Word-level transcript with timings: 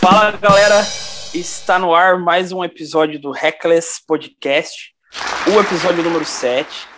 Fala 0.00 0.30
galera, 0.30 0.80
está 1.34 1.78
no 1.78 1.94
ar 1.94 2.18
mais 2.18 2.52
um 2.52 2.64
episódio 2.64 3.20
do 3.20 3.30
Reckless 3.30 4.00
Podcast, 4.06 4.94
o 5.46 5.60
episódio 5.60 6.02
número 6.02 6.24
7, 6.24 6.88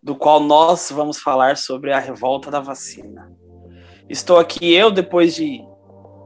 do 0.00 0.14
qual 0.14 0.38
nós 0.38 0.92
vamos 0.92 1.18
falar 1.18 1.56
sobre 1.56 1.92
a 1.92 1.98
revolta 1.98 2.48
da 2.48 2.60
vacina. 2.60 3.28
Estou 4.08 4.38
aqui 4.38 4.72
eu, 4.72 4.92
depois 4.92 5.34
de, 5.34 5.64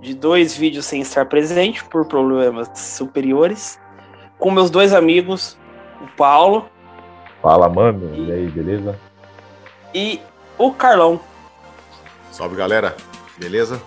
de 0.03 0.12
dois 0.12 0.54
vídeos 0.54 0.85
sem 0.85 1.01
estar 1.01 1.24
presente 1.30 1.82
por 1.87 2.06
problemas 2.06 2.69
superiores, 2.78 3.81
com 4.38 4.51
meus 4.51 4.69
dois 4.69 4.92
amigos, 4.92 5.56
o 6.03 6.15
Paulo. 6.15 6.69
Fala, 7.40 7.71
mano. 7.71 8.15
E, 8.15 8.28
e 8.28 8.33
aí, 8.33 8.47
beleza? 8.49 9.01
E 9.94 10.21
o 10.58 10.72
Carlão. 10.72 11.19
Salve, 12.31 12.54
galera. 12.54 12.94
Beleza? 13.38 13.81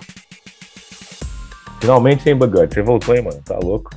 Finalmente 1.79 2.23
sem 2.23 2.35
Bugut. 2.35 2.73
Você 2.73 2.81
voltou, 2.81 3.15
hein, 3.15 3.23
mano? 3.23 3.41
Tá 3.43 3.57
louco? 3.61 3.91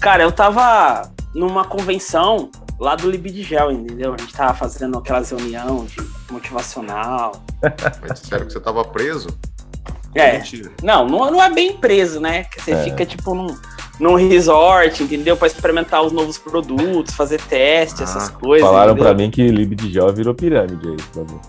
Cara, 0.00 0.22
eu 0.22 0.32
tava 0.32 1.10
numa 1.34 1.64
convenção 1.64 2.50
lá 2.78 2.94
do 2.94 3.10
Libidigel, 3.10 3.70
entendeu? 3.72 4.14
A 4.14 4.16
gente 4.20 4.32
tava 4.32 4.54
fazendo 4.54 4.98
aquelas 4.98 5.30
reunião 5.30 5.84
de 5.84 5.96
motivacional. 6.30 7.32
Mas 8.08 8.20
disseram 8.20 8.46
que 8.46 8.52
você 8.52 8.60
tava 8.60 8.84
preso? 8.84 9.28
É. 10.14 10.38
Mentira. 10.38 10.70
Não, 10.82 11.06
não, 11.06 11.30
não 11.30 11.42
é 11.42 11.52
bem 11.52 11.76
preso, 11.76 12.20
né? 12.20 12.44
Que 12.44 12.62
você 12.62 12.72
é. 12.72 12.84
fica, 12.84 13.04
tipo, 13.04 13.34
num, 13.34 13.54
num 14.00 14.14
resort, 14.14 15.02
entendeu? 15.02 15.36
Pra 15.36 15.46
experimentar 15.46 16.02
os 16.02 16.12
novos 16.12 16.38
produtos, 16.38 17.14
fazer 17.14 17.40
teste, 17.42 18.00
ah, 18.00 18.04
essas 18.04 18.30
coisas. 18.30 18.66
Falaram 18.66 18.92
entendeu? 18.92 19.04
pra 19.04 19.14
mim 19.14 19.30
que 19.30 19.46
Libidigel 19.48 20.12
virou 20.14 20.34
pirâmide 20.34 20.88
aí, 20.88 20.96
pra 21.12 21.22
mim. 21.22 21.40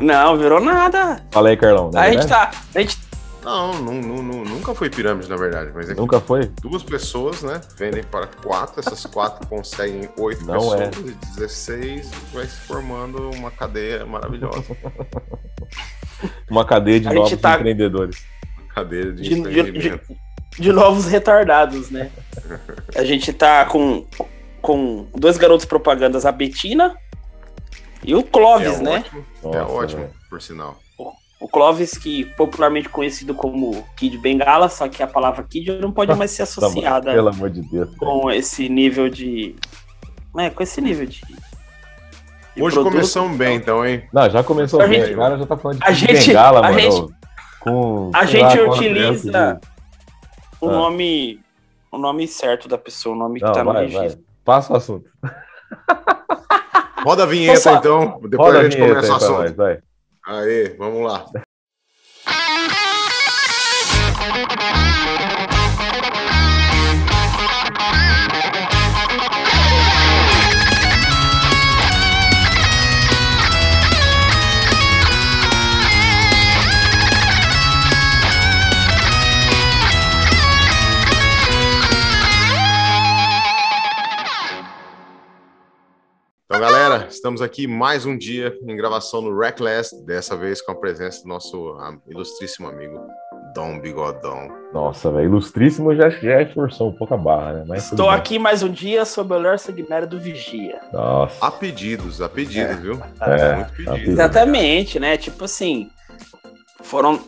Não, 0.00 0.36
virou 0.36 0.60
nada. 0.60 1.24
Fala 1.30 1.48
aí, 1.48 1.56
Carlão. 1.56 1.90
A 1.94 2.10
gente, 2.10 2.26
tá, 2.26 2.50
a 2.74 2.80
gente 2.80 2.96
não, 3.42 3.72
não, 3.72 4.22
não, 4.22 4.44
nunca 4.44 4.74
foi 4.74 4.90
pirâmide, 4.90 5.28
na 5.28 5.36
verdade. 5.36 5.70
Mas 5.74 5.88
é 5.88 5.94
nunca 5.94 6.20
foi? 6.20 6.46
Duas 6.60 6.82
pessoas, 6.82 7.42
né? 7.42 7.60
Vendem 7.76 8.02
para 8.02 8.26
quatro, 8.26 8.80
essas 8.80 9.04
quatro 9.06 9.46
conseguem 9.46 10.08
oito 10.18 10.44
não 10.44 10.54
pessoas 10.54 10.80
é. 10.80 10.90
e 11.06 11.12
16 11.36 12.10
vai 12.32 12.46
se 12.46 12.56
formando 12.60 13.30
uma 13.30 13.50
cadeia 13.50 14.04
maravilhosa. 14.04 14.76
uma 16.50 16.64
cadeia 16.64 17.00
de 17.00 17.08
a 17.08 17.12
novos 17.12 17.36
tá... 17.36 17.54
empreendedores. 17.54 18.24
Cadeia 18.74 19.12
de, 19.12 19.22
de 19.22 19.38
empreendimento. 19.38 20.06
De, 20.56 20.62
de, 20.62 20.72
novos 20.72 21.06
retardados, 21.06 21.90
né? 21.90 22.10
a 22.94 23.04
gente 23.04 23.32
tá 23.32 23.64
com, 23.64 24.06
com 24.60 25.08
dois 25.14 25.38
garotos 25.38 25.64
propagandas, 25.64 26.26
a 26.26 26.32
Betina 26.32 26.94
e 28.04 28.14
o 28.14 28.22
Clóvis, 28.22 28.80
é 28.80 28.82
né? 28.82 28.96
Ótimo. 28.98 29.26
Nossa, 29.42 29.58
é 29.58 29.62
ótimo, 29.62 30.02
véio. 30.02 30.14
por 30.28 30.42
sinal. 30.42 30.78
O 31.40 31.48
Clovis, 31.48 31.96
que 31.96 32.26
popularmente 32.36 32.90
conhecido 32.90 33.34
como 33.34 33.82
Kid 33.96 34.18
Bengala, 34.18 34.68
só 34.68 34.86
que 34.88 35.02
a 35.02 35.06
palavra 35.06 35.42
Kid 35.42 35.78
não 35.78 35.90
pode 35.90 36.14
mais 36.14 36.30
ser 36.32 36.42
associada 36.44 37.12
Pelo 37.12 37.30
amor 37.30 37.48
de 37.48 37.62
Deus, 37.62 37.96
com 37.96 38.30
esse 38.30 38.68
nível 38.68 39.08
de. 39.08 39.56
É, 40.36 40.50
com 40.50 40.62
esse 40.62 40.82
nível 40.82 41.06
de. 41.06 41.22
de 42.54 42.62
Hoje 42.62 42.74
produto. 42.74 42.92
começamos 42.92 43.38
bem, 43.38 43.56
então, 43.56 43.86
hein? 43.86 44.06
Não, 44.12 44.28
já 44.28 44.44
começou 44.44 44.82
a 44.82 44.86
bem. 44.86 45.00
Gente, 45.00 45.14
o 45.14 45.16
cara 45.16 45.38
já 45.38 45.46
tá 45.46 45.56
falando 45.56 45.78
de 45.78 45.84
a 45.86 45.92
gente, 45.92 46.28
Bengala, 46.28 46.58
a 46.58 46.62
mano. 46.62 46.78
Gente, 46.78 47.14
com, 47.60 48.10
a 48.14 48.24
gente 48.26 48.58
lá, 48.58 48.70
utiliza 48.70 49.60
o 50.60 50.68
ah. 50.68 50.72
nome. 50.72 51.40
O 51.90 51.98
nome 51.98 52.28
certo 52.28 52.68
da 52.68 52.78
pessoa, 52.78 53.16
o 53.16 53.18
nome 53.18 53.40
não, 53.40 53.48
que 53.48 53.54
tá 53.58 53.64
vai, 53.64 53.74
no 53.74 53.80
registro. 53.80 54.22
Vai. 54.22 54.24
Passa 54.44 54.72
o 54.72 54.76
assunto. 54.76 55.10
Roda 57.02 57.24
a 57.24 57.26
vinheta, 57.26 57.72
então. 57.72 58.20
Depois 58.22 58.52
Roda 58.52 58.60
a 58.60 58.62
gente 58.62 58.76
começa 58.76 59.12
o 59.12 59.16
assunto. 59.16 59.38
Nós, 59.38 59.56
vai. 59.56 59.80
Aê, 60.26 60.76
vamos 60.76 61.02
lá. 61.04 61.26
Galera, 86.90 87.06
estamos 87.08 87.40
aqui 87.40 87.68
mais 87.68 88.04
um 88.04 88.18
dia 88.18 88.52
em 88.66 88.76
gravação 88.76 89.22
no 89.22 89.38
Reckless, 89.38 89.94
dessa 90.04 90.36
vez 90.36 90.60
com 90.60 90.72
a 90.72 90.74
presença 90.74 91.22
do 91.22 91.28
nosso 91.28 91.78
ilustríssimo 92.08 92.66
amigo 92.66 92.98
Dom 93.54 93.78
Bigodão. 93.78 94.48
Nossa, 94.74 95.08
velho, 95.08 95.26
ilustríssimo 95.26 95.94
já, 95.94 96.10
já 96.10 96.44
forçou 96.52 96.88
um 96.88 96.92
pouco 96.92 97.14
a 97.14 97.16
barra, 97.16 97.52
né? 97.52 97.64
Mas 97.68 97.92
Estou 97.92 98.10
aqui 98.10 98.40
mais 98.40 98.64
um 98.64 98.68
dia 98.72 99.04
sob 99.04 99.32
o 99.32 99.38
olhar 99.38 99.56
segmento 99.56 100.08
do 100.08 100.18
Vigia. 100.18 100.80
Nossa. 100.92 101.46
A 101.46 101.52
pedidos, 101.52 102.20
a 102.20 102.28
pedidos, 102.28 102.72
é. 102.72 102.80
viu? 102.80 103.00
É, 103.20 103.54
Muito 103.54 103.72
pedidos. 103.72 104.08
Exatamente, 104.08 104.98
né? 104.98 105.16
Tipo 105.16 105.44
assim, 105.44 105.88
foram 106.82 107.20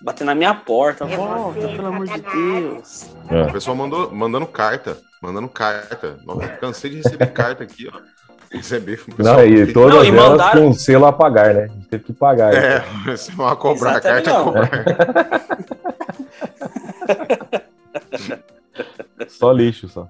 bater 0.00 0.22
na 0.22 0.34
minha 0.34 0.54
porta. 0.54 1.04
Volta, 1.06 1.58
pelo 1.58 1.86
amor 1.86 2.06
de 2.06 2.20
Deus. 2.20 3.10
É. 3.28 3.42
O 3.42 3.52
pessoal 3.52 3.76
mandou, 3.76 4.12
mandando 4.12 4.46
carta, 4.46 4.96
mandando 5.20 5.48
carta. 5.48 6.18
Nossa, 6.24 6.46
cansei 6.60 6.90
de 6.90 6.96
receber 6.98 7.32
carta 7.32 7.64
aqui, 7.64 7.90
ó. 7.92 8.11
Receber 8.52 9.02
Não, 9.18 9.44
e 9.44 9.72
todas 9.72 9.94
não, 9.94 10.04
e 10.04 10.08
elas 10.08 10.30
mandaram... 10.30 10.68
com 10.68 10.74
selo 10.74 11.06
a 11.06 11.12
pagar, 11.12 11.54
né? 11.54 11.68
Teve 11.90 12.04
que 12.04 12.12
pagar. 12.12 12.54
É, 12.54 12.80
você 13.06 13.32
vai 13.32 13.56
cobrar, 13.56 13.96
a 13.96 14.00
carta 14.00 14.30
é 14.30 14.34
cobrar. 14.44 14.70
só 19.28 19.50
lixo, 19.52 19.88
só. 19.88 20.06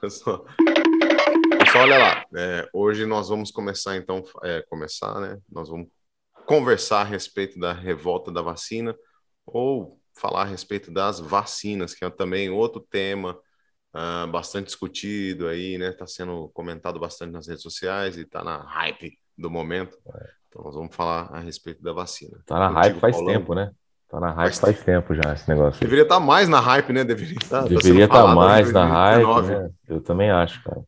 Pessoal, 0.00 0.46
olha 1.76 1.98
lá. 1.98 2.24
É, 2.34 2.66
hoje 2.72 3.04
nós 3.04 3.28
vamos 3.28 3.50
começar, 3.50 3.96
então, 3.96 4.24
é, 4.42 4.64
começar, 4.70 5.20
né? 5.20 5.38
Nós 5.50 5.68
vamos 5.68 5.88
conversar 6.46 7.02
a 7.02 7.04
respeito 7.04 7.58
da 7.58 7.74
revolta 7.74 8.32
da 8.32 8.40
vacina 8.40 8.96
ou 9.44 9.98
falar 10.14 10.42
a 10.42 10.46
respeito 10.46 10.90
das 10.90 11.20
vacinas, 11.20 11.94
que 11.94 12.04
é 12.04 12.10
também 12.10 12.48
outro 12.48 12.80
tema 12.80 13.38
uh, 13.96 14.26
bastante 14.30 14.66
discutido 14.66 15.48
aí, 15.48 15.78
né? 15.78 15.88
Está 15.88 16.06
sendo 16.06 16.50
comentado 16.52 17.00
bastante 17.00 17.32
nas 17.32 17.48
redes 17.48 17.62
sociais 17.62 18.16
e 18.16 18.22
está 18.22 18.44
na 18.44 18.58
hype 18.58 19.18
do 19.36 19.50
momento. 19.50 19.96
É. 20.14 20.30
Então 20.48 20.62
nós 20.62 20.74
vamos 20.74 20.94
falar 20.94 21.30
a 21.32 21.40
respeito 21.40 21.82
da 21.82 21.92
vacina. 21.92 22.38
Tá 22.46 22.58
na 22.58 22.68
hype 22.68 23.00
faz 23.00 23.16
Paulão. 23.16 23.34
tempo, 23.34 23.54
né? 23.54 23.70
Tá 24.08 24.20
na 24.20 24.30
hype 24.30 24.54
faz, 24.54 24.58
faz 24.58 24.84
tempo 24.84 25.14
já 25.14 25.32
esse 25.32 25.48
negócio. 25.48 25.80
Deveria 25.80 26.04
estar 26.04 26.16
tá 26.16 26.20
mais 26.20 26.48
na 26.48 26.60
hype, 26.60 26.92
né? 26.92 27.04
Deveria 27.04 27.36
estar 27.42 27.62
tá, 27.62 27.68
Deveria 27.68 28.04
estar 28.04 28.22
tá 28.22 28.34
mais 28.34 28.72
na 28.72 28.84
hype. 28.84 29.42
Né? 29.42 29.70
Eu 29.88 30.00
também 30.00 30.30
acho, 30.30 30.62
cara. 30.62 30.82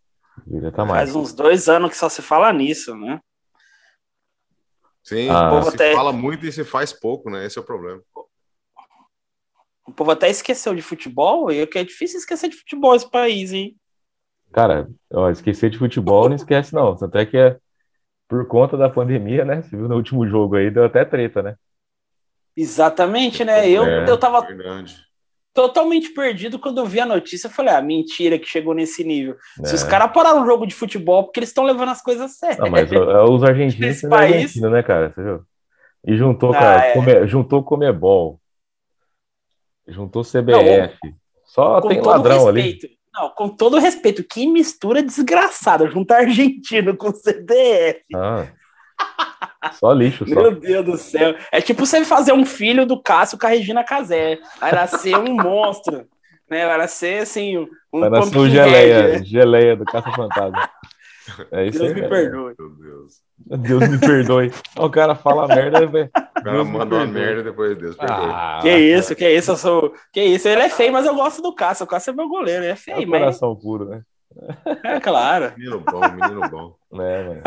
Deveria 0.46 0.68
estar 0.68 0.82
tá 0.82 0.88
mais. 0.88 1.10
Faz 1.10 1.16
uns 1.16 1.32
dois 1.32 1.68
anos 1.68 1.90
que 1.90 1.96
só 1.96 2.08
se 2.08 2.22
fala 2.22 2.52
nisso, 2.52 2.94
né? 2.94 3.20
Sim, 5.02 5.30
ah, 5.30 5.62
se 5.62 5.68
até... 5.70 5.94
fala 5.94 6.12
muito 6.12 6.44
e 6.44 6.52
se 6.52 6.62
faz 6.64 6.92
pouco, 6.92 7.30
né? 7.30 7.46
Esse 7.46 7.58
é 7.58 7.62
o 7.62 7.64
problema. 7.64 8.02
O 9.88 9.92
povo 9.92 10.10
até 10.10 10.28
esqueceu 10.28 10.74
de 10.74 10.82
futebol, 10.82 11.50
e 11.50 11.60
é 11.60 11.66
que 11.66 11.78
é 11.78 11.82
difícil 11.82 12.18
esquecer 12.18 12.50
de 12.50 12.56
futebol 12.56 12.94
esse 12.94 13.10
país, 13.10 13.54
hein? 13.54 13.74
Cara, 14.52 14.86
ó, 15.10 15.30
esquecer 15.30 15.70
de 15.70 15.78
futebol 15.78 16.28
não 16.28 16.36
esquece, 16.36 16.74
não. 16.74 16.90
Até 16.90 17.24
que 17.24 17.38
é 17.38 17.56
por 18.28 18.46
conta 18.46 18.76
da 18.76 18.90
pandemia, 18.90 19.46
né? 19.46 19.62
Você 19.62 19.74
viu 19.74 19.88
no 19.88 19.96
último 19.96 20.28
jogo 20.28 20.56
aí, 20.56 20.70
deu 20.70 20.84
até 20.84 21.06
treta, 21.06 21.42
né? 21.42 21.56
Exatamente, 22.54 23.42
né? 23.46 23.66
Eu, 23.66 23.84
é, 23.86 24.10
eu 24.10 24.18
tava 24.18 24.42
verdade. 24.42 24.94
totalmente 25.54 26.10
perdido 26.10 26.58
quando 26.58 26.78
eu 26.78 26.84
vi 26.84 27.00
a 27.00 27.06
notícia. 27.06 27.46
Eu 27.46 27.52
falei, 27.52 27.72
ah, 27.72 27.80
mentira 27.80 28.38
que 28.38 28.46
chegou 28.46 28.74
nesse 28.74 29.02
nível. 29.02 29.36
É. 29.62 29.64
Se 29.68 29.74
os 29.74 29.84
é. 29.84 29.88
caras 29.88 30.12
pararam 30.12 30.42
o 30.42 30.46
jogo 30.46 30.66
de 30.66 30.74
futebol, 30.74 31.24
porque 31.24 31.40
eles 31.40 31.48
estão 31.48 31.64
levando 31.64 31.92
as 31.92 32.02
coisas 32.02 32.24
a 32.24 32.28
sério. 32.28 32.62
Não, 32.62 32.70
mas 32.70 32.90
os 32.92 33.40
argentinos 33.48 34.02
país... 34.02 34.54
né, 34.56 34.82
cara? 34.82 35.14
Você 35.14 35.22
viu? 35.22 35.40
E 36.06 36.14
juntou, 36.14 36.50
ah, 36.50 36.58
cara, 36.58 36.86
é. 36.88 36.92
come, 36.92 37.26
juntou 37.26 37.62
Comebol, 37.62 38.38
Juntou 39.88 40.22
CBF. 40.22 40.98
Não, 41.02 41.14
Só 41.44 41.80
tem 41.80 42.00
ladrão 42.00 42.44
respeito, 42.44 42.86
ali. 42.86 42.98
Não, 43.14 43.30
com 43.30 43.48
todo 43.48 43.78
respeito, 43.78 44.22
que 44.22 44.46
mistura 44.46 45.02
desgraçada. 45.02 45.88
Juntar 45.88 46.18
argentino 46.18 46.96
com 46.96 47.10
CBF. 47.10 48.04
Ah, 48.14 48.46
só 49.72 49.92
lixo, 49.92 50.26
só. 50.28 50.34
Meu 50.34 50.52
Deus 50.52 50.84
do 50.84 50.96
céu. 50.96 51.34
É 51.50 51.60
tipo 51.60 51.84
você 51.84 52.04
fazer 52.04 52.32
um 52.32 52.44
filho 52.44 52.86
do 52.86 53.00
Cássio 53.00 53.38
com 53.38 53.46
a 53.46 53.50
Regina 53.50 53.82
Casé. 53.82 54.38
Vai 54.60 54.72
nascer 54.72 55.16
um 55.16 55.34
monstro. 55.42 56.06
Né? 56.48 56.66
Vai 56.66 56.78
nascer 56.78 57.22
assim. 57.22 57.58
Um 57.92 58.00
Vai 58.00 58.10
nascer 58.10 58.36
o 58.36 58.48
geleia, 58.48 59.24
geleia 59.24 59.76
do 59.76 59.84
Caça 59.84 60.10
Fantasma. 60.12 60.68
É 61.50 61.66
isso 61.66 61.78
Deus 61.78 61.90
aí, 61.90 61.94
me 61.94 62.06
é. 62.06 62.08
perdoe. 62.08 62.54
Meu 62.58 62.70
Deus. 62.70 63.27
Deus 63.46 63.88
me 63.88 63.98
perdoe. 63.98 64.52
O 64.76 64.90
cara 64.90 65.14
fala 65.14 65.46
merda, 65.46 65.86
velho. 65.86 66.10
O 66.14 66.42
cara 66.42 66.64
manda 66.64 66.96
uma 66.96 67.06
merda 67.06 67.42
depois 67.42 67.76
Deus 67.78 67.96
perdoe. 67.96 68.30
Ah, 68.30 68.58
que 68.62 68.70
isso, 68.70 69.14
que 69.14 69.28
isso, 69.28 69.52
eu 69.52 69.56
sou. 69.56 69.94
Que 70.12 70.22
isso, 70.22 70.48
ele 70.48 70.62
é 70.62 70.68
feio, 70.68 70.92
mas 70.92 71.06
eu 71.06 71.14
gosto 71.14 71.40
do 71.40 71.54
Cássio. 71.54 71.84
O 71.84 71.88
Cássio 71.88 72.10
é 72.10 72.14
meu 72.14 72.28
goleiro, 72.28 72.64
ele 72.64 72.72
é 72.72 72.76
feio, 72.76 73.02
é 73.02 73.06
mas. 73.06 73.20
coração 73.20 73.56
puro, 73.56 73.86
né? 73.86 74.02
É 74.84 75.00
claro. 75.00 75.52
Menino 75.56 75.80
bom, 75.80 76.00
menino 76.00 76.48
bom. 76.50 76.74
É, 77.00 77.24
mano. 77.24 77.40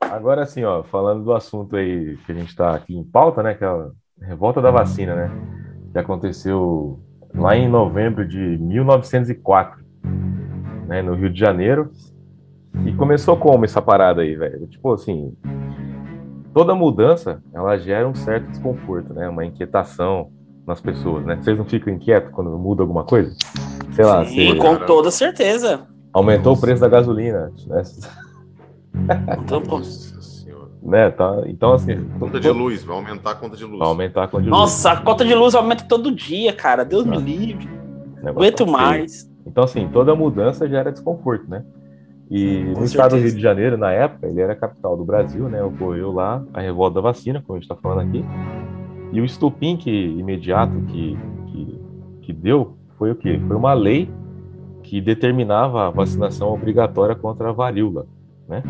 Agora 0.00 0.42
assim, 0.42 0.64
ó, 0.64 0.82
falando 0.82 1.24
do 1.24 1.32
assunto 1.32 1.76
aí 1.76 2.16
que 2.26 2.32
a 2.32 2.34
gente 2.34 2.54
tá 2.54 2.74
aqui 2.74 2.94
em 2.94 3.04
pauta, 3.04 3.42
né? 3.42 3.54
Que 3.54 3.64
é 3.64 3.68
a 3.68 3.88
revolta 4.20 4.60
da 4.60 4.70
vacina, 4.70 5.14
né? 5.14 5.30
que 5.94 5.98
aconteceu 6.00 7.00
lá 7.32 7.56
em 7.56 7.68
novembro 7.68 8.26
de 8.26 8.58
1904, 8.58 9.84
né, 10.88 11.00
no 11.02 11.14
Rio 11.14 11.30
de 11.30 11.38
Janeiro. 11.38 11.88
E 12.84 12.92
começou 12.94 13.36
como 13.36 13.64
essa 13.64 13.80
parada 13.80 14.22
aí, 14.22 14.34
velho? 14.34 14.66
Tipo 14.66 14.92
assim, 14.92 15.32
toda 16.52 16.74
mudança, 16.74 17.42
ela 17.52 17.76
gera 17.76 18.08
um 18.08 18.14
certo 18.14 18.48
desconforto, 18.50 19.14
né? 19.14 19.28
Uma 19.28 19.44
inquietação 19.44 20.30
nas 20.66 20.80
pessoas, 20.80 21.24
né? 21.24 21.36
Vocês 21.40 21.56
não 21.56 21.64
ficam 21.64 21.92
inquietos 21.92 22.32
quando 22.32 22.50
muda 22.58 22.82
alguma 22.82 23.04
coisa? 23.04 23.34
Sei 23.92 24.04
lá, 24.04 24.24
Sim, 24.24 24.48
você... 24.48 24.58
com 24.58 24.76
toda 24.86 25.10
certeza. 25.10 25.86
Aumentou 26.12 26.52
Nossa. 26.52 26.58
o 26.58 26.60
preço 26.66 26.80
da 26.80 26.88
gasolina, 26.88 27.52
né? 27.66 27.82
Então, 29.42 29.62
né? 30.82 31.10
Tá, 31.10 31.42
então, 31.46 31.72
assim. 31.72 32.04
Conta 32.18 32.38
de 32.38 32.50
luz, 32.50 32.84
vai 32.84 32.96
aumentar 32.96 33.30
a 33.30 33.34
conta 33.34 33.56
de 33.56 33.64
luz. 33.64 33.78
Vai 33.78 33.88
aumentar 33.88 34.24
a 34.24 34.28
conta 34.28 34.42
de 34.44 34.50
luz. 34.50 34.60
Nossa, 34.60 34.92
a 34.92 35.00
conta 35.00 35.24
de 35.24 35.34
luz 35.34 35.54
aumenta 35.54 35.84
todo 35.84 36.14
dia, 36.14 36.52
cara. 36.52 36.84
Deus 36.84 37.06
me 37.06 37.16
livre. 37.16 37.68
Aguento 38.24 38.66
mais. 38.66 39.30
Então, 39.46 39.64
assim, 39.64 39.88
toda 39.92 40.14
mudança 40.14 40.68
gera 40.68 40.92
desconforto, 40.92 41.48
né? 41.48 41.64
E 42.30 42.72
Com 42.72 42.80
no 42.80 42.84
estado 42.84 43.16
do 43.16 43.22
Rio 43.22 43.34
de 43.34 43.40
Janeiro, 43.40 43.76
na 43.76 43.92
época, 43.92 44.26
ele 44.26 44.40
era 44.40 44.54
a 44.54 44.56
capital 44.56 44.96
do 44.96 45.04
Brasil, 45.04 45.48
né? 45.48 45.62
Ocorreu 45.62 46.12
lá 46.12 46.42
a 46.52 46.60
revolta 46.60 46.96
da 46.96 47.00
vacina, 47.00 47.42
como 47.44 47.56
a 47.56 47.60
gente 47.60 47.70
está 47.70 47.76
falando 47.76 48.08
aqui. 48.08 48.24
E 49.12 49.20
o 49.20 49.24
estupim 49.24 49.76
que, 49.76 49.90
imediato 49.90 50.80
que, 50.88 51.18
que, 51.46 51.80
que 52.22 52.32
deu 52.32 52.76
foi 52.98 53.10
o 53.10 53.14
quê? 53.14 53.40
Foi 53.46 53.56
uma 53.56 53.74
lei 53.74 54.10
que 54.82 55.00
determinava 55.00 55.86
a 55.86 55.90
vacinação 55.90 56.52
obrigatória 56.52 57.14
contra 57.14 57.50
a 57.50 57.52
varíola, 57.52 58.06
né? 58.48 58.62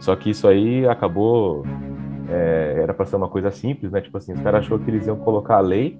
Só 0.00 0.14
que 0.14 0.30
isso 0.30 0.46
aí 0.46 0.86
acabou. 0.86 1.64
É, 2.28 2.78
era 2.82 2.94
para 2.94 3.04
ser 3.04 3.16
uma 3.16 3.28
coisa 3.28 3.50
simples, 3.50 3.92
né? 3.92 4.00
Tipo 4.00 4.16
assim, 4.18 4.32
os 4.32 4.40
caras 4.40 4.64
achou 4.64 4.78
que 4.78 4.90
eles 4.90 5.06
iam 5.06 5.16
colocar 5.16 5.56
a 5.56 5.60
lei, 5.60 5.98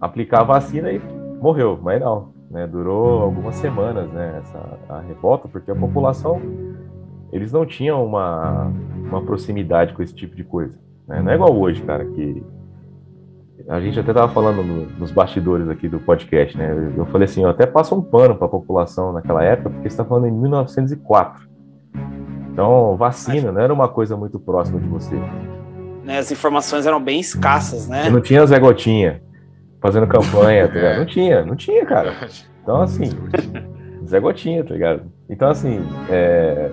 aplicar 0.00 0.40
a 0.40 0.44
vacina 0.44 0.90
e 0.90 1.00
morreu, 1.40 1.78
mas 1.82 2.00
não. 2.00 2.32
Né? 2.54 2.68
Durou 2.68 3.20
algumas 3.20 3.56
semanas, 3.56 4.08
né? 4.12 4.40
Essa, 4.40 4.78
a 4.88 5.00
revolta, 5.00 5.48
porque 5.48 5.72
a 5.72 5.74
população 5.74 6.40
eles 7.32 7.50
não 7.50 7.66
tinham 7.66 8.06
uma, 8.06 8.72
uma 9.08 9.20
proximidade 9.22 9.92
com 9.92 10.00
esse 10.00 10.14
tipo 10.14 10.36
de 10.36 10.44
coisa. 10.44 10.78
Né? 11.08 11.20
Não 11.20 11.32
é 11.32 11.34
igual 11.34 11.52
hoje, 11.52 11.82
cara, 11.82 12.04
que 12.04 12.44
a 13.68 13.80
gente 13.80 13.98
até 13.98 14.12
tava 14.12 14.32
falando 14.32 14.62
no, 14.62 14.86
nos 14.86 15.10
bastidores 15.10 15.68
aqui 15.68 15.88
do 15.88 15.98
podcast, 15.98 16.56
né? 16.56 16.92
Eu, 16.96 17.04
falei 17.06 17.24
assim, 17.24 17.42
eu 17.42 17.48
até 17.48 17.66
passo 17.66 17.96
um 17.96 18.00
pano 18.00 18.36
para 18.36 18.46
a 18.46 18.50
população 18.50 19.12
naquela 19.12 19.42
época, 19.42 19.70
porque 19.70 19.88
você 19.88 19.94
está 19.94 20.04
falando 20.04 20.28
em 20.28 20.30
1904. 20.30 21.48
Então, 22.52 22.96
vacina 22.96 23.50
não 23.50 23.60
era 23.60 23.74
uma 23.74 23.88
coisa 23.88 24.16
muito 24.16 24.38
próxima 24.38 24.78
de 24.78 24.86
você. 24.86 25.16
Né, 26.04 26.18
as 26.18 26.30
informações 26.30 26.86
eram 26.86 27.02
bem 27.02 27.18
escassas, 27.18 27.88
né? 27.88 28.08
não 28.10 28.20
tinha 28.20 28.46
Zé 28.46 28.60
Gotinha 28.60 29.20
fazendo 29.84 30.06
campanha, 30.06 30.66
tá 30.66 30.74
ligado? 30.74 30.98
Não 31.00 31.04
tinha, 31.04 31.44
não 31.44 31.54
tinha, 31.54 31.84
cara. 31.84 32.14
Então, 32.62 32.80
assim, 32.80 33.10
Zé 34.02 34.18
Gotinha, 34.18 34.64
tá 34.64 34.72
ligado? 34.72 35.02
Então, 35.28 35.50
assim, 35.50 35.86
é... 36.08 36.70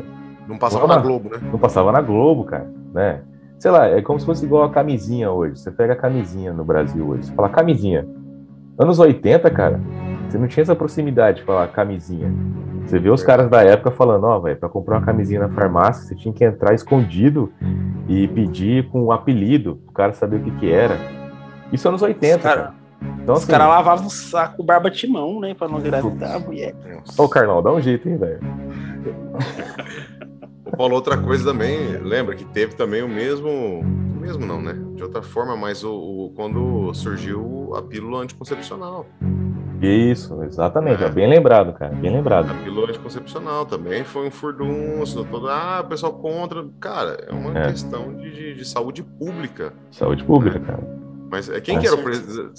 Não 0.48 0.58
passava 0.58 0.88
na 0.88 0.98
Globo, 0.98 1.30
né? 1.30 1.38
Não 1.52 1.60
passava 1.60 1.92
na 1.92 2.00
Globo, 2.00 2.46
cara, 2.46 2.72
né? 2.94 3.20
Sei 3.60 3.70
lá, 3.70 3.88
é 3.88 4.02
como 4.02 4.18
se 4.18 4.26
fosse 4.26 4.46
igual 4.46 4.64
a 4.64 4.72
camisinha 4.72 5.30
hoje. 5.30 5.60
Você 5.60 5.70
pega 5.70 5.92
a 5.92 5.96
camisinha 5.96 6.54
no 6.54 6.64
Brasil 6.64 7.06
hoje, 7.06 7.26
você 7.26 7.34
fala 7.34 7.50
camisinha. 7.50 8.08
Anos 8.80 8.98
80, 8.98 9.50
cara, 9.52 9.82
você 10.30 10.38
não 10.38 10.48
tinha 10.48 10.62
essa 10.62 10.76
proximidade 10.76 11.40
de 11.40 11.44
falar 11.44 11.68
camisinha. 11.68 12.34
Você 12.86 12.98
vê 12.98 13.10
os 13.10 13.22
caras 13.22 13.50
da 13.50 13.62
época 13.62 13.92
falando, 13.92 14.24
ó, 14.24 14.38
oh, 14.38 14.42
velho, 14.42 14.58
pra 14.58 14.70
comprar 14.70 15.00
uma 15.00 15.06
camisinha 15.06 15.42
na 15.42 15.50
farmácia, 15.50 16.08
você 16.08 16.16
tinha 16.16 16.34
que 16.34 16.46
entrar 16.46 16.74
escondido 16.74 17.52
e 18.08 18.26
pedir 18.30 18.88
com 18.90 19.04
um 19.04 19.12
apelido, 19.12 19.82
o 19.86 19.92
cara 19.92 20.14
saber 20.14 20.38
o 20.38 20.44
que 20.44 20.52
que 20.52 20.72
era. 20.72 20.96
Isso 21.74 21.88
anos 21.90 22.02
80, 22.02 22.40
cara. 22.40 22.62
cara. 22.62 22.81
Então, 23.22 23.36
os 23.36 23.42
assim, 23.42 23.52
caras 23.52 23.68
lavavam 23.68 24.08
o 24.08 24.10
saco 24.10 24.64
barba 24.64 24.90
timão, 24.90 25.40
né, 25.40 25.54
pra 25.54 25.68
não 25.68 25.80
engravidar 25.80 26.36
a 26.36 26.40
mulher. 26.40 26.76
Ô, 27.18 27.28
Carnal, 27.28 27.62
dá 27.62 27.72
um 27.72 27.82
jeito, 27.82 28.08
hein, 28.08 28.18
velho. 28.18 28.40
Ô, 30.66 30.78
Paulo, 30.78 30.96
outra 30.96 31.18
coisa 31.18 31.52
também, 31.52 31.98
lembra 31.98 32.36
que 32.36 32.46
teve 32.46 32.76
também 32.76 33.04
o 33.04 33.10
mesmo, 33.10 33.84
mesmo 34.20 34.46
não, 34.46 34.62
né, 34.62 34.76
de 34.96 35.04
outra 35.04 35.22
forma, 35.22 35.56
mas 35.56 35.84
o, 35.84 35.92
o 35.92 36.34
quando 36.36 36.94
surgiu 36.94 37.74
a 37.76 37.82
pílula 37.82 38.22
anticoncepcional. 38.22 39.06
Isso, 39.82 40.44
exatamente. 40.44 41.04
É. 41.04 41.10
bem 41.10 41.28
lembrado, 41.28 41.74
cara. 41.74 41.94
Bem 41.96 42.12
lembrado. 42.12 42.52
A 42.52 42.54
pílula 42.54 42.90
anticoncepcional 42.90 43.66
também 43.66 44.04
foi 44.04 44.28
um 44.28 44.32
furdunço. 44.32 45.26
Todo, 45.26 45.50
ah, 45.50 45.82
o 45.84 45.88
pessoal 45.88 46.14
contra. 46.14 46.64
Cara, 46.80 47.18
é 47.28 47.34
uma 47.34 47.58
é. 47.58 47.72
questão 47.72 48.16
de, 48.16 48.32
de, 48.32 48.54
de, 48.54 48.66
saúde 48.66 49.02
pública. 49.02 49.74
Saúde 49.90 50.24
pública, 50.24 50.60
né? 50.60 50.66
cara. 50.68 51.02
Mas 51.32 51.50
é, 51.50 51.62
quem 51.62 51.80
que 51.80 51.88
era 51.88 51.96
o 51.96 52.04
presidente? 52.04 52.52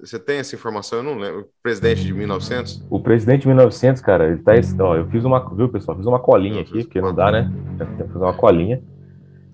Você 0.00 0.18
tem 0.18 0.38
essa 0.38 0.54
informação? 0.54 0.98
Eu 0.98 1.02
não 1.02 1.16
lembro. 1.16 1.40
O 1.40 1.62
presidente 1.62 2.04
de 2.04 2.12
1900? 2.12 2.84
O 2.90 3.00
presidente 3.00 3.42
de 3.42 3.48
1900, 3.48 4.02
cara, 4.02 4.28
ele 4.28 4.42
tá. 4.42 4.52
Ó, 4.80 4.94
eu 4.94 5.06
fiz 5.06 5.24
uma. 5.24 5.40
Viu, 5.54 5.70
pessoal? 5.70 5.96
Fiz 5.96 6.04
uma 6.04 6.18
colinha 6.18 6.60
aqui, 6.60 6.84
porque 6.84 7.00
não 7.00 7.14
dá, 7.14 7.32
né? 7.32 7.50
Tem 7.78 8.06
que 8.06 8.12
fazer 8.12 8.24
uma 8.24 8.34
colinha. 8.34 8.82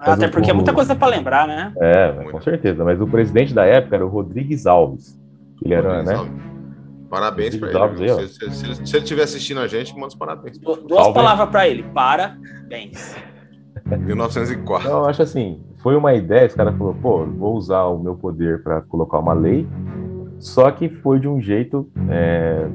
Até 0.01 0.27
porque 0.27 0.51
é 0.51 0.53
muita 0.53 0.73
coisa 0.73 0.97
para 0.97 1.07
lembrar, 1.07 1.47
né? 1.47 1.73
É, 1.77 2.29
com 2.29 2.41
certeza. 2.41 2.83
Mas 2.83 3.01
o 3.01 3.07
presidente 3.07 3.55
da 3.55 3.65
época 3.65 3.95
era 3.95 4.05
o 4.05 4.09
Rodrigues 4.09 4.67
Alves. 4.67 5.17
Ele 5.65 5.73
era, 5.73 5.99
Rodrigues 5.99 6.11
né? 6.11 6.19
Alves. 6.19 6.55
Parabéns 7.09 7.57
para 7.57 7.69
ele. 7.69 8.11
Aí, 8.11 8.29
se, 8.29 8.51
se, 8.51 8.75
se, 8.75 8.97
ele 8.97 9.05
estiver 9.05 9.23
assistindo 9.23 9.61
a 9.61 9.69
gente, 9.69 9.95
manda 9.95 10.09
os 10.09 10.17
parabéns. 10.17 10.59
Du 10.59 10.75
duas 10.75 11.09
palavras 11.13 11.49
para 11.51 11.69
ele. 11.69 11.85
Parabéns. 11.95 13.15
1904. 13.97 14.89
Não, 14.89 14.99
eu 14.99 15.07
acho 15.07 15.23
assim, 15.23 15.61
foi 15.83 15.97
uma 15.97 16.15
ideia, 16.15 16.47
esse 16.47 16.57
cara 16.57 16.73
falou, 16.73 16.95
pô, 16.95 17.25
vou 17.25 17.55
usar 17.55 17.85
o 17.85 17.99
meu 17.99 18.15
poder 18.15 18.63
para 18.63 18.81
colocar 18.83 19.19
uma 19.19 19.33
lei, 19.33 19.67
só 20.39 20.71
que 20.71 20.89
foi 20.89 21.21
de 21.21 21.29
um 21.29 21.41
jeito 21.41 21.89
é, 22.09 22.67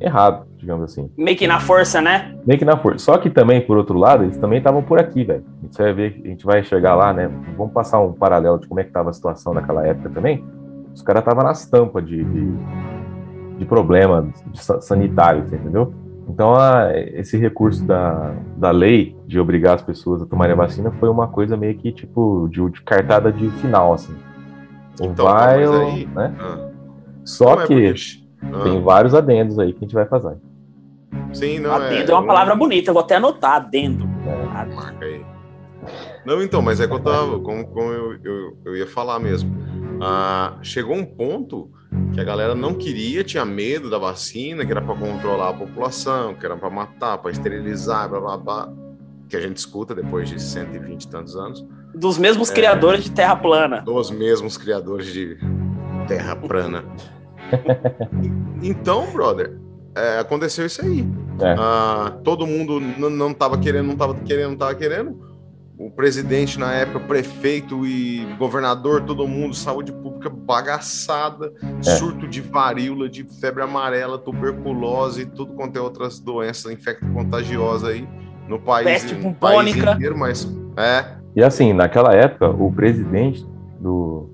errado, 0.00 0.46
digamos 0.56 0.84
assim. 0.84 1.10
Meio 1.16 1.36
que 1.36 1.46
na 1.46 1.60
força, 1.60 2.00
né? 2.00 2.34
Meio 2.46 2.58
que 2.58 2.64
na 2.64 2.76
força. 2.76 2.98
Só 3.04 3.18
que 3.18 3.30
também, 3.30 3.60
por 3.60 3.76
outro 3.76 3.98
lado, 3.98 4.24
eles 4.24 4.36
também 4.36 4.58
estavam 4.58 4.82
por 4.82 4.98
aqui, 4.98 5.24
velho. 5.24 5.44
A 5.60 5.66
gente 5.66 5.78
vai 5.78 5.92
ver, 5.92 6.20
a 6.24 6.28
gente 6.28 6.44
vai 6.44 6.62
chegar 6.62 6.94
lá, 6.94 7.12
né? 7.12 7.30
Vamos 7.56 7.72
passar 7.72 8.00
um 8.00 8.12
paralelo 8.12 8.58
de 8.58 8.66
como 8.66 8.80
é 8.80 8.82
que 8.82 8.90
estava 8.90 9.10
a 9.10 9.12
situação 9.12 9.52
naquela 9.52 9.86
época 9.86 10.10
também. 10.10 10.44
Os 10.94 11.02
caras 11.02 11.22
estavam 11.22 11.44
nas 11.44 11.66
tampas 11.66 12.04
de, 12.06 12.24
de 12.24 12.52
de 13.60 13.66
problema 13.66 14.26
sanitário, 14.80 15.44
entendeu? 15.44 15.92
Então, 16.26 16.54
a, 16.54 16.90
esse 16.96 17.36
recurso 17.36 17.84
da, 17.84 18.34
da 18.56 18.70
lei 18.70 19.14
de 19.30 19.38
obrigar 19.38 19.76
as 19.76 19.82
pessoas 19.82 20.20
a 20.20 20.26
tomarem 20.26 20.54
a 20.54 20.56
vacina 20.56 20.90
foi 20.98 21.08
uma 21.08 21.28
coisa 21.28 21.56
meio 21.56 21.78
que, 21.78 21.92
tipo, 21.92 22.48
de, 22.50 22.68
de 22.68 22.82
cartada 22.82 23.32
de 23.32 23.48
final, 23.52 23.92
assim. 23.92 24.14
Então, 25.00 25.24
vai, 25.24 25.64
tá, 25.64 25.78
aí, 25.78 26.06
né? 26.06 26.34
Ah, 26.40 26.68
Só 27.24 27.62
é 27.62 27.66
que 27.66 27.94
ah. 28.42 28.62
tem 28.64 28.82
vários 28.82 29.14
adendos 29.14 29.56
aí 29.60 29.72
que 29.72 29.78
a 29.78 29.82
gente 29.82 29.94
vai 29.94 30.04
fazer. 30.04 30.36
Sim, 31.32 31.60
não 31.60 31.72
Adendo 31.72 32.10
é, 32.10 32.14
é 32.14 32.18
uma 32.18 32.26
palavra 32.26 32.56
bonita, 32.56 32.90
eu 32.90 32.94
vou 32.94 33.04
até 33.04 33.16
anotar, 33.16 33.54
adendo. 33.54 34.04
É. 34.26 34.74
Marca 34.74 35.04
aí. 35.04 35.24
Não, 36.26 36.42
então, 36.42 36.60
mas 36.60 36.80
é 36.80 36.88
que 36.88 36.92
eu 36.92 37.00
tava, 37.00 37.38
como, 37.38 37.64
como 37.68 37.92
eu, 37.92 38.18
eu, 38.24 38.58
eu 38.64 38.76
ia 38.76 38.86
falar 38.86 39.20
mesmo. 39.20 39.56
Ah, 40.02 40.58
chegou 40.60 40.96
um 40.96 41.04
ponto 41.04 41.70
que 42.12 42.20
a 42.20 42.24
galera 42.24 42.56
não 42.56 42.74
queria, 42.74 43.22
tinha 43.22 43.44
medo 43.44 43.88
da 43.88 43.96
vacina, 43.96 44.66
que 44.66 44.72
era 44.72 44.82
para 44.82 44.96
controlar 44.96 45.50
a 45.50 45.54
população, 45.54 46.34
que 46.34 46.44
era 46.44 46.56
para 46.56 46.68
matar, 46.68 47.18
para 47.18 47.30
esterilizar, 47.30 48.08
blá, 48.08 48.20
blá, 48.20 48.36
blá, 48.36 48.72
que 49.30 49.36
a 49.36 49.40
gente 49.40 49.56
escuta 49.56 49.94
depois 49.94 50.28
de 50.28 50.42
120 50.42 51.04
e 51.04 51.08
tantos 51.08 51.36
anos. 51.36 51.64
Dos 51.94 52.18
mesmos 52.18 52.50
é, 52.50 52.54
criadores 52.54 53.04
de 53.04 53.12
Terra 53.12 53.36
plana. 53.36 53.80
Dos 53.80 54.10
mesmos 54.10 54.58
criadores 54.58 55.06
de 55.06 55.38
Terra 56.08 56.34
plana. 56.34 56.84
então, 58.60 59.10
brother, 59.12 59.56
é, 59.94 60.18
aconteceu 60.18 60.66
isso 60.66 60.84
aí. 60.84 61.06
É. 61.40 61.54
Ah, 61.56 62.18
todo 62.24 62.46
mundo 62.46 62.80
não 62.80 63.30
estava 63.30 63.56
querendo, 63.56 63.86
não 63.86 63.92
estava 63.92 64.14
querendo, 64.14 64.46
não 64.46 64.54
estava 64.54 64.74
querendo 64.74 65.30
o 65.78 65.90
presidente 65.90 66.58
na 66.58 66.74
época, 66.74 67.00
prefeito 67.00 67.86
e 67.86 68.26
governador, 68.38 69.02
todo 69.02 69.26
mundo, 69.26 69.54
saúde 69.54 69.90
pública 69.90 70.28
bagaçada, 70.28 71.54
é. 71.62 71.82
surto 71.82 72.28
de 72.28 72.42
varíola, 72.42 73.08
de 73.08 73.24
febre 73.40 73.62
amarela, 73.62 74.18
tuberculose, 74.18 75.24
tudo 75.24 75.54
quanto 75.54 75.78
é 75.78 75.80
outras 75.80 76.20
doenças 76.20 76.70
infecto-contagiosas 76.70 77.88
aí 77.88 78.06
no 78.50 78.58
país, 78.58 78.84
Peste 78.84 79.14
no 79.14 79.32
país 79.32 79.76
inteiro, 79.76 80.18
mas 80.18 80.52
é. 80.76 81.04
E 81.34 81.42
assim, 81.42 81.72
naquela 81.72 82.12
época, 82.14 82.48
o 82.48 82.72
presidente 82.72 83.46
do, 83.78 84.28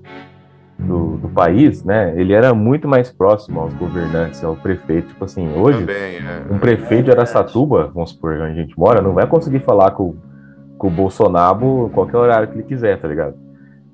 do, 0.77 1.17
do, 1.17 1.29
país, 1.29 1.83
né, 1.83 2.13
ele 2.17 2.33
era 2.33 2.53
muito 2.53 2.87
mais 2.87 3.11
próximo 3.11 3.59
aos 3.59 3.73
governantes, 3.75 4.43
ao 4.43 4.55
prefeito. 4.55 5.09
Tipo 5.09 5.25
assim, 5.25 5.47
hoje, 5.55 5.79
Também, 5.79 6.17
é. 6.17 6.43
um 6.51 6.57
prefeito 6.57 7.05
de 7.05 7.11
Araçatuba, 7.11 7.91
vamos 7.93 8.09
supor, 8.09 8.33
onde 8.33 8.59
a 8.59 8.63
gente 8.63 8.77
mora, 8.77 9.01
não 9.01 9.13
vai 9.13 9.27
conseguir 9.27 9.59
falar 9.59 9.91
com 9.91 10.15
com 10.77 10.87
o 10.87 10.91
Bolsonaro 10.91 11.89
qualquer 11.93 12.17
horário 12.17 12.47
que 12.49 12.55
ele 12.55 12.63
quiser, 12.63 12.99
tá 12.99 13.07
ligado? 13.07 13.35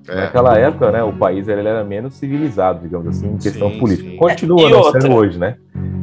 É. 0.08 0.16
Naquela 0.16 0.58
época, 0.58 0.92
né, 0.92 1.02
o 1.02 1.14
país 1.14 1.48
ele 1.48 1.68
era 1.68 1.84
menos 1.84 2.16
civilizado, 2.16 2.82
digamos 2.82 3.08
assim, 3.08 3.28
em 3.28 3.38
questão 3.38 3.72
sim, 3.72 3.80
política. 3.80 4.10
Sim. 4.10 4.18
Continua 4.18 4.70
não 4.70 4.92
sendo 4.92 5.14
hoje, 5.14 5.40
né? 5.40 5.56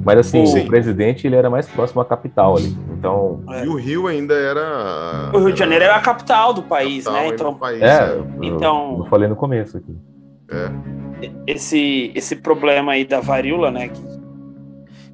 Mas 0.04 0.19
assim, 0.19 0.47
sim. 0.47 0.61
o 0.61 0.66
presidente 0.66 1.26
ele 1.26 1.37
era 1.37 1.50
mais 1.50 1.69
próximo 1.69 2.00
à 2.00 2.04
capital 2.04 2.57
ali. 2.57 2.75
Então. 2.90 3.42
É. 3.50 3.64
E 3.64 3.69
o 3.69 3.75
Rio 3.75 4.07
ainda 4.07 4.35
era. 4.35 5.30
O 5.35 5.38
Rio 5.38 5.52
de 5.52 5.59
Janeiro 5.59 5.85
era 5.85 5.97
a 5.97 6.00
capital 6.00 6.54
do 6.54 6.62
país, 6.62 7.04
capital 7.04 7.23
né? 7.23 7.35
Então. 7.35 7.54
País, 7.54 7.83
é, 7.83 8.19
então. 8.42 8.97
Eu, 9.00 9.07
falei 9.07 9.28
no 9.28 9.37
começo 9.37 9.76
aqui. 9.76 9.97
É. 10.50 11.30
esse, 11.47 12.11
esse 12.14 12.37
problema 12.37 12.92
aí 12.92 13.04
da 13.04 13.21
varíola, 13.21 13.71
né? 13.71 13.88
Que, 13.88 14.02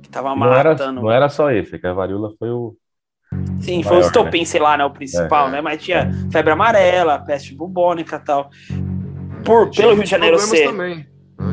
que 0.03 0.09
tava 0.09 0.31
Não 0.31 0.37
matando. 0.37 0.83
era, 0.83 0.93
não 0.93 1.11
era 1.11 1.29
só 1.29 1.51
esse, 1.51 1.75
é 1.75 1.79
que 1.79 1.87
a 1.87 1.93
varíola 1.93 2.33
foi 2.39 2.51
o. 2.51 2.75
Sim, 3.61 3.83
foi 3.83 3.93
o 3.93 3.95
maior, 3.97 4.07
estopim, 4.07 4.39
né? 4.41 4.45
sei 4.45 4.61
lá, 4.61 4.77
né? 4.77 4.85
O 4.85 4.91
principal, 4.91 5.49
É. 5.49 5.51
né? 5.51 5.61
Mas 5.61 5.83
tinha 5.83 6.11
febre 6.31 6.53
amarela, 6.53 7.19
peste 7.19 7.55
bubônica 7.55 8.17
e 8.17 8.25
tal. 8.25 8.49
Por, 9.45 9.71
pelo 9.71 9.95
Rio 9.95 10.05
de 10.05 10.11
Janeiro 10.11 10.39
ser. 10.39 10.69
também. 10.69 11.07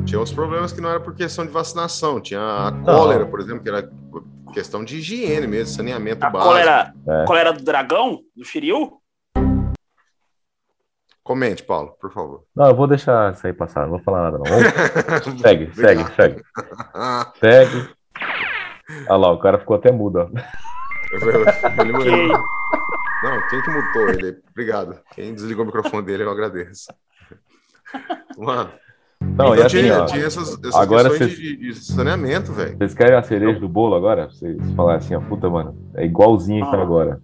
Tinha 0.06 0.20
outros 0.20 0.36
problemas 0.36 0.72
que 0.74 0.82
não 0.82 0.90
era 0.90 1.00
por 1.00 1.16
questão 1.16 1.46
de 1.46 1.52
vacinação. 1.52 2.20
Tinha 2.22 2.40
a 2.68 2.72
cólera, 2.84 3.26
por 3.26 3.40
exemplo, 3.40 3.64
que 3.64 3.70
era 3.70 3.90
questão 4.54 4.84
de 4.84 4.98
higiene 4.98 5.48
mesmo, 5.48 5.74
saneamento 5.76 6.24
A 6.26 6.30
básico. 6.30 6.50
cólera, 6.52 6.94
É. 7.08 7.26
cólera 7.26 7.54
do 7.54 7.64
dragão, 7.64 8.20
do 8.36 8.44
Shiryu? 8.46 9.00
Comente, 11.24 11.64
Paulo, 11.64 11.96
por 12.02 12.12
favor. 12.14 12.44
Não, 12.56 12.68
eu 12.68 12.76
vou 12.76 12.86
deixar 12.86 13.32
isso 13.34 13.48
aí 13.48 13.54
passar, 13.54 13.84
não 13.84 13.92
vou 13.92 14.00
falar 14.04 14.24
nada, 14.30 14.38
não. 14.38 14.44
Vamos- 14.46 15.42
segue, 15.42 15.74
segue, 15.74 16.04
segue. 16.16 16.44
Segue. 17.40 17.90
Olha 19.10 19.18
lá, 19.18 19.32
o 19.32 19.40
cara 19.40 19.58
ficou 19.58 19.78
até 19.78 19.92
mudo, 19.92 20.20
ó. 20.20 20.24
Ele- 20.24 20.34
Que- 22.04 22.08
ele- 22.10 22.28
Não, 23.24 23.48
quem 23.50 23.62
que 23.62 23.70
mutou 23.72 24.10
ele? 24.10 24.42
Obrigado. 24.52 25.00
Quem 25.16 25.34
desligou 25.34 25.64
o 25.64 25.68
microfone 25.68 26.06
dele, 26.06 26.24
eu 26.24 26.30
agradeço. 26.30 26.94
Mano, 28.38 28.70
Não, 29.38 29.46
então 29.53 29.56
e 29.56 29.62
assim, 29.62 29.77
tinha, 29.80 30.01
ó, 30.01 30.06
tinha 30.06 30.25
essas, 30.25 30.60
essas 30.63 30.75
agora 30.75 31.10
questões 31.10 31.36
cês- 31.36 31.39
de, 31.39 31.58
de 31.58 31.74
saneamento, 31.75 32.51
velho. 32.51 32.77
vocês 32.77 32.94
querem 32.94 33.15
a 33.15 33.24
cereja 33.24 33.60
do 33.60 33.68
bolo 33.68 33.96
agora? 33.96 34.30
Vocês 34.30 34.58
falarem 34.75 34.98
assim, 35.00 35.15
ó, 35.15 35.20
puta, 35.22 35.50
mano, 35.50 35.75
é 35.96 36.06
igualzinho 36.06 36.70
que 36.70 36.75
Ah. 36.75 36.82
agora. 36.82 37.20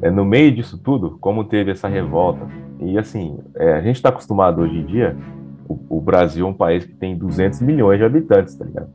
É, 0.00 0.10
no 0.10 0.24
meio 0.24 0.52
disso 0.52 0.76
tudo, 0.78 1.16
como 1.20 1.44
teve 1.44 1.70
essa 1.70 1.86
revolta, 1.86 2.40
e 2.80 2.98
assim, 2.98 3.38
é, 3.54 3.74
a 3.74 3.80
gente 3.82 4.02
tá 4.02 4.08
acostumado 4.08 4.60
hoje 4.62 4.76
em 4.78 4.84
dia, 4.84 5.16
o, 5.68 5.78
o 5.98 6.00
Brasil 6.00 6.44
é 6.44 6.48
um 6.50 6.54
país 6.54 6.84
que 6.84 6.92
tem 6.94 7.16
200 7.16 7.60
milhões 7.60 7.98
de 7.98 8.04
habitantes, 8.04 8.56
tá 8.56 8.64
ligado? 8.64 8.88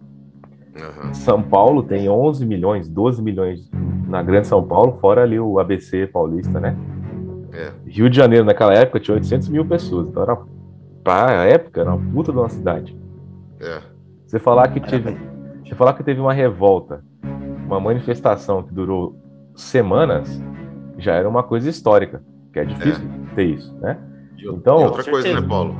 Aham. 0.75 1.13
São 1.13 1.41
Paulo 1.41 1.81
tem 1.81 2.09
11 2.09 2.45
milhões, 2.45 2.89
12 2.89 3.21
milhões 3.21 3.69
na 4.07 4.21
Grande 4.21 4.47
São 4.47 4.61
Paulo, 4.63 4.97
fora 4.99 5.23
ali 5.23 5.39
o 5.39 5.59
ABC 5.59 6.07
paulista, 6.07 6.59
né? 6.59 6.75
É. 7.53 7.71
Rio 7.87 8.09
de 8.09 8.15
Janeiro, 8.17 8.45
naquela 8.45 8.73
época, 8.73 8.99
tinha 8.99 9.15
800 9.15 9.47
mil 9.49 9.65
pessoas. 9.65 10.09
Então, 10.09 10.21
era, 10.21 10.37
pra 11.07 11.45
época, 11.45 11.79
era 11.81 11.93
uma 11.95 12.11
puta 12.11 12.33
de 12.33 12.37
uma 12.37 12.49
cidade. 12.49 12.97
É. 13.61 13.79
Você 14.25 14.39
falar 14.39 14.67
que 14.67 14.81
teve, 14.81 15.17
você 15.65 15.73
falar 15.73 15.93
que 15.93 16.03
teve 16.03 16.19
uma 16.19 16.33
revolta, 16.33 17.01
uma 17.65 17.79
manifestação 17.79 18.61
que 18.61 18.73
durou 18.73 19.15
semanas, 19.55 20.41
já 20.97 21.13
era 21.13 21.27
uma 21.29 21.43
coisa 21.43 21.69
histórica. 21.69 22.21
Que 22.51 22.59
é 22.59 22.65
difícil 22.65 23.05
ter 23.35 23.43
isso, 23.45 23.73
né? 23.79 23.97
E, 24.37 24.49
o- 24.49 24.55
Então- 24.55 24.81
e 24.81 24.83
outra 24.83 25.03
coisa, 25.09 25.33
né. 25.33 25.47
Paulo? 25.47 25.73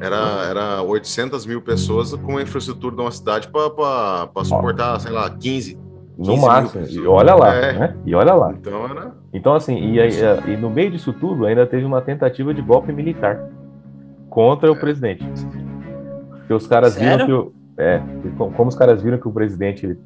Era, 0.00 0.44
era 0.50 0.82
800 0.82 1.46
mil 1.46 1.62
pessoas 1.62 2.12
com 2.16 2.36
a 2.36 2.42
infraestrutura 2.42 2.96
de 2.96 3.00
uma 3.02 3.10
cidade 3.12 3.48
para 3.48 4.44
suportar, 4.44 4.98
sei 5.00 5.12
lá, 5.12 5.30
15. 5.30 5.78
No 6.18 6.24
15 6.24 6.30
mil 6.32 6.46
máximo. 6.48 6.84
E 6.88 7.06
olha 7.06 7.34
lá, 7.34 7.54
É. 7.54 7.78
né? 7.78 7.96
E 8.04 8.14
olha 8.14 8.34
lá. 8.34 8.52
Então 8.52 8.84
era. 8.86 9.12
Então, 9.32 9.54
assim, 9.54 9.76
e, 9.92 10.00
aí, 10.00 10.10
e 10.48 10.56
no 10.56 10.68
meio 10.68 10.90
disso 10.90 11.12
tudo, 11.12 11.46
ainda 11.46 11.64
teve 11.66 11.84
uma 11.84 12.00
tentativa 12.00 12.52
de 12.52 12.60
golpe 12.60 12.92
militar 12.92 13.40
contra 14.34 14.70
o 14.70 14.74
É. 14.74 14.78
presidente. 14.78 15.24
Porque 16.38 16.52
os 16.52 16.66
caras 16.66 16.94
viram 16.96 17.10
Sério? 17.18 17.26
que 17.26 17.32
o. 17.32 17.52
É, 17.76 18.00
co- 18.36 18.50
como 18.50 18.68
os 18.68 18.76
caras 18.76 19.00
viram 19.02 19.18
que 19.18 19.26
o 19.26 19.32
presidente 19.32 19.96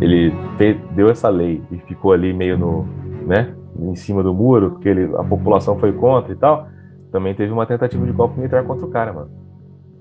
ele, 0.00 0.32
ele 0.60 0.80
deu 0.94 1.08
essa 1.10 1.28
lei 1.28 1.62
e 1.70 1.78
ficou 1.78 2.12
ali 2.12 2.32
meio 2.32 2.56
no. 2.58 2.86
né? 3.26 3.54
Em 3.78 3.94
cima 3.94 4.22
do 4.22 4.32
muro, 4.32 4.70
porque 4.72 4.88
ele, 4.88 5.14
a 5.16 5.24
população 5.24 5.78
foi 5.78 5.92
contra 5.92 6.32
e 6.32 6.36
tal. 6.36 6.68
Também 7.12 7.34
teve 7.34 7.52
uma 7.52 7.66
tentativa 7.66 8.04
de 8.06 8.12
golpe 8.12 8.36
militar 8.38 8.64
contra 8.64 8.86
o 8.86 8.90
cara, 8.90 9.12
mano. 9.12 9.30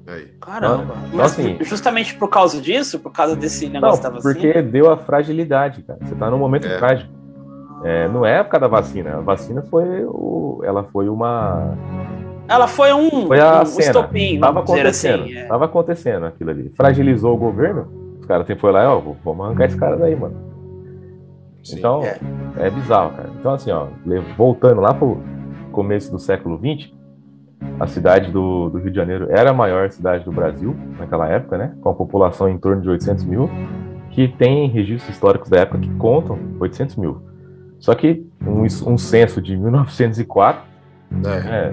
Aí. 0.07 0.27
Caramba. 0.39 0.83
Então, 1.07 1.17
Mas 1.17 1.31
assim- 1.33 1.57
justamente 1.61 2.15
por 2.15 2.29
causa 2.29 2.61
disso, 2.61 2.99
por 2.99 3.11
causa 3.11 3.35
desse 3.35 3.65
Não, 3.65 3.73
negócio 3.73 4.03
da 4.03 4.09
vacina. 4.09 4.33
porque 4.33 4.61
deu 4.61 4.89
a 4.91 4.97
fragilidade, 4.97 5.81
cara. 5.83 5.99
Você 6.01 6.15
tá 6.15 6.29
num 6.29 6.37
momento 6.37 6.67
É. 6.67 6.77
frágil. 6.77 7.07
É, 7.83 8.07
não 8.07 8.25
é 8.25 8.35
a 8.35 8.39
época 8.39 8.59
da 8.59 8.67
vacina. 8.67 9.17
A 9.17 9.21
vacina 9.21 9.61
foi 9.63 10.05
o, 10.05 10.61
ela 10.63 10.83
foi 10.85 11.09
uma 11.09 11.75
Ela 12.47 12.67
foi 12.67 12.93
um, 12.93 13.27
Foi 13.27 13.39
a 13.39 13.61
um 13.61 13.65
cena. 13.65 13.87
estopim, 13.87 14.39
Tava 14.39 14.53
vamos 14.53 14.67
dizer 14.69 14.79
acontecendo. 14.81 15.23
assim. 15.23 15.33
é. 15.37 15.45
Tava 15.45 15.65
acontecendo 15.65 16.25
aquilo 16.25 16.49
ali. 16.51 16.69
Fragilizou 16.75 17.33
o 17.33 17.37
governo. 17.37 17.87
Os 18.19 18.25
caras 18.25 18.47
foi 18.59 18.71
lá, 18.71 18.95
ó, 18.95 19.01
vamos 19.23 19.45
arrancar 19.45 19.65
esse 19.65 19.77
cara 19.77 19.95
daí, 19.97 20.15
mano. 20.15 20.35
Sim. 21.63 21.79
Então, 21.79 22.03
É. 22.03 22.19
é. 22.57 22.69
bizarro, 22.69 23.11
cara. 23.11 23.29
Então, 23.39 23.53
assim, 23.53 23.71
ó, 23.71 23.87
voltando 24.37 24.81
lá 24.81 24.93
pro 24.93 25.17
começo 25.71 26.11
do 26.11 26.19
século 26.19 26.57
XX, 26.59 26.93
a 27.79 27.87
cidade 27.87 28.31
do, 28.31 28.69
do 28.69 28.77
Rio 28.77 28.91
de 28.91 28.95
Janeiro 28.95 29.27
era 29.31 29.49
a 29.49 29.53
maior 29.53 29.89
cidade 29.89 30.23
do 30.23 30.31
Brasil 30.31 30.75
naquela 30.99 31.27
época, 31.27 31.57
né? 31.57 31.73
Com 31.81 31.89
a 31.89 31.93
população 31.93 32.47
em 32.47 32.57
torno 32.57 32.81
de 32.81 32.89
800 32.89 33.23
mil, 33.25 33.49
que 34.11 34.27
tem 34.27 34.67
registros 34.69 35.13
históricos 35.13 35.49
da 35.49 35.61
época 35.61 35.79
que 35.79 35.89
contam 35.95 36.37
800 36.59 36.95
mil. 36.95 37.21
Só 37.79 37.93
que 37.95 38.25
um, 38.45 38.61
um 38.63 38.97
censo 38.97 39.41
de 39.41 39.57
1904 39.57 40.61
É. 41.23 41.71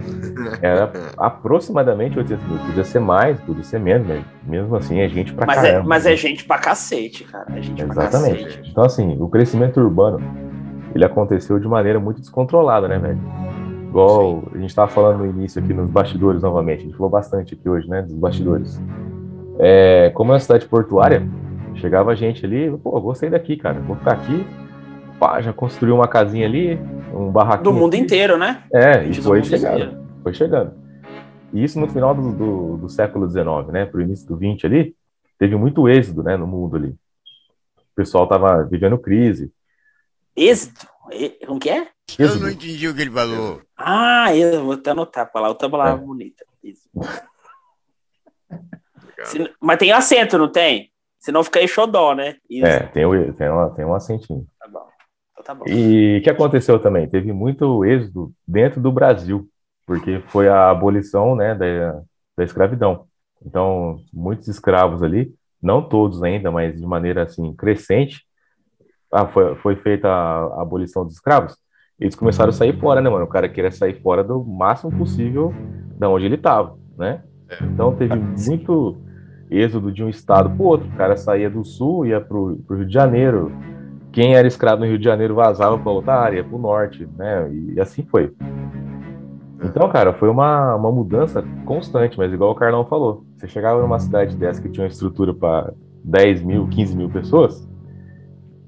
é, 0.63 0.71
era 0.71 0.93
aproximadamente 1.19 2.19
800 2.19 2.47
mil. 2.47 2.59
Podia 2.59 2.85
ser 2.85 3.01
mais, 3.01 3.41
podia 3.41 3.65
ser 3.65 3.81
menos, 3.81 4.07
mas 4.07 4.25
mesmo 4.47 4.77
assim 4.77 5.01
é 5.01 5.09
gente 5.09 5.33
pra 5.33 5.47
Mas, 5.47 5.59
é, 5.65 5.73
caramba. 5.73 5.89
mas 5.89 6.07
é 6.07 6.17
gente 6.17 6.45
pra 6.45 6.59
cacete, 6.59 7.25
cara. 7.25 7.47
É 7.57 7.63
gente 7.63 7.85
pra 7.85 7.93
Exatamente. 8.05 8.45
cacete. 8.45 8.71
Então, 8.71 8.85
assim, 8.85 9.17
o 9.21 9.29
crescimento 9.29 9.81
urbano, 9.81 10.21
ele 10.95 11.05
aconteceu 11.05 11.59
de 11.59 11.67
maneira 11.67 11.99
muito 11.99 12.21
descontrolada, 12.21 12.87
né, 12.87 12.99
velho? 12.99 13.19
Igual 13.89 14.43
a 14.55 14.59
gente 14.59 14.75
tava 14.75 14.91
falando 14.91 15.19
no 15.19 15.27
início 15.27 15.63
aqui 15.63 15.75
nos 15.75 15.91
bastidores 15.91 16.43
novamente, 16.43 16.81
a 16.81 16.83
gente 16.85 16.97
falou 16.97 17.11
bastante 17.11 17.55
aqui 17.55 17.69
hoje, 17.69 17.89
né, 17.89 18.03
dos 18.03 18.15
bastidores. 18.15 18.81
É, 19.59 20.11
como 20.15 20.33
é 20.33 20.35
uma 20.35 20.41
cidade 20.41 20.67
portuária, 20.67 21.27
chegava 21.75 22.17
gente 22.17 22.45
ali, 22.45 22.71
pô, 22.83 22.99
gostei 23.01 23.29
daqui, 23.29 23.57
cara, 23.57 23.81
vou 23.81 23.97
ficar 23.97 24.13
aqui, 24.13 24.47
pá, 25.21 25.41
já 25.43 25.53
construiu 25.53 25.95
uma 25.95 26.09
casinha 26.09 26.47
ali, 26.47 26.81
um 27.15 27.31
barraquinho. 27.31 27.65
Do 27.65 27.73
mundo 27.73 27.95
aqui. 27.95 28.03
inteiro, 28.03 28.37
né? 28.39 28.65
É, 28.73 29.05
e 29.05 29.15
foi 29.15 29.43
chegando 29.45 29.75
inteiro. 29.79 30.07
foi 30.23 30.35
chegando. 30.35 30.75
E 31.53 31.63
isso 31.63 31.79
no 31.79 31.89
final 31.89 32.15
do, 32.15 32.33
do, 32.33 32.77
do 32.79 32.89
século 32.89 33.29
XIX, 33.29 33.45
né? 33.73 33.85
Pro 33.87 34.01
início 34.01 34.27
do 34.27 34.37
XX 34.37 34.65
ali, 34.65 34.97
teve 35.39 35.55
muito 35.57 35.89
êxodo, 35.89 36.23
né? 36.23 36.37
No 36.37 36.47
mundo 36.47 36.77
ali. 36.77 36.89
O 36.89 37.95
pessoal 37.95 38.27
tava 38.27 38.65
vivendo 38.65 38.97
crise. 38.99 39.53
Êxito. 40.35 40.87
Como 41.47 41.61
que 41.61 41.69
é? 41.69 41.89
Eu 42.19 42.27
Êxodo. 42.27 42.45
não 42.45 42.51
entendi 42.51 42.89
o 42.89 42.95
que 42.95 43.03
ele 43.03 43.11
falou. 43.11 43.61
Ah, 43.77 44.35
eu 44.35 44.65
vou 44.65 44.73
até 44.75 44.91
anotar 44.91 45.31
pra 45.31 45.43
lá, 45.43 45.49
outra 45.49 45.69
palavra 45.69 46.03
É. 46.03 46.07
bonita. 46.07 46.45
Se- 49.25 49.53
mas 49.61 49.79
tem 49.79 49.93
acento, 49.93 50.39
não 50.39 50.49
tem? 50.51 50.91
Senão 51.19 51.45
fica 51.45 51.61
aí 51.61 51.69
xodó, 51.69 52.15
né? 52.15 52.37
Isso. 52.51 52.67
É, 52.67 52.81
tem, 52.89 53.05
o, 53.05 53.33
tem, 53.35 53.49
uma, 53.49 53.71
tem 53.71 53.85
um 53.85 53.95
acentinho. 53.95 54.47
Tá 54.59 54.67
bom. 54.69 54.89
Então 55.43 55.45
tá 55.45 55.55
bom. 55.55 55.65
E 55.67 56.19
o 56.19 56.23
que 56.23 56.31
aconteceu 56.31 56.79
também? 56.79 57.09
Teve 57.09 57.33
muito 57.33 57.85
êxodo 57.85 58.33
dentro 58.47 58.81
do 58.81 58.93
Brasil, 58.93 59.49
porque 59.87 60.23
foi 60.29 60.49
a 60.49 60.71
abolição 60.71 61.35
né, 61.35 61.55
da, 61.55 62.01
da 62.37 62.45
escravidão. 62.45 63.07
Então, 63.45 63.99
muitos 64.13 64.47
escravos 64.49 65.03
ali, 65.03 65.35
não 65.61 65.83
todos 65.83 66.23
ainda, 66.23 66.51
mas 66.51 66.79
de 66.79 66.87
maneira 66.87 67.25
assim 67.25 67.53
crescente, 67.55 68.25
ah, 69.13 69.27
foi, 69.27 69.55
foi 69.57 69.77
feita 69.77 70.09
a, 70.09 70.45
a 70.59 70.63
abolição 70.63 71.05
dos 71.05 71.15
escravos, 71.15 71.57
eles 72.01 72.15
começaram 72.15 72.51
a 72.51 72.53
sair 72.53 72.79
fora, 72.81 73.01
né, 73.01 73.11
mano? 73.11 73.25
O 73.25 73.29
cara 73.29 73.49
queria 73.49 73.71
sair 73.71 74.01
fora 74.01 74.25
do 74.25 74.43
máximo 74.45 74.91
possível 74.97 75.53
da 75.99 76.09
onde 76.09 76.25
ele 76.25 76.37
estava, 76.37 76.77
né? 76.97 77.23
Então 77.61 77.95
teve 77.95 78.17
muito 78.17 78.97
êxodo 79.51 79.93
de 79.93 80.03
um 80.03 80.09
estado 80.09 80.51
para 80.51 80.63
o 80.63 80.67
outro. 80.67 80.89
O 80.89 80.97
cara 80.97 81.17
saía 81.17 81.51
do 81.51 81.65
sul, 81.65 82.07
ia 82.07 82.21
para 82.21 82.37
o 82.37 82.57
Rio 82.71 82.87
de 82.87 82.93
Janeiro, 82.93 83.53
quem 84.13 84.35
era 84.35 84.47
escravo 84.47 84.81
no 84.81 84.87
Rio 84.87 84.99
de 84.99 85.05
Janeiro 85.05 85.35
vazava 85.35 85.79
para 85.79 85.91
outra 85.91 86.15
área, 86.15 86.45
para 86.45 86.55
o 86.55 86.61
norte, 86.61 87.09
né? 87.17 87.51
E 87.53 87.81
assim 87.81 88.03
foi. 88.03 88.33
Então, 89.65 89.89
cara, 89.89 90.13
foi 90.13 90.29
uma, 90.29 90.75
uma 90.75 90.91
mudança 90.91 91.43
constante, 91.65 92.19
mas 92.19 92.33
igual 92.33 92.51
o 92.51 92.55
Carlão 92.55 92.85
falou, 92.85 93.25
você 93.37 93.49
chegava 93.49 93.81
numa 93.81 93.99
cidade 93.99 94.37
dessa 94.37 94.61
que 94.61 94.69
tinha 94.69 94.85
uma 94.85 94.91
estrutura 94.91 95.33
para 95.33 95.73
10 96.05 96.43
mil, 96.43 96.67
15 96.69 96.97
mil 96.97 97.09
pessoas, 97.09 97.67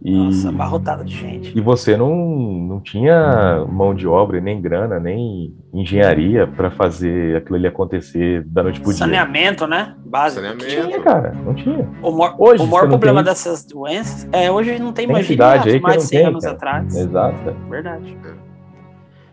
e, 0.05 0.13
Nossa, 0.13 0.51
abarrotada 0.51 1.03
de 1.03 1.17
gente. 1.17 1.57
e 1.57 1.61
você 1.63 1.97
não, 1.97 2.15
não 2.15 2.79
tinha 2.81 3.65
mão 3.67 3.95
de 3.95 4.07
obra, 4.07 4.39
nem 4.39 4.61
grana, 4.61 5.01
nem 5.01 5.57
engenharia 5.73 6.47
para 6.47 6.71
fazer 6.71 7.37
aquilo 7.39 7.57
ali 7.57 7.67
acontecer 7.67 8.45
da 8.45 8.63
noite 8.63 8.81
pro 8.81 8.91
dia. 8.91 8.99
Saneamento, 8.99 9.67
né? 9.67 9.95
Básico. 10.05 10.43
Não 10.43 10.61
Saneamento. 10.61 10.89
tinha, 10.89 11.01
cara, 11.03 11.33
não 11.33 11.55
tinha. 11.55 11.89
O 12.03 12.11
maior, 12.11 12.35
Hoje 12.39 12.63
o 12.63 12.67
maior 12.67 12.83
não 12.83 12.91
problema 12.91 13.25
tem- 13.25 13.33
dessas 13.33 13.65
doenças 13.65 14.29
é 14.31 14.51
hoje 14.51 14.79
não 14.79 14.93
tem 14.93 15.07
Tem 15.07 15.15
mais 15.15 15.27
cidade 15.27 15.71
aí 15.71 15.77
que 15.77 15.83
mais 15.83 15.97
não 15.97 16.03
de 16.03 16.09
100 16.09 16.19
tem, 16.19 16.29
anos 16.29 16.45
cara. 16.45 16.57
atrás. 16.57 16.97
Exato. 16.97 17.57
Verdade. 17.71 18.19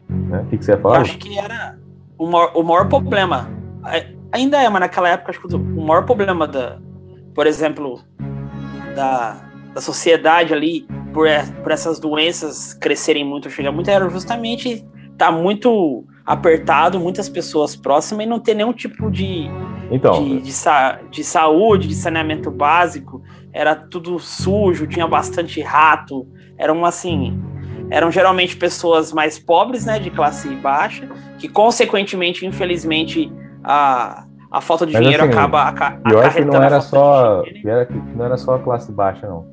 Né? 0.09 0.41
O 0.41 0.45
que, 0.45 0.57
que 0.57 0.63
você 0.63 0.71
ia 0.71 0.75
Eu 0.77 0.81
falar? 0.81 1.01
acho 1.01 1.17
que 1.17 1.37
era 1.37 1.77
o 2.17 2.27
maior, 2.29 2.51
o 2.55 2.63
maior 2.63 2.87
problema. 2.87 3.49
é, 3.87 4.07
Ainda 4.33 4.61
é, 4.63 4.69
mas 4.69 4.79
naquela 4.79 5.09
época, 5.09 5.31
acho 5.31 5.41
que 5.45 5.53
o 5.53 5.85
maior 5.85 6.05
problema 6.05 6.47
da, 6.47 6.77
por 7.35 7.45
exemplo, 7.45 7.99
da, 8.95 9.35
da 9.73 9.81
sociedade 9.81 10.53
ali, 10.53 10.85
por, 11.13 11.27
por 11.63 11.71
essas 11.71 11.99
doenças 11.99 12.73
crescerem 12.73 13.25
muito, 13.25 13.49
chegar 13.49 13.71
muito, 13.71 13.89
era 13.89 14.09
justamente 14.09 14.85
tá 15.17 15.31
muito 15.31 16.05
apertado, 16.25 16.99
muitas 16.99 17.27
pessoas 17.29 17.75
próximas 17.75 18.25
e 18.25 18.29
não 18.29 18.39
ter 18.39 18.53
nenhum 18.55 18.73
tipo 18.73 19.09
de, 19.11 19.49
Então, 19.91 20.23
de, 20.23 20.41
de, 20.41 20.51
sa- 20.51 20.99
de 21.09 21.23
saúde, 21.23 21.87
de 21.87 21.95
saneamento 21.95 22.49
básico. 22.49 23.21
Era 23.53 23.75
tudo 23.75 24.17
sujo, 24.19 24.87
tinha 24.87 25.07
bastante 25.07 25.61
rato. 25.61 26.25
Eram 26.57 26.85
assim. 26.85 27.37
Eram 27.89 28.09
geralmente 28.09 28.55
pessoas 28.55 29.11
mais 29.11 29.37
pobres, 29.37 29.85
né? 29.85 29.99
De 29.99 30.09
classe 30.09 30.47
baixa, 30.55 31.07
que 31.37 31.49
consequentemente, 31.49 32.45
infelizmente, 32.45 33.31
a, 33.63 34.25
a 34.49 34.61
falta 34.61 34.85
de 34.85 34.93
Mas, 34.93 35.01
dinheiro 35.01 35.23
assim, 35.23 35.33
acaba 35.33 35.63
aca- 35.63 35.91
pior 35.91 36.31
que 36.33 36.41
não 36.45 36.55
acarretando 36.55 36.57
a 36.63 36.65
era 36.65 36.81
só. 36.81 37.41
higiene. 37.41 37.61
pior 37.61 37.85
que 37.87 37.93
não 38.15 38.25
era 38.25 38.37
só 38.37 38.55
a 38.55 38.59
classe 38.59 38.91
baixa, 38.91 39.27
não. 39.27 39.50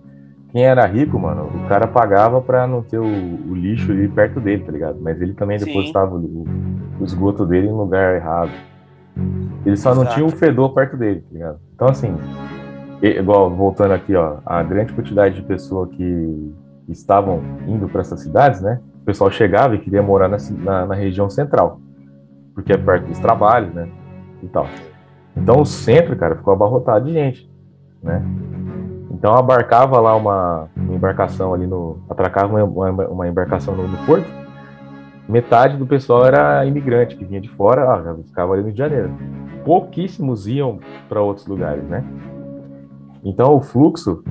Quem 0.51 0.65
era 0.65 0.87
rico, 0.87 1.19
mano, 1.19 1.45
o 1.45 1.69
cara 1.69 1.87
pagava 1.87 2.41
pra 2.41 2.67
não 2.67 2.83
ter 2.83 2.99
o, 2.99 3.05
o 3.05 3.55
lixo 3.55 3.93
ali 3.93 4.09
perto 4.09 4.41
dele, 4.41 4.65
tá 4.65 4.73
ligado? 4.73 4.99
Mas 5.01 5.21
ele 5.21 5.35
também 5.35 5.59
Sim. 5.59 5.67
depositava 5.67 6.15
o, 6.15 6.47
o 6.99 7.05
esgoto 7.05 7.45
dele 7.45 7.69
em 7.69 7.73
lugar 7.73 8.17
errado. 8.17 8.53
Ele 9.67 9.77
só 9.77 9.95
não 9.95 10.03
Exato. 10.03 10.15
tinha 10.15 10.27
o 10.27 10.31
fedor 10.31 10.73
perto 10.73 10.97
dele, 10.97 11.21
tá 11.21 11.29
ligado? 11.33 11.59
Então, 11.75 11.89
assim, 11.89 12.15
igual, 13.03 13.51
voltando 13.51 13.93
aqui, 13.93 14.15
ó, 14.15 14.39
a 14.47 14.63
grande 14.63 14.93
quantidade 14.95 15.35
de 15.35 15.43
pessoas 15.43 15.91
que 15.91 16.55
estavam 16.89 17.43
indo 17.67 17.87
para 17.87 18.01
essas 18.01 18.21
cidades, 18.21 18.63
né? 18.63 18.81
O 19.03 19.05
pessoal 19.05 19.31
chegava 19.31 19.75
e 19.75 19.79
queria 19.79 20.03
morar 20.03 20.29
na, 20.29 20.39
na, 20.65 20.87
na 20.87 20.95
região 20.95 21.29
central, 21.29 21.81
porque 22.55 22.73
é 22.73 22.77
perto 22.79 23.07
dos 23.07 23.19
trabalhos, 23.19 23.75
né? 23.75 23.89
E 24.43 24.49
tal. 24.49 24.67
Então, 25.37 25.61
o 25.61 25.67
centro, 25.67 26.17
cara, 26.17 26.37
ficou 26.37 26.55
abarrotado 26.55 27.05
de 27.05 27.13
gente, 27.13 27.51
né? 28.03 28.23
Então, 29.19 29.35
abarcava 29.35 30.01
lá 30.01 30.15
uma, 30.15 30.69
uma 30.77 30.95
embarcação 30.95 31.53
ali 31.53 31.67
no. 31.67 31.99
Atracava 32.09 32.65
uma, 32.65 32.91
uma, 33.09 33.27
embarcação 33.27 33.75
no, 33.75 33.89
no 33.89 33.99
porto. 34.07 34.29
Metade 35.29 35.77
do 35.77 35.85
pessoal 35.85 36.25
era 36.25 36.65
imigrante 36.65 37.17
que 37.17 37.25
vinha 37.25 37.41
de 37.41 37.49
fora, 37.49 37.93
ah, 37.93 38.03
já 38.03 38.15
ficava 38.15 38.53
ali 38.53 38.63
no 38.63 38.69
Rio 38.69 38.75
de 38.75 38.79
Janeiro. 38.79 39.11
Pouquíssimos 39.65 40.47
iam 40.47 40.79
para 41.09 41.21
outros 41.21 41.49
lugares, 41.49 41.83
né? 41.85 42.05
Então 43.25 43.57
o 43.57 43.61
fluxo 43.61 44.23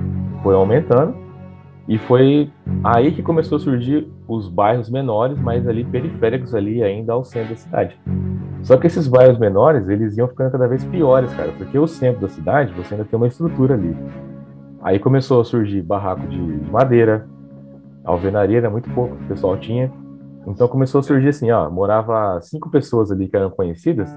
foi 0.42 0.54
aumentando 0.54 1.14
e 1.86 1.98
foi 1.98 2.50
aí 2.82 3.12
que 3.12 3.22
começou 3.22 3.56
a 3.56 3.60
surgir 3.60 4.10
os 4.26 4.48
bairros 4.48 4.88
menores, 4.88 5.38
mas 5.38 5.68
ali 5.68 5.84
periféricos 5.84 6.54
ali 6.54 6.82
ainda 6.82 7.12
ao 7.12 7.22
centro 7.22 7.50
da 7.50 7.56
cidade. 7.56 8.00
Só 8.62 8.78
que 8.78 8.86
esses 8.86 9.06
bairros 9.06 9.38
menores, 9.38 9.86
eles 9.88 10.16
iam 10.16 10.28
ficando 10.28 10.50
cada 10.50 10.66
vez 10.66 10.82
piores, 10.84 11.32
cara, 11.34 11.52
porque 11.58 11.78
o 11.78 11.86
centro 11.86 12.22
da 12.22 12.28
cidade, 12.28 12.72
você 12.72 12.94
ainda 12.94 13.04
tem 13.04 13.16
uma 13.16 13.28
estrutura 13.28 13.74
ali. 13.74 13.94
Aí 14.82 14.98
começou 14.98 15.40
a 15.40 15.44
surgir 15.44 15.82
barraco 15.82 16.26
de 16.26 16.38
madeira, 16.70 17.26
alvenaria 18.04 18.58
era 18.58 18.70
muito 18.70 18.88
pouco 18.90 19.16
que 19.16 19.24
o 19.24 19.28
pessoal 19.28 19.56
tinha. 19.56 19.92
Então 20.46 20.68
começou 20.68 21.00
a 21.00 21.02
surgir 21.02 21.28
assim, 21.28 21.50
ó, 21.50 21.68
morava 21.68 22.40
cinco 22.40 22.70
pessoas 22.70 23.10
ali 23.10 23.28
que 23.28 23.36
eram 23.36 23.50
conhecidas, 23.50 24.16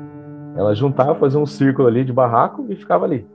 elas 0.55 0.77
juntavam, 0.77 1.15
faziam 1.15 1.43
um 1.43 1.45
círculo 1.45 1.87
ali 1.87 2.03
de 2.05 2.13
barraco 2.13 2.65
e 2.69 2.75
ficava 2.75 3.05
ali. 3.05 3.27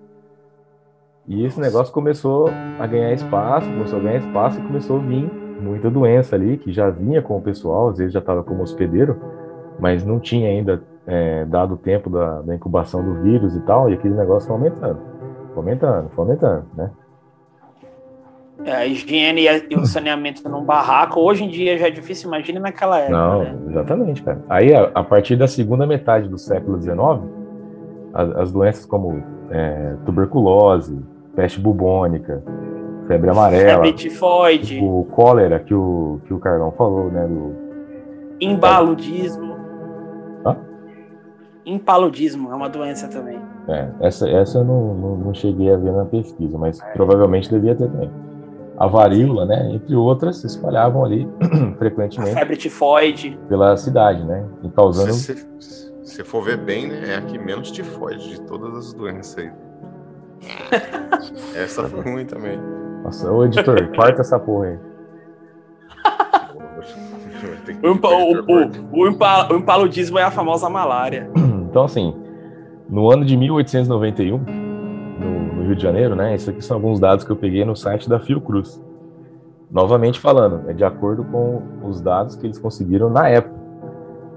E 1.29 1.45
esse 1.45 1.61
negócio 1.61 1.93
começou 1.93 2.49
a 2.79 2.87
ganhar 2.87 3.13
espaço, 3.13 3.69
começou 3.69 3.99
a 3.99 4.03
ganhar 4.03 4.19
espaço 4.19 4.61
e 4.61 4.63
começou 4.63 4.99
a 4.99 5.01
vir 5.01 5.31
muita 5.61 5.91
doença 5.91 6.37
ali, 6.37 6.57
que 6.57 6.73
já 6.73 6.89
vinha 6.89 7.21
com 7.21 7.37
o 7.37 7.43
pessoal, 7.43 7.89
às 7.89 7.99
vezes 7.99 8.13
já 8.13 8.21
estava 8.21 8.45
como 8.45 8.63
hospedeiro, 8.63 9.17
mas 9.81 10.05
não 10.05 10.21
tinha 10.21 10.49
ainda 10.49 10.83
é, 11.07 11.45
dado 11.47 11.75
o 11.75 11.77
tempo 11.77 12.09
da, 12.09 12.43
da 12.43 12.55
incubação 12.55 13.03
do 13.03 13.23
vírus 13.23 13.57
e 13.57 13.61
tal, 13.61 13.91
e 13.91 13.95
aquele 13.95 14.15
negócio 14.15 14.47
foi 14.47 14.57
aumentando, 14.57 15.01
foi 15.53 15.59
aumentando, 15.59 16.09
foi 16.11 16.25
aumentando, 16.25 16.67
né? 16.75 16.91
É, 18.67 18.73
a 18.75 18.85
higiene 18.87 19.43
e 19.71 19.77
o 19.77 19.87
saneamento 19.87 20.47
num 20.49 20.65
barraco, 20.65 21.21
hoje 21.21 21.45
em 21.45 21.49
dia 21.49 21.79
já 21.79 21.87
é 21.87 21.91
difícil, 21.91 22.27
imagine 22.27 22.59
naquela 22.59 22.99
época. 22.99 23.17
Não, 23.17 23.43
né? 23.45 23.57
exatamente, 23.69 24.23
cara. 24.25 24.43
Aí, 24.49 24.75
a, 24.75 24.91
a 24.93 25.05
partir 25.05 25.37
da 25.37 25.47
segunda 25.47 25.87
metade 25.87 26.29
do 26.29 26.37
século 26.37 26.77
XIX, 26.83 26.99
a- 28.13 28.43
as, 28.43 28.51
doenças 28.51 28.85
como 28.85 29.23
é, 29.51 29.95
tuberculose, 30.05 30.99
peste 31.37 31.61
bubônica, 31.61 32.43
febre 33.07 33.31
amarela, 33.31 33.85
Febre 33.85 33.93
tifoide, 33.93 34.81
o 34.83 35.07
cólera 35.13 35.61
que 35.61 35.73
o, 35.73 36.21
que 36.27 36.35
o 36.35 36.41
Carlão 36.41 36.73
falou, 36.73 37.09
né? 37.09 37.25
Do, 37.25 37.55
impaludismo. 38.41 39.55
Hã? 40.45 40.57
Impaludismo 41.65 42.51
é 42.51 42.55
uma 42.57 42.69
doença 42.69 43.07
também. 43.07 43.39
é, 43.69 43.89
essa, 44.01 44.29
essa 44.29 44.59
eu 44.59 44.65
não, 44.65 44.95
não, 44.95 45.17
não 45.19 45.35
cheguei 45.35 45.73
a 45.73 45.77
ver 45.77 45.93
na 45.93 46.05
pesquisa, 46.05 46.59
mas 46.59 46.81
provavelmente 46.95 47.49
devia 47.49 47.77
ter 47.77 47.89
também. 47.89 48.11
A 48.79 48.87
varíola, 48.87 49.47
né? 49.47 49.71
Entre 49.73 49.95
outras, 49.95 50.37
se 50.37 50.47
espalhavam 50.47 51.05
ali 51.05 51.27
A 51.75 51.79
frequentemente 51.79 52.35
febre 52.35 52.57
tifoide. 52.57 53.39
pela 53.49 53.77
cidade, 53.77 54.23
né? 54.25 54.45
E 54.63 54.69
causando. 54.71 55.13
Se 55.15 55.47
você 56.05 56.23
for 56.25 56.43
ver 56.45 56.59
bem, 56.59 56.87
né, 56.89 57.03
é 57.15 57.17
a 57.17 57.21
que 57.23 57.39
menos 57.39 57.71
tifoide 57.71 58.29
de 58.31 58.41
todas 58.43 58.75
as 58.77 58.93
doenças 58.93 59.39
aí. 59.39 59.51
Essa 61.57 61.85
foi 61.85 62.01
ruim 62.03 62.25
também. 62.27 62.59
Nossa, 63.03 63.31
ô 63.31 63.45
editor, 63.45 63.89
corta 63.97 64.21
essa 64.21 64.39
porra 64.39 64.67
aí. 64.69 64.79
O, 67.83 67.89
impa- 67.89 68.09
o- 68.09 68.41
o- 68.41 69.01
o 69.05 69.09
impa- 69.09 69.49
o 69.53 69.57
impaludismo 69.57 70.19
é 70.19 70.23
a 70.23 70.31
famosa 70.31 70.69
malária. 70.71 71.29
Então, 71.69 71.85
assim, 71.85 72.15
no 72.89 73.11
ano 73.11 73.25
de 73.25 73.37
1891, 73.37 74.39
no, 74.39 74.45
no 74.45 74.66
Rio 75.67 75.77
de 75.77 75.83
Janeiro, 75.83 76.15
né? 76.15 76.35
Isso 76.35 76.51
aqui 76.51 76.63
são 76.63 76.77
alguns 76.77 76.99
dados 77.01 77.25
que 77.25 77.31
eu 77.31 77.37
peguei 77.37 77.65
no 77.65 77.77
site 77.77 78.09
da 78.09 78.19
Fiocruz. 78.19 78.83
Novamente 79.71 80.21
falando, 80.21 80.69
é 80.71 80.73
de 80.73 80.85
acordo 80.85 81.25
com 81.25 81.63
os 81.83 82.01
dados 82.01 82.37
que 82.37 82.47
eles 82.47 82.59
conseguiram 82.59 83.11
na 83.11 83.29
época. 83.29 83.57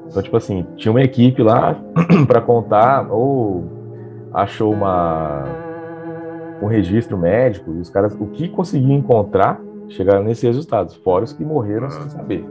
Então, 0.08 0.24
tipo 0.24 0.36
assim, 0.36 0.66
tinha 0.76 0.92
uma 0.92 1.02
equipe 1.02 1.44
lá 1.44 1.76
para 2.28 2.42
contar 2.42 3.12
ou 3.12 3.64
achou 4.34 4.74
uma 4.74 5.46
um 6.62 6.68
registro 6.68 7.18
médico 7.18 7.72
e 7.74 7.80
os 7.80 7.90
caras 7.90 8.14
o 8.20 8.28
que 8.28 8.50
conseguiam 8.50 8.98
encontrar 8.98 9.62
chegaram 9.90 10.24
nesses 10.24 10.44
resultados, 10.44 10.96
fora 10.96 11.24
os 11.24 11.34
que 11.34 11.44
morreram 11.44 11.90
sem 11.90 12.10
saber. 12.10 12.46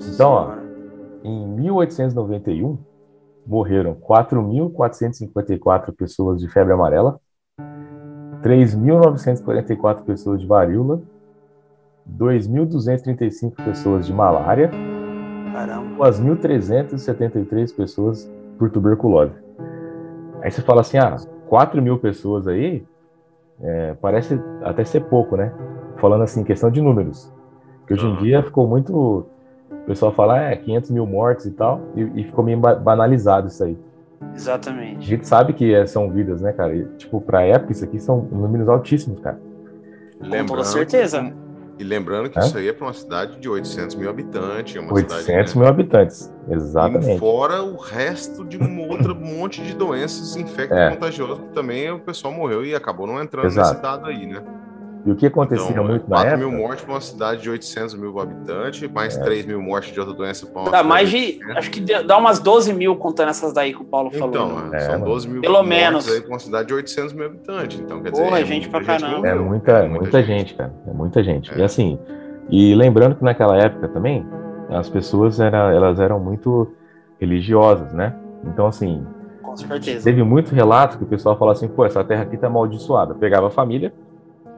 Nossa 0.00 0.10
Então, 0.12 0.30
ó. 0.30 0.54
Em 1.22 1.46
1891, 1.46 2.78
morreram 3.46 3.94
4.454 3.94 5.92
pessoas 5.94 6.40
de 6.40 6.48
febre 6.48 6.72
amarela, 6.72 7.20
3.944 8.42 10.02
pessoas 10.02 10.40
de 10.40 10.46
varíola, 10.46 11.00
2.235 12.18 13.52
pessoas 13.64 14.06
de 14.06 14.12
malária, 14.12 14.70
Caramba. 15.52 16.04
2.373 16.06 17.74
pessoas 17.74 18.30
por 18.58 18.70
tuberculose. 18.70 19.34
Aí 20.42 20.50
você 20.50 20.62
fala 20.62 20.80
assim, 20.80 20.98
ah, 20.98 21.16
4 21.48 21.82
mil 21.82 21.98
pessoas 21.98 22.48
aí, 22.48 22.84
é, 23.60 23.94
parece 24.00 24.40
até 24.62 24.84
ser 24.84 25.00
pouco, 25.04 25.36
né? 25.36 25.52
Falando 25.96 26.22
assim, 26.22 26.42
questão 26.44 26.70
de 26.70 26.80
números. 26.80 27.30
Porque 27.80 27.94
hoje 27.94 28.06
em 28.06 28.16
dia 28.16 28.42
ficou 28.42 28.66
muito. 28.66 29.26
O 29.70 29.86
pessoal 29.86 30.12
fala, 30.12 30.40
é, 30.40 30.56
500 30.56 30.90
mil 30.90 31.06
mortes 31.06 31.46
e 31.46 31.50
tal, 31.50 31.80
e, 31.96 32.20
e 32.20 32.24
ficou 32.24 32.44
meio 32.44 32.58
ba- 32.58 32.74
banalizado 32.76 33.48
isso 33.48 33.62
aí. 33.64 33.76
A 34.20 34.34
Exatamente. 34.34 35.06
gente 35.06 35.26
sabe 35.26 35.52
que 35.52 35.74
é, 35.74 35.86
são 35.86 36.10
vidas, 36.10 36.42
né, 36.42 36.52
cara? 36.52 36.74
E, 36.74 36.84
tipo, 36.96 37.20
pra 37.20 37.42
época, 37.42 37.72
isso 37.72 37.84
aqui 37.84 37.98
são 37.98 38.20
números 38.30 38.68
altíssimos, 38.68 39.20
cara. 39.20 39.40
Com 40.20 40.46
toda 40.46 40.64
certeza. 40.64 41.32
E 41.78 41.82
lembrando 41.84 42.28
que 42.28 42.38
Hã? 42.38 42.42
isso 42.42 42.58
aí 42.58 42.68
é 42.68 42.74
para 42.74 42.86
uma 42.86 42.92
cidade 42.92 43.40
de 43.40 43.48
800 43.48 43.96
mil 43.96 44.10
habitantes. 44.10 44.76
É 44.76 44.80
uma 44.80 44.92
800 44.92 45.24
cidade, 45.24 45.58
mil 45.58 45.66
habitantes. 45.66 46.30
E 46.46 46.52
Exatamente. 46.52 47.18
fora 47.18 47.62
o 47.62 47.76
resto 47.78 48.44
de 48.44 48.62
um 48.62 48.86
outro 48.86 49.14
monte 49.16 49.62
de 49.62 49.74
doenças 49.74 50.36
infecto-contagiosas 50.36 51.38
que 51.38 51.54
também 51.54 51.90
o 51.90 51.98
pessoal 51.98 52.34
morreu 52.34 52.62
e 52.62 52.74
acabou 52.74 53.06
não 53.06 53.18
entrando 53.22 53.46
Exato. 53.46 53.70
nesse 53.70 53.82
dado 53.82 54.06
aí, 54.06 54.26
né? 54.26 54.42
E 55.06 55.10
o 55.10 55.16
que 55.16 55.24
acontecia 55.26 55.70
Então, 55.70 55.82
muito 55.84 56.02
na 56.10 56.16
4 56.16 56.34
época. 56.34 56.46
mil 56.48 56.58
mortes 56.58 56.84
para 56.84 56.94
uma 56.94 57.00
cidade 57.00 57.40
de 57.42 57.48
800 57.48 57.94
mil 57.94 58.20
habitantes, 58.20 58.90
mais 58.92 59.16
É. 59.16 59.22
3 59.22 59.46
mil 59.46 59.62
mortes 59.62 59.92
de 59.94 59.98
outra 60.00 60.14
doença 60.14 60.46
para 60.46 60.60
uma 60.62 60.70
Dá 60.70 60.82
mais 60.82 61.08
de. 61.08 61.38
Acho 61.56 61.70
que 61.70 61.80
dá 61.80 62.18
umas 62.18 62.38
12 62.38 62.72
mil 62.74 62.94
contando 62.96 63.30
essas 63.30 63.52
daí 63.54 63.72
que 63.72 63.80
o 63.80 63.84
Paulo 63.84 64.10
falou. 64.10 64.28
Então, 64.28 64.68
né? 64.68 64.76
É, 64.76 64.80
são 64.80 64.92
mano. 64.98 65.04
12 65.06 65.28
mil 65.28 65.40
Pelo 65.40 65.54
mortes 65.54 65.68
menos. 65.70 66.08
aí 66.12 66.20
para 66.20 66.30
uma 66.30 66.38
cidade 66.38 66.68
de 66.68 66.74
800 66.74 67.12
mil 67.14 67.26
habitantes. 67.26 67.80
Então, 67.80 68.02
quer 68.02 68.10
Porra, 68.10 68.24
dizer, 68.24 68.42
é 68.42 68.44
gente 68.44 68.68
pra 68.68 68.80
muita 68.80 68.98
caramba. 68.98 69.26
É 69.28 69.34
muita, 69.34 69.88
muita, 69.88 70.22
gente, 70.22 70.54
cara. 70.54 70.72
É 70.86 70.92
muita 70.92 71.24
gente. 71.24 71.50
É. 71.54 71.58
E 71.58 71.62
assim, 71.62 71.98
e 72.50 72.74
lembrando 72.74 73.14
que 73.14 73.24
naquela 73.24 73.56
época 73.56 73.88
também, 73.88 74.26
as 74.68 74.88
pessoas 74.90 75.40
era, 75.40 75.72
elas 75.74 75.98
eram 75.98 76.20
muito 76.20 76.70
religiosas, 77.18 77.92
né? 77.94 78.14
Então, 78.44 78.66
assim, 78.66 79.04
Com 79.42 79.56
certeza. 79.56 80.04
teve 80.04 80.22
muito 80.22 80.54
relato 80.54 80.98
que 80.98 81.04
o 81.04 81.06
pessoal 81.06 81.36
falava 81.38 81.56
assim, 81.56 81.68
pô, 81.68 81.84
essa 81.84 82.04
terra 82.04 82.22
aqui 82.22 82.36
tá 82.36 82.46
amaldiçoada. 82.48 83.14
Pegava 83.14 83.48
a 83.48 83.50
família 83.50 83.92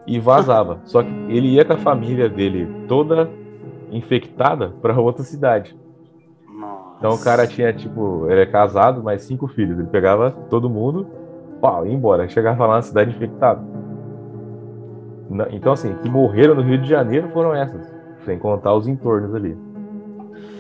e 0.07 0.19
vazava. 0.19 0.81
Só 0.85 1.03
que 1.03 1.11
ele 1.29 1.49
ia 1.49 1.65
com 1.65 1.73
a 1.75 1.79
família 1.79 2.29
dele 2.29 2.69
toda 2.89 3.31
infectada 3.91 4.73
para 4.83 4.99
outra 5.01 5.23
cidade. 5.23 5.77
Nossa. 6.49 6.97
Então 6.99 7.11
o 7.15 7.19
cara 7.23 7.47
tinha, 7.47 7.73
tipo, 7.73 8.27
ele 8.29 8.41
é 8.41 8.47
casado, 8.47 9.03
mais 9.03 9.23
cinco 9.23 9.47
filhos. 9.49 9.79
Ele 9.79 9.89
pegava 9.89 10.31
todo 10.51 10.69
mundo, 10.71 11.07
pau, 11.61 11.87
ia 11.87 11.93
embora. 11.93 12.29
Chegava 12.29 12.67
lá 12.67 12.77
na 12.77 12.83
cidade 12.83 13.11
infectada. 13.11 13.63
Então, 15.51 15.73
assim, 15.73 15.95
que 16.03 16.11
morreram 16.11 16.55
no 16.55 16.63
Rio 16.63 16.79
de 16.79 16.89
Janeiro 16.89 17.31
foram 17.31 17.55
essas, 17.55 17.91
sem 18.25 18.39
contar 18.39 18.75
os 18.75 18.87
entornos 18.87 19.35
ali. 19.35 19.57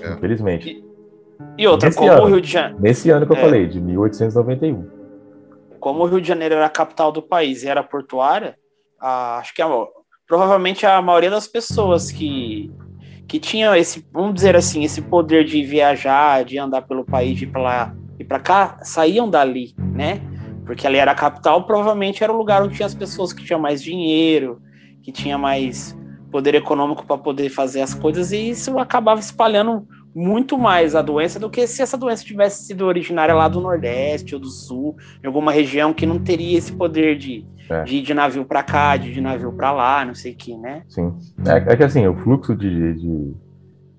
É. 0.02 0.12
Infelizmente. 0.14 0.82
E, 1.58 1.62
e 1.62 1.66
outra, 1.66 1.88
nesse 1.88 1.98
como 1.98 2.10
ano, 2.10 2.22
o 2.22 2.26
Rio 2.26 2.40
de 2.40 2.48
Janeiro. 2.50 2.78
Nesse 2.80 3.10
ano 3.10 3.26
que 3.26 3.32
eu 3.32 3.36
É. 3.36 3.40
falei, 3.40 3.66
de 3.66 3.80
1891. 3.80 4.86
Como 5.78 6.04
o 6.04 6.06
Rio 6.06 6.20
de 6.20 6.28
Janeiro 6.28 6.54
era 6.54 6.66
a 6.66 6.70
capital 6.70 7.12
do 7.12 7.20
país 7.20 7.62
e 7.64 7.68
era 7.68 7.82
portuária, 7.82 8.56
a- 9.02 9.38
acho 9.38 9.52
que 9.54 9.60
a- 9.60 9.68
provavelmente 10.26 10.86
a 10.86 11.02
maioria 11.02 11.30
das 11.30 11.46
pessoas 11.48 12.10
que, 12.10 12.70
que 13.26 13.38
tinham 13.38 13.74
esse, 13.74 14.06
vamos 14.12 14.34
dizer 14.34 14.56
assim, 14.56 14.84
esse 14.84 15.02
poder 15.02 15.44
de 15.44 15.62
viajar, 15.64 16.44
de 16.44 16.56
andar 16.58 16.82
pelo 16.82 17.04
país, 17.04 17.36
de 17.36 17.44
ir 17.44 17.48
para 17.48 17.62
lá 17.62 17.94
e 18.18 18.24
para 18.24 18.38
cá, 18.40 18.78
saíam 18.82 19.28
dali, 19.28 19.74
né? 19.76 20.20
Porque 20.64 20.86
ali 20.86 20.96
era 20.96 21.10
a 21.10 21.14
capital, 21.14 21.64
provavelmente 21.66 22.22
era 22.22 22.32
o 22.32 22.36
lugar 22.36 22.62
onde 22.62 22.76
tinha 22.76 22.86
as 22.86 22.94
pessoas 22.94 23.32
que 23.32 23.44
tinham 23.44 23.60
mais 23.60 23.82
dinheiro, 23.82 24.62
que 25.02 25.10
tinha 25.10 25.36
mais 25.36 25.98
poder 26.30 26.54
econômico 26.54 27.04
para 27.04 27.18
poder 27.18 27.50
fazer 27.50 27.82
as 27.82 27.92
coisas, 27.92 28.32
e 28.32 28.50
isso 28.50 28.78
acabava 28.78 29.20
espalhando 29.20 29.86
muito 30.14 30.58
mais 30.58 30.94
a 30.94 31.00
doença 31.02 31.38
do 31.40 31.48
que 31.48 31.66
se 31.66 31.80
essa 31.82 31.96
doença 31.96 32.24
tivesse 32.24 32.66
sido 32.66 32.84
originária 32.84 33.34
lá 33.34 33.48
do 33.48 33.60
Nordeste 33.60 34.34
ou 34.34 34.40
do 34.40 34.48
Sul, 34.48 34.96
em 35.22 35.26
alguma 35.26 35.50
região 35.52 35.92
que 35.94 36.04
não 36.04 36.18
teria 36.18 36.58
esse 36.58 36.72
poder 36.72 37.16
de, 37.16 37.46
É. 37.70 37.82
de 37.84 37.96
ir 37.96 38.02
de 38.02 38.12
navio 38.12 38.44
para 38.44 38.62
cá, 38.62 38.96
de 38.96 39.08
ir 39.08 39.14
de 39.14 39.20
navio 39.22 39.52
para 39.52 39.72
lá, 39.72 40.04
não 40.04 40.14
sei 40.14 40.32
o 40.32 40.36
que, 40.36 40.56
né? 40.56 40.82
Sim. 40.88 41.14
É, 41.46 41.72
é 41.72 41.76
que 41.76 41.82
assim, 41.84 42.06
o 42.06 42.14
fluxo 42.14 42.54
de, 42.54 42.94
de 42.94 43.32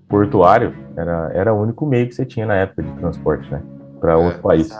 portuário 0.08 0.74
era, 0.96 1.30
era 1.34 1.52
o 1.54 1.60
único 1.60 1.84
meio 1.86 2.06
que 2.06 2.14
você 2.14 2.24
tinha 2.24 2.46
na 2.46 2.54
época 2.56 2.82
de 2.82 2.92
transporte, 2.92 3.50
né? 3.50 3.60
Para 4.00 4.16
outro 4.16 4.38
É, 4.38 4.42
país. 4.42 4.70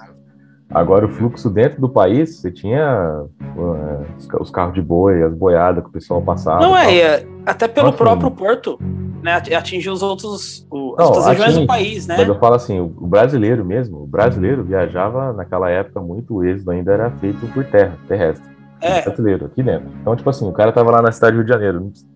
Agora, 0.70 1.06
o 1.06 1.08
fluxo 1.08 1.50
dentro 1.50 1.80
do 1.80 1.88
país, 1.88 2.40
você 2.40 2.50
tinha 2.50 3.22
uh, 3.56 4.04
os, 4.18 4.26
ca- 4.26 4.42
os 4.42 4.50
carros 4.50 4.74
de 4.74 4.82
boi, 4.82 5.22
as 5.22 5.32
boiadas 5.34 5.82
que 5.84 5.90
o 5.90 5.92
pessoal 5.92 6.20
passava. 6.22 6.60
Não 6.60 6.76
é, 6.76 6.96
é, 6.98 7.26
até 7.46 7.68
pelo 7.68 7.86
Nossa, 7.88 7.98
próprio 7.98 8.30
porto, 8.30 8.78
né? 9.24 9.36
Atingir 9.56 9.88
os 9.88 10.02
outros, 10.02 10.66
o- 10.70 10.94
as 10.98 10.98
Não, 10.98 11.06
outras 11.06 11.26
regiões 11.28 11.58
do 11.58 11.66
país, 11.66 12.06
né? 12.06 12.16
Mas 12.18 12.28
eu 12.28 12.38
falo 12.38 12.54
assim, 12.56 12.78
o 12.78 13.06
brasileiro 13.06 13.64
mesmo, 13.64 14.02
o 14.02 14.06
brasileiro 14.06 14.62
viajava 14.62 15.32
naquela 15.32 15.70
época 15.70 15.98
muito, 16.00 16.34
o 16.36 16.44
êxodo 16.44 16.70
ainda 16.72 16.92
era 16.92 17.10
feito 17.12 17.46
por 17.54 17.64
terra, 17.64 17.96
terrestre. 18.06 18.46
É. 18.82 19.00
Brasileiro, 19.02 19.46
aqui 19.46 19.62
dentro. 19.62 19.88
Então, 20.02 20.14
tipo 20.14 20.28
assim, 20.28 20.46
o 20.46 20.52
cara 20.52 20.70
tava 20.72 20.90
lá 20.90 21.00
na 21.00 21.10
cidade 21.10 21.32
do 21.32 21.36
Rio 21.38 21.46
de 21.46 21.52
Janeiro, 21.52 21.80
não, 21.80 21.88
precis- 21.88 22.06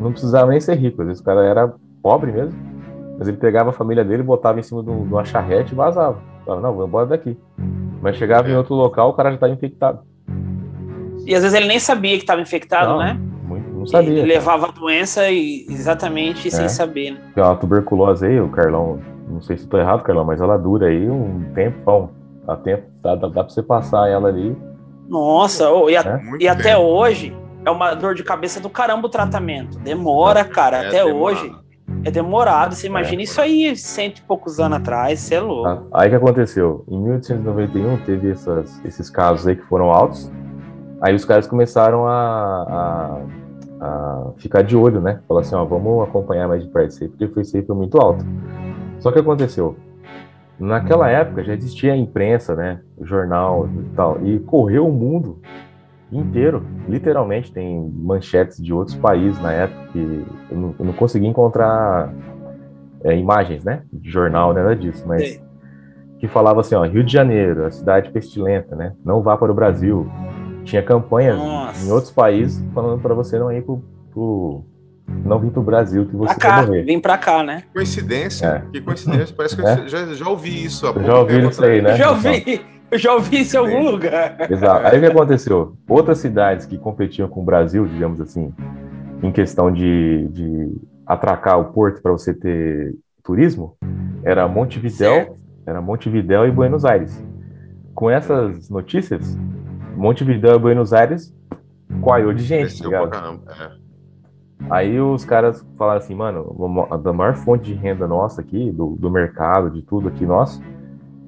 não 0.00 0.10
precisava 0.10 0.50
nem 0.50 0.60
ser 0.60 0.74
rico, 0.74 1.00
às 1.02 1.06
vezes 1.06 1.22
o 1.22 1.24
cara 1.24 1.44
era 1.44 1.72
pobre 2.02 2.32
mesmo, 2.32 2.58
mas 3.16 3.28
ele 3.28 3.36
pegava 3.36 3.70
a 3.70 3.72
família 3.72 4.04
dele, 4.04 4.24
botava 4.24 4.58
em 4.58 4.64
cima 4.64 4.82
de 4.82 4.90
um- 4.90 5.02
uma 5.04 5.24
charrete 5.24 5.72
e 5.72 5.76
vazava. 5.76 6.18
Falava, 6.44 6.60
não, 6.66 6.74
vou 6.74 6.86
embora 6.88 7.06
daqui. 7.06 7.38
Mas 8.02 8.16
chegava 8.16 8.50
em 8.50 8.56
outro 8.56 8.74
local, 8.74 9.10
o 9.10 9.12
cara 9.12 9.28
já 9.28 9.36
estava 9.36 9.52
infectado. 9.52 10.00
E 11.24 11.32
às 11.36 11.42
vezes 11.42 11.54
ele 11.56 11.68
nem 11.68 11.78
sabia 11.78 12.16
que 12.16 12.24
estava 12.24 12.40
infectado, 12.40 12.90
Não, 12.90 12.98
né? 12.98 13.16
Não 13.82 13.86
sabia. 13.86 14.10
Ele 14.10 14.22
levava 14.22 14.68
a 14.68 14.70
doença 14.70 15.28
e 15.30 15.66
exatamente 15.68 16.50
sem 16.50 16.64
É. 16.64 16.68
saber, 16.68 17.12
né? 17.12 17.20
Uma 17.36 17.56
tuberculose 17.56 18.26
aí, 18.26 18.40
o 18.40 18.48
Carlão, 18.48 18.98
não 19.28 19.40
sei 19.40 19.56
se 19.56 19.64
estou 19.64 19.78
errado, 19.78 20.02
Carlão, 20.02 20.24
mas 20.24 20.40
ela 20.40 20.56
dura 20.56 20.86
aí 20.86 21.08
um 21.08 21.44
tempão. 21.54 22.10
Dá 22.46 22.56
tempo, 22.56 22.84
dá, 23.02 23.14
dá, 23.14 23.28
dá 23.28 23.44
pra 23.44 23.48
você 23.52 23.62
passar 23.62 24.08
ela 24.08 24.28
ali. 24.28 24.56
Nossa, 25.08 25.70
ô, 25.70 25.88
e, 25.90 25.96
a- 25.96 26.00
É? 26.00 26.20
E 26.40 26.48
até 26.48 26.76
hoje 26.76 27.36
é 27.64 27.70
uma 27.70 27.94
dor 27.94 28.14
de 28.14 28.24
cabeça 28.24 28.58
do 28.60 28.68
caramba 28.70 29.06
o 29.06 29.10
tratamento. 29.10 29.78
Demora, 29.78 30.44
cara. 30.44 30.78
É 30.78 30.86
até 30.88 31.04
demorado. 31.04 31.22
hoje 31.24 31.54
é 32.04 32.10
demorado. 32.10 32.74
Você 32.74 32.86
imagina 32.86 33.22
isso 33.22 33.40
aí 33.40 33.76
cento 33.76 34.18
e 34.18 34.22
poucos 34.22 34.58
anos 34.58 34.78
atrás, 34.78 35.20
você 35.20 35.36
é 35.36 35.40
louco. 35.40 35.62
Tá? 35.64 35.82
Aí 35.92 36.08
que 36.10 36.16
aconteceu? 36.16 36.84
Em 36.88 36.98
1891 37.00 37.96
teve 37.98 38.30
essas- 38.30 38.80
esses 38.84 39.08
casos 39.10 39.46
aí 39.46 39.54
que 39.56 39.62
foram 39.66 39.90
altos. 39.90 40.30
Aí 41.00 41.14
os 41.14 41.24
caras 41.24 41.46
começaram 41.46 42.06
a, 42.06 42.12
a- 42.68 43.18
a 43.82 44.32
ficar 44.36 44.62
de 44.62 44.76
olho, 44.76 45.00
né? 45.00 45.20
Falar 45.26 45.40
assim, 45.40 45.56
ó, 45.56 45.64
vamos 45.64 46.08
acompanhar 46.08 46.46
mais 46.46 46.62
de 46.62 46.70
perto 46.70 46.90
isso 46.90 47.02
aí, 47.02 47.08
porque 47.08 47.26
foi 47.26 47.42
isso 47.42 47.56
aí 47.56 47.64
foi 47.64 47.74
muito 47.74 47.98
alto. 47.98 48.24
Só 49.00 49.10
que 49.10 49.18
aconteceu? 49.18 49.76
Naquela 50.58 51.10
época 51.10 51.42
já 51.42 51.52
existia 51.52 51.92
a 51.92 51.96
imprensa, 51.96 52.54
né? 52.54 52.80
O 52.96 53.04
jornal 53.04 53.68
e 53.68 53.96
tal. 53.96 54.24
E 54.24 54.38
correu 54.38 54.86
o 54.86 54.92
mundo 54.92 55.40
inteiro. 56.12 56.64
Literalmente 56.88 57.52
tem 57.52 57.90
manchetes 57.92 58.62
de 58.62 58.72
outros 58.72 58.96
países 58.96 59.42
na 59.42 59.52
época 59.52 59.88
que 59.92 60.24
eu 60.50 60.56
não, 60.56 60.74
eu 60.78 60.84
não 60.84 60.92
consegui 60.92 61.26
encontrar 61.26 62.14
é, 63.02 63.16
imagens, 63.16 63.64
né? 63.64 63.82
De 63.92 64.08
jornal, 64.08 64.54
nada 64.54 64.76
disso, 64.76 65.02
mas 65.08 65.22
Sei. 65.22 65.42
que 66.20 66.28
falava 66.28 66.60
assim, 66.60 66.76
ó, 66.76 66.84
Rio 66.84 67.02
de 67.02 67.12
Janeiro, 67.12 67.66
a 67.66 67.70
cidade 67.72 68.12
pestilenta, 68.12 68.76
né? 68.76 68.92
Não 69.04 69.20
vá 69.20 69.36
para 69.36 69.50
o 69.50 69.54
Brasil. 69.54 70.08
Tinha 70.64 70.82
campanhas 70.82 71.36
Nossa. 71.38 71.86
em 71.86 71.90
outros 71.90 72.10
países 72.12 72.62
falando 72.74 73.00
para 73.00 73.14
você 73.14 73.38
não 73.38 73.50
ir 73.52 73.62
pro, 73.62 73.82
pro- 74.12 74.64
não 75.24 75.38
vir 75.38 75.50
pro 75.50 75.62
Brasil 75.62 76.06
que 76.06 76.14
você 76.16 76.34
Pra 76.34 76.50
cá, 76.50 76.62
morrer. 76.62 76.82
vem 76.84 77.00
pra 77.00 77.18
cá, 77.18 77.42
né? 77.42 77.64
Coincidência? 77.74 78.46
É. 78.46 78.62
Que 78.72 78.80
coincidência. 78.80 79.34
Parece 79.36 79.56
que 79.56 79.62
É. 79.66 79.80
eu 79.80 79.88
já, 79.88 80.06
já 80.14 80.28
ouvi 80.28 80.64
isso. 80.64 80.86
há 80.86 81.02
já 81.02 81.18
ouvi 81.18 81.46
isso 81.48 81.64
aí, 81.64 81.82
né? 81.82 81.92
Eu 81.92 81.96
já 81.96 82.10
ouvi, 82.10 82.60
eu 82.90 82.98
já 82.98 83.14
ouvi 83.14 83.40
isso 83.40 83.56
em 83.56 83.58
algum 83.58 83.90
lugar. 83.90 84.36
Exato. 84.50 84.86
Aí 84.86 84.98
o 84.98 85.00
que 85.00 85.06
aconteceu? 85.06 85.72
Outras 85.88 86.18
cidades 86.18 86.64
que 86.66 86.78
competiam 86.78 87.28
com 87.28 87.40
o 87.42 87.44
Brasil, 87.44 87.84
digamos 87.86 88.20
assim, 88.20 88.52
em 89.22 89.32
questão 89.32 89.70
de, 89.72 90.28
de 90.28 90.72
atracar 91.06 91.58
o 91.60 91.72
porto 91.72 92.00
para 92.00 92.12
você 92.12 92.32
ter 92.32 92.94
turismo, 93.24 93.76
era 94.24 94.46
Montevidéu, 94.48 95.14
Certo. 95.14 95.34
era 95.66 95.80
Montevidéu 95.80 96.46
e 96.46 96.50
Buenos 96.50 96.84
Aires. 96.84 97.22
Com 97.94 98.08
essas 98.10 98.70
notícias, 98.70 99.36
Montevidéu 100.02 100.56
e 100.56 100.58
Buenos 100.58 100.92
Aires 100.92 101.32
coaiu 102.00 102.32
de 102.34 102.42
gente, 102.42 102.82
tá 102.82 102.88
pra 102.88 103.06
caramba. 103.06 103.42
É. 103.52 103.70
Aí 104.68 105.00
os 105.00 105.24
caras 105.24 105.64
falaram 105.78 105.98
assim, 105.98 106.14
mano, 106.14 106.88
a 106.90 106.96
da 106.96 107.12
maior 107.12 107.36
fonte 107.36 107.66
de 107.66 107.74
renda 107.74 108.08
nossa 108.08 108.40
aqui, 108.40 108.72
do, 108.72 108.96
do 108.96 109.08
mercado, 109.08 109.70
de 109.70 109.80
tudo 109.82 110.08
aqui 110.08 110.26
nosso, 110.26 110.60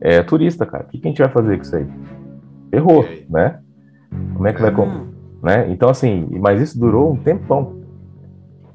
é 0.00 0.22
turista, 0.24 0.66
cara. 0.66 0.84
O 0.84 0.88
que, 0.88 0.98
que 0.98 1.06
a 1.06 1.10
gente 1.10 1.22
vai 1.22 1.30
fazer 1.30 1.56
com 1.56 1.62
isso 1.62 1.76
aí? 1.76 1.87
Errou, 2.72 3.04
né? 3.30 3.60
Como 4.34 4.48
é 4.48 4.52
que 4.52 4.60
vai 4.60 4.72
Hum. 4.72 4.74
comprar? 4.74 5.04
Né? 5.42 5.70
Então, 5.70 5.88
assim, 5.88 6.26
mas 6.40 6.60
isso 6.60 6.78
durou 6.78 7.12
um 7.12 7.16
tempão. 7.16 7.80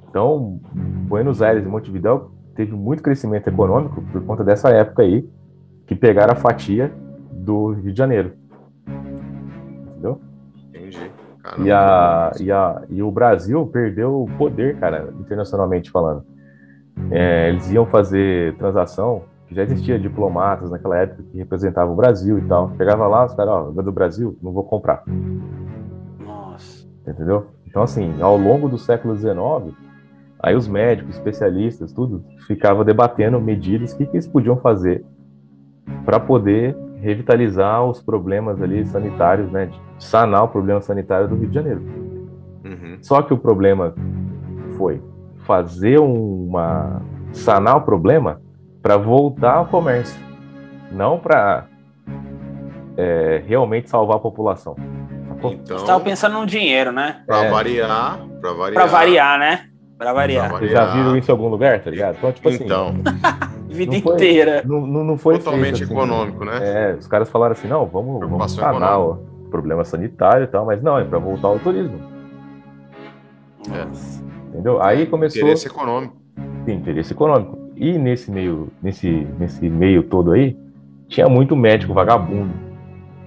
Então, 0.10 0.62
Buenos 1.10 1.42
Aires 1.42 1.66
e 1.66 1.68
Montevidéu 1.68 2.32
teve 2.56 2.74
muito 2.74 3.04
crescimento 3.04 3.48
econômico 3.48 4.02
por 4.14 4.24
conta 4.24 4.46
dessa 4.46 4.70
época 4.70 5.02
aí, 5.04 5.28
que 5.86 5.96
pegaram 5.96 6.32
a 6.34 6.36
fatia 6.36 6.94
do 7.32 7.74
Rio 7.74 7.92
de 7.92 7.98
Janeiro. 7.98 8.34
Caramba. 11.44 11.68
E, 11.68 11.72
a, 11.72 12.32
e, 12.40 12.52
a, 12.52 12.82
e 12.90 13.04
o 13.04 13.12
Brasil 13.12 13.66
perdeu 13.68 14.24
o 14.24 14.30
poder, 14.38 14.78
cara, 14.78 15.14
internacionalmente 15.20 15.90
falando. 15.90 16.24
É, 17.12 17.50
eles 17.50 17.72
iam 17.72 17.86
fazer 17.86 18.56
transação, 18.58 19.24
que 19.48 19.56
já 19.56 19.64
existia 19.64 19.98
diplomatas 19.98 20.70
naquela 20.70 20.98
época 20.98 21.24
que 21.32 21.38
representavam 21.38 21.94
o 21.94 21.96
Brasil 21.96 22.38
e 22.38 22.42
tal. 22.42 22.74
Chegava 22.78 23.08
lá, 23.08 23.26
os 23.26 23.34
caras, 23.34 23.54
ó, 23.54 23.82
do 23.82 23.92
Brasil, 23.92 24.38
não 24.42 24.52
vou 24.52 24.64
comprar, 24.64 25.04
Nossa. 26.20 26.86
entendeu? 27.08 27.48
Então, 27.66 27.82
assim, 27.82 28.22
ao 28.22 28.38
longo 28.38 28.68
do 28.68 28.78
século 28.78 29.16
XIX, 29.16 29.76
aí 30.40 30.56
os 30.56 30.68
médicos, 30.68 31.16
especialistas, 31.16 31.94
tudo, 31.94 32.24
ficavam 32.48 32.84
debatendo 32.84 33.40
medidas, 33.40 33.94
o 33.94 33.98
que, 33.98 34.06
que 34.06 34.18
eles 34.18 34.28
podiam 34.28 34.58
fazer 34.58 35.06
para 36.04 36.20
poder 36.20 36.76
revitalizar 37.02 37.84
os 37.86 38.02
problemas 38.02 38.62
ali 38.62 38.86
sanitários, 38.86 39.52
né? 39.52 39.68
de 39.68 39.80
Sanar 40.04 40.44
o 40.46 40.48
problema 40.48 40.80
sanitário 40.82 41.28
do 41.28 41.36
Rio 41.36 41.50
de 41.50 41.56
Janeiro. 41.56 41.82
Uhum. 42.64 42.98
Só 43.02 43.22
que 43.22 43.34
o 43.34 43.38
problema 43.38 43.94
foi 44.78 45.02
fazer 45.46 46.00
uma 46.00 47.02
sanar 47.34 47.76
o 47.78 47.82
problema 47.82 48.40
para 48.82 48.96
voltar 48.98 49.56
ao 49.56 49.66
comércio, 49.66 50.20
não 50.92 51.20
para 51.20 51.66
realmente 53.46 53.90
salvar 53.90 54.18
a 54.18 54.20
população. 54.20 54.76
Então, 55.44 55.78
Você 55.80 55.86
tava 55.86 56.00
pensando 56.02 56.34
no 56.40 56.46
dinheiro, 56.46 56.92
né? 56.92 57.22
pra 57.26 57.46
É. 57.46 57.50
variar, 57.50 58.20
pra 58.42 58.52
variar. 58.54 58.74
Pra 58.74 58.86
variar, 58.86 59.40
né? 59.40 59.66
Pra 59.98 60.14
variar. 60.14 60.50
Pra 60.50 60.58
Vocês 60.60 60.72
já 60.72 60.86
variar. 60.86 60.98
viram 61.04 61.18
isso 61.18 61.30
em 61.30 61.34
algum 61.34 61.48
lugar, 61.50 61.82
tá 61.82 61.90
ligado? 61.90 62.16
Então, 62.18 62.32
tipo 62.32 62.50
assim, 62.50 62.64
Então, 62.66 62.94
Vida 63.70 63.94
Não 63.94 64.02
foi- 64.02 64.14
inteira. 64.16 64.64
não, 64.66 64.82
não, 64.86 65.04
não 65.04 65.18
foi 65.18 65.38
totalmente 65.38 65.78
feito 65.78 65.84
assim. 65.84 65.94
econômico, 65.94 66.44
né? 66.44 66.60
É, 66.62 66.96
os 67.00 67.08
caras 67.08 67.30
falaram 67.30 67.52
assim, 67.54 67.68
não, 67.68 67.86
vamos, 67.86 68.20
vamos 68.20 68.58
o 68.58 69.50
problema 69.52 69.84
sanitário 69.86 70.44
e 70.44 70.48
tal, 70.48 70.66
mas 70.66 70.82
não, 70.82 70.98
é 70.98 71.04
para 71.04 71.20
voltar 71.20 71.48
ao 71.50 71.60
turismo, 71.60 72.00
Nossa. 73.68 74.24
entendeu? 74.50 74.82
Aí 74.82 75.06
começou 75.06 75.42
Interesse 75.42 75.68
econômico. 75.68 76.18
Tem 76.66 76.76
interesse 76.78 77.14
econômico. 77.14 77.58
E 77.76 77.98
nesse 77.98 78.30
meio, 78.32 78.70
nesse, 78.82 79.28
nesse 79.40 79.70
meio 79.70 80.04
todo 80.04 80.32
aí, 80.32 80.58
tinha 81.08 81.28
muito 81.28 81.56
médico 81.56 81.94
vagabundo, 81.94 82.54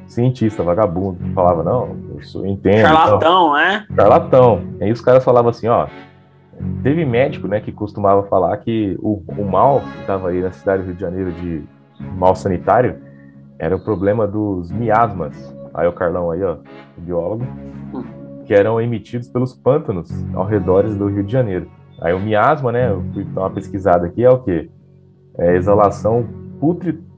cientista 0.07 0.63
vagabundo, 0.63 1.19
falava, 1.35 1.63
não, 1.63 1.97
eu 2.35 2.47
entendo. 2.47 2.83
Charlatão, 2.83 3.53
né? 3.55 3.87
Charlatão. 3.95 4.63
E 4.81 4.85
aí 4.85 4.93
os 4.93 5.01
caras 5.01 5.25
falavam 5.25 5.51
assim, 5.51 5.69
ó. 5.69 5.87
Teve 6.83 7.05
médico, 7.05 7.49
né, 7.49 7.61
que 7.61 7.73
costumava 7.73 8.25
falar 8.25 8.57
que 8.59 8.97
o, 9.01 9.23
o 9.27 9.45
mal 9.45 9.81
que 9.81 10.01
estava 10.01 10.29
aí 10.29 10.41
na 10.41 10.53
cidade 10.53 10.83
do 10.83 10.87
Rio 10.87 10.95
de 10.95 11.01
Janeiro 11.01 11.33
de 11.33 11.65
mal 12.17 12.35
sanitário 12.35 12.97
era 13.59 13.75
o 13.75 13.81
problema 13.81 14.27
dos 14.27 14.71
miasmas. 14.71 15.55
Aí 15.75 15.87
o 15.87 15.93
Carlão 15.93 16.31
aí, 16.31 16.43
ó, 16.43 16.59
o 16.99 17.01
biólogo, 17.01 17.47
que 18.45 18.53
eram 18.53 18.81
emitidos 18.81 19.29
pelos 19.29 19.55
pântanos 19.55 20.11
ao 20.35 20.45
redor 20.45 20.83
do 20.83 21.09
Rio 21.09 21.25
de 21.25 21.33
Janeiro. 21.33 21.71
Aí 22.01 22.13
o 22.13 22.21
miasma, 22.21 22.73
né, 22.73 22.91
eu 22.91 23.03
fui 23.13 23.25
dar 23.25 23.43
uma 23.43 23.51
pesquisada 23.51 24.07
aqui, 24.07 24.25
é 24.25 24.31
o 24.31 24.43
quê? 24.43 24.69
é 25.37 25.57
exalação 25.57 26.27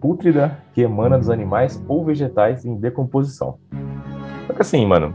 pútrida 0.00 0.58
que 0.72 0.82
emana 0.82 1.18
dos 1.18 1.28
animais 1.28 1.82
ou 1.86 2.04
vegetais 2.04 2.64
em 2.64 2.76
decomposição. 2.76 3.58
Só 4.46 4.52
que 4.52 4.62
assim, 4.62 4.86
mano, 4.86 5.14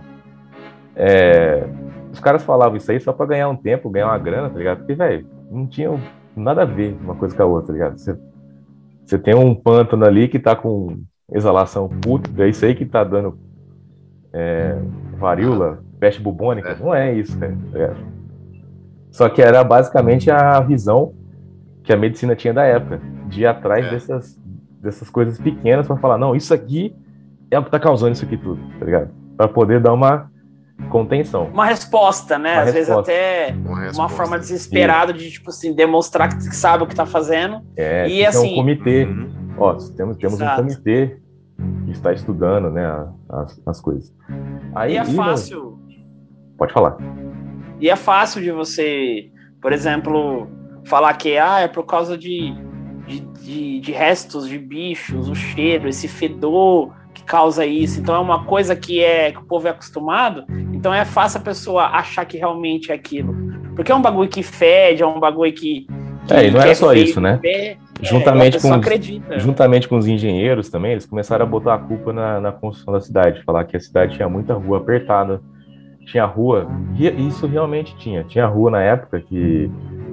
é, 0.95 1.67
os 2.11 2.19
caras 2.19 2.43
falavam 2.43 2.77
isso 2.77 2.91
aí 2.91 2.99
só 2.99 3.13
pra 3.13 3.25
ganhar 3.25 3.49
um 3.49 3.55
tempo, 3.55 3.89
ganhar 3.89 4.07
uma 4.07 4.17
grana, 4.17 4.49
tá 4.49 4.57
ligado? 4.57 4.79
Porque, 4.79 4.95
velho, 4.95 5.27
não 5.49 5.67
tinha 5.67 5.89
nada 6.35 6.63
a 6.63 6.65
ver 6.65 6.97
uma 7.01 7.15
coisa 7.15 7.35
com 7.35 7.43
a 7.43 7.45
outra, 7.45 7.67
tá 7.67 7.73
ligado? 7.73 7.97
Você, 7.97 8.17
você 9.05 9.17
tem 9.17 9.35
um 9.35 9.53
pântano 9.53 10.05
ali 10.05 10.27
que 10.27 10.39
tá 10.39 10.55
com 10.55 11.01
exalação 11.31 11.87
pútrida, 11.87 12.45
é 12.45 12.49
isso 12.49 12.65
aí 12.65 12.73
que 12.73 12.85
tá 12.85 13.03
dando 13.03 13.37
é, 14.33 14.77
varíola, 15.17 15.83
peste 15.99 16.21
bubônica. 16.21 16.75
Não 16.79 16.93
é 16.93 17.13
isso, 17.13 17.37
cara. 17.37 17.57
É. 17.73 17.93
Só 19.11 19.27
que 19.29 19.41
era 19.41 19.63
basicamente 19.63 20.29
a 20.31 20.59
visão 20.59 21.13
que 21.83 21.93
a 21.93 21.97
medicina 21.97 22.35
tinha 22.35 22.53
da 22.53 22.63
época, 22.63 23.01
de 23.27 23.41
ir 23.41 23.45
atrás 23.47 23.85
é. 23.85 23.89
dessas, 23.91 24.39
dessas 24.81 25.09
coisas 25.09 25.39
pequenas 25.39 25.87
para 25.87 25.97
falar, 25.97 26.17
não, 26.17 26.35
isso 26.35 26.53
aqui 26.53 26.95
é 27.49 27.57
o 27.57 27.63
que 27.63 27.71
tá 27.71 27.79
causando 27.79 28.13
isso 28.13 28.25
aqui 28.25 28.37
tudo, 28.37 28.61
tá 28.77 28.85
ligado? 28.85 29.09
Para 29.35 29.47
poder 29.47 29.79
dar 29.79 29.93
uma 29.93 30.29
contenção. 30.89 31.45
Uma 31.45 31.65
resposta, 31.65 32.37
né? 32.37 32.53
Uma 32.53 32.61
Às 32.61 32.73
resposta. 32.73 33.11
vezes 33.11 33.49
até 33.49 33.55
uma, 33.55 33.91
uma, 33.91 34.09
forma 34.09 34.39
desesperada 34.39 35.13
de, 35.13 35.29
tipo 35.29 35.49
assim, 35.49 35.73
demonstrar 35.73 36.29
que 36.29 36.55
sabe 36.55 36.83
o 36.83 36.87
que 36.87 36.95
tá 36.95 37.05
fazendo. 37.05 37.61
É, 37.75 38.07
e 38.07 38.25
assim. 38.25 38.53
um 38.53 38.55
comitê. 38.55 39.05
Uhum. 39.05 39.29
Ó, 39.57 39.73
temos, 39.73 40.17
temos 40.17 40.39
um 40.39 40.55
comitê 40.55 41.17
que 41.85 41.91
está 41.91 42.13
estudando, 42.13 42.69
né, 42.69 42.85
as, 43.29 43.61
as 43.65 43.81
coisas. 43.81 44.13
Aí, 44.73 44.93
e 44.93 44.97
é 44.97 45.05
fácil. 45.05 45.79
Pode 46.57 46.73
falar. 46.73 46.97
E 47.79 47.89
é 47.89 47.95
fácil 47.95 48.41
de 48.41 48.51
você, 48.51 49.29
por 49.61 49.71
exemplo, 49.73 50.47
falar 50.85 51.13
que 51.15 51.37
ah, 51.37 51.59
é 51.59 51.67
por 51.67 51.83
causa 51.83 52.17
de, 52.17 52.53
de, 53.07 53.19
de, 53.19 53.79
de 53.79 53.91
restos 53.91 54.47
de 54.47 54.57
bichos, 54.57 55.29
o 55.29 55.35
cheiro, 55.35 55.87
esse 55.87 56.07
fedor 56.07 56.93
causa 57.29 57.63
isso. 57.63 57.99
Então 57.99 58.15
é 58.15 58.19
uma 58.19 58.43
coisa 58.43 58.75
que 58.75 59.03
é 59.03 59.31
que 59.31 59.37
o 59.37 59.43
povo 59.43 59.67
é 59.67 59.69
acostumado. 59.69 60.45
Então 60.73 60.91
é 60.91 61.05
fácil 61.05 61.39
a 61.39 61.43
pessoa 61.43 61.85
achar 61.85 62.25
que 62.25 62.37
realmente 62.37 62.91
é 62.91 62.95
aquilo. 62.95 63.35
Porque 63.75 63.91
é 63.91 63.95
um 63.95 64.01
bagulho 64.01 64.27
que 64.27 64.41
fede, 64.41 65.03
é 65.03 65.07
um 65.07 65.19
bagulho 65.19 65.53
que. 65.53 65.87
que 66.27 66.33
é, 66.33 66.47
e 66.47 66.51
não 66.51 66.59
era 66.59 66.71
é 66.71 66.73
só 66.73 66.91
isso, 66.91 67.21
né? 67.21 67.37
Pé, 67.39 67.77
juntamente, 68.01 68.57
é, 68.57 68.59
com 68.59 68.71
os, 68.71 69.43
juntamente 69.43 69.87
com 69.87 69.97
os 69.97 70.07
engenheiros 70.07 70.69
também, 70.69 70.93
eles 70.93 71.05
começaram 71.05 71.45
a 71.45 71.47
botar 71.47 71.75
a 71.75 71.77
culpa 71.77 72.11
na, 72.11 72.41
na 72.41 72.51
construção 72.51 72.93
da 72.93 72.99
cidade, 72.99 73.43
falar 73.43 73.63
que 73.65 73.77
a 73.77 73.79
cidade 73.79 74.15
tinha 74.15 74.27
muita 74.27 74.55
rua 74.55 74.79
apertada, 74.79 75.39
tinha 76.07 76.25
rua, 76.25 76.67
e 76.97 77.07
isso 77.27 77.45
realmente 77.45 77.95
tinha, 77.97 78.23
tinha 78.23 78.47
rua 78.47 78.71
na 78.71 78.81
época 78.81 79.21
que 79.21 79.69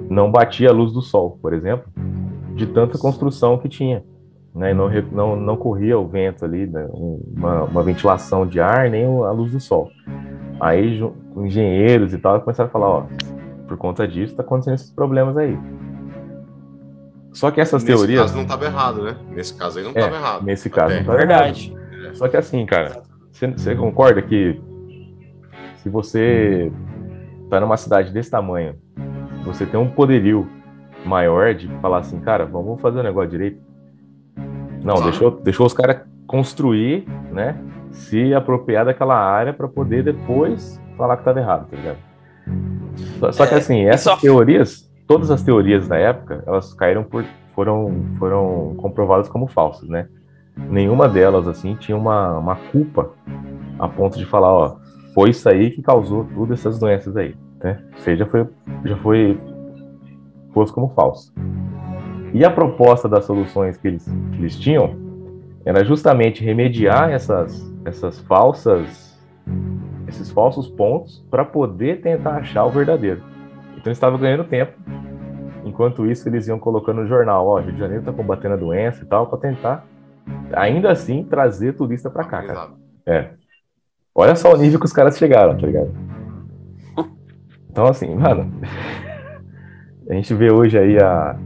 não 0.09 0.31
batia 0.31 0.69
a 0.69 0.73
luz 0.73 0.93
do 0.93 1.01
sol, 1.01 1.39
por 1.41 1.51
exemplo, 1.51 1.87
de 2.55 2.67
tanta 2.67 2.97
construção 2.97 3.57
que 3.57 3.67
tinha 3.67 4.03
né, 4.57 4.71
e 4.71 4.73
não, 4.73 4.89
não, 5.11 5.35
não 5.35 5.55
corria 5.55 5.97
o 5.97 6.07
vento 6.07 6.43
ali, 6.43 6.65
né, 6.65 6.87
uma, 6.91 7.63
uma, 7.63 7.83
ventilação 7.83 8.45
de 8.45 8.59
ar, 8.59 8.89
nem 8.89 9.05
a 9.05 9.31
luz 9.31 9.51
do 9.51 9.59
sol. 9.59 9.91
Aí 10.59 10.99
engenheiros 11.35 12.13
e 12.13 12.17
tal 12.17 12.41
começaram 12.41 12.67
a 12.67 12.71
falar, 12.71 12.89
ó, 12.89 13.05
por 13.67 13.77
conta 13.77 14.07
disso 14.07 14.33
está 14.33 14.41
acontecendo 14.41 14.73
esses 14.73 14.91
problemas 14.91 15.37
aí. 15.37 15.57
Só 17.31 17.51
que 17.51 17.61
essas 17.61 17.83
nesse 17.83 17.95
teorias... 17.95 18.21
Nesse 18.21 18.33
caso 18.33 18.35
não 18.35 18.43
estava 18.43 18.65
errado, 18.65 19.03
né? 19.03 19.15
Nesse 19.29 19.53
caso 19.53 19.77
aí 19.77 19.83
não 19.83 19.91
estava 19.91 20.15
é, 20.15 20.19
errado. 20.19 20.43
Nesse 20.43 20.69
caso 20.69 20.85
Até. 20.85 20.93
não 20.95 21.01
estava 21.01 21.17
Verdade. 21.19 21.77
Errado. 21.91 22.15
Só 22.15 22.27
que 22.27 22.37
assim, 22.37 22.65
cara, 22.65 23.03
você, 23.31 23.47
você 23.47 23.75
concorda 23.75 24.21
que 24.23 24.59
se 25.75 25.89
você 25.89 26.71
está 27.43 27.59
numa 27.59 27.77
cidade 27.77 28.11
desse 28.11 28.31
tamanho, 28.31 28.75
você 29.45 29.65
tem 29.65 29.79
um 29.79 29.89
poderio 29.89 30.49
maior 31.05 31.53
de 31.53 31.67
falar 31.79 31.99
assim, 31.99 32.19
cara, 32.19 32.45
vamos 32.45 32.81
fazer 32.81 32.99
o 32.99 33.03
negócio 33.03 33.29
direito, 33.29 33.61
não, 34.83 34.95
claro. 34.95 35.09
deixou, 35.09 35.31
deixou 35.31 35.65
os 35.65 35.73
caras 35.73 36.01
construir, 36.25 37.07
né? 37.31 37.57
Se 37.91 38.33
apropriar 38.33 38.85
daquela 38.85 39.15
área 39.15 39.53
para 39.53 39.67
poder 39.67 40.03
depois 40.03 40.79
falar 40.97 41.15
que 41.15 41.21
estava 41.21 41.39
errado, 41.39 41.67
tá 41.69 41.77
ligado? 41.77 41.97
Só, 43.19 43.31
só 43.31 43.47
que 43.47 43.53
é, 43.53 43.57
assim, 43.57 43.85
essas 43.85 44.13
só... 44.13 44.17
teorias, 44.17 44.89
todas 45.07 45.31
as 45.31 45.41
teorias 45.43 45.87
da 45.87 45.97
época, 45.97 46.43
elas 46.45 46.73
caíram 46.73 47.03
por, 47.03 47.23
foram, 47.53 47.91
foram 48.19 48.75
comprovadas 48.77 49.29
como 49.29 49.47
falsas, 49.47 49.87
né? 49.89 50.07
Nenhuma 50.55 51.07
delas, 51.07 51.47
assim, 51.47 51.75
tinha 51.75 51.97
uma, 51.97 52.37
uma 52.37 52.55
culpa 52.55 53.11
a 53.77 53.87
ponto 53.87 54.17
de 54.17 54.25
falar, 54.25 54.51
ó, 54.51 54.77
foi 55.13 55.29
isso 55.29 55.47
aí 55.47 55.71
que 55.71 55.81
causou 55.81 56.27
todas 56.35 56.59
essas 56.59 56.79
doenças 56.79 57.15
aí, 57.15 57.35
né? 57.63 57.79
Ou 57.93 57.99
seja, 57.99 58.25
foi, 58.25 58.47
já 58.85 58.97
foi 58.97 59.39
posto 60.53 60.73
como 60.73 60.89
falso. 60.89 61.31
E 62.33 62.43
a 62.43 62.49
proposta 62.49 63.07
das 63.07 63.25
soluções 63.25 63.77
que 63.77 63.87
eles, 63.87 64.05
que 64.05 64.37
eles 64.37 64.57
tinham 64.57 64.95
era 65.65 65.83
justamente 65.83 66.43
remediar 66.43 67.11
essas, 67.11 67.73
essas 67.83 68.19
falsas, 68.21 69.19
esses 70.07 70.31
falsos 70.31 70.69
pontos 70.69 71.25
para 71.29 71.43
poder 71.43 72.01
tentar 72.01 72.37
achar 72.37 72.65
o 72.65 72.69
verdadeiro. 72.69 73.21
Então 73.71 73.83
eles 73.87 73.97
estavam 73.97 74.19
ganhando 74.19 74.43
tempo. 74.43 74.73
Enquanto 75.65 76.05
isso, 76.05 76.27
eles 76.29 76.47
iam 76.47 76.57
colocando 76.57 77.01
no 77.01 77.07
jornal, 77.07 77.45
ó, 77.45 77.59
Rio 77.59 77.73
de 77.73 77.79
Janeiro 77.79 78.01
está 78.01 78.13
combatendo 78.13 78.53
a 78.53 78.57
doença 78.57 79.03
e 79.03 79.05
tal, 79.05 79.27
para 79.27 79.39
tentar, 79.39 79.85
ainda 80.53 80.89
assim, 80.89 81.23
trazer 81.25 81.73
turista 81.73 82.09
para 82.09 82.23
cá, 82.23 82.41
cara. 82.43 82.69
É. 83.05 83.31
Olha 84.15 84.35
só 84.35 84.53
o 84.53 84.57
nível 84.57 84.79
que 84.79 84.85
os 84.85 84.93
caras 84.93 85.17
chegaram, 85.17 85.57
tá 85.57 85.67
ligado? 85.67 85.91
Então, 87.69 87.85
assim, 87.85 88.15
mano, 88.15 88.51
a 90.09 90.13
gente 90.15 90.33
vê 90.33 90.51
hoje 90.51 90.79
aí 90.79 90.97
a, 90.97 91.37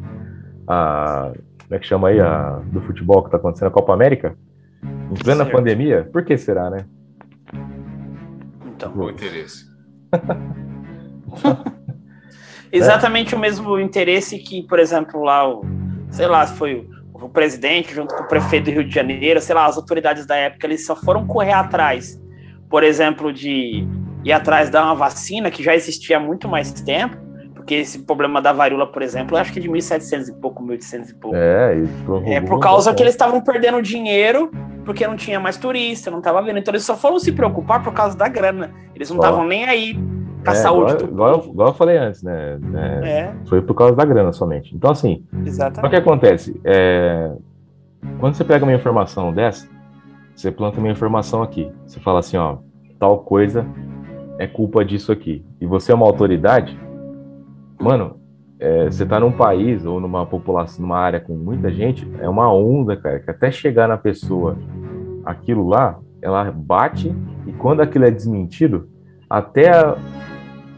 a 0.72 1.32
como 1.64 1.76
é 1.76 1.80
que 1.80 1.88
chama 1.88 2.10
aí 2.10 2.20
a 2.20 2.60
do 2.66 2.82
futebol 2.82 3.22
que 3.22 3.28
está 3.30 3.38
acontecendo 3.38 3.70
a 3.70 3.72
Copa 3.72 3.94
América 3.94 4.36
em 4.84 5.16
plena 5.16 5.44
certo. 5.44 5.56
pandemia, 5.56 6.10
por 6.12 6.24
que 6.24 6.38
será, 6.38 6.70
né? 6.70 6.86
Então, 8.66 8.94
o 8.96 9.10
interesse. 9.10 9.66
Exatamente 12.72 13.34
é. 13.34 13.38
o 13.38 13.40
mesmo 13.40 13.80
interesse 13.80 14.38
que, 14.40 14.64
por 14.64 14.80
exemplo, 14.80 15.24
lá 15.24 15.48
o, 15.48 15.62
sei 16.10 16.28
lá, 16.28 16.46
foi 16.48 16.90
o, 17.14 17.26
o 17.26 17.30
presidente 17.30 17.94
junto 17.94 18.16
com 18.16 18.24
o 18.24 18.28
prefeito 18.28 18.66
do 18.66 18.72
Rio 18.72 18.84
de 18.84 18.94
Janeiro, 18.94 19.40
sei 19.40 19.56
lá, 19.56 19.66
as 19.66 19.78
autoridades 19.78 20.26
da 20.26 20.36
época, 20.36 20.68
eles 20.68 20.86
só 20.86 20.96
foram 20.96 21.26
correr 21.26 21.54
atrás, 21.54 22.20
por 22.70 22.84
exemplo, 22.84 23.32
de 23.32 23.88
ir 24.24 24.32
atrás 24.32 24.70
da 24.70 24.84
uma 24.84 24.96
vacina 24.96 25.50
que 25.50 25.64
já 25.64 25.74
existia 25.76 26.18
há 26.18 26.20
muito 26.20 26.48
mais 26.50 26.72
tempo 26.72 27.31
porque 27.62 27.76
esse 27.76 28.00
problema 28.00 28.42
da 28.42 28.52
varíola, 28.52 28.88
por 28.88 29.04
exemplo, 29.04 29.38
eu 29.38 29.42
acho 29.42 29.54
que 29.54 29.60
é 29.60 29.62
de 29.62 29.70
1.700 29.70 30.30
e 30.30 30.34
pouco, 30.34 30.64
1.800 30.64 31.10
e 31.10 31.14
pouco. 31.14 31.38
É, 31.38 31.76
isso 31.76 32.24
É 32.26 32.42
por 32.42 32.60
causa 32.60 32.92
que 32.92 33.04
eles 33.04 33.14
estavam 33.14 33.40
perdendo 33.40 33.80
dinheiro, 33.84 34.52
porque 34.84 35.06
não 35.06 35.16
tinha 35.16 35.40
mais 35.40 35.58
turista, 35.58 36.10
não 36.10 36.18
estava 36.18 36.42
vendo. 36.42 36.58
Então 36.58 36.72
eles 36.72 36.84
só 36.84 36.98
foram 36.98 37.20
se 37.20 37.32
preocupar 37.32 37.84
por 37.84 37.94
causa 37.94 38.18
da 38.18 38.28
grana. 38.28 38.72
Eles 38.96 39.12
não 39.12 39.18
estavam 39.18 39.46
nem 39.46 39.66
aí 39.66 39.94
com 40.44 40.50
a 40.50 40.54
é, 40.54 40.56
saúde 40.56 40.92
igual, 40.94 40.98
do 40.98 41.14
igual, 41.14 41.46
igual, 41.54 41.68
eu 41.68 41.74
falei 41.76 41.98
antes, 41.98 42.24
né? 42.24 42.60
É, 43.04 43.10
é. 43.10 43.34
Foi 43.46 43.62
por 43.62 43.76
causa 43.76 43.96
da 43.96 44.06
grana 44.06 44.34
somente. 44.34 44.76
Então, 44.76 44.90
assim, 44.90 45.24
Exatamente. 45.46 45.86
o 45.86 45.90
que 45.92 45.96
acontece? 45.96 46.60
É, 46.64 47.32
quando 48.20 48.34
você 48.34 48.44
pega 48.44 48.66
uma 48.66 48.74
informação 48.74 49.32
dessa, 49.32 49.70
você 50.36 50.52
planta 50.52 50.80
uma 50.80 50.90
informação 50.90 51.44
aqui. 51.44 51.72
Você 51.86 52.00
fala 52.00 52.22
assim, 52.22 52.38
ó, 52.38 52.58
tal 52.98 53.20
coisa 53.20 53.68
é 54.40 54.48
culpa 54.48 54.84
disso 54.84 55.12
aqui. 55.12 55.46
E 55.62 55.68
você 55.68 55.92
é 55.92 55.96
uma 55.96 56.08
autoridade, 56.08 56.76
Mano, 57.82 58.22
é, 58.60 58.86
você 58.86 59.04
tá 59.06 59.20
num 59.20 59.32
país 59.32 59.86
ou 59.86 60.00
numa 60.00 60.24
população, 60.24 60.84
numa 60.84 61.00
área 61.00 61.20
com 61.20 61.34
muita 61.34 61.72
gente, 61.72 62.08
é 62.20 62.30
uma 62.30 62.54
onda, 62.54 62.96
cara, 62.96 63.20
que 63.20 63.32
até 63.32 63.50
chegar 63.52 63.88
na 63.88 63.98
pessoa 63.98 64.56
aquilo 65.26 65.68
lá, 65.68 65.98
ela 66.22 66.52
bate 66.52 67.12
e 67.48 67.52
quando 67.54 67.82
aquilo 67.82 68.06
é 68.06 68.12
desmentido, 68.12 68.88
até 69.28 69.72
a, 69.72 69.98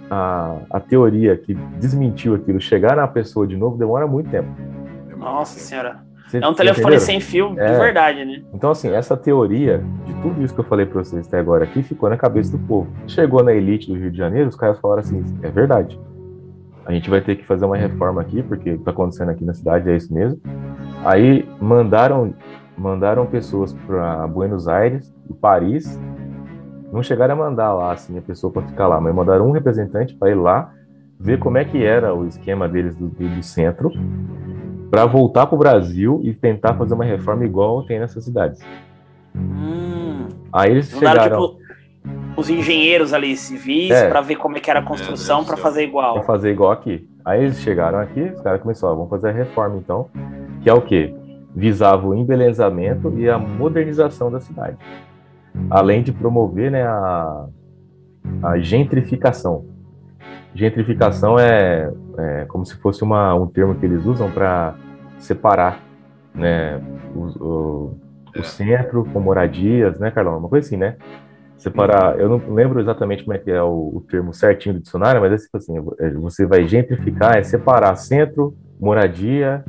a, 0.10 0.58
a 0.70 0.80
teoria 0.80 1.36
que 1.36 1.54
desmentiu 1.78 2.36
aquilo 2.36 2.62
chegar 2.62 2.96
na 2.96 3.08
pessoa 3.08 3.46
de 3.46 3.58
novo 3.58 3.78
demora 3.78 4.08
muito 4.08 4.30
tempo. 4.30 4.48
Nossa 5.18 5.60
senhora. 5.60 6.02
Você, 6.28 6.38
é 6.38 6.48
um 6.48 6.54
telefone 6.54 7.00
sem 7.02 7.20
fio 7.20 7.54
é. 7.60 7.74
de 7.74 7.80
verdade, 7.80 8.24
né? 8.24 8.44
Então, 8.54 8.72
assim, 8.72 8.90
essa 8.90 9.18
teoria 9.18 9.84
de 10.06 10.14
tudo 10.22 10.42
isso 10.42 10.54
que 10.54 10.62
eu 10.62 10.66
falei 10.66 10.86
para 10.86 11.04
vocês 11.04 11.28
até 11.28 11.38
agora 11.38 11.66
aqui 11.66 11.84
ficou 11.84 12.10
na 12.10 12.16
cabeça 12.16 12.58
do 12.58 12.60
povo. 12.66 12.88
Chegou 13.08 13.44
na 13.44 13.54
elite 13.54 13.88
do 13.92 14.00
Rio 14.00 14.10
de 14.10 14.18
Janeiro, 14.18 14.48
os 14.48 14.56
caras 14.56 14.80
falaram 14.80 15.02
assim: 15.02 15.24
é 15.44 15.50
verdade 15.50 16.00
a 16.86 16.92
gente 16.92 17.10
vai 17.10 17.22
ter 17.22 17.36
que 17.36 17.46
fazer 17.46 17.66
uma 17.66 17.78
reforma 17.78 18.22
aqui, 18.22 18.44
porque 18.44 18.72
está 18.72 18.92
acontecendo 18.92 19.30
aqui 19.30 19.44
na 19.44 19.54
cidade 19.54 19.90
é 19.90 19.96
isso 19.96 20.14
mesmo. 20.14 20.40
Aí 21.04 21.48
mandaram 21.60 22.34
mandaram 22.78 23.26
pessoas 23.26 23.74
para 23.74 24.28
Buenos 24.28 24.68
Aires 24.68 25.14
e 25.30 25.34
Paris. 25.34 26.00
Não 26.92 27.04
chegaram 27.04 27.36
a 27.36 27.38
mandar 27.38 27.74
lá 27.74 27.94
assim 27.94 28.18
a 28.18 28.22
pessoa 28.22 28.52
para 28.52 28.64
ficar 28.64 28.88
lá, 28.88 29.00
mas 29.00 29.14
mandaram 29.14 29.48
um 29.48 29.52
representante 29.52 30.16
para 30.16 30.32
ir 30.32 30.36
lá 30.36 30.72
ver 31.20 31.40
como 31.40 31.58
é 31.58 31.64
que 31.64 31.84
era 31.84 32.14
o 32.14 32.28
esquema 32.28 32.68
deles 32.68 32.96
do, 32.96 33.08
do 33.08 33.44
centro 33.44 33.92
para 34.92 35.06
voltar 35.06 35.48
para 35.48 35.56
o 35.56 35.58
Brasil 35.58 36.20
e 36.24 36.34
tentar 36.34 36.74
fazer 36.76 36.94
uma 36.94 37.06
reforma 37.06 37.46
igual 37.46 37.84
tem 37.84 38.00
nessas 38.00 38.26
cidades. 38.26 38.62
Hum, 39.36 40.28
Aí 40.54 40.70
eles 40.70 40.90
chegaram. 40.90 41.50
Tipo, 41.50 41.63
os 42.36 42.50
engenheiros 42.50 43.14
ali 43.14 43.36
civis 43.36 43.92
é. 43.92 44.10
para 44.10 44.22
ver 44.22 44.36
como 44.36 44.58
é 44.58 44.60
que 44.60 44.70
era 44.70 44.80
a 44.80 44.84
construção 44.84 45.44
para 45.44 45.58
fazer 45.58 45.84
igual. 45.84 46.16
Para 46.16 46.24
fazer 46.24 46.52
igual 46.52 46.72
aqui. 46.72 47.08
Aí 47.24 47.44
eles 47.44 47.60
chegaram 47.60 48.00
aqui, 48.00 48.22
os 48.22 48.42
caras 48.42 48.62
começaram, 48.62 48.96
vamos 48.96 49.10
fazer 49.10 49.30
a 49.30 49.32
reforma 49.32 49.78
então. 49.78 50.10
que 50.62 50.70
é 50.70 50.74
o 50.74 50.82
quê? 50.82 51.14
Visava 51.56 52.08
o 52.08 52.16
embelezamento 52.16 53.14
e 53.18 53.30
a 53.30 53.38
modernização 53.38 54.32
da 54.32 54.40
cidade, 54.40 54.78
além 55.70 56.02
de 56.02 56.12
promover 56.12 56.72
né, 56.72 56.84
a, 56.84 57.46
a 58.42 58.60
gentrificação. 58.60 59.66
Gentrificação 60.56 61.40
é, 61.40 61.92
é, 62.18 62.46
como 62.48 62.66
se 62.66 62.76
fosse 62.78 63.04
uma, 63.04 63.34
um 63.36 63.48
termo 63.48 63.76
que 63.76 63.86
eles 63.86 64.06
usam 64.06 64.30
para 64.32 64.76
separar 65.18 65.80
né, 66.34 66.82
o, 67.16 67.20
o, 67.20 68.00
o, 68.36 68.40
é. 68.40 68.44
centro 68.44 69.06
com 69.06 69.20
moradias, 69.20 70.00
né, 70.00 70.12
Carlão? 70.12 70.38
Uma 70.38 70.50
coisa 70.50 70.68
assim, 70.68 70.78
né? 70.78 70.98
Separar, 71.64 72.20
eu 72.20 72.28
não 72.28 72.54
lembro 72.54 72.82
exatamente 72.82 73.24
como 73.24 73.38
é 73.38 73.40
que 73.40 73.50
é 73.50 73.64
o, 73.64 73.94
o 73.96 74.06
termo 74.10 74.34
certinho 74.34 74.76
do 74.76 74.82
dicionário, 74.82 75.22
mas 75.22 75.32
é 75.32 75.38
tipo 75.38 75.56
assim, 75.56 75.74
é, 75.98 76.10
você 76.12 76.46
vai 76.46 76.68
gentrificar, 76.68 77.38
é 77.38 77.44
separar 77.44 77.96
centro, 77.96 78.54
moradia 78.78 79.64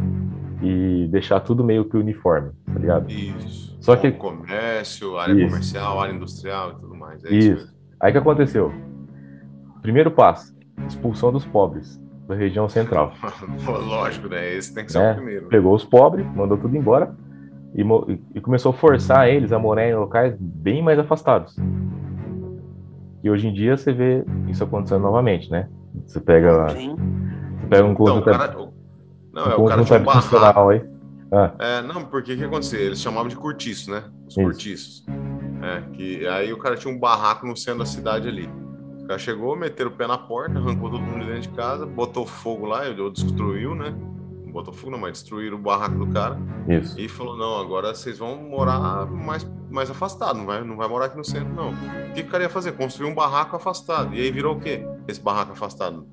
e 0.60 1.06
deixar 1.08 1.38
tudo 1.38 1.62
meio 1.62 1.84
que 1.84 1.96
uniforme, 1.96 2.50
tá 2.66 2.80
ligado? 2.80 3.08
Isso. 3.08 3.78
Só 3.80 3.94
que 3.94 4.10
comércio, 4.10 5.16
área 5.16 5.34
isso. 5.34 5.46
comercial, 5.46 6.00
área 6.00 6.12
industrial 6.12 6.72
e 6.72 6.80
tudo 6.80 6.96
mais. 6.96 7.24
É 7.24 7.32
isso. 7.32 7.52
isso 7.52 7.74
Aí 8.00 8.10
que 8.10 8.18
aconteceu? 8.18 8.74
Primeiro 9.80 10.10
passo, 10.10 10.52
expulsão 10.88 11.30
dos 11.30 11.44
pobres 11.44 12.02
da 12.26 12.34
região 12.34 12.68
central. 12.68 13.12
Lógico, 13.64 14.26
né? 14.26 14.52
Esse 14.52 14.74
tem 14.74 14.84
que 14.84 14.90
ser 14.90 14.98
é, 14.98 15.12
o 15.12 15.14
primeiro. 15.14 15.46
Pegou 15.46 15.72
os 15.72 15.84
pobres, 15.84 16.26
mandou 16.34 16.58
tudo 16.58 16.76
embora 16.76 17.14
e, 17.74 17.82
e, 18.34 18.40
começou 18.40 18.70
a 18.70 18.74
forçar 18.74 19.28
eles 19.28 19.52
a 19.52 19.58
morar 19.58 19.88
em 19.88 19.94
locais 19.94 20.36
bem 20.38 20.80
mais 20.82 20.98
afastados. 20.98 21.56
E 23.22 23.28
hoje 23.28 23.48
em 23.48 23.52
dia 23.52 23.76
você 23.76 23.92
vê 23.92 24.24
isso 24.48 24.62
acontecendo 24.62 25.02
novamente, 25.02 25.50
né? 25.50 25.68
Você 26.06 26.20
pega, 26.20 26.68
Sim. 26.70 26.94
você 27.60 27.66
pega 27.66 27.84
um 27.84 27.94
conjunto, 27.94 28.28
então, 28.28 28.38
cara, 28.38 28.54
não, 29.32 29.42
um 29.44 29.50
é 29.50 29.56
o 29.56 29.64
cara 29.64 29.82
de 29.82 29.92
um 29.92 30.04
barraco. 30.04 30.68
Aí. 30.68 30.84
Ah. 31.32 31.52
É, 31.58 31.82
não, 31.82 32.04
porque 32.04 32.34
o 32.34 32.36
que 32.36 32.44
acontecia? 32.44 32.78
Eles 32.78 33.00
chamavam 33.00 33.28
de 33.28 33.36
cortiço, 33.36 33.90
né? 33.90 34.04
Os 34.26 34.36
isso. 34.36 34.42
cortiços. 34.42 35.06
É, 35.62 35.80
que 35.92 36.26
aí 36.28 36.52
o 36.52 36.58
cara 36.58 36.76
tinha 36.76 36.94
um 36.94 36.98
barraco 36.98 37.46
no 37.46 37.56
centro 37.56 37.80
da 37.80 37.86
cidade 37.86 38.28
ali. 38.28 38.48
O 39.02 39.06
cara 39.06 39.18
chegou, 39.18 39.56
meteu 39.56 39.88
o 39.88 39.90
pé 39.90 40.06
na 40.06 40.16
porta, 40.16 40.58
arrancou 40.58 40.90
todo 40.90 41.02
mundo 41.02 41.26
dentro 41.26 41.42
de 41.42 41.48
casa, 41.50 41.84
botou 41.84 42.24
fogo 42.24 42.66
lá, 42.66 42.82
ou 42.98 43.10
destruiu, 43.10 43.74
né? 43.74 43.94
Não 44.54 44.60
botou 44.60 44.72
fogo, 44.72 44.92
não, 44.92 45.00
mas 45.00 45.14
destruíram 45.14 45.56
o 45.56 45.60
barraco 45.60 45.96
do 45.96 46.06
cara. 46.06 46.38
Isso. 46.68 46.98
E 46.98 47.08
falou: 47.08 47.36
não, 47.36 47.58
agora 47.58 47.92
vocês 47.92 48.18
vão 48.18 48.36
morar 48.36 49.04
mais, 49.06 49.44
mais 49.68 49.90
afastado, 49.90 50.38
não 50.38 50.46
vai, 50.46 50.62
não 50.62 50.76
vai 50.76 50.86
morar 50.86 51.06
aqui 51.06 51.16
no 51.16 51.24
centro, 51.24 51.52
não. 51.52 51.70
O 51.70 52.12
que 52.14 52.20
o 52.20 52.26
cara 52.28 52.44
ia 52.44 52.48
fazer? 52.48 52.70
Construir 52.72 53.10
um 53.10 53.14
barraco 53.14 53.56
afastado. 53.56 54.14
E 54.14 54.20
aí 54.20 54.30
virou 54.30 54.54
o 54.54 54.60
quê? 54.60 54.86
Esse 55.08 55.20
barraco 55.20 55.50
afastado? 55.50 56.06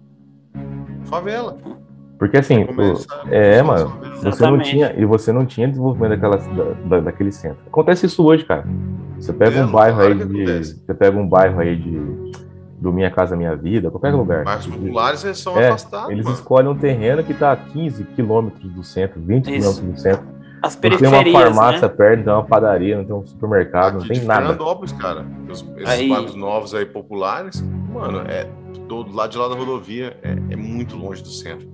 Favela. 1.06 1.56
Porque 2.18 2.38
assim, 2.38 2.64
o, 2.64 3.32
é, 3.32 3.62
mano, 3.62 3.94
você 4.24 4.44
não 4.44 4.60
tinha 4.60 4.94
e 4.98 5.06
você 5.06 5.32
não 5.32 5.46
tinha 5.46 5.68
desenvolvimento 5.68 6.20
daquela, 6.20 6.38
da, 6.88 7.00
daquele 7.00 7.32
centro. 7.32 7.60
Acontece 7.68 8.08
isso 8.08 8.24
hoje, 8.24 8.44
cara. 8.44 8.66
Você 9.20 9.34
pega 9.34 9.60
é, 9.60 9.66
um 9.66 9.72
bairro 9.72 10.02
aí 10.02 10.16
de, 10.16 10.64
você 10.64 10.94
pega 10.96 11.16
um 11.16 11.28
bairro 11.28 11.60
aí 11.60 11.76
de 11.76 12.32
do 12.82 12.92
Minha 12.92 13.12
Casa 13.12 13.36
Minha 13.36 13.56
Vida, 13.56 13.92
qualquer 13.92 14.12
lugar. 14.12 14.44
Mas 14.44 14.66
os 14.66 14.76
populares 14.76 15.24
eles 15.24 15.38
são 15.38 15.58
é, 15.58 15.68
afastados. 15.68 16.10
Eles 16.10 16.26
mano. 16.26 16.36
escolhem 16.36 16.70
um 16.70 16.76
terreno 16.76 17.24
que 17.24 17.32
está 17.32 17.52
a 17.52 17.56
15 17.56 18.04
quilômetros 18.16 18.72
do 18.74 18.84
centro, 18.84 19.22
20 19.22 19.46
quilômetros 19.46 19.80
do 19.80 20.00
centro. 20.00 20.26
As 20.64 20.76
periferias, 20.76 21.12
não 21.12 21.24
tem 21.24 21.34
uma 21.34 21.42
farmácia 21.42 21.88
né? 21.88 21.94
perto, 21.96 22.18
não 22.18 22.24
tem 22.26 22.34
uma 22.34 22.44
padaria, 22.44 22.98
não 22.98 23.06
tem 23.06 23.16
um 23.16 23.26
supermercado, 23.26 23.98
Aqui 23.98 24.10
não 24.10 24.16
tem 24.16 24.26
nada. 24.26 24.42
Fernandópolis, 24.42 24.92
cara, 24.94 25.26
os, 25.48 25.62
esses 25.78 25.90
aí... 25.90 26.10
bairros 26.10 26.36
novos 26.36 26.74
aí 26.74 26.86
populares, 26.86 27.62
mano, 27.94 28.24
é 28.28 28.48
do 28.88 29.16
lado 29.16 29.32
de 29.32 29.38
lá 29.38 29.48
da 29.48 29.56
rodovia 29.56 30.18
é, 30.24 30.32
é 30.32 30.56
muito 30.56 30.98
longe 30.98 31.22
do 31.22 31.30
centro. 31.30 31.68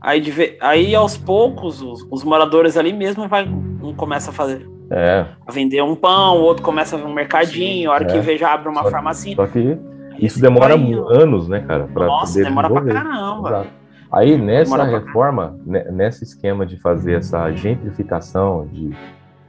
Aí, 0.00 0.20
de, 0.20 0.56
aí 0.60 0.94
aos 0.94 1.16
poucos, 1.16 1.82
os, 1.82 2.06
os 2.10 2.24
moradores 2.24 2.76
ali 2.76 2.92
mesmo 2.92 3.28
vai, 3.28 3.46
um 3.48 3.94
começa 3.94 4.30
a 4.30 4.32
fazer 4.32 4.68
é. 4.94 5.24
A 5.46 5.50
vender 5.50 5.82
um 5.82 5.94
pão, 5.94 6.36
o 6.36 6.42
outro 6.42 6.62
começa 6.62 6.96
a 6.96 6.98
ver 6.98 7.06
um 7.06 7.14
mercadinho, 7.14 7.90
a 7.90 7.94
hora 7.94 8.04
é. 8.04 8.12
que 8.12 8.20
vê 8.20 8.36
já 8.36 8.52
abre 8.52 8.68
uma 8.68 8.84
farmácia. 8.90 9.34
Só 9.34 9.46
que 9.46 9.78
isso 10.26 10.40
demora 10.40 10.74
anos, 10.74 11.48
né, 11.48 11.60
cara? 11.60 11.88
Pra 11.92 12.06
Nossa, 12.06 12.42
demora 12.42 12.70
pra 12.70 12.84
caramba. 12.84 13.48
Exato. 13.48 13.68
Aí 14.12 14.38
nessa 14.38 14.84
reforma, 14.84 15.58
pra... 15.66 15.90
nesse 15.90 16.22
esquema 16.22 16.64
de 16.64 16.78
fazer 16.80 17.14
essa 17.14 17.50
gentrificação, 17.52 18.66
de, 18.66 18.94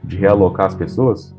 de 0.02 0.16
realocar 0.16 0.66
as 0.66 0.74
pessoas, 0.74 1.36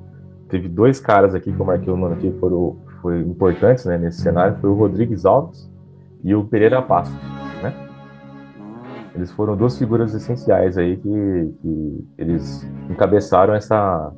teve 0.48 0.70
dois 0.70 1.00
caras 1.00 1.36
aqui 1.36 1.52
que 1.52 1.60
eu 1.60 1.66
marquei 1.66 1.92
o 1.92 1.98
nome 1.98 2.14
aqui 2.14 2.32
que 2.32 2.40
foram, 2.40 2.78
foram 3.02 3.20
importantes 3.22 3.86
né, 3.86 3.98
nesse 3.98 4.22
cenário, 4.22 4.58
foi 4.62 4.70
o 4.70 4.74
Rodrigues 4.74 5.26
Alves 5.26 5.70
e 6.24 6.34
o 6.34 6.46
Pereira 6.46 6.82
Passos, 6.82 7.14
né? 7.62 7.74
Eles 9.16 9.32
foram 9.32 9.56
duas 9.56 9.78
figuras 9.78 10.14
essenciais 10.14 10.78
aí 10.78 10.98
que, 10.98 11.54
que 11.62 12.08
eles 12.18 12.70
encabeçaram 12.90 13.54
essa 13.54 14.12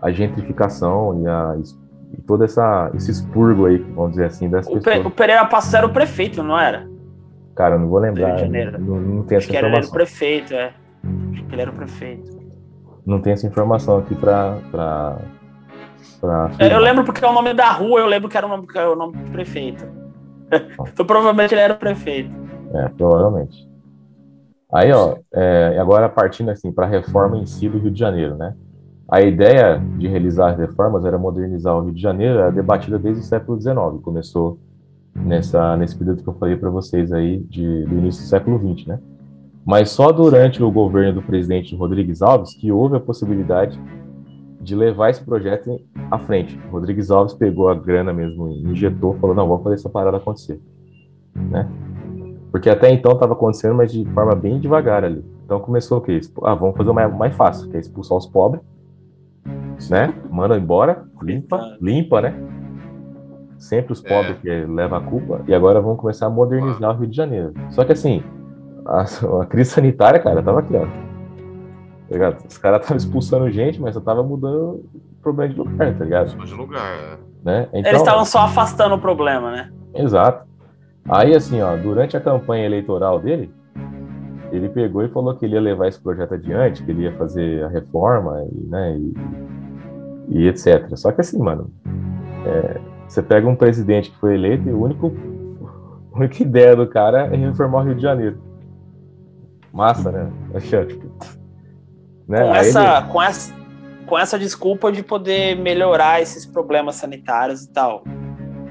a 0.00 0.10
gentrificação 0.10 1.22
e, 1.22 1.26
a, 1.26 1.56
e 2.12 2.20
todo 2.22 2.44
essa, 2.44 2.90
esse 2.94 3.10
expurgo 3.10 3.66
aí, 3.66 3.78
vamos 3.78 4.12
dizer 4.12 4.26
assim, 4.26 4.48
das 4.48 4.66
o 4.66 4.74
pessoas. 4.74 5.06
o 5.06 5.10
Pereira 5.10 5.44
Passos 5.46 5.74
era 5.74 5.86
o 5.86 5.92
prefeito, 5.92 6.42
não 6.42 6.58
era? 6.58 6.88
Cara, 7.54 7.78
não 7.78 7.88
vou 7.88 7.98
lembrar. 7.98 8.48
Não, 8.78 9.00
não 9.00 9.22
tem 9.22 9.36
essa 9.36 9.46
Acho 9.46 9.56
informação. 9.56 9.56
que 9.56 9.56
ele 9.56 9.76
era 9.76 9.86
o 9.86 9.90
prefeito, 9.90 10.54
é. 10.54 10.72
Acho 11.32 11.44
que 11.44 11.54
ele 11.54 11.62
era 11.62 11.70
o 11.70 11.74
prefeito. 11.74 12.40
Não 13.06 13.20
tem 13.20 13.32
essa 13.32 13.46
informação 13.46 13.98
aqui 13.98 14.14
pra. 14.14 14.58
pra, 14.70 15.18
pra 16.20 16.50
é, 16.58 16.74
eu 16.74 16.80
lembro 16.80 17.04
porque 17.04 17.24
é 17.24 17.28
o 17.28 17.32
nome 17.32 17.54
da 17.54 17.70
rua, 17.70 18.00
eu 18.00 18.06
lembro 18.06 18.28
que 18.28 18.36
era 18.36 18.46
o 18.46 18.48
nome, 18.48 18.66
é 18.74 18.86
o 18.86 18.96
nome 18.96 19.16
do 19.16 19.30
prefeito. 19.30 19.84
então 20.92 21.04
provavelmente 21.04 21.54
ele 21.54 21.60
era 21.60 21.74
o 21.74 21.78
prefeito. 21.78 22.30
É, 22.74 22.88
provavelmente. 22.88 23.68
Aí, 24.72 24.92
ó, 24.92 25.16
é, 25.34 25.76
agora 25.80 26.08
partindo 26.08 26.50
assim 26.50 26.70
para 26.72 26.86
a 26.86 26.88
reforma 26.88 27.36
em 27.36 27.46
si 27.46 27.68
do 27.68 27.78
Rio 27.78 27.90
de 27.90 27.98
Janeiro, 27.98 28.36
né? 28.36 28.54
A 29.10 29.20
ideia 29.22 29.82
de 29.98 30.06
realizar 30.06 30.50
as 30.50 30.58
reformas 30.58 31.04
era 31.04 31.18
modernizar 31.18 31.76
o 31.76 31.80
Rio 31.82 31.94
de 31.94 32.00
Janeiro, 32.00 32.38
era 32.38 32.52
debatida 32.52 32.96
desde 32.96 33.22
o 33.22 33.24
século 33.24 33.60
XIX, 33.60 33.76
começou 34.02 34.58
nessa 35.12 35.76
nesse 35.76 35.98
período 35.98 36.22
que 36.22 36.28
eu 36.28 36.34
falei 36.34 36.56
para 36.56 36.70
vocês 36.70 37.12
aí 37.12 37.40
de, 37.40 37.84
do 37.86 37.96
início 37.96 38.22
do 38.22 38.28
século 38.28 38.56
XX, 38.56 38.86
né? 38.86 39.00
Mas 39.66 39.90
só 39.90 40.12
durante 40.12 40.62
o 40.62 40.70
governo 40.70 41.20
do 41.20 41.22
presidente 41.22 41.74
Rodrigues 41.74 42.22
Alves 42.22 42.54
que 42.54 42.70
houve 42.70 42.96
a 42.96 43.00
possibilidade 43.00 43.80
de 44.60 44.76
levar 44.76 45.10
esse 45.10 45.24
projeto 45.24 45.80
à 46.08 46.18
frente. 46.18 46.56
Rodrigues 46.70 47.10
Alves 47.10 47.34
pegou 47.34 47.68
a 47.68 47.74
grana 47.74 48.12
mesmo, 48.12 48.48
injetou, 48.48 49.14
falou: 49.14 49.34
não, 49.34 49.48
vamos 49.48 49.64
fazer 49.64 49.74
essa 49.74 49.88
parada 49.88 50.18
acontecer, 50.18 50.60
né? 51.34 51.68
Porque 52.52 52.70
até 52.70 52.92
então 52.92 53.12
estava 53.12 53.32
acontecendo, 53.32 53.74
mas 53.74 53.90
de 53.90 54.04
forma 54.06 54.36
bem 54.36 54.60
devagar 54.60 55.04
ali. 55.04 55.24
Então 55.44 55.58
começou 55.58 55.98
o 55.98 56.00
quê? 56.00 56.20
Ah, 56.44 56.54
vamos 56.54 56.76
fazer 56.76 56.90
o 56.90 56.94
mais 56.94 57.34
fácil, 57.34 57.68
que 57.68 57.76
é 57.76 57.80
expulsar 57.80 58.16
os 58.16 58.26
pobres, 58.26 58.62
né? 59.88 60.12
Manda 60.30 60.56
embora, 60.56 61.04
limpa, 61.22 61.76
limpa, 61.80 62.20
né? 62.20 62.34
Sempre 63.58 63.92
os 63.92 64.00
pobres 64.00 64.36
é. 64.36 64.40
que 64.40 64.48
levam 64.66 64.98
a 64.98 65.02
culpa. 65.02 65.42
E 65.46 65.54
agora 65.54 65.80
vamos 65.80 66.00
começar 66.00 66.26
a 66.26 66.30
modernizar 66.30 66.90
o 66.90 66.98
Rio 66.98 67.08
de 67.08 67.16
Janeiro. 67.16 67.52
Só 67.70 67.84
que 67.84 67.92
assim, 67.92 68.22
a, 68.84 69.04
a 69.42 69.46
crise 69.46 69.70
sanitária, 69.70 70.20
cara, 70.20 70.42
tava 70.42 70.60
aqui, 70.60 70.74
ó. 70.74 70.86
Tá 70.86 72.14
ligado? 72.14 72.44
Os 72.48 72.58
caras 72.58 72.80
estavam 72.80 72.96
expulsando 72.96 73.50
gente, 73.50 73.80
mas 73.80 73.94
só 73.94 74.00
tava 74.00 74.22
mudando 74.22 74.82
o 74.82 75.22
problema 75.22 75.52
de 75.52 75.58
lugar, 75.58 75.96
tá 75.96 76.04
ligado? 76.04 76.36
De 76.44 76.54
lugar, 76.54 76.92
é. 76.98 77.18
né? 77.44 77.68
Então, 77.72 77.90
Eles 77.90 78.00
estavam 78.00 78.24
só 78.24 78.40
afastando 78.40 78.96
o 78.96 78.98
problema, 78.98 79.52
né? 79.52 79.70
Exato. 79.94 80.48
Aí, 81.08 81.34
assim, 81.34 81.60
ó, 81.60 81.76
durante 81.76 82.16
a 82.16 82.20
campanha 82.20 82.66
eleitoral 82.66 83.20
dele, 83.20 83.52
ele 84.52 84.68
pegou 84.68 85.04
e 85.04 85.08
falou 85.08 85.34
que 85.36 85.44
ele 85.44 85.54
ia 85.54 85.60
levar 85.60 85.88
esse 85.88 86.00
projeto 86.00 86.34
adiante, 86.34 86.82
que 86.82 86.90
ele 86.90 87.02
ia 87.02 87.12
fazer 87.16 87.64
a 87.64 87.68
reforma, 87.68 88.44
e, 88.50 88.66
né, 88.66 88.96
e, 88.96 89.14
e 90.30 90.46
etc. 90.46 90.96
Só 90.96 91.12
que 91.12 91.20
assim, 91.20 91.38
mano, 91.38 91.70
é, 92.46 92.80
você 93.06 93.20
pega 93.20 93.48
um 93.48 93.56
presidente 93.56 94.10
que 94.10 94.18
foi 94.18 94.34
eleito 94.34 94.68
e 94.68 94.72
o 94.72 94.82
único, 94.82 95.12
a 96.14 96.16
única 96.16 96.42
ideia 96.42 96.76
do 96.76 96.86
cara 96.86 97.26
é 97.26 97.36
reformar 97.36 97.80
o 97.80 97.84
Rio 97.84 97.94
de 97.96 98.02
Janeiro. 98.02 98.40
Massa, 99.72 100.10
né? 100.10 100.30
Achei, 100.54 100.84
tipo, 100.86 101.06
né? 102.26 102.44
Com, 102.44 102.54
essa, 102.54 102.98
ele... 102.98 103.12
com, 103.12 103.22
essa, 103.22 103.54
com 104.06 104.18
essa 104.18 104.38
desculpa 104.38 104.90
de 104.90 105.02
poder 105.02 105.56
melhorar 105.56 106.22
esses 106.22 106.46
problemas 106.46 106.96
sanitários 106.96 107.64
e 107.64 107.72
tal. 107.72 108.04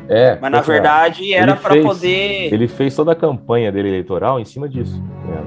É, 0.09 0.39
Mas 0.41 0.51
na 0.51 0.61
verdade 0.61 1.33
era 1.33 1.55
para 1.55 1.81
poder. 1.83 2.51
Ele 2.51 2.67
fez 2.67 2.95
toda 2.95 3.11
a 3.11 3.15
campanha 3.15 3.71
dele 3.71 3.89
eleitoral 3.89 4.39
em 4.39 4.45
cima 4.45 4.67
disso. 4.67 4.99
Né? 4.99 5.43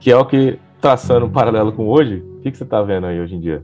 Que 0.00 0.10
é 0.10 0.16
o 0.16 0.24
que, 0.24 0.58
traçando 0.80 1.26
um 1.26 1.30
paralelo 1.30 1.72
com 1.72 1.86
hoje, 1.86 2.24
o 2.38 2.40
que, 2.40 2.50
que 2.50 2.56
você 2.56 2.64
está 2.64 2.80
vendo 2.80 3.06
aí 3.06 3.20
hoje 3.20 3.34
em 3.34 3.40
dia? 3.40 3.62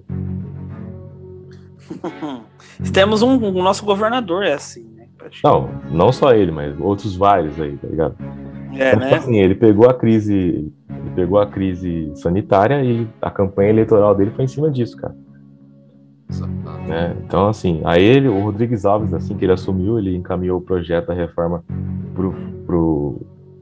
Temos 2.93 3.22
um, 3.22 3.32
um, 3.32 3.62
nosso 3.62 3.85
governador, 3.85 4.45
é 4.45 4.55
assim, 4.55 4.85
né? 4.95 5.07
Não, 5.43 5.70
não 5.91 6.12
só 6.12 6.32
ele, 6.32 6.53
mas 6.53 6.78
outros 6.78 7.16
vários 7.16 7.59
aí, 7.61 7.76
tá 7.76 7.89
ligado? 7.89 8.16
É, 8.76 8.95
então, 8.95 9.01
né? 9.01 9.14
assim, 9.14 9.39
ele 9.39 9.55
pegou 9.55 9.89
a 9.89 9.95
crise, 9.95 10.35
ele 10.35 11.11
pegou 11.14 11.39
a 11.39 11.47
crise 11.47 12.12
sanitária 12.16 12.82
e 12.82 13.09
a 13.22 13.30
campanha 13.30 13.70
eleitoral 13.70 14.14
dele 14.14 14.32
foi 14.35 14.45
em 14.45 14.49
cima 14.49 14.70
disso, 14.70 14.97
cara. 14.97 15.14
Né? 16.87 17.16
Então, 17.24 17.49
assim, 17.49 17.80
aí 17.85 18.03
ele, 18.03 18.28
o 18.28 18.43
Rodrigues 18.43 18.85
Alves, 18.85 19.14
assim 19.14 19.37
que 19.37 19.45
ele 19.45 19.53
assumiu, 19.53 19.99
ele 19.99 20.16
encaminhou 20.16 20.59
o 20.59 20.62
projeto 20.62 21.07
da 21.07 21.14
reforma 21.14 21.64
pro, 22.14 22.35
pro 22.66 23.20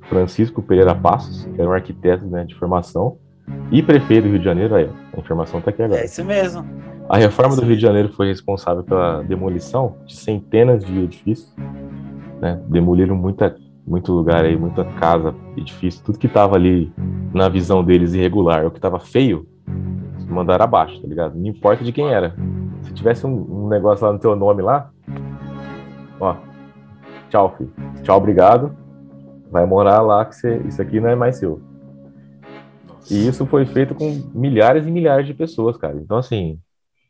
Francisco 0.08 0.62
Pereira 0.62 0.94
Passos, 0.94 1.44
que 1.44 1.60
era 1.60 1.68
um 1.68 1.72
arquiteto 1.72 2.26
né, 2.26 2.44
de 2.44 2.54
formação, 2.54 3.18
e 3.70 3.82
prefeito 3.82 4.24
do 4.24 4.30
Rio 4.30 4.38
de 4.38 4.44
Janeiro, 4.44 4.74
aí, 4.74 4.88
a 5.12 5.20
informação 5.20 5.58
está 5.58 5.70
aqui 5.70 5.82
agora. 5.82 6.00
É 6.00 6.04
isso 6.04 6.24
mesmo. 6.24 6.64
A 7.12 7.18
reforma 7.18 7.54
do 7.54 7.60
Rio 7.60 7.76
de 7.76 7.82
Janeiro 7.82 8.08
foi 8.08 8.28
responsável 8.28 8.82
pela 8.82 9.22
demolição 9.22 9.96
de 10.06 10.16
centenas 10.16 10.82
de 10.82 10.98
edifícios, 10.98 11.54
né? 12.40 12.58
Demoliram 12.68 13.14
muita, 13.14 13.54
muito 13.86 14.10
lugar 14.14 14.46
aí, 14.46 14.56
muita 14.56 14.82
casa, 14.82 15.34
edifício, 15.54 16.02
tudo 16.02 16.18
que 16.18 16.26
estava 16.26 16.56
ali 16.56 16.90
na 17.34 17.50
visão 17.50 17.84
deles 17.84 18.14
irregular, 18.14 18.64
o 18.64 18.70
que 18.70 18.78
estava 18.78 18.98
feio, 18.98 19.46
mandaram 20.26 20.64
abaixo, 20.64 21.02
tá 21.02 21.06
ligado? 21.06 21.34
Não 21.38 21.46
importa 21.48 21.84
de 21.84 21.92
quem 21.92 22.08
era. 22.08 22.34
Se 22.80 22.94
tivesse 22.94 23.26
um, 23.26 23.64
um 23.66 23.68
negócio 23.68 24.06
lá 24.06 24.12
no 24.14 24.18
teu 24.18 24.34
nome 24.34 24.62
lá, 24.62 24.90
ó, 26.18 26.36
tchau, 27.28 27.54
filho. 27.58 27.74
Tchau, 28.02 28.16
obrigado. 28.16 28.74
Vai 29.50 29.66
morar 29.66 30.00
lá 30.00 30.24
que 30.24 30.34
você, 30.34 30.62
isso 30.66 30.80
aqui 30.80 30.98
não 30.98 31.10
é 31.10 31.14
mais 31.14 31.36
seu. 31.36 31.60
E 33.10 33.28
isso 33.28 33.44
foi 33.44 33.66
feito 33.66 33.94
com 33.94 34.30
milhares 34.32 34.86
e 34.86 34.90
milhares 34.90 35.26
de 35.26 35.34
pessoas, 35.34 35.76
cara. 35.76 35.96
Então, 35.96 36.16
assim, 36.16 36.58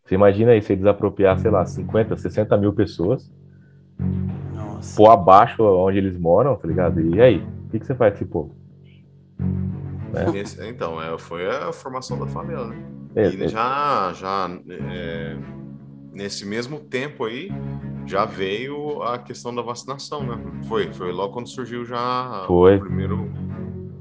você 0.05 0.15
imagina 0.15 0.53
aí 0.53 0.61
você 0.61 0.75
desapropriar, 0.75 1.39
sei 1.39 1.51
lá, 1.51 1.65
50, 1.65 2.17
60 2.17 2.57
mil 2.57 2.73
pessoas, 2.73 3.31
Nossa. 4.55 4.97
pôr 4.97 5.11
abaixo 5.11 5.63
onde 5.63 5.99
eles 5.99 6.19
moram, 6.19 6.57
tá 6.57 6.67
ligado? 6.67 7.01
E 7.01 7.21
aí, 7.21 7.39
o 7.39 7.71
que, 7.71 7.79
que 7.79 7.87
você 7.87 7.95
faz 7.95 8.13
com 8.13 8.17
esse 8.17 8.31
povo? 8.31 8.57
Né? 10.13 10.45
então, 10.69 11.01
é, 11.01 11.17
foi 11.19 11.47
a 11.49 11.73
formação 11.73 12.19
da 12.19 12.27
favela, 12.27 12.67
né? 12.67 12.77
É, 13.15 13.31
e 13.31 13.45
é. 13.45 13.49
já, 13.49 14.13
já 14.15 14.51
é, 14.69 15.37
nesse 16.13 16.45
mesmo 16.45 16.81
tempo 16.81 17.25
aí, 17.25 17.51
já 18.07 18.25
veio 18.25 19.03
a 19.03 19.19
questão 19.19 19.55
da 19.55 19.63
vacinação, 19.63 20.23
né? 20.23 20.39
Foi, 20.69 20.93
foi 20.93 21.13
logo 21.13 21.33
quando 21.33 21.49
surgiu 21.49 21.85
já 21.85 22.45
foi. 22.47 22.77
o 22.77 22.81
primeiro 22.81 23.31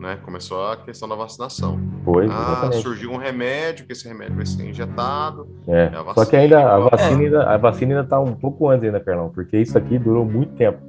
né? 0.01 0.17
Começou 0.17 0.65
a 0.65 0.75
questão 0.75 1.07
da 1.07 1.15
vacinação. 1.15 1.79
Foi, 2.11 2.27
ah, 2.29 2.69
surgiu 2.73 3.11
um 3.11 3.17
remédio, 3.17 3.85
que 3.85 3.93
esse 3.93 4.05
remédio 4.05 4.35
vai 4.35 4.45
ser 4.45 4.69
injetado. 4.69 5.47
É. 5.65 5.89
Vacina, 5.89 6.13
Só 6.13 6.25
que 6.25 6.35
ainda 6.35 6.75
a 6.75 6.79
vacina, 6.79 7.21
ainda, 7.21 7.43
a 7.43 7.57
vacina 7.57 7.95
ainda 7.95 8.07
tá 8.07 8.19
um 8.19 8.33
pouco 8.33 8.67
antes 8.67 8.83
ainda, 8.83 8.99
Carlão, 8.99 9.29
porque 9.29 9.57
isso 9.57 9.77
aqui 9.77 9.97
durou 9.97 10.25
muito 10.25 10.53
tempo. 10.55 10.79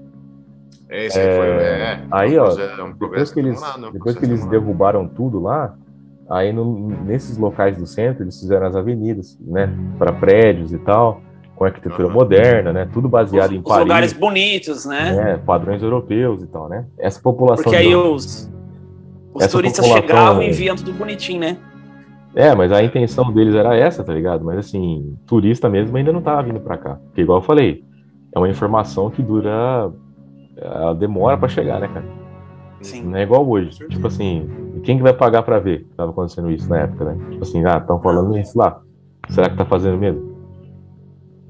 Esse 0.91 1.19
é, 1.19 1.37
foi, 1.37 1.47
é, 1.47 2.01
aí, 2.11 2.37
ó, 2.37 2.51
é 2.59 2.83
um 2.83 2.93
depois 2.93 3.33
que 3.33 3.41
eles, 3.41 3.61
né? 3.61 3.91
depois 3.93 4.17
que 4.17 4.25
eles 4.25 4.45
derrubaram 4.47 5.07
tudo 5.07 5.41
lá, 5.41 5.75
aí 6.29 6.53
no, 6.53 6.89
nesses 7.05 7.39
locais 7.39 7.79
do 7.79 7.87
centro 7.87 8.25
eles 8.25 8.39
fizeram 8.39 8.67
as 8.67 8.75
avenidas, 8.75 9.39
né, 9.41 9.73
para 9.99 10.13
prédios 10.13 10.73
e 10.73 10.79
tal, 10.79 11.23
com 11.55 11.65
arquitetura 11.65 12.09
uhum. 12.09 12.15
moderna, 12.15 12.73
né, 12.73 12.89
tudo 12.93 13.09
baseado 13.09 13.53
os, 13.53 13.57
em 13.57 13.63
Paris. 13.63 13.83
lugares 13.85 14.13
bonitos, 14.13 14.85
né? 14.85 15.33
É, 15.33 15.37
padrões 15.39 15.83
europeus 15.83 16.43
e 16.43 16.47
tal, 16.47 16.69
né? 16.69 16.85
Essa 16.99 17.21
população. 17.23 17.63
Porque 17.63 17.77
aí 17.77 17.95
os 17.95 18.51
os 19.35 19.43
essa 19.43 19.57
turistas 19.57 19.87
chegavam 19.87 20.43
e 20.43 20.51
viam 20.51 20.77
tudo 20.77 20.93
bonitinho, 20.93 21.41
né? 21.41 21.57
É, 22.35 22.55
mas 22.55 22.73
a 22.73 22.83
intenção 22.83 23.31
deles 23.31 23.55
era 23.55 23.77
essa, 23.77 24.03
tá 24.03 24.13
ligado? 24.13 24.45
Mas 24.45 24.59
assim, 24.59 25.17
turista 25.27 25.69
mesmo 25.69 25.97
ainda 25.97 26.13
não 26.13 26.23
tava 26.23 26.43
vindo 26.43 26.61
para 26.61 26.79
cá. 26.79 26.99
Porque, 27.07 27.21
igual 27.21 27.39
eu 27.39 27.43
falei, 27.43 27.85
é 28.35 28.39
uma 28.39 28.49
informação 28.49 29.11
que 29.11 29.23
dura. 29.23 29.91
Ela 30.57 30.95
demora 30.95 31.37
para 31.37 31.49
chegar, 31.49 31.81
né, 31.81 31.89
cara? 31.89 32.05
Sim. 32.81 33.05
Não 33.05 33.17
é 33.17 33.23
igual 33.23 33.47
hoje. 33.49 33.71
Tipo 33.89 34.07
assim, 34.07 34.49
quem 34.83 34.97
que 34.97 35.03
vai 35.03 35.13
pagar 35.13 35.43
para 35.43 35.59
ver 35.59 35.85
que 35.85 35.95
tava 35.95 36.11
acontecendo 36.11 36.51
isso 36.51 36.69
na 36.69 36.81
época, 36.81 37.05
né? 37.05 37.19
Tipo 37.31 37.43
assim, 37.43 37.65
ah, 37.65 37.79
estão 37.79 38.01
falando 38.01 38.37
isso 38.39 38.59
lá. 38.59 38.81
Será 39.29 39.49
que 39.51 39.57
tá 39.57 39.65
fazendo 39.65 39.99
mesmo? 39.99 40.33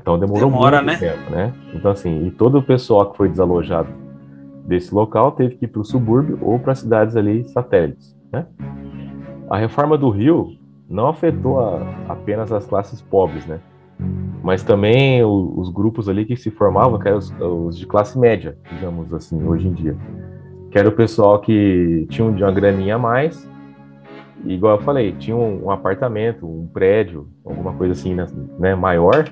Então 0.01 0.18
demorou 0.18 0.51
Demora, 0.51 0.83
muito 0.83 1.01
né? 1.01 1.11
tempo, 1.11 1.30
né? 1.30 1.55
Então, 1.74 1.91
assim, 1.93 2.26
e 2.26 2.30
todo 2.33 2.59
o 2.59 2.62
pessoal 2.62 3.11
que 3.11 3.16
foi 3.16 3.28
desalojado 3.28 4.02
desse 4.67 4.95
local 4.95 5.33
teve 5.33 5.57
que 5.57 5.65
ir 5.65 5.69
para 5.69 5.81
o 5.81 5.85
subúrbio 5.85 6.39
ou 6.41 6.59
para 6.59 6.75
cidades 6.75 7.17
ali 7.17 7.45
satélites. 7.45 8.17
Né? 8.33 8.47
A 9.51 9.59
reforma 9.59 9.99
do 9.99 10.11
Rio 10.11 10.57
não 10.89 11.09
afetou 11.09 11.61
a, 11.61 11.81
apenas 12.09 12.53
as 12.53 12.67
classes 12.67 13.01
pobres, 13.01 13.47
né? 13.47 13.61
mas 14.43 14.63
também 14.63 15.23
o, 15.23 15.55
os 15.57 15.71
grupos 15.71 16.09
ali 16.09 16.25
que 16.25 16.37
se 16.37 16.51
formavam, 16.51 16.99
que 16.99 17.09
eram 17.09 17.19
os, 17.19 17.31
os, 17.41 17.79
de 17.79 17.87
classe 17.87 18.19
média, 18.19 18.57
digamos 18.73 19.13
assim, 19.15 19.43
hoje 19.47 19.69
em 19.69 19.73
dia. 19.73 19.97
Que 20.71 20.79
era 20.79 20.89
o 20.89 20.93
pessoal 20.93 21.39
que 21.41 22.07
tinha 22.09 22.27
uma 22.27 22.51
graninha 22.51 22.97
a 22.97 22.99
mais, 22.99 23.49
e 24.45 24.55
igual 24.55 24.77
eu 24.77 24.83
falei, 24.83 25.13
tinha 25.13 25.37
um, 25.37 25.67
um 25.67 25.71
apartamento, 25.71 26.47
um 26.47 26.67
prédio, 26.67 27.29
alguma 27.45 27.73
coisa 27.75 27.93
assim, 27.93 28.15
né, 28.15 28.27
né, 28.59 28.75
maior, 28.75 29.29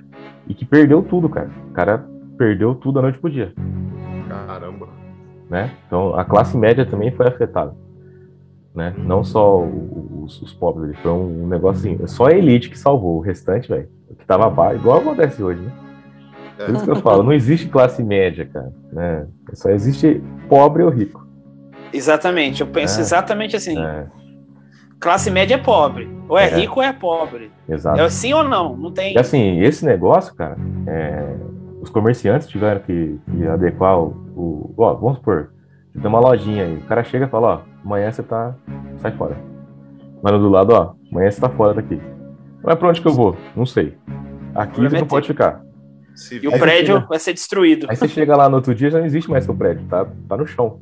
e 0.47 0.55
que 0.55 0.65
perdeu 0.65 1.03
tudo, 1.03 1.29
cara. 1.29 1.51
O 1.71 1.73
cara 1.73 2.07
perdeu 2.39 2.75
tudo 2.75 2.95
da 2.97 3.03
noite 3.03 3.19
pro 3.19 3.31
dia. 3.31 3.53
Caramba 4.29 5.00
né? 5.51 5.73
Então 5.87 6.15
a 6.15 6.25
classe 6.25 6.57
média 6.57 6.87
também 6.87 7.11
foi 7.11 7.27
afetada, 7.27 7.75
né? 8.73 8.95
Não 8.97 9.25
só 9.25 9.63
os, 9.63 10.41
os 10.41 10.53
pobres, 10.53 10.97
foi 11.01 11.11
um 11.11 11.49
negócio 11.49 11.81
assim, 11.81 12.07
só 12.07 12.27
a 12.27 12.33
elite 12.33 12.71
que 12.71 12.79
salvou, 12.79 13.17
o 13.17 13.21
restante, 13.21 13.69
velho, 13.69 13.89
que 14.17 14.25
tava 14.25 14.47
abaixo, 14.47 14.77
igual 14.77 15.01
acontece 15.01 15.43
hoje, 15.43 15.61
né? 15.61 15.73
Por 16.57 16.75
isso 16.75 16.85
que 16.85 16.91
eu 16.91 16.97
falo, 16.97 17.23
não 17.23 17.33
existe 17.33 17.69
classe 17.69 18.03
média, 18.03 18.47
cara, 18.47 18.73
né? 18.93 19.27
Só 19.55 19.71
existe 19.71 20.23
pobre 20.49 20.83
ou 20.83 20.91
rico. 20.91 21.27
Exatamente, 21.93 22.61
eu 22.61 22.67
penso 22.67 22.99
é, 22.99 23.03
exatamente 23.03 23.57
assim. 23.57 23.83
É. 23.83 24.07
Classe 25.01 25.31
média 25.31 25.55
é 25.55 25.59
pobre, 25.59 26.09
ou 26.29 26.39
é, 26.39 26.45
é, 26.45 26.55
rico 26.55 26.77
ou 26.77 26.83
é 26.83 26.93
pobre. 26.93 27.51
Exato. 27.69 27.99
É 27.99 28.09
sim 28.11 28.35
ou 28.35 28.45
não, 28.45 28.77
não 28.77 28.93
tem. 28.93 29.15
E 29.15 29.19
assim, 29.19 29.61
esse 29.63 29.85
negócio, 29.85 30.35
cara, 30.35 30.57
é, 30.87 31.35
os 31.81 31.89
comerciantes 31.89 32.47
tiveram 32.47 32.81
que, 32.83 33.19
que 33.33 33.47
adequar 33.47 33.99
o, 33.99 34.15
o, 34.41 34.75
Ó, 34.77 34.95
vamos 34.95 35.19
supor, 35.19 35.51
você 35.93 36.01
tem 36.01 36.09
uma 36.09 36.21
lojinha 36.21 36.65
aí, 36.65 36.77
o 36.77 36.83
cara 36.83 37.03
chega 37.05 37.27
e 37.27 37.29
fala: 37.29 37.49
Ó, 37.49 37.61
amanhã 37.85 38.11
você 38.11 38.23
tá. 38.23 38.55
sai 38.99 39.13
fora. 39.13 39.37
Mas 40.23 40.33
do 40.33 40.49
lado, 40.49 40.73
ó, 40.73 40.95
amanhã 41.11 41.31
você 41.31 41.41
tá 41.41 41.49
fora 41.49 41.75
daqui. 41.75 42.01
Mas 42.63 42.79
pra 42.79 42.89
onde 42.89 43.01
que 43.01 43.09
eu 43.09 43.13
vou? 43.13 43.37
Não 43.57 43.65
sei. 43.65 43.97
Aqui 44.55 44.81
você 44.81 44.99
não 44.99 45.07
pode 45.07 45.27
ficar. 45.27 45.63
E 46.31 46.47
o 46.47 46.59
prédio 46.59 46.97
chega, 46.97 47.07
vai 47.07 47.19
ser 47.19 47.33
destruído. 47.33 47.87
Aí 47.89 47.97
você 47.97 48.09
chega 48.09 48.37
lá 48.37 48.49
no 48.49 48.57
outro 48.57 48.75
dia 48.75 48.91
já 48.91 48.99
não 48.99 49.07
existe 49.07 49.31
mais 49.31 49.45
seu 49.45 49.55
prédio, 49.55 49.87
tá, 49.89 50.07
tá 50.29 50.37
no 50.37 50.47
chão. 50.47 50.81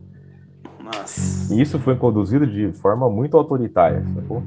Nossa. 0.82 1.54
E 1.54 1.60
isso 1.60 1.78
foi 1.78 1.94
conduzido 1.96 2.46
de 2.46 2.72
forma 2.72 3.08
muito 3.08 3.36
autoritária, 3.36 4.02
sacou? 4.14 4.42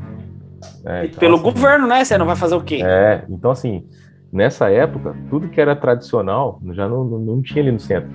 É, 0.86 1.05
então, 1.05 1.20
pelo 1.20 1.36
assim, 1.36 1.43
governo, 1.43 1.88
né? 1.88 2.03
Você 2.03 2.18
não 2.18 2.26
vai 2.26 2.36
fazer 2.36 2.55
o 2.55 2.62
quê? 2.62 2.82
É, 2.84 3.24
então 3.30 3.51
assim, 3.51 3.88
nessa 4.32 4.70
época, 4.70 5.16
tudo 5.30 5.47
que 5.47 5.62
era 5.62 5.76
tradicional 5.76 6.59
já 6.72 6.89
não, 6.89 7.03
não, 7.05 7.20
não 7.20 7.41
tinha 7.41 7.64
ali 7.64 7.72
no 7.72 7.80
centro. 7.80 8.12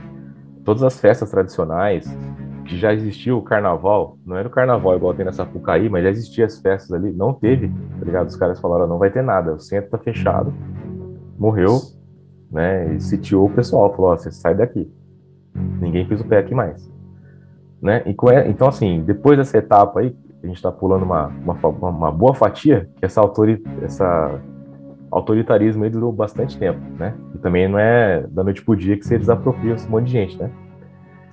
Todas 0.66 0.82
as 0.82 1.00
festas 1.00 1.30
tradicionais, 1.30 2.06
que 2.66 2.76
já 2.76 2.92
existia 2.92 3.34
o 3.34 3.40
carnaval, 3.40 4.18
não 4.26 4.36
era 4.36 4.48
o 4.48 4.50
carnaval 4.50 4.96
igual 4.96 5.14
tem 5.14 5.24
nessa 5.24 5.44
Sapucaí, 5.44 5.88
mas 5.88 6.02
já 6.02 6.10
existia 6.10 6.44
as 6.44 6.60
festas 6.60 6.92
ali, 6.92 7.12
não 7.12 7.32
teve, 7.32 7.68
tá 7.68 8.04
ligado? 8.04 8.26
Os 8.26 8.36
caras 8.36 8.60
falaram, 8.60 8.86
não 8.86 8.98
vai 8.98 9.10
ter 9.10 9.22
nada, 9.22 9.54
o 9.54 9.60
centro 9.60 9.90
tá 9.90 9.98
fechado, 9.98 10.52
morreu, 11.38 11.78
né? 12.50 12.94
E 12.94 13.00
sitiou 13.00 13.46
o 13.46 13.50
pessoal, 13.50 13.94
falou, 13.94 14.10
ó, 14.10 14.16
você 14.16 14.30
sai 14.32 14.54
daqui. 14.54 14.92
Ninguém 15.80 16.06
pisa 16.06 16.24
o 16.24 16.26
pé 16.26 16.38
aqui 16.38 16.54
mais. 16.54 16.90
Né? 17.80 18.02
E, 18.04 18.16
então, 18.48 18.68
assim, 18.68 19.02
depois 19.04 19.38
dessa 19.38 19.58
etapa 19.58 20.00
aí, 20.00 20.16
a 20.42 20.46
gente 20.46 20.56
está 20.56 20.72
pulando 20.72 21.04
uma, 21.04 21.28
uma, 21.28 21.68
uma, 21.68 22.12
boa 22.12 22.34
fatia, 22.34 22.90
que 22.96 23.04
essa, 23.04 23.20
autori, 23.20 23.62
essa 23.82 24.40
autoritarismo 25.16 25.84
aí 25.84 25.90
durou 25.90 26.12
bastante 26.12 26.58
tempo, 26.58 26.80
né? 26.98 27.14
E 27.34 27.38
também 27.38 27.68
não 27.68 27.78
é 27.78 28.26
da 28.28 28.44
noite 28.44 28.62
pro 28.62 28.76
dia 28.76 28.96
que 28.96 29.06
você 29.06 29.18
desapropria 29.18 29.74
esse 29.74 29.88
monte 29.88 30.06
de 30.06 30.12
gente, 30.12 30.36
né? 30.36 30.50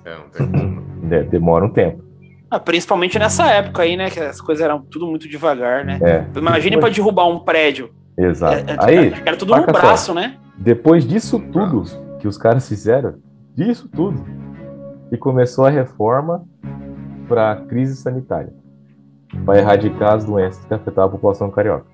É, 0.04 0.16
não 0.16 0.28
tem 0.28 0.50
como. 0.50 0.84
Demora 1.30 1.64
um 1.64 1.70
tempo. 1.70 2.02
Ah, 2.50 2.60
principalmente 2.60 3.18
nessa 3.18 3.46
época 3.46 3.82
aí, 3.82 3.96
né? 3.96 4.10
Que 4.10 4.20
as 4.20 4.40
coisas 4.40 4.64
eram 4.64 4.80
tudo 4.80 5.06
muito 5.06 5.28
devagar, 5.28 5.84
né? 5.84 5.98
É. 6.02 6.38
Imagine 6.38 6.78
para 6.78 6.88
derrubar 6.88 7.26
um 7.26 7.40
prédio. 7.40 7.90
Exato. 8.16 8.54
É, 8.54 8.72
é, 8.72 8.76
aí, 8.78 9.14
era 9.24 9.36
tudo 9.36 9.56
no 9.56 9.66
braço, 9.66 10.06
só. 10.06 10.14
né? 10.14 10.36
Depois 10.56 11.06
disso 11.06 11.40
tudo 11.52 11.84
que 12.20 12.28
os 12.28 12.38
caras 12.38 12.68
fizeram, 12.68 13.16
disso 13.56 13.88
tudo, 13.88 14.24
e 15.10 15.16
começou 15.16 15.66
a 15.66 15.70
reforma 15.70 16.44
para 17.28 17.52
a 17.52 17.56
crise 17.56 17.96
sanitária, 17.96 18.52
para 19.44 19.58
erradicar 19.58 20.14
as 20.14 20.24
doenças 20.24 20.64
que 20.64 20.72
afetavam 20.72 21.08
a 21.08 21.12
população 21.12 21.50
carioca. 21.50 21.86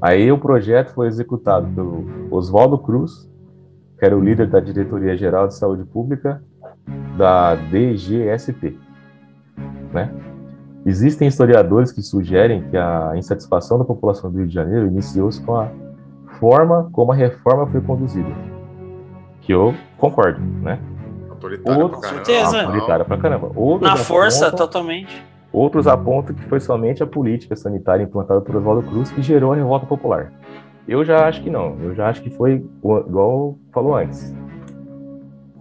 Aí 0.00 0.30
o 0.30 0.38
projeto 0.38 0.94
foi 0.94 1.08
executado 1.08 1.66
pelo 1.74 2.04
Oswaldo 2.30 2.78
Cruz, 2.78 3.28
que 3.98 4.04
era 4.04 4.16
o 4.16 4.20
líder 4.20 4.48
da 4.48 4.60
Diretoria 4.60 5.16
Geral 5.16 5.48
de 5.48 5.54
Saúde 5.54 5.84
Pública 5.84 6.42
da 7.16 7.56
DGSP. 7.56 8.78
Né? 9.92 10.12
Existem 10.86 11.26
historiadores 11.26 11.90
que 11.90 12.00
sugerem 12.00 12.62
que 12.70 12.76
a 12.76 13.12
insatisfação 13.16 13.78
da 13.78 13.84
população 13.84 14.30
do 14.30 14.38
Rio 14.38 14.46
de 14.46 14.54
Janeiro 14.54 14.86
iniciou-se 14.86 15.42
com 15.42 15.56
a 15.56 15.68
forma 16.38 16.88
como 16.92 17.10
a 17.10 17.14
reforma 17.14 17.66
foi 17.66 17.80
conduzida. 17.80 18.30
Que 19.40 19.52
eu 19.52 19.74
concordo, 19.96 20.40
né? 20.40 20.78
Autoritária 21.28 21.82
Outro, 21.82 22.00
pra 22.00 22.20
caramba. 22.20 22.62
Autoritária 22.62 23.04
pra 23.04 23.18
caramba. 23.18 23.52
Outros 23.56 23.90
Na 23.90 23.96
força, 23.96 24.52
totalmente. 24.52 25.24
Outros 25.52 25.86
apontam 25.86 26.34
que 26.34 26.44
foi 26.44 26.60
somente 26.60 27.02
a 27.02 27.06
política 27.06 27.56
sanitária 27.56 28.02
implantada 28.04 28.40
por 28.40 28.54
Oswaldo 28.56 28.88
Cruz 28.88 29.10
que 29.10 29.22
gerou 29.22 29.52
a 29.52 29.56
revolta 29.56 29.86
popular. 29.86 30.32
Eu 30.86 31.04
já 31.04 31.26
acho 31.26 31.42
que 31.42 31.50
não. 31.50 31.76
Eu 31.80 31.94
já 31.94 32.08
acho 32.08 32.22
que 32.22 32.30
foi 32.30 32.64
igual 32.82 33.58
falou 33.72 33.96
antes. 33.96 34.34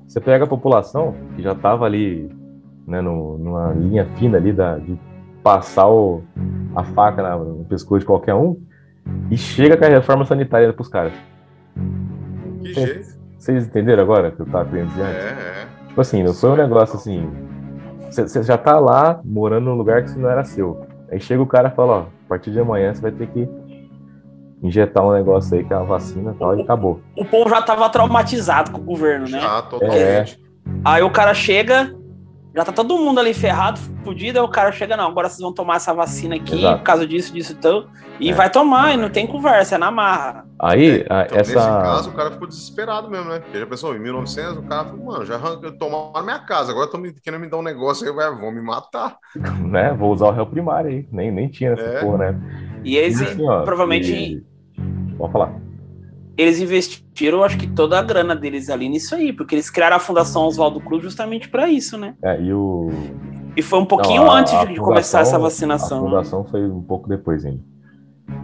Você 0.07 0.21
pega 0.21 0.45
a 0.45 0.47
população 0.47 1.13
que 1.35 1.41
já 1.41 1.51
estava 1.51 1.85
ali, 1.85 2.29
né, 2.85 3.01
no, 3.01 3.37
numa 3.37 3.73
linha 3.73 4.05
fina 4.17 4.37
ali 4.37 4.53
da, 4.53 4.77
de 4.77 4.97
passar 5.43 5.89
o, 5.89 6.23
a 6.75 6.83
faca 6.83 7.37
no 7.37 7.65
pescoço 7.65 7.99
de 7.99 8.05
qualquer 8.05 8.35
um 8.35 8.57
e 9.29 9.37
chega 9.37 9.77
com 9.77 9.85
a 9.85 9.89
reforma 9.89 10.25
sanitária 10.25 10.71
pros 10.73 10.87
caras. 10.87 11.13
Que 12.61 12.73
jeito. 12.73 13.17
Vocês 13.37 13.67
entenderam 13.67 14.03
agora 14.03 14.31
que 14.31 14.41
eu 14.41 14.45
tava 14.45 14.69
querendo 14.69 14.89
dizer 14.89 15.03
antes? 15.03 15.23
É, 15.23 15.63
é. 15.63 15.87
Tipo 15.87 16.01
assim, 16.01 16.23
não 16.23 16.33
foi 16.33 16.49
um 16.51 16.55
negócio 16.55 16.95
assim. 16.95 17.29
Você 18.09 18.43
já 18.43 18.57
tá 18.57 18.79
lá 18.79 19.19
morando 19.23 19.65
num 19.65 19.75
lugar 19.75 20.03
que 20.03 20.17
não 20.17 20.29
era 20.29 20.43
seu. 20.43 20.85
Aí 21.11 21.19
chega 21.19 21.41
o 21.41 21.47
cara 21.47 21.69
e 21.69 21.75
fala, 21.75 21.93
ó, 21.93 21.99
a 21.99 22.29
partir 22.29 22.51
de 22.51 22.59
amanhã 22.59 22.93
você 22.93 23.01
vai 23.01 23.11
ter 23.11 23.27
que 23.27 23.47
injetar 24.61 25.05
um 25.05 25.11
negócio 25.11 25.55
aí 25.55 25.63
que 25.63 25.73
é 25.73 25.77
uma 25.77 25.85
vacina 25.85 26.31
e 26.31 26.39
tal, 26.39 26.57
e 26.57 26.61
acabou. 26.61 26.99
O 27.15 27.23
povo 27.23 27.49
já 27.49 27.61
tava 27.61 27.89
traumatizado 27.89 28.71
com 28.71 28.81
o 28.81 28.83
governo, 28.83 29.29
né? 29.29 29.39
Ah, 29.41 29.61
totalmente. 29.61 29.99
É. 30.03 30.47
Aí 30.83 31.03
o 31.03 31.09
cara 31.09 31.33
chega, 31.33 31.95
já 32.55 32.65
tá 32.65 32.71
todo 32.71 32.97
mundo 32.97 33.19
ali 33.19 33.33
ferrado, 33.33 33.79
fudido, 34.03 34.39
aí 34.39 34.45
o 34.45 34.49
cara 34.49 34.71
chega, 34.71 34.97
não, 34.97 35.07
agora 35.07 35.29
vocês 35.29 35.41
vão 35.41 35.53
tomar 35.53 35.75
essa 35.75 35.93
vacina 35.93 36.35
aqui, 36.35 36.59
Exato. 36.59 36.79
por 36.79 36.83
causa 36.83 37.05
disso, 37.05 37.33
disso, 37.33 37.53
então, 37.57 37.87
e 38.19 38.31
é. 38.31 38.33
vai 38.33 38.49
tomar, 38.49 38.93
e 38.93 38.97
não 38.97 39.09
tem 39.09 39.27
conversa, 39.27 39.75
é 39.75 39.77
na 39.77 39.91
marra. 39.91 40.45
Aí, 40.59 41.01
então, 41.01 41.17
essa... 41.17 41.37
Nesse 41.37 41.53
caso, 41.53 42.09
o 42.09 42.13
cara 42.13 42.31
ficou 42.31 42.47
desesperado 42.47 43.09
mesmo, 43.09 43.29
né? 43.29 43.39
Porque 43.39 43.59
já 43.59 43.65
pensou, 43.67 43.95
em 43.95 43.99
1900, 43.99 44.57
o 44.57 44.63
cara 44.63 44.85
falou, 44.85 45.05
mano, 45.05 45.25
já 45.25 45.39
tomaram 45.77 46.13
na 46.13 46.23
minha 46.23 46.39
casa, 46.39 46.71
agora 46.71 46.85
estão 46.85 47.01
querendo 47.23 47.41
me 47.41 47.49
dar 47.49 47.57
um 47.57 47.63
negócio 47.63 48.07
aí, 48.07 48.35
vão 48.35 48.51
me 48.51 48.61
matar. 48.61 49.17
né? 49.63 49.93
Vou 49.93 50.11
usar 50.11 50.27
o 50.27 50.31
réu 50.31 50.45
primário 50.47 50.89
aí, 50.89 51.07
nem, 51.11 51.31
nem 51.31 51.47
tinha 51.47 51.71
essa 51.71 51.83
é. 51.83 52.01
porra, 52.01 52.17
né? 52.17 52.41
E 52.83 52.97
eles, 52.97 53.21
assim, 53.21 53.47
ó, 53.47 53.63
provavelmente... 53.63 54.11
E... 54.11 54.57
Pode 55.17 55.31
falar 55.31 55.66
eles 56.37 56.59
investiram, 56.59 57.43
acho 57.43 57.57
que 57.57 57.67
toda 57.67 57.97
a 57.97 58.01
grana 58.03 58.35
deles 58.35 58.69
ali 58.69 58.87
nisso 58.87 59.15
aí, 59.15 59.33
porque 59.33 59.55
eles 59.55 59.69
criaram 59.69 59.95
a 59.95 59.99
Fundação 59.99 60.43
Oswaldo 60.43 60.79
Cruz 60.79 61.01
justamente 61.01 61.49
para 61.49 61.67
isso, 61.67 61.97
né? 61.97 62.13
É, 62.21 62.39
e 62.39 62.53
o. 62.53 62.89
E 63.55 63.61
foi 63.63 63.79
um 63.79 63.85
pouquinho 63.85 64.23
não, 64.23 64.31
a, 64.31 64.39
antes 64.39 64.53
a 64.53 64.65
de 64.65 64.75
começar 64.75 65.21
essa 65.21 65.39
vacinação. 65.39 65.97
A 65.97 66.09
fundação 66.09 66.45
foi 66.45 66.63
um 66.69 66.81
pouco 66.81 67.09
depois 67.09 67.43
ainda. 67.43 67.63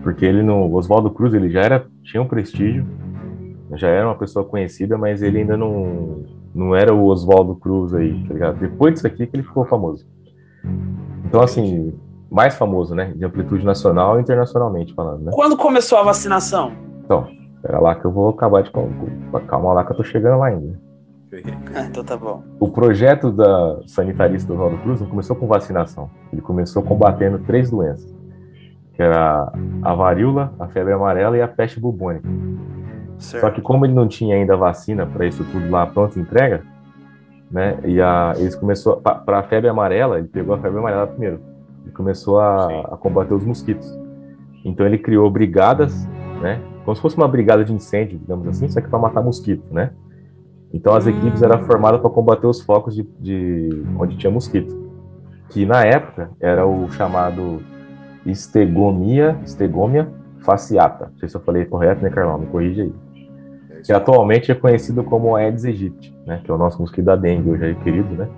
Porque 0.01 0.25
ele 0.25 0.41
não. 0.41 0.63
O 0.63 0.75
Oswaldo 0.75 1.11
Cruz, 1.11 1.35
ele 1.35 1.51
já 1.51 1.61
era. 1.61 1.85
tinha 2.03 2.21
um 2.21 2.27
prestígio, 2.27 2.83
já 3.75 3.87
era 3.87 4.07
uma 4.07 4.15
pessoa 4.17 4.43
conhecida, 4.43 4.97
mas 4.97 5.21
ele 5.21 5.39
ainda 5.39 5.55
não. 5.55 6.23
Não 6.53 6.75
era 6.75 6.93
o 6.93 7.05
Oswaldo 7.05 7.55
Cruz 7.55 7.93
aí, 7.93 8.23
tá 8.27 8.33
ligado? 8.33 8.59
Depois 8.59 8.93
disso 8.95 9.07
aqui 9.07 9.25
que 9.27 9.35
ele 9.35 9.43
ficou 9.43 9.65
famoso. 9.65 10.05
Então, 11.25 11.41
assim, 11.41 11.93
mais 12.29 12.55
famoso, 12.55 12.93
né? 12.95 13.11
De 13.15 13.23
amplitude 13.25 13.65
nacional 13.65 14.17
e 14.17 14.21
internacionalmente 14.21 14.93
falando, 14.93 15.25
né? 15.25 15.31
Quando 15.33 15.57
começou 15.57 15.97
a 15.97 16.03
vacinação? 16.03 16.71
Então, 17.03 17.27
Espera 17.64 17.80
lá 17.80 17.95
que 17.95 18.03
eu 18.03 18.11
vou 18.11 18.28
acabar 18.28 18.61
de. 18.61 18.70
Calma 19.47 19.72
lá 19.72 19.86
que 19.86 19.93
eu 19.93 19.95
tô 19.95 20.03
chegando 20.03 20.39
lá 20.39 20.47
ainda. 20.47 20.78
então 21.88 22.03
tá 22.03 22.18
bom. 22.18 22.43
O 22.59 22.68
projeto 22.68 23.32
da 23.32 23.80
sanitarista 23.88 24.49
do 24.49 24.55
Oswaldo 24.55 24.78
Cruz 24.80 24.99
não 24.99 25.07
começou 25.07 25.34
com 25.34 25.47
vacinação. 25.47 26.09
Ele 26.34 26.41
começou 26.41 26.84
combatendo 26.84 27.39
três 27.39 27.72
doenças. 27.72 28.14
Que 28.93 29.01
era 29.01 29.49
a 29.82 29.95
varíola, 29.95 30.53
a 30.59 30.68
febre 30.68 30.91
amarela 30.91 31.38
e 31.38 31.41
a 31.41 31.47
peste 31.47 31.80
bubônica. 31.80 32.28
Certo. 33.18 33.41
Só 33.41 33.49
que 33.49 33.61
como 33.61 33.86
ele 33.86 33.93
não 33.93 34.09
tinha 34.09 34.36
ainda 34.36 34.57
vacina 34.57 35.05
para 35.05 35.26
isso 35.26 35.45
tudo 35.45 35.72
lá 35.72 35.88
pronto 35.88 36.20
entrega, 36.20 36.64
né? 37.49 37.80
E 37.86 38.01
a, 38.01 38.34
eles 38.36 38.55
começou 38.55 38.97
para 38.97 39.39
a 39.39 39.43
febre 39.43 39.70
amarela, 39.70 40.20
ele 40.20 40.28
pegou 40.28 40.53
a 40.53 40.59
febre 40.59 40.80
amarela 40.80 41.07
primeiro. 41.07 41.39
Ele 41.84 41.93
começou 41.93 42.41
a, 42.41 42.93
a 42.93 42.97
combater 42.97 43.34
os 43.34 43.45
mosquitos. 43.45 43.88
Então 44.66 44.86
ele 44.86 44.97
criou 44.97 45.30
brigadas, 45.32 46.05
né? 46.43 46.61
como 46.83 46.95
se 46.95 47.01
fosse 47.01 47.15
uma 47.15 47.27
brigada 47.27 47.63
de 47.63 47.73
incêndio, 47.73 48.19
digamos 48.19 48.47
assim, 48.47 48.67
só 48.67 48.81
que 48.81 48.87
para 48.87 48.99
matar 48.99 49.21
mosquito, 49.21 49.63
né? 49.73 49.91
Então 50.73 50.93
as 50.93 51.07
equipes 51.07 51.41
eram 51.41 51.61
hum. 51.61 51.65
formadas 51.65 52.01
para 52.01 52.09
combater 52.09 52.47
os 52.47 52.61
focos 52.61 52.95
de, 52.95 53.03
de, 53.19 53.83
onde 53.97 54.17
tinha 54.17 54.31
mosquito, 54.31 54.91
que 55.49 55.65
na 55.65 55.83
época 55.83 56.31
era 56.39 56.65
o 56.65 56.91
chamado 56.91 57.61
estegomia, 58.25 59.37
estegomia 59.43 60.09
fasciata. 60.39 61.09
Não 61.11 61.17
sei 61.19 61.29
se 61.29 61.35
eu 61.35 61.41
falei 61.41 61.65
correto, 61.65 62.03
né, 62.03 62.09
Carlão? 62.09 62.39
Me 62.39 62.47
corrige 62.47 62.81
aí. 62.81 62.93
Que 63.83 63.91
atualmente 63.91 64.51
é 64.51 64.55
conhecido 64.55 65.03
como 65.03 65.35
Aedes 65.35 65.65
aegypti, 65.65 66.15
né? 66.25 66.41
Que 66.43 66.49
é 66.49 66.53
o 66.53 66.57
nosso 66.57 66.79
mosquito 66.79 67.05
da 67.05 67.15
dengue, 67.15 67.49
hoje 67.49 67.65
aí 67.65 67.75
querido, 67.75 68.15
né? 68.15 68.29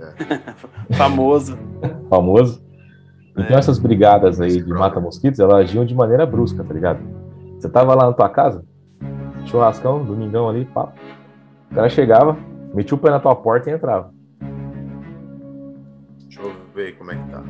É. 0.00 0.94
Famoso. 0.94 1.58
Famoso. 2.08 2.62
Então 3.36 3.56
é. 3.56 3.58
essas 3.58 3.78
brigadas 3.78 4.40
aí 4.40 4.62
de 4.62 4.72
mata-mosquitos, 4.72 5.40
elas 5.40 5.54
agiam 5.54 5.84
de 5.84 5.94
maneira 5.94 6.24
brusca, 6.24 6.62
tá 6.62 6.72
ligado? 6.72 7.19
Você 7.60 7.68
tava 7.68 7.94
lá 7.94 8.06
na 8.06 8.12
tua 8.14 8.30
casa, 8.30 8.64
churrascão, 9.44 10.02
domingão 10.02 10.48
ali, 10.48 10.64
papo. 10.64 10.98
O 11.70 11.74
cara 11.74 11.90
chegava, 11.90 12.34
metia 12.72 12.94
o 12.94 12.98
pé 12.98 13.10
na 13.10 13.20
tua 13.20 13.36
porta 13.36 13.68
e 13.68 13.74
entrava. 13.74 14.14
Deixa 16.20 16.40
eu 16.40 16.52
ver 16.74 16.96
como 16.96 17.12
é 17.12 17.16
que 17.16 17.30
tá. 17.30 17.44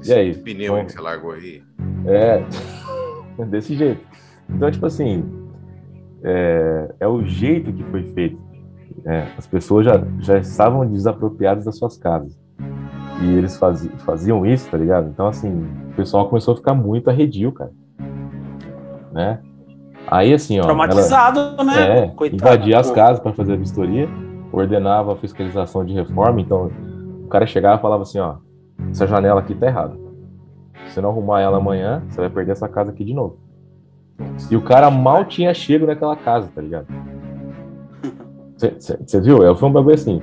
Esse 0.00 0.12
e 0.12 0.14
aí? 0.14 0.34
pneu 0.34 0.76
aí 0.76 0.84
que 0.84 0.92
você 0.92 1.00
largou 1.00 1.32
aí. 1.32 1.60
É, 2.06 2.44
desse 3.46 3.74
jeito. 3.74 4.00
Então, 4.48 4.70
tipo 4.70 4.86
assim, 4.86 5.24
é, 6.22 6.94
é 7.00 7.08
o 7.08 7.24
jeito 7.24 7.72
que 7.72 7.82
foi 7.82 8.04
feito. 8.12 8.38
É, 9.04 9.26
as 9.36 9.46
pessoas 9.48 9.84
já, 9.84 10.00
já 10.20 10.38
estavam 10.38 10.86
desapropriadas 10.86 11.64
das 11.64 11.76
suas 11.76 11.96
casas. 11.96 12.38
E 13.20 13.34
eles 13.34 13.56
faziam, 13.56 13.98
faziam 13.98 14.46
isso, 14.46 14.70
tá 14.70 14.78
ligado? 14.78 15.08
Então, 15.08 15.26
assim, 15.26 15.66
o 15.90 15.94
pessoal 15.96 16.28
começou 16.28 16.54
a 16.54 16.56
ficar 16.56 16.74
muito 16.74 17.10
arredio, 17.10 17.50
cara. 17.50 17.72
Né? 19.12 19.40
Aí, 20.10 20.32
assim, 20.32 20.58
ó. 20.58 20.62
Traumatizado, 20.62 21.40
ela, 21.40 21.64
né? 21.64 21.98
É, 21.98 22.08
Coitado, 22.08 22.42
invadia 22.42 22.78
as 22.78 22.90
casas 22.90 23.20
para 23.20 23.32
fazer 23.32 23.52
a 23.52 23.56
vistoria, 23.56 24.08
ordenava 24.52 25.12
a 25.12 25.16
fiscalização 25.16 25.84
de 25.84 25.92
reforma. 25.92 26.40
Então, 26.40 26.70
o 27.24 27.28
cara 27.28 27.46
chegava 27.46 27.78
e 27.78 27.82
falava 27.82 28.02
assim: 28.02 28.18
ó, 28.18 28.36
essa 28.90 29.06
janela 29.06 29.40
aqui 29.40 29.54
tá 29.54 29.66
errada. 29.66 29.96
Se 30.86 30.94
você 30.94 31.00
não 31.00 31.10
arrumar 31.10 31.40
ela 31.40 31.58
amanhã, 31.58 32.02
você 32.08 32.20
vai 32.20 32.30
perder 32.30 32.52
essa 32.52 32.68
casa 32.68 32.90
aqui 32.90 33.04
de 33.04 33.12
novo. 33.12 33.38
E 34.50 34.56
o 34.56 34.62
cara 34.62 34.90
mal 34.90 35.24
tinha 35.24 35.52
chego 35.52 35.86
naquela 35.86 36.16
casa, 36.16 36.50
tá 36.52 36.60
ligado? 36.60 36.86
Você 38.58 39.20
viu? 39.20 39.48
É, 39.48 39.54
foi 39.54 39.68
um 39.68 39.72
bagulho 39.72 39.94
assim. 39.94 40.20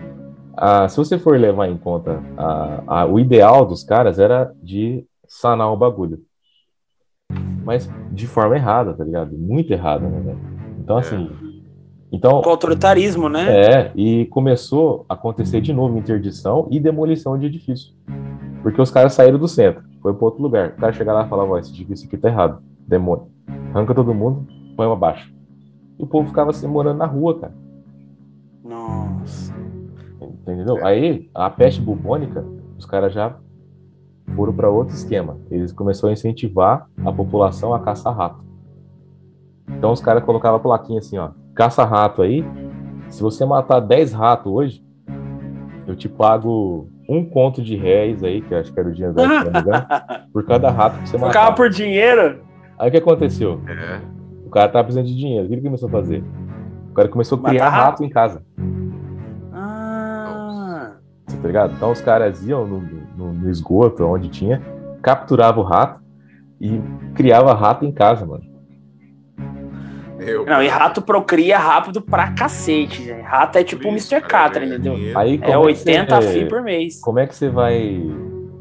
Ah, 0.58 0.90
se 0.90 0.98
você 0.98 1.18
for 1.18 1.40
levar 1.40 1.70
em 1.70 1.78
conta, 1.78 2.22
ah, 2.38 2.84
ah, 2.86 3.06
o 3.06 3.18
ideal 3.18 3.66
dos 3.66 3.82
caras 3.82 4.20
era 4.20 4.54
de 4.62 5.06
sanar 5.26 5.72
o 5.72 5.78
bagulho 5.78 6.20
mas 7.66 7.89
de 8.11 8.28
forma 8.28 8.55
errada, 8.55 8.93
tá 8.93 9.03
ligado? 9.03 9.36
Muito 9.36 9.74
errada, 9.74 10.07
né? 10.07 10.38
Então, 10.80 10.97
assim. 10.97 11.30
Então, 12.11 12.41
Com 12.41 12.49
autoritarismo, 12.49 13.28
né? 13.28 13.47
É, 13.49 13.91
e 13.95 14.26
começou 14.28 15.05
a 15.09 15.16
acontecer 15.16 15.59
de 15.59 15.74
novo 15.74 15.97
interdição 15.97 16.68
e 16.72 16.80
demolição 16.80 17.38
de 17.38 17.47
edifício. 17.47 17.93
Porque 18.61 18.82
os 18.82 18.91
caras 18.91 19.13
saíram 19.13 19.39
do 19.39 19.47
centro, 19.47 19.84
foi 20.01 20.13
para 20.13 20.26
outro 20.26 20.41
lugar. 20.41 20.70
O 20.70 20.76
cara 20.78 20.93
chegava 20.93 21.20
lá 21.20 21.26
e 21.26 21.30
falava: 21.30 21.59
esse 21.59 21.72
edifício 21.72 22.07
aqui 22.07 22.16
tá 22.16 22.30
errado, 22.30 22.61
demônio. 22.88 23.28
Arranca 23.74 23.93
todo 23.93 24.13
mundo, 24.13 24.47
põe 24.78 24.89
abaixo. 24.89 25.34
E 25.99 26.03
o 26.03 26.07
povo 26.07 26.28
ficava 26.28 26.51
assim, 26.51 26.68
morando 26.68 26.99
na 26.99 27.05
rua, 27.05 27.39
cara. 27.39 27.53
Nossa. 28.63 29.53
Entendeu? 30.22 30.86
Aí, 30.86 31.30
a 31.34 31.49
peste 31.49 31.82
bubônica, 31.82 32.45
os 32.78 32.86
caras 32.86 33.13
já 33.13 33.36
foram 34.36 34.54
para 34.54 34.70
outro 34.70 34.96
esquema. 34.96 35.38
Eles 35.52 35.72
começaram 35.72 36.10
a 36.10 36.14
incentivar 36.14 36.88
a 37.04 37.12
população 37.12 37.74
a 37.74 37.80
caçar 37.80 38.16
rato. 38.16 38.44
Então 39.70 39.92
os 39.92 40.02
caras 40.02 40.24
colocavam 40.24 40.58
a 40.58 40.62
plaquinha 40.62 41.00
assim, 41.00 41.18
ó, 41.18 41.30
caça 41.54 41.84
rato 41.84 42.22
aí. 42.22 42.46
Se 43.10 43.22
você 43.22 43.46
matar 43.46 43.80
10 43.80 44.14
ratos 44.14 44.52
hoje, 44.52 44.86
eu 45.88 45.96
te 45.96 46.10
pago 46.10 46.90
um 47.08 47.24
conto 47.24 47.62
de 47.62 47.76
réis 47.76 48.24
aí, 48.24 48.42
que 48.42 48.54
acho 48.56 48.74
que 48.74 48.80
era 48.80 48.90
o 48.90 48.92
dinheiro 48.92 49.14
da 49.14 50.26
por 50.34 50.44
cada 50.46 50.72
rato 50.72 51.00
que 51.00 51.10
você 51.10 51.18
matar. 51.18 51.28
Ficava 51.28 51.56
por 51.56 51.70
dinheiro? 51.70 52.42
Aí 52.78 52.90
o 52.90 52.92
que 52.92 52.98
aconteceu? 52.98 53.62
É. 53.68 54.02
O 54.46 54.50
cara 54.50 54.70
tava 54.70 54.86
precisando 54.86 55.08
de 55.08 55.16
dinheiro. 55.16 55.46
O 55.46 55.48
que 55.48 55.54
ele 55.54 55.62
começou 55.62 55.88
a 55.88 55.92
fazer? 55.92 56.24
O 56.90 56.94
cara 56.94 57.10
começou 57.10 57.40
a 57.40 57.50
criar 57.50 57.70
rato? 57.70 57.84
rato 57.84 58.04
em 58.04 58.10
casa. 58.10 58.44
Tá 61.46 61.48
ligado? 61.48 61.74
Então 61.76 61.91
os 61.91 62.02
caras 62.02 62.43
iam 62.43 62.66
no, 62.66 62.82
no, 63.16 63.34
no 63.34 63.50
esgoto, 63.52 64.04
onde 64.04 64.30
tinha, 64.30 64.60
capturava 65.02 65.60
o 65.60 65.64
rato 65.64 66.02
e 66.60 66.82
criava 67.14 67.54
rato 67.54 67.86
em 67.86 67.91
casa, 67.91 68.26
mano. 68.26 68.43
Eu, 70.18 70.46
não, 70.46 70.64
e 70.64 70.68
rato 70.68 71.04
procria 71.04 71.60
rápido 71.60 72.02
pra 72.02 72.32
cacete, 72.32 73.04
gente. 73.04 73.22
Rato 73.22 73.58
é 73.60 73.64
tipo 73.64 73.88
o 73.88 73.91
Mr. 73.91 74.22
Catra, 74.22 74.66
entendeu? 74.66 74.96
Aí, 75.16 75.39
é 75.43 75.56
80 75.56 76.22
você, 76.22 76.32
FI 76.32 76.46
por 76.48 76.64
mês. 76.64 77.00
Como 77.02 77.20
é 77.20 77.28
que 77.28 77.36
você 77.36 77.50
vai 77.50 78.02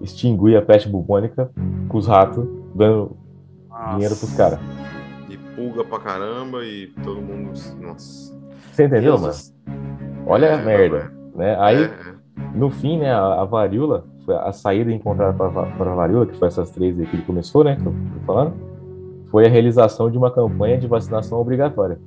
extinguir 0.03 0.57
a 0.57 0.62
peste 0.62 0.89
bubônica 0.89 1.51
com 1.89 1.97
os 1.97 2.07
ratos 2.07 2.47
dando 2.74 3.16
Nossa. 3.70 3.93
dinheiro 3.93 4.16
pros 4.16 4.37
caras? 4.37 4.59
E 5.30 5.39
pulga 5.57 5.85
pra 5.85 6.01
caramba 6.01 6.62
e 6.64 6.89
todo 7.03 7.22
mundo. 7.22 7.53
Nossa. 7.80 8.35
Você 8.72 8.85
entendeu, 8.85 9.16
Deus 9.16 9.22
mano? 9.22 10.26
Olha 10.26 10.47
é, 10.47 10.55
a 10.55 10.59
merda. 10.59 11.12
Né? 11.35 11.57
Aí, 11.59 11.76
é, 11.76 11.85
é. 11.85 12.24
No 12.55 12.70
fim, 12.70 12.99
né, 12.99 13.12
a, 13.12 13.43
a 13.43 13.45
varíola, 13.45 14.05
a 14.28 14.53
saída 14.53 14.91
encontrada 14.91 15.32
para 15.32 15.93
a 15.93 15.95
varíola, 15.95 16.26
que 16.26 16.37
foi 16.37 16.49
essas 16.49 16.70
três 16.70 16.99
aí 16.99 17.07
que 17.07 17.16
ele 17.16 17.24
começou, 17.24 17.64
né, 17.64 17.76
que 17.76 17.87
eu 17.87 17.93
tô 17.93 18.26
falando, 18.26 18.55
foi 19.30 19.47
a 19.47 19.49
realização 19.49 20.11
de 20.11 20.18
uma 20.18 20.30
campanha 20.30 20.78
de 20.78 20.87
vacinação 20.87 21.41
obrigatória. 21.41 21.99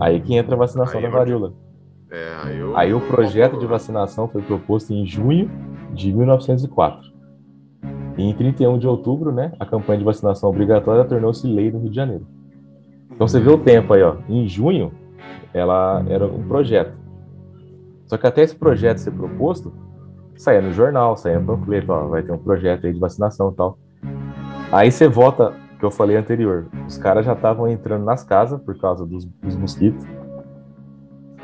Aí 0.00 0.20
que 0.20 0.34
entra 0.34 0.54
a 0.54 0.58
vacinação 0.58 0.98
aí 0.98 1.02
da 1.02 1.10
varíola. 1.10 1.52
É, 2.10 2.36
aí, 2.42 2.58
eu, 2.58 2.76
aí 2.76 2.94
o 2.94 3.00
projeto 3.00 3.58
de 3.58 3.66
vacinação 3.66 4.26
foi 4.26 4.42
proposto 4.42 4.92
em 4.92 5.06
junho 5.06 5.48
de 5.92 6.12
1904. 6.12 7.10
E 8.18 8.22
em 8.22 8.34
31 8.34 8.78
de 8.78 8.86
outubro, 8.86 9.32
né, 9.32 9.52
a 9.58 9.64
campanha 9.64 9.98
de 9.98 10.04
vacinação 10.04 10.50
obrigatória 10.50 11.04
tornou-se 11.04 11.46
lei 11.46 11.70
no 11.70 11.78
Rio 11.78 11.90
de 11.90 11.96
Janeiro. 11.96 12.26
Então 13.10 13.26
você 13.28 13.38
vê 13.38 13.50
o 13.50 13.58
tempo 13.58 13.92
aí, 13.92 14.02
ó. 14.02 14.16
Em 14.28 14.48
junho, 14.48 14.92
ela 15.52 16.04
era 16.08 16.26
um 16.26 16.42
projeto. 16.42 16.99
Só 18.10 18.18
que 18.18 18.26
até 18.26 18.42
esse 18.42 18.56
projeto 18.56 18.98
ser 18.98 19.12
proposto, 19.12 19.72
saía 20.36 20.60
no 20.60 20.72
jornal, 20.72 21.16
saía 21.16 21.38
no 21.38 21.46
panfleto, 21.46 21.92
ó, 21.92 22.08
vai 22.08 22.24
ter 22.24 22.32
um 22.32 22.38
projeto 22.38 22.84
aí 22.84 22.92
de 22.92 22.98
vacinação 22.98 23.52
e 23.52 23.54
tal. 23.54 23.78
Aí 24.72 24.90
você 24.90 25.06
vota, 25.06 25.54
que 25.78 25.84
eu 25.84 25.92
falei 25.92 26.16
anterior, 26.16 26.66
os 26.88 26.98
caras 26.98 27.24
já 27.24 27.34
estavam 27.34 27.68
entrando 27.68 28.04
nas 28.04 28.24
casas 28.24 28.60
por 28.60 28.76
causa 28.80 29.06
dos, 29.06 29.24
dos 29.24 29.54
mosquitos, 29.54 30.04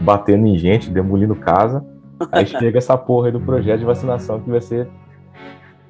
batendo 0.01 0.45
em 0.45 0.59
gente, 0.59 0.91
demolindo 0.91 1.37
casa. 1.37 1.87
Aí 2.33 2.45
chega 2.51 2.79
essa 2.79 2.99
porra 2.99 3.29
aí 3.29 3.33
do 3.33 3.41
projeto 3.41 3.79
de 3.79 3.87
vacinação 3.87 4.41
que 4.41 4.51
vai 4.51 4.61
ser, 4.61 4.89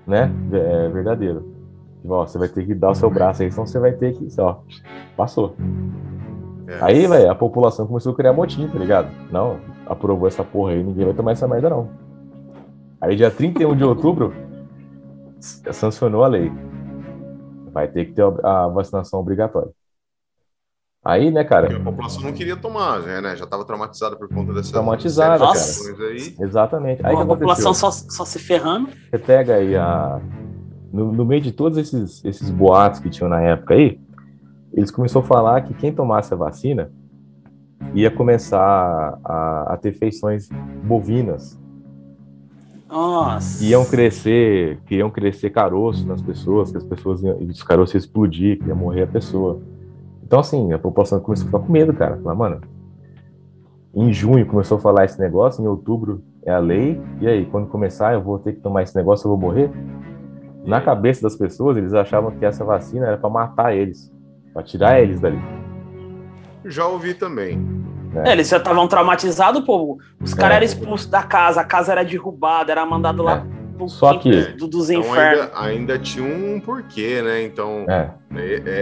né, 0.07 0.31
é, 0.53 0.89
verdadeiro. 0.91 1.57
Ó, 2.07 2.27
você 2.27 2.37
vai 2.37 2.49
ter 2.49 2.67
que 2.67 2.75
dar 2.75 2.91
o 2.91 2.95
seu 2.95 3.09
braço 3.09 3.43
aí, 3.43 3.51
senão 3.51 3.67
você 3.67 3.79
vai 3.79 3.93
ter 3.93 4.13
que, 4.13 4.29
ó, 4.39 4.59
passou. 5.17 5.57
É. 6.69 6.79
Aí, 6.83 7.07
velho, 7.07 7.31
a 7.31 7.35
população 7.35 7.87
começou 7.87 8.13
a 8.13 8.15
criar 8.15 8.35
motim, 8.35 8.69
tá 8.69 8.79
ligado? 8.79 9.09
Não, 9.33 9.59
aprovou 9.87 10.29
essa 10.29 10.45
porra 10.45 10.73
aí, 10.73 10.83
ninguém 10.83 11.05
vai 11.05 11.15
tomar 11.15 11.33
essa 11.33 11.47
merda, 11.47 11.71
não. 11.71 11.91
Aí, 13.01 13.15
dia 13.15 13.31
31 13.31 13.77
de 13.77 13.85
outubro, 13.85 14.35
sancionou 15.41 16.25
a 16.25 16.29
lei. 16.29 16.51
Vai 17.73 17.89
ter 17.89 18.07
que 18.07 18.13
ter 18.13 18.25
a 18.43 18.67
vacinação 18.69 19.21
obrigatória. 19.21 19.71
Aí, 21.05 21.31
né, 21.31 21.45
cara? 21.45 21.69
Porque 21.69 21.81
a 21.81 21.85
população 21.85 22.23
não 22.23 22.33
queria 22.33 22.57
tomar, 22.57 23.01
né? 23.01 23.37
Já 23.37 23.45
estava 23.45 23.65
traumatizada 23.65 24.17
por 24.17 24.29
conta 24.29 24.53
dessa. 24.53 24.73
Traumatizada, 24.73 25.39
cara. 25.39 25.59
Aí. 26.09 26.35
Exatamente. 26.41 27.07
Aí 27.07 27.15
a 27.15 27.25
população 27.25 27.73
só, 27.73 27.93
só 27.93 28.25
se 28.25 28.41
ferrando. 28.41 28.89
Você 28.89 29.19
pega 29.19 29.55
aí 29.55 29.77
a. 29.77 30.21
No, 30.93 31.13
no, 31.13 31.25
meio 31.25 31.43
de 31.43 31.53
todos 31.53 31.79
esses, 31.79 32.25
esses 32.25 32.51
boatos 32.51 32.99
que 32.99 33.09
tinham 33.09 33.29
na 33.29 33.41
época 33.41 33.75
aí, 33.75 34.01
eles 34.73 34.91
começaram 34.91 35.25
a 35.25 35.29
falar 35.29 35.61
que 35.61 35.75
quem 35.75 35.93
tomasse 35.93 36.33
a 36.33 36.37
vacina 36.37 36.91
ia 37.95 38.11
começar 38.11 39.19
a, 39.25 39.75
a 39.75 39.77
ter 39.77 39.93
feições 39.93 40.49
bovinas. 40.85 41.59
Nossa. 42.89 43.65
Iam 43.65 43.85
crescer, 43.85 44.79
que 44.87 44.97
iam 44.97 45.11
crescer 45.11 45.51
caroços 45.51 46.05
nas 46.05 46.23
pessoas, 46.23 46.71
que 46.71 46.77
as 46.77 46.85
pessoas 46.85 47.23
iam, 47.23 47.37
os 47.39 47.63
caroços 47.63 47.95
iam 47.95 47.99
explodir, 47.99 48.59
que 48.59 48.67
ia 48.67 48.75
morrer 48.75 49.03
a 49.03 49.07
pessoa. 49.07 49.61
Então, 50.23 50.41
assim, 50.41 50.73
a 50.73 50.79
população 50.79 51.21
começou 51.21 51.45
a 51.45 51.47
ficar 51.47 51.59
com 51.61 51.73
medo, 51.73 51.93
cara. 51.93 52.17
Falar, 52.19 52.35
mano, 52.35 52.61
em 53.95 54.13
junho 54.13 54.47
começou 54.47 54.79
a 54.79 54.81
falar 54.81 55.05
esse 55.05 55.19
negócio, 55.19 55.63
em 55.63 55.67
outubro 55.67 56.23
é 56.45 56.53
a 56.53 56.59
lei, 56.59 57.01
e 57.21 57.27
aí, 57.27 57.45
quando 57.47 57.67
começar 57.67 58.15
eu 58.15 58.23
vou 58.23 58.39
ter 58.39 58.53
que 58.53 58.61
tomar 58.61 58.83
esse 58.83 58.95
negócio, 58.95 59.27
eu 59.27 59.31
vou 59.31 59.39
morrer? 59.39 59.71
Na 60.65 60.81
cabeça 60.81 61.23
das 61.23 61.35
pessoas, 61.35 61.77
eles 61.77 61.95
achavam 61.95 62.31
que 62.31 62.45
essa 62.45 62.65
vacina 62.65 63.07
era 63.07 63.17
para 63.17 63.31
matar 63.31 63.75
eles, 63.75 64.13
para 64.53 64.63
tirar 64.63 65.01
eles 65.01 65.21
dali. 65.21 65.39
Já 66.67 66.87
ouvi 66.87 67.15
também. 67.15 67.65
É. 68.25 68.33
Eles 68.33 68.49
já 68.49 68.57
estavam 68.57 68.87
traumatizados, 68.89 69.65
pô. 69.65 69.99
Os 70.21 70.33
caras 70.33 70.53
é. 70.53 70.57
eram 70.57 70.67
expulsos 70.67 71.07
da 71.07 71.23
casa, 71.23 71.61
a 71.61 71.65
casa 71.65 71.93
era 71.93 72.05
derrubada, 72.05 72.73
era 72.73 72.85
mandado 72.87 73.23
lá 73.23 73.45
é. 73.53 73.57
Só 73.89 74.17
que 74.19 74.31
do, 74.53 74.67
dos 74.67 74.89
então 74.89 75.03
infernos. 75.03 75.51
Ainda, 75.55 75.61
ainda, 75.61 75.99
tinha 75.99 76.25
um 76.25 76.59
porquê, 76.59 77.21
né? 77.21 77.43
Então, 77.43 77.85
é. 77.89 78.11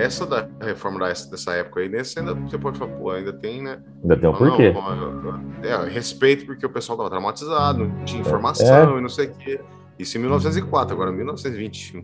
essa 0.04 0.24
da 0.24 0.48
reforma 0.60 1.00
dessa, 1.00 1.30
dessa 1.30 1.52
época 1.52 1.80
aí, 1.80 1.88
nesse 1.88 2.18
ainda 2.18 2.34
você 2.34 2.56
pode 2.56 2.78
falar, 2.78 2.92
pô, 2.92 3.10
ainda 3.10 3.32
tem, 3.32 3.62
né? 3.62 3.78
Ainda 4.02 4.16
tem 4.16 4.28
um 4.28 4.32
porquê. 4.32 4.72
Não, 4.72 5.40
é, 5.62 5.88
respeito 5.88 6.46
porque 6.46 6.64
o 6.64 6.70
pessoal 6.70 6.96
tava 6.96 7.10
traumatizado, 7.10 7.86
não 7.86 8.04
tinha 8.04 8.20
é. 8.20 8.26
informação 8.26 8.94
é. 8.94 8.98
e 8.98 9.00
não 9.00 9.08
sei 9.08 9.26
o 9.26 9.34
quê. 9.34 9.60
Isso 9.98 10.16
em 10.16 10.20
1904, 10.20 10.94
agora 10.94 11.12
1921, 11.12 12.02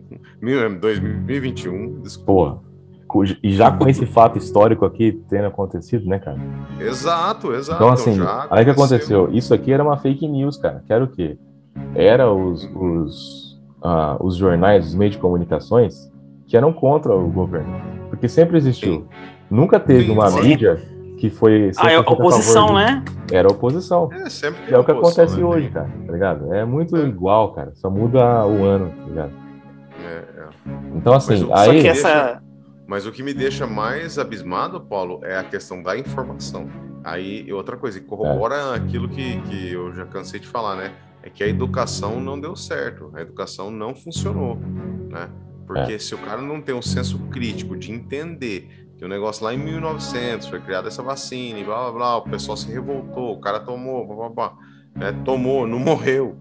2021, 0.79 2.01
desculpa. 2.01 2.31
Porra. 2.31 2.70
E 3.43 3.53
já 3.53 3.71
com 3.71 3.87
esse 3.87 4.05
fato 4.05 4.37
histórico 4.37 4.85
aqui 4.85 5.21
tendo 5.29 5.47
acontecido, 5.47 6.07
né, 6.07 6.19
cara? 6.19 6.37
Exato, 6.79 7.53
exato. 7.53 7.83
Então, 7.83 7.93
assim, 7.93 8.17
aí 8.49 8.61
o 8.61 8.65
que 8.65 8.71
aconteceu? 8.71 9.29
Isso 9.31 9.53
aqui 9.53 9.71
era 9.71 9.83
uma 9.83 9.97
fake 9.97 10.27
news, 10.27 10.57
cara. 10.57 10.83
Que 10.85 10.93
era 10.93 11.03
o 11.03 11.07
quê? 11.07 11.37
era 11.95 12.31
os, 12.31 12.63
os, 12.75 13.59
uh, 13.81 14.17
os 14.19 14.35
jornais, 14.35 14.87
os 14.87 14.95
meios 14.95 15.15
de 15.15 15.21
comunicações 15.21 16.11
que 16.47 16.57
eram 16.57 16.73
contra 16.73 17.15
o 17.15 17.27
governo. 17.29 17.73
Porque 18.09 18.27
sempre 18.27 18.57
existiu. 18.57 18.93
Sim. 18.93 19.05
Nunca 19.49 19.79
teve 19.79 20.05
Sim, 20.05 20.11
uma 20.11 20.29
sim. 20.29 20.41
mídia 20.41 20.81
que 21.17 21.29
foi. 21.29 21.71
Ah, 21.77 21.91
é 21.91 21.99
oposição, 21.99 22.73
né? 22.73 23.03
Era 23.31 23.47
oposição. 23.47 24.09
É, 24.11 24.29
sempre 24.29 24.73
é 24.73 24.77
o 24.77 24.83
que 24.83 24.91
acontece 24.91 25.37
né? 25.37 25.45
hoje, 25.45 25.69
cara, 25.69 25.89
tá 26.05 26.11
ligado? 26.11 26.53
É 26.53 26.65
muito 26.65 26.95
é. 26.97 27.01
igual, 27.01 27.53
cara. 27.53 27.71
Só 27.75 27.89
muda 27.89 28.45
o 28.45 28.63
ano, 28.63 28.89
tá 28.89 29.03
ligado? 29.07 29.31
É, 30.03 30.15
é. 30.15 30.45
Então, 30.95 31.13
assim, 31.13 31.45
Mas, 31.45 31.69
aí. 31.69 31.87
Essa... 31.87 32.41
Mas 32.91 33.05
o 33.05 33.11
que 33.11 33.23
me 33.23 33.33
deixa 33.33 33.65
mais 33.65 34.19
abismado, 34.19 34.81
Paulo, 34.81 35.21
é 35.23 35.37
a 35.37 35.43
questão 35.45 35.81
da 35.81 35.97
informação. 35.97 36.69
Aí, 37.05 37.51
outra 37.53 37.77
coisa, 37.77 38.01
corrobora 38.01 38.55
é. 38.55 38.75
aquilo 38.75 39.07
que, 39.07 39.41
que 39.43 39.71
eu 39.71 39.93
já 39.95 40.05
cansei 40.05 40.41
de 40.41 40.47
falar, 40.47 40.75
né? 40.75 40.93
é 41.23 41.29
que 41.29 41.41
a 41.43 41.47
educação 41.47 42.19
não 42.19 42.39
deu 42.39 42.55
certo, 42.55 43.11
a 43.13 43.21
educação 43.21 43.69
não 43.69 43.95
funcionou, 43.95 44.57
né? 45.09 45.29
Porque 45.67 45.93
é. 45.93 45.99
se 45.99 46.13
o 46.13 46.17
cara 46.17 46.41
não 46.41 46.61
tem 46.61 46.75
um 46.75 46.81
senso 46.81 47.17
crítico 47.29 47.77
de 47.77 47.91
entender 47.91 48.89
que 48.97 49.05
o 49.05 49.07
negócio 49.07 49.45
lá 49.45 49.53
em 49.53 49.57
1900 49.57 50.47
foi 50.47 50.59
criada 50.59 50.87
essa 50.87 51.01
vacina 51.01 51.59
e 51.59 51.63
blá 51.63 51.83
blá 51.83 51.91
blá, 51.91 52.17
o 52.17 52.23
pessoal 52.23 52.57
se 52.57 52.71
revoltou, 52.71 53.33
o 53.33 53.39
cara 53.39 53.59
tomou, 53.59 54.05
blá 54.05 54.15
blá 54.15 54.29
blá, 54.29 54.57
né? 54.95 55.21
tomou, 55.23 55.65
não 55.67 55.79
morreu, 55.79 56.37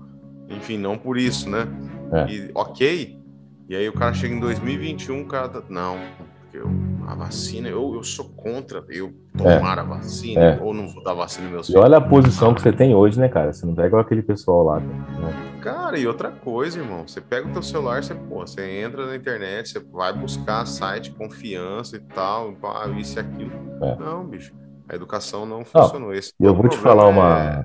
enfim, 0.48 0.78
não 0.78 0.98
por 0.98 1.16
isso, 1.16 1.48
né? 1.48 1.68
É. 2.12 2.32
E 2.32 2.50
ok, 2.54 3.20
e 3.68 3.76
aí 3.76 3.88
o 3.88 3.92
cara 3.92 4.12
chega 4.12 4.34
em 4.34 4.40
2021, 4.40 5.20
o 5.20 5.26
cara 5.26 5.48
tá, 5.48 5.62
não, 5.68 5.96
porque 6.50 6.58
eu, 6.58 6.68
a 7.06 7.14
vacina, 7.14 7.68
eu, 7.68 7.94
eu 7.94 8.02
sou 8.02 8.28
contra 8.30 8.84
eu 8.88 9.12
tomar 9.36 9.78
é. 9.78 9.80
a 9.80 9.84
vacina, 9.84 10.40
é. 10.40 10.58
ou 10.60 10.74
não 10.74 10.88
vou 10.88 11.02
dar 11.02 11.14
vacina 11.14 11.48
meus 11.48 11.68
filhos. 11.68 11.80
E 11.80 11.84
olha 11.84 11.98
a 11.98 12.00
posição 12.00 12.52
que 12.52 12.60
você 12.60 12.72
tem 12.72 12.94
hoje, 12.94 13.18
né, 13.20 13.28
cara? 13.28 13.52
Você 13.52 13.64
não 13.64 13.74
tá 13.74 13.86
igual 13.86 14.02
aquele 14.02 14.22
pessoal 14.22 14.64
lá. 14.64 14.80
Né? 14.80 15.58
Cara, 15.62 15.96
e 15.96 16.06
outra 16.06 16.30
coisa, 16.30 16.80
irmão, 16.80 17.06
você 17.06 17.20
pega 17.20 17.48
o 17.48 17.52
teu 17.52 17.62
celular, 17.62 18.02
você, 18.02 18.14
pô, 18.14 18.40
você 18.40 18.80
entra 18.80 19.06
na 19.06 19.14
internet, 19.14 19.68
você 19.68 19.78
vai 19.78 20.12
buscar 20.12 20.66
site, 20.66 21.12
confiança 21.12 21.96
e 21.96 22.00
tal, 22.00 22.52
isso 22.98 23.18
e 23.18 23.20
aquilo. 23.20 23.52
É. 23.82 23.96
Não, 23.96 24.26
bicho. 24.26 24.52
A 24.88 24.96
educação 24.96 25.46
não 25.46 25.64
funcionou. 25.64 26.08
Não, 26.08 26.14
Esse 26.14 26.32
eu 26.40 26.52
vou 26.52 26.68
te 26.68 26.76
falar 26.76 27.06
uma. 27.06 27.64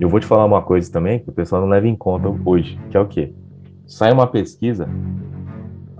eu 0.00 0.08
vou 0.08 0.20
te 0.20 0.26
falar 0.26 0.44
uma 0.44 0.62
coisa 0.62 0.90
também 0.92 1.18
que 1.18 1.28
o 1.28 1.32
pessoal 1.32 1.60
não 1.60 1.68
leva 1.68 1.88
em 1.88 1.96
conta 1.96 2.28
hoje, 2.44 2.80
que 2.88 2.96
é 2.96 3.00
o 3.00 3.08
quê? 3.08 3.34
Sai 3.84 4.12
uma 4.12 4.28
pesquisa. 4.28 4.88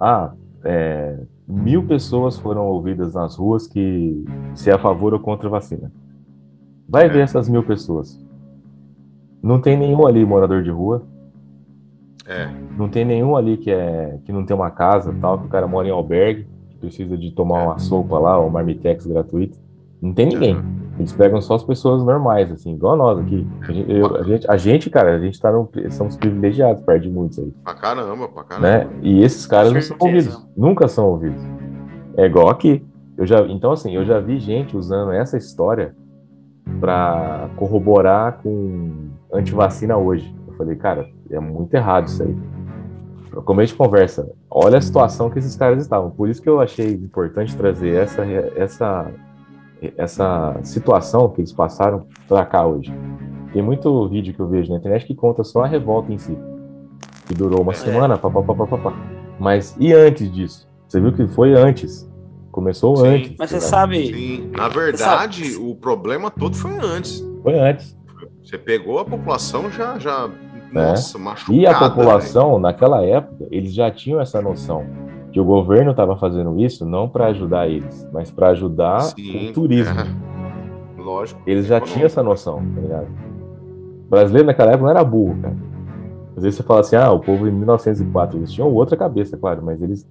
Ah, 0.00 0.32
é, 0.64 1.18
mil 1.50 1.84
pessoas 1.84 2.38
foram 2.38 2.66
ouvidas 2.66 3.14
nas 3.14 3.36
ruas 3.36 3.66
que 3.66 4.24
se 4.54 4.70
é 4.70 4.74
a 4.74 4.78
favor 4.78 5.12
ou 5.12 5.20
contra 5.20 5.48
a 5.48 5.50
vacina. 5.50 5.90
Vai 6.88 7.06
é. 7.06 7.08
ver 7.08 7.20
essas 7.20 7.48
mil 7.48 7.62
pessoas. 7.62 8.18
Não 9.42 9.60
tem 9.60 9.76
nenhum 9.76 10.06
ali 10.06 10.24
morador 10.24 10.62
de 10.62 10.70
rua. 10.70 11.02
É. 12.26 12.48
Não 12.76 12.88
tem 12.88 13.04
nenhum 13.04 13.36
ali 13.36 13.56
que 13.56 13.70
é 13.70 14.18
que 14.24 14.32
não 14.32 14.44
tem 14.44 14.54
uma 14.54 14.70
casa, 14.70 15.14
tal, 15.20 15.38
que 15.38 15.46
o 15.46 15.48
cara 15.48 15.66
mora 15.66 15.88
em 15.88 15.90
albergue, 15.90 16.46
que 16.70 16.76
precisa 16.76 17.16
de 17.16 17.32
tomar 17.32 17.64
uma 17.64 17.78
sopa 17.78 18.18
lá, 18.18 18.38
ou 18.38 18.50
marmitex 18.50 19.06
gratuito. 19.06 19.58
Não 20.00 20.12
tem 20.12 20.26
ninguém. 20.26 20.56
Uhum. 20.56 20.80
Eles 20.98 21.12
pegam 21.12 21.40
só 21.40 21.54
as 21.54 21.64
pessoas 21.64 22.04
normais, 22.04 22.52
assim, 22.52 22.74
igual 22.74 22.96
nós 22.96 23.18
aqui. 23.18 23.46
A 23.62 23.72
gente, 23.72 23.90
eu, 23.90 24.16
a 24.16 24.22
gente, 24.22 24.50
a 24.50 24.56
gente 24.56 24.90
cara, 24.90 25.16
a 25.16 25.18
gente 25.18 25.40
tá 25.40 25.50
no, 25.50 25.68
somos 25.90 26.16
privilegiados 26.16 26.82
perto 26.82 27.02
de 27.02 27.10
muitos 27.10 27.38
aí. 27.38 27.50
Pra 27.64 27.74
caramba, 27.74 28.28
pra 28.28 28.44
caramba. 28.44 28.68
Né? 28.68 28.88
E 29.02 29.22
esses 29.22 29.46
caras 29.46 29.72
não 29.72 29.80
são 29.80 29.96
ouvidos, 29.98 30.46
nunca 30.56 30.88
são 30.88 31.08
ouvidos. 31.08 31.42
É 32.16 32.26
igual 32.26 32.50
aqui. 32.50 32.84
Eu 33.16 33.26
já, 33.26 33.40
então, 33.46 33.72
assim, 33.72 33.94
eu 33.94 34.04
já 34.04 34.18
vi 34.20 34.38
gente 34.38 34.76
usando 34.76 35.12
essa 35.12 35.36
história 35.36 35.94
para 36.80 37.48
corroborar 37.56 38.40
com 38.42 39.10
antivacina 39.32 39.96
hoje. 39.96 40.34
Eu 40.48 40.54
falei, 40.54 40.76
cara, 40.76 41.08
é 41.30 41.40
muito 41.40 41.72
errado 41.74 42.08
isso 42.08 42.22
aí. 42.22 42.36
Como 43.44 43.60
a 43.60 43.64
gente 43.64 43.76
conversa, 43.76 44.30
olha 44.50 44.78
a 44.78 44.80
situação 44.80 45.30
que 45.30 45.38
esses 45.38 45.56
caras 45.56 45.82
estavam. 45.82 46.10
Por 46.10 46.28
isso 46.28 46.42
que 46.42 46.48
eu 46.48 46.60
achei 46.60 46.92
importante 46.92 47.56
trazer 47.56 47.94
essa, 47.94 48.24
essa 48.56 49.10
essa 49.96 50.58
situação 50.62 51.28
que 51.28 51.40
eles 51.40 51.52
passaram 51.52 52.06
para 52.28 52.44
cá 52.44 52.66
hoje. 52.66 52.92
Tem 53.52 53.62
muito 53.62 54.08
vídeo 54.08 54.34
que 54.34 54.40
eu 54.40 54.48
vejo 54.48 54.70
na 54.70 54.78
internet 54.78 55.06
que 55.06 55.14
conta 55.14 55.42
só 55.42 55.64
a 55.64 55.66
revolta 55.66 56.12
em 56.12 56.18
si, 56.18 56.36
que 57.26 57.34
durou 57.34 57.62
uma 57.62 57.72
é. 57.72 57.76
semana, 57.76 58.16
papapá. 58.16 58.94
Mas 59.38 59.76
e 59.78 59.92
antes 59.92 60.30
disso? 60.32 60.68
Você 60.86 61.00
viu 61.00 61.12
que 61.12 61.26
foi 61.28 61.54
antes. 61.54 62.08
Começou 62.52 62.96
Sim, 62.96 63.06
antes. 63.06 63.34
Mas 63.38 63.50
você 63.50 63.60
sabe. 63.60 64.06
Sim. 64.06 64.50
Na 64.56 64.68
verdade, 64.68 65.56
o 65.56 65.74
problema 65.74 66.30
todo 66.30 66.56
foi 66.56 66.72
antes. 66.78 67.24
Foi 67.42 67.58
antes. 67.58 67.96
Você 68.42 68.58
pegou 68.58 68.98
a 68.98 69.04
população 69.04 69.70
já, 69.70 69.98
já 69.98 70.28
é. 70.28 70.74
nossa, 70.74 71.18
machucada. 71.18 71.58
E 71.58 71.66
a 71.66 71.78
população, 71.78 72.50
véio. 72.50 72.58
naquela 72.60 73.04
época, 73.04 73.46
eles 73.50 73.72
já 73.72 73.90
tinham 73.90 74.20
essa 74.20 74.42
noção 74.42 74.84
que 75.32 75.40
o 75.40 75.44
governo 75.44 75.92
estava 75.92 76.16
fazendo 76.16 76.58
isso 76.58 76.84
não 76.84 77.08
para 77.08 77.26
ajudar 77.26 77.68
eles, 77.68 78.08
mas 78.12 78.30
para 78.30 78.48
ajudar 78.48 79.00
Sim, 79.00 79.50
o 79.50 79.52
turismo. 79.52 80.00
É. 80.00 80.30
Lógico. 81.00 81.40
Eles 81.46 81.66
já 81.66 81.80
tinham 81.80 82.06
essa 82.06 82.22
noção, 82.22 82.62
tá 82.74 82.80
ligado? 82.80 83.06
O 84.06 84.10
brasileiro 84.10 84.46
naquela 84.46 84.72
época 84.72 84.84
não 84.84 84.90
era 84.90 85.04
burro, 85.04 85.36
cara. 85.40 85.56
Às 86.36 86.42
vezes 86.42 86.56
você 86.56 86.62
fala 86.62 86.80
assim, 86.80 86.96
ah, 86.96 87.10
o 87.10 87.20
povo 87.20 87.46
em 87.46 87.52
1904, 87.52 88.38
eles 88.38 88.52
tinham 88.52 88.72
outra 88.72 88.96
cabeça, 88.96 89.36
claro, 89.36 89.62
mas 89.62 89.82
eles, 89.82 90.08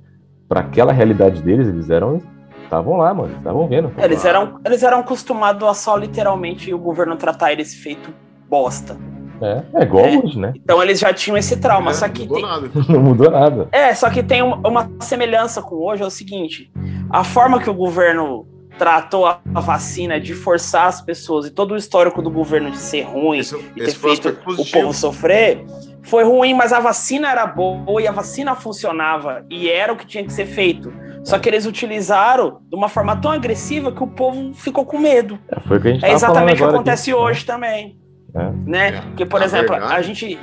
para 0.48 0.62
aquela 0.62 0.92
realidade 0.92 1.42
deles, 1.42 1.68
eles 1.68 1.90
eram, 1.90 2.22
estavam 2.64 2.98
lá, 2.98 3.14
mano, 3.14 3.36
estavam 3.38 3.68
vendo. 3.68 3.92
Eles 3.98 4.24
eram, 4.26 4.60
eles 4.66 4.84
eram 4.84 5.00
acostumados 5.00 5.68
a 5.68 5.74
só 5.74 5.96
literalmente 5.96 6.74
o 6.74 6.78
governo 6.78 7.16
tratar 7.16 7.52
eles 7.52 7.74
feito 7.74 8.14
bosta. 8.50 8.98
É, 9.42 9.64
é 9.74 9.84
igual 9.84 10.06
é. 10.06 10.18
hoje, 10.18 10.40
né? 10.40 10.54
Então 10.56 10.82
eles 10.82 11.00
já 11.00 11.14
tinham 11.14 11.38
esse 11.38 11.58
trauma, 11.58 11.92
é, 11.92 11.94
só 11.94 12.08
que 12.10 12.26
não 12.26 12.36
tem... 12.36 12.44
nada. 12.44 12.70
não 12.90 13.02
mudou 13.02 13.32
nada. 13.32 13.68
É, 13.72 13.94
só 13.94 14.10
que 14.10 14.24
tem 14.24 14.42
uma, 14.42 14.58
uma 14.68 14.92
semelhança 15.00 15.62
com 15.62 15.76
hoje, 15.76 16.04
é 16.04 16.06
o 16.06 16.10
seguinte, 16.10 16.72
a 17.10 17.24
forma 17.24 17.60
que 17.60 17.70
o 17.70 17.74
governo 17.74 18.48
tratou 18.78 19.26
a 19.26 19.42
vacina 19.56 20.20
de 20.22 20.34
forçar 20.34 20.88
as 20.88 21.02
pessoas 21.02 21.46
e 21.46 21.52
todo 21.52 21.74
o 21.74 21.78
histórico 21.78 22.22
do 22.22 22.32
governo 22.32 22.72
de 22.72 22.78
ser 22.78 23.02
ruim 23.02 23.40
esse, 23.40 23.54
e 23.76 23.84
ter 23.84 23.92
feito 23.92 24.30
o 24.30 24.66
povo 24.66 24.94
sofrer, 24.94 25.66
foi 26.02 26.24
ruim, 26.24 26.54
mas 26.54 26.72
a 26.72 26.80
vacina 26.80 27.30
era 27.30 27.46
boa 27.46 28.02
e 28.02 28.08
a 28.08 28.12
vacina 28.12 28.56
funcionava 28.56 29.46
e 29.50 29.70
era 29.70 29.92
o 29.92 29.98
que 29.98 30.08
tinha 30.08 30.24
que 30.24 30.32
ser 30.32 30.46
feito. 30.46 30.94
Só 31.26 31.38
que 31.38 31.50
eles 31.50 31.66
utilizaram 31.66 32.62
de 32.70 32.76
uma 32.76 32.88
forma 32.88 33.16
tão 33.18 33.32
agressiva 33.32 33.92
que 33.92 34.02
o 34.02 34.08
povo 34.08 34.54
ficou 34.54 34.86
com 34.86 34.98
medo. 34.98 35.38
É, 35.50 35.60
foi 35.60 35.78
o 35.78 35.82
que 35.82 35.88
a 35.90 35.92
gente 35.92 36.06
é 36.06 36.12
exatamente 36.14 36.64
o 36.64 36.68
que 36.68 36.74
acontece 36.74 37.12
aqui. 37.12 37.20
hoje 37.20 37.46
também. 37.46 37.99
É. 38.34 38.52
Né? 38.66 38.88
É. 38.90 39.02
Porque, 39.02 39.26
por 39.26 39.42
exemplo, 39.42 39.72
verdade... 39.72 39.94
a 39.94 40.02
gente. 40.02 40.40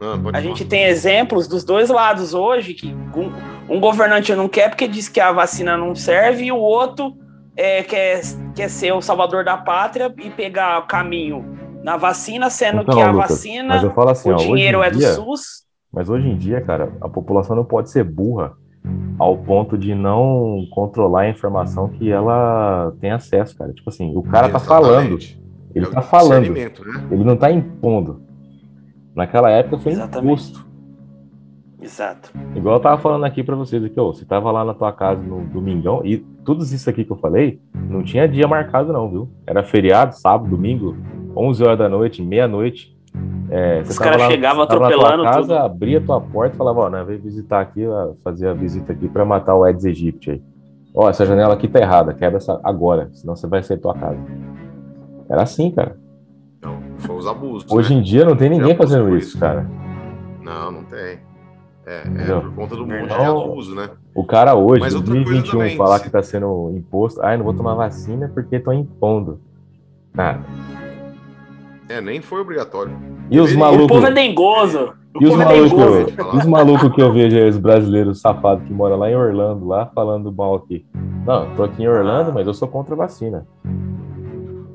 Ah, 0.00 0.18
a 0.34 0.40
gente 0.42 0.64
tem 0.64 0.84
exemplos 0.84 1.48
dos 1.48 1.64
dois 1.64 1.88
lados 1.88 2.34
hoje 2.34 2.74
que 2.74 2.94
um, 3.16 3.76
um, 3.76 3.80
governante 3.80 4.34
não 4.34 4.46
quer 4.46 4.68
porque 4.68 4.86
diz 4.86 5.08
que 5.08 5.18
a 5.18 5.32
vacina 5.32 5.74
não 5.74 5.94
serve 5.94 6.44
e 6.44 6.52
o 6.52 6.58
outro 6.58 7.16
é, 7.56 7.82
quer, 7.82 8.20
quer 8.54 8.68
ser 8.68 8.92
o 8.92 9.00
salvador 9.00 9.42
da 9.42 9.56
pátria 9.56 10.14
e 10.22 10.28
pegar 10.28 10.80
o 10.80 10.86
caminho 10.86 11.56
na 11.82 11.96
vacina, 11.96 12.50
sendo 12.50 12.82
então, 12.82 12.94
que 12.94 13.00
a 13.00 13.10
Lucas, 13.10 13.30
vacina, 13.30 13.74
assim, 14.10 14.30
o 14.30 14.34
ó, 14.34 14.36
dinheiro 14.36 14.82
é 14.82 14.90
do 14.90 14.98
dia, 14.98 15.14
SUS. 15.14 15.64
Mas 15.90 16.10
hoje 16.10 16.28
em 16.28 16.36
dia, 16.36 16.60
cara, 16.60 16.92
a 17.00 17.08
população 17.08 17.56
não 17.56 17.64
pode 17.64 17.90
ser 17.90 18.04
burra 18.04 18.52
ao 19.18 19.36
ponto 19.38 19.78
de 19.78 19.94
não 19.94 20.66
controlar 20.70 21.22
a 21.22 21.30
informação 21.30 21.88
que 21.88 22.10
ela 22.10 22.92
tem 23.00 23.10
acesso, 23.10 23.56
cara. 23.56 23.72
Tipo 23.72 23.88
assim, 23.88 24.12
o 24.14 24.22
cara 24.22 24.48
Exatamente. 24.48 24.52
tá 24.52 24.60
falando, 24.60 25.18
ele 25.76 25.86
é 25.86 25.90
tá 25.90 26.00
falando, 26.00 26.52
né? 26.54 26.72
ele 27.10 27.24
não 27.24 27.36
tá 27.36 27.50
impondo. 27.52 28.22
Naquela 29.14 29.50
época 29.50 29.78
foi 29.78 29.92
Exatamente. 29.92 30.24
imposto. 30.24 30.66
Exato. 31.80 32.32
Igual 32.54 32.76
eu 32.76 32.80
tava 32.80 33.00
falando 33.00 33.24
aqui 33.24 33.42
para 33.42 33.54
vocês 33.54 33.84
aqui, 33.84 34.00
ó, 34.00 34.06
você 34.06 34.24
tava 34.24 34.50
lá 34.50 34.64
na 34.64 34.72
tua 34.72 34.92
casa 34.92 35.22
no 35.22 35.44
domingão 35.44 36.00
e 36.04 36.16
tudo 36.44 36.64
isso 36.64 36.88
aqui 36.88 37.04
que 37.04 37.12
eu 37.12 37.16
falei, 37.16 37.60
não 37.74 38.02
tinha 38.02 38.26
dia 38.26 38.48
marcado 38.48 38.92
não, 38.92 39.08
viu? 39.10 39.28
Era 39.46 39.62
feriado, 39.62 40.14
sábado, 40.14 40.48
domingo, 40.48 40.96
11 41.36 41.62
horas 41.62 41.78
da 41.78 41.88
noite, 41.88 42.22
meia-noite. 42.22 42.96
É, 43.50 43.82
Os 43.82 43.98
caras 43.98 44.22
chegavam 44.22 44.62
atropelando 44.62 45.22
na 45.22 45.30
tua 45.30 45.32
casa, 45.32 45.54
tudo. 45.54 45.58
abria 45.58 45.98
a 45.98 46.02
tua 46.02 46.20
porta 46.20 46.54
e 46.54 46.58
falava, 46.58 46.80
ó, 46.80 46.90
né, 46.90 47.04
vem 47.04 47.18
visitar 47.18 47.60
aqui, 47.60 47.82
fazer 48.24 48.48
a 48.48 48.54
visita 48.54 48.92
aqui 48.92 49.08
para 49.08 49.24
matar 49.24 49.54
o 49.54 49.62
Aedes 49.62 49.84
aegypti 49.84 50.30
aí. 50.30 50.42
Ó, 50.94 51.08
essa 51.08 51.26
janela 51.26 51.54
aqui 51.54 51.68
tá 51.68 51.78
errada, 51.78 52.14
quebra 52.14 52.38
essa 52.38 52.58
agora, 52.64 53.10
senão 53.12 53.36
você 53.36 53.46
vai 53.46 53.62
sair 53.62 53.76
da 53.76 53.82
tua 53.82 53.94
casa. 53.94 54.18
Era 55.28 55.42
assim, 55.42 55.70
cara. 55.70 55.96
Não, 56.62 56.80
foi 56.98 57.16
os 57.16 57.26
abusos. 57.26 57.70
Hoje 57.70 57.94
né? 57.94 58.00
em 58.00 58.02
dia 58.02 58.24
não 58.24 58.36
tem 58.36 58.50
ninguém 58.50 58.76
fazendo 58.76 59.16
isso, 59.16 59.28
isso, 59.28 59.38
cara. 59.38 59.68
Não, 60.42 60.70
não 60.70 60.84
tem. 60.84 61.18
É, 61.86 62.02
é 62.02 62.40
por 62.40 62.52
conta 62.52 62.74
do 62.74 62.84
monte 62.84 63.06
de 63.06 63.14
abuso, 63.14 63.74
né? 63.74 63.90
O 64.12 64.24
cara 64.24 64.56
hoje, 64.56 64.84
em 64.84 64.90
2021, 64.90 65.50
também, 65.52 65.76
falar 65.76 65.98
se... 65.98 66.04
que 66.04 66.10
tá 66.10 66.20
sendo 66.22 66.72
imposto, 66.74 67.22
ah, 67.22 67.36
não 67.36 67.44
vou 67.44 67.54
tomar 67.54 67.74
vacina 67.74 68.30
porque 68.34 68.58
tô 68.58 68.72
impondo. 68.72 69.40
Cara. 70.12 70.40
É, 71.88 72.00
nem 72.00 72.20
foi 72.20 72.40
obrigatório. 72.40 72.92
E 73.30 73.38
os 73.38 73.54
malucos. 73.54 73.84
O 73.84 73.88
povo 73.88 74.06
é 74.06 74.12
dengoso. 74.12 74.94
E 75.20 75.26
os, 75.26 75.32
é 75.32 75.36
malucos, 75.36 76.34
os 76.34 76.46
malucos 76.46 76.92
que 76.92 77.00
eu 77.00 77.12
vejo 77.12 77.36
aí, 77.36 77.48
os 77.48 77.56
brasileiros 77.56 78.20
safados 78.20 78.66
que 78.66 78.72
moram 78.72 78.96
lá 78.96 79.10
em 79.10 79.16
Orlando, 79.16 79.66
lá, 79.66 79.86
falando 79.94 80.30
mal 80.30 80.56
aqui. 80.56 80.84
Não, 81.24 81.54
tô 81.54 81.62
aqui 81.62 81.82
em 81.82 81.88
Orlando, 81.88 82.32
mas 82.32 82.46
eu 82.46 82.52
sou 82.52 82.68
contra 82.68 82.94
a 82.94 82.98
vacina. 82.98 83.46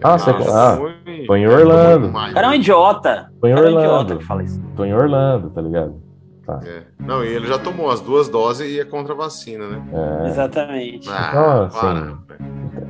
Ah, 0.03 0.17
você 0.17 0.31
ah, 0.31 0.77
foi, 0.77 1.25
tô 1.25 1.35
em 1.35 1.47
Orlando. 1.47 2.07
O 2.07 2.13
cara 2.33 2.47
é 2.47 2.49
um 2.49 2.53
idiota. 2.53 3.31
Tô 3.39 3.47
em 3.47 3.53
Orlando. 3.53 3.69
É 3.69 3.79
um 3.79 3.83
idiota 3.83 4.15
que 4.17 4.23
fala 4.25 4.43
isso. 4.43 4.61
Tô 4.75 4.83
em 4.83 4.93
Orlando, 4.93 5.49
tá 5.51 5.61
ligado? 5.61 6.01
Tá. 6.45 6.59
É. 6.65 6.83
Não, 6.99 7.23
e 7.23 7.27
ele 7.27 7.47
já 7.47 7.59
tomou 7.59 7.91
as 7.91 8.01
duas 8.01 8.27
doses 8.27 8.67
e 8.67 8.79
é 8.79 8.85
contra 8.85 9.13
a 9.13 9.15
vacina, 9.17 9.67
né? 9.67 9.83
É. 9.93 10.27
Exatamente. 10.29 11.07
Ah, 11.09 11.29
então, 11.29 11.79
para. 11.79 12.17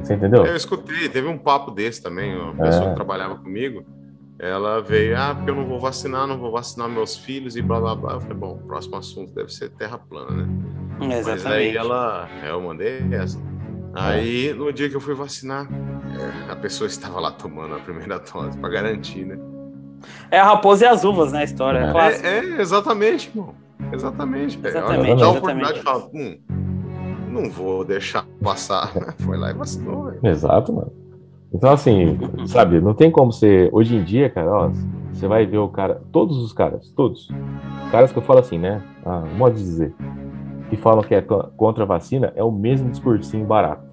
Você 0.01 0.13
entendeu? 0.13 0.45
Eu 0.45 0.55
escutei, 0.55 1.09
teve 1.09 1.27
um 1.27 1.37
papo 1.37 1.69
desse 1.71 2.01
também, 2.01 2.35
uma 2.35 2.53
pessoa 2.53 2.85
é. 2.85 2.89
que 2.89 2.95
trabalhava 2.95 3.35
comigo. 3.35 3.85
Ela 4.39 4.81
veio, 4.81 5.15
ah, 5.15 5.35
porque 5.35 5.51
eu 5.51 5.55
não 5.55 5.67
vou 5.67 5.79
vacinar, 5.79 6.25
não 6.25 6.39
vou 6.39 6.51
vacinar 6.51 6.89
meus 6.89 7.15
filhos 7.15 7.55
e 7.55 7.61
blá 7.61 7.79
blá 7.79 7.95
blá. 7.95 8.13
Eu 8.13 8.21
falei, 8.21 8.37
bom, 8.37 8.53
o 8.53 8.67
próximo 8.67 8.95
assunto 8.95 9.31
deve 9.33 9.53
ser 9.53 9.69
terra 9.69 9.99
plana, 9.99 10.31
né? 10.31 10.47
Exatamente. 10.99 11.43
Mas 11.43 11.45
aí 11.45 11.77
ela, 11.77 12.27
é, 12.43 12.49
eu 12.49 12.61
mandei 12.61 13.05
essa. 13.11 13.39
Aí, 13.93 14.53
no 14.53 14.71
dia 14.71 14.89
que 14.89 14.95
eu 14.95 15.01
fui 15.01 15.13
vacinar, 15.13 15.67
é, 15.67 16.51
a 16.51 16.55
pessoa 16.55 16.87
estava 16.87 17.19
lá 17.19 17.31
tomando 17.31 17.75
a 17.75 17.79
primeira 17.79 18.19
dose 18.19 18.57
para 18.57 18.69
garantir, 18.69 19.25
né? 19.25 19.37
É 20.29 20.39
a 20.39 20.45
raposa 20.45 20.85
e 20.85 20.87
as 20.87 21.03
uvas, 21.03 21.31
né? 21.31 21.39
A 21.39 21.43
história. 21.43 21.93
É, 22.23 22.27
é, 22.27 22.57
é 22.57 22.61
exatamente, 22.61 23.29
irmão. 23.29 23.53
Exatamente. 23.91 24.59
Exatamente. 24.63 25.19
Dá 25.19 25.25
a 25.25 25.29
oportunidade 25.29 25.73
de 25.75 25.83
falar, 25.83 26.05
hum, 26.13 26.39
não 27.29 27.49
vou 27.49 27.83
deixar 27.83 28.25
passar. 28.41 28.91
Foi 29.19 29.37
lá 29.37 29.51
e 29.51 29.53
vacinou. 29.53 30.13
Exato, 30.23 30.73
mano. 30.73 30.91
Então, 31.53 31.71
assim, 31.71 32.17
sabe, 32.47 32.79
não 32.79 32.93
tem 32.93 33.11
como 33.11 33.31
ser. 33.31 33.69
Hoje 33.73 33.95
em 33.95 34.03
dia, 34.03 34.29
cara, 34.29 34.49
ó, 34.49 34.71
você 35.11 35.27
vai 35.27 35.45
ver 35.45 35.57
o 35.57 35.67
cara. 35.67 36.01
Todos 36.11 36.37
os 36.37 36.53
caras, 36.53 36.89
todos. 36.95 37.29
Caras 37.91 38.11
que 38.11 38.17
eu 38.17 38.23
falo 38.23 38.39
assim, 38.39 38.57
né? 38.57 38.81
Ah, 39.05 39.23
modo 39.37 39.55
de 39.55 39.61
dizer. 39.61 39.93
Que 40.71 40.77
falam 40.77 41.03
que 41.03 41.13
é 41.13 41.21
contra 41.21 41.83
a 41.83 41.85
vacina, 41.85 42.33
é 42.35 42.43
o 42.43 42.51
mesmo 42.51 42.89
discursinho 42.89 43.45
barato. 43.45 43.91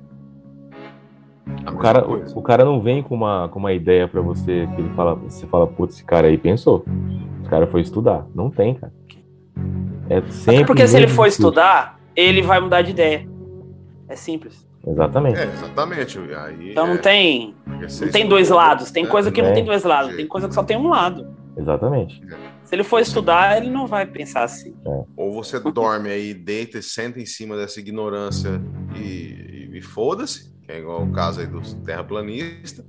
O 1.72 1.76
cara, 1.78 2.06
o, 2.06 2.38
o, 2.38 2.42
cara 2.42 2.64
não 2.64 2.80
vem 2.80 3.02
com 3.02 3.14
uma, 3.14 3.48
com 3.48 3.58
uma 3.58 3.72
ideia 3.72 4.06
para 4.06 4.20
você 4.20 4.68
que 4.74 4.80
ele 4.80 4.90
fala, 4.94 5.14
você 5.14 5.46
fala, 5.46 5.66
putz, 5.66 5.96
esse 5.96 6.04
cara 6.04 6.28
aí 6.28 6.38
pensou. 6.38 6.84
O 7.44 7.48
cara 7.48 7.66
foi 7.66 7.80
estudar. 7.80 8.26
Não 8.34 8.50
tem, 8.50 8.74
cara. 8.74 8.92
É 10.08 10.22
sempre. 10.30 10.64
porque 10.64 10.86
se 10.86 10.96
ele 10.96 11.08
for 11.08 11.26
estudar, 11.26 11.98
ele 12.14 12.42
vai 12.42 12.60
mudar 12.60 12.82
de 12.82 12.92
ideia. 12.92 13.28
É 14.08 14.16
simples. 14.16 14.66
Exatamente. 14.86 15.38
É, 15.38 15.44
exatamente. 15.44 16.18
Aí 16.36 16.70
então 16.70 16.86
não 16.86 16.94
é... 16.94 16.98
tem. 16.98 17.54
Não 17.66 18.10
tem 18.10 18.28
dois 18.28 18.48
lados. 18.48 18.90
Tem 18.90 19.04
coisa 19.04 19.30
que 19.30 19.42
não 19.42 19.52
tem 19.52 19.64
dois 19.64 19.84
lados. 19.84 20.16
Tem 20.16 20.26
coisa 20.26 20.48
que 20.48 20.54
só 20.54 20.62
tem 20.62 20.76
um 20.76 20.88
lado. 20.88 21.26
Exatamente. 21.56 22.22
Se 22.68 22.74
ele 22.74 22.84
for 22.84 23.00
estudar, 23.00 23.56
ele 23.56 23.70
não 23.70 23.86
vai 23.86 24.04
pensar 24.04 24.42
assim. 24.42 24.74
É. 24.86 25.04
Ou 25.16 25.32
você 25.32 25.58
dorme 25.58 26.10
aí, 26.10 26.34
deita 26.34 26.78
e 26.78 26.82
senta 26.82 27.18
em 27.18 27.24
cima 27.24 27.56
dessa 27.56 27.80
ignorância 27.80 28.60
e, 28.94 29.70
e, 29.72 29.78
e 29.78 29.80
foda-se 29.80 30.48
que 30.68 30.72
é 30.72 30.78
igual 30.80 31.02
o 31.02 31.10
caso 31.10 31.40
aí 31.40 31.46
dos 31.46 31.72
terraplanistas, 31.72 32.84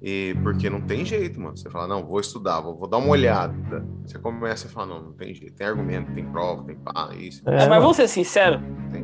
e 0.00 0.36
porque 0.42 0.70
não 0.70 0.80
tem 0.80 1.04
jeito, 1.04 1.40
mano. 1.40 1.56
Você 1.56 1.68
fala, 1.68 1.88
não, 1.88 2.06
vou 2.06 2.20
estudar, 2.20 2.60
vou, 2.60 2.76
vou 2.76 2.86
dar 2.86 2.98
uma 2.98 3.08
olhada. 3.08 3.84
Você 4.04 4.18
começa 4.18 4.68
a 4.68 4.70
falar, 4.70 4.86
não, 4.86 5.02
não 5.02 5.12
tem 5.14 5.34
jeito, 5.34 5.56
tem 5.56 5.66
argumento, 5.66 6.12
tem 6.12 6.24
prova, 6.26 6.62
tem 6.62 6.76
pá, 6.76 7.10
isso. 7.18 7.42
É, 7.48 7.68
mas 7.68 7.80
vamos 7.82 7.96
ser 7.96 8.06
sinceros, 8.06 8.60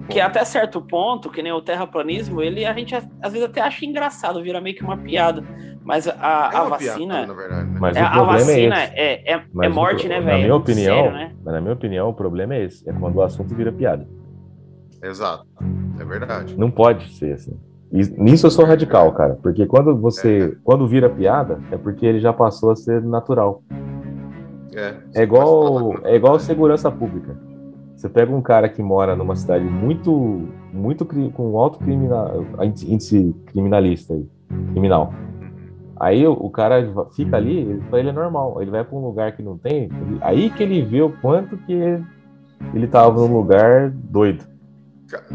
que 0.09 0.21
até 0.21 0.45
certo 0.45 0.81
ponto, 0.81 1.29
que 1.29 1.43
nem 1.43 1.51
o 1.51 1.61
terraplanismo, 1.61 2.41
ele 2.41 2.65
a 2.65 2.73
gente 2.73 2.95
às 2.95 3.33
vezes 3.33 3.49
até 3.49 3.61
acha 3.61 3.85
engraçado, 3.85 4.43
vira 4.43 4.61
meio 4.61 4.77
que 4.77 4.85
uma 4.85 4.97
piada. 4.97 5.43
Mas 5.83 6.07
a, 6.07 6.13
é 6.53 6.57
a 6.57 6.65
vacina. 6.65 7.15
Piada, 7.15 7.35
verdade, 7.35 7.71
né? 7.71 7.79
mas 7.81 7.97
é, 7.97 8.01
a 8.01 8.23
vacina 8.23 8.83
é, 8.83 8.93
é, 8.95 9.35
é, 9.35 9.43
é 9.63 9.69
morte, 9.69 10.09
né, 10.09 10.21
velho? 10.21 10.31
Na 10.31 10.39
minha 10.39 10.55
opinião, 10.55 10.97
Sério, 10.97 11.13
né? 11.13 11.33
na 11.45 11.61
minha 11.61 11.73
opinião, 11.73 12.09
o 12.09 12.15
problema 12.15 12.55
é 12.55 12.65
esse. 12.65 12.89
É 12.89 12.93
quando 12.93 13.17
o 13.17 13.23
assunto 13.23 13.55
vira 13.55 13.73
piada. 13.73 14.07
Exato. 15.03 15.47
É 15.99 16.05
verdade. 16.05 16.57
Não 16.59 16.71
pode 16.71 17.09
ser 17.15 17.35
assim. 17.35 17.59
E 17.93 18.03
nisso 18.23 18.47
eu 18.47 18.51
sou 18.51 18.65
radical, 18.65 19.11
cara, 19.13 19.37
porque 19.43 19.67
quando 19.67 19.97
você, 19.97 20.57
quando 20.63 20.87
vira 20.87 21.09
piada, 21.09 21.59
é 21.73 21.77
porque 21.77 22.07
ele 22.07 22.21
já 22.21 22.33
passou 22.33 22.71
a 22.71 22.77
ser 22.77 23.03
natural. 23.03 23.63
É, 24.75 24.95
é 25.15 25.23
igual, 25.23 25.97
é 26.05 26.15
igual 26.15 26.39
segurança 26.39 26.91
pública. 26.91 27.37
Você 27.97 28.09
pega 28.09 28.33
um 28.33 28.41
cara 28.41 28.69
que 28.69 28.83
mora 28.83 29.17
numa 29.17 29.35
cidade 29.35 29.65
muito, 29.65 30.49
muito 30.73 31.05
com 31.05 31.59
alto 31.59 31.81
criminal, 31.81 32.47
índice 32.63 33.35
criminalista, 33.47 34.19
criminal. 34.73 35.13
Aí 36.01 36.27
o, 36.27 36.49
cara 36.49 36.83
fica 37.15 37.37
ali, 37.37 37.79
para 37.91 37.99
ele 37.99 38.09
é 38.09 38.13
normal. 38.13 38.63
Ele 38.63 38.71
vai 38.71 38.83
para 38.83 38.97
um 38.97 39.05
lugar 39.05 39.33
que 39.33 39.43
não 39.43 39.59
tem, 39.59 39.91
aí 40.23 40.49
que 40.49 40.63
ele 40.63 40.81
vê 40.81 41.03
o 41.03 41.11
quanto 41.11 41.59
que 41.59 41.75
ele 41.75 42.87
estava 42.87 43.21
num 43.21 43.37
lugar 43.37 43.91
doido. 43.91 44.49